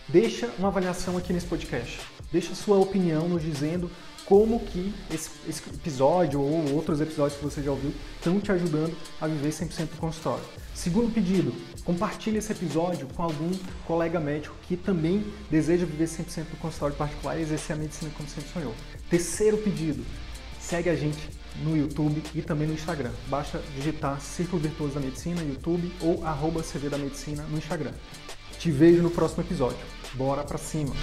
deixa 0.09 0.49
uma 0.59 0.69
avaliação 0.69 1.19
aqui 1.19 1.33
nesse 1.33 1.47
podcast. 1.47 2.01
Deixa 2.33 2.55
sua 2.55 2.79
opinião 2.79 3.29
nos 3.29 3.43
dizendo 3.43 3.91
como 4.25 4.61
que 4.61 4.95
esse, 5.13 5.31
esse, 5.47 5.63
episódio 5.69 6.41
ou 6.41 6.75
outros 6.75 7.01
episódios 7.01 7.39
que 7.39 7.45
você 7.45 7.63
já 7.63 7.71
ouviu 7.71 7.93
estão 8.17 8.41
te 8.41 8.51
ajudando 8.51 8.97
a 9.21 9.27
viver 9.27 9.51
100% 9.51 9.89
do 9.91 9.97
consultório. 9.97 10.45
Segundo 10.77 11.11
pedido, 11.11 11.55
compartilhe 11.87 12.37
esse 12.37 12.53
episódio 12.53 13.09
com 13.17 13.23
algum 13.23 13.51
colega 13.87 14.21
médico 14.21 14.55
que 14.69 14.77
também 14.77 15.25
deseja 15.51 15.87
viver 15.87 16.05
100% 16.05 16.51
do 16.51 16.57
consultório 16.59 16.95
particular 16.95 17.39
e 17.39 17.43
exercer 17.43 17.75
a 17.75 17.79
medicina 17.79 18.13
como 18.15 18.29
sempre 18.29 18.51
sonhou. 18.51 18.75
Terceiro 19.09 19.57
pedido, 19.57 20.05
segue 20.61 20.91
a 20.91 20.95
gente 20.95 21.31
no 21.63 21.75
YouTube 21.75 22.23
e 22.35 22.43
também 22.43 22.69
no 22.69 22.75
Instagram. 22.75 23.11
Basta 23.29 23.59
digitar 23.75 24.21
Círculo 24.21 24.61
Virtuoso 24.61 24.95
da 24.95 25.01
Medicina 25.01 25.41
no 25.41 25.49
YouTube 25.49 25.91
ou 26.03 26.23
arroba 26.23 26.63
CV 26.63 26.91
da 26.91 26.99
Medicina 26.99 27.43
no 27.45 27.57
Instagram. 27.57 27.93
Te 28.59 28.71
vejo 28.71 29.03
no 29.03 29.11
próximo 29.11 29.43
episódio. 29.43 29.79
Bora 30.13 30.45
pra 30.45 30.59
cima! 30.59 30.95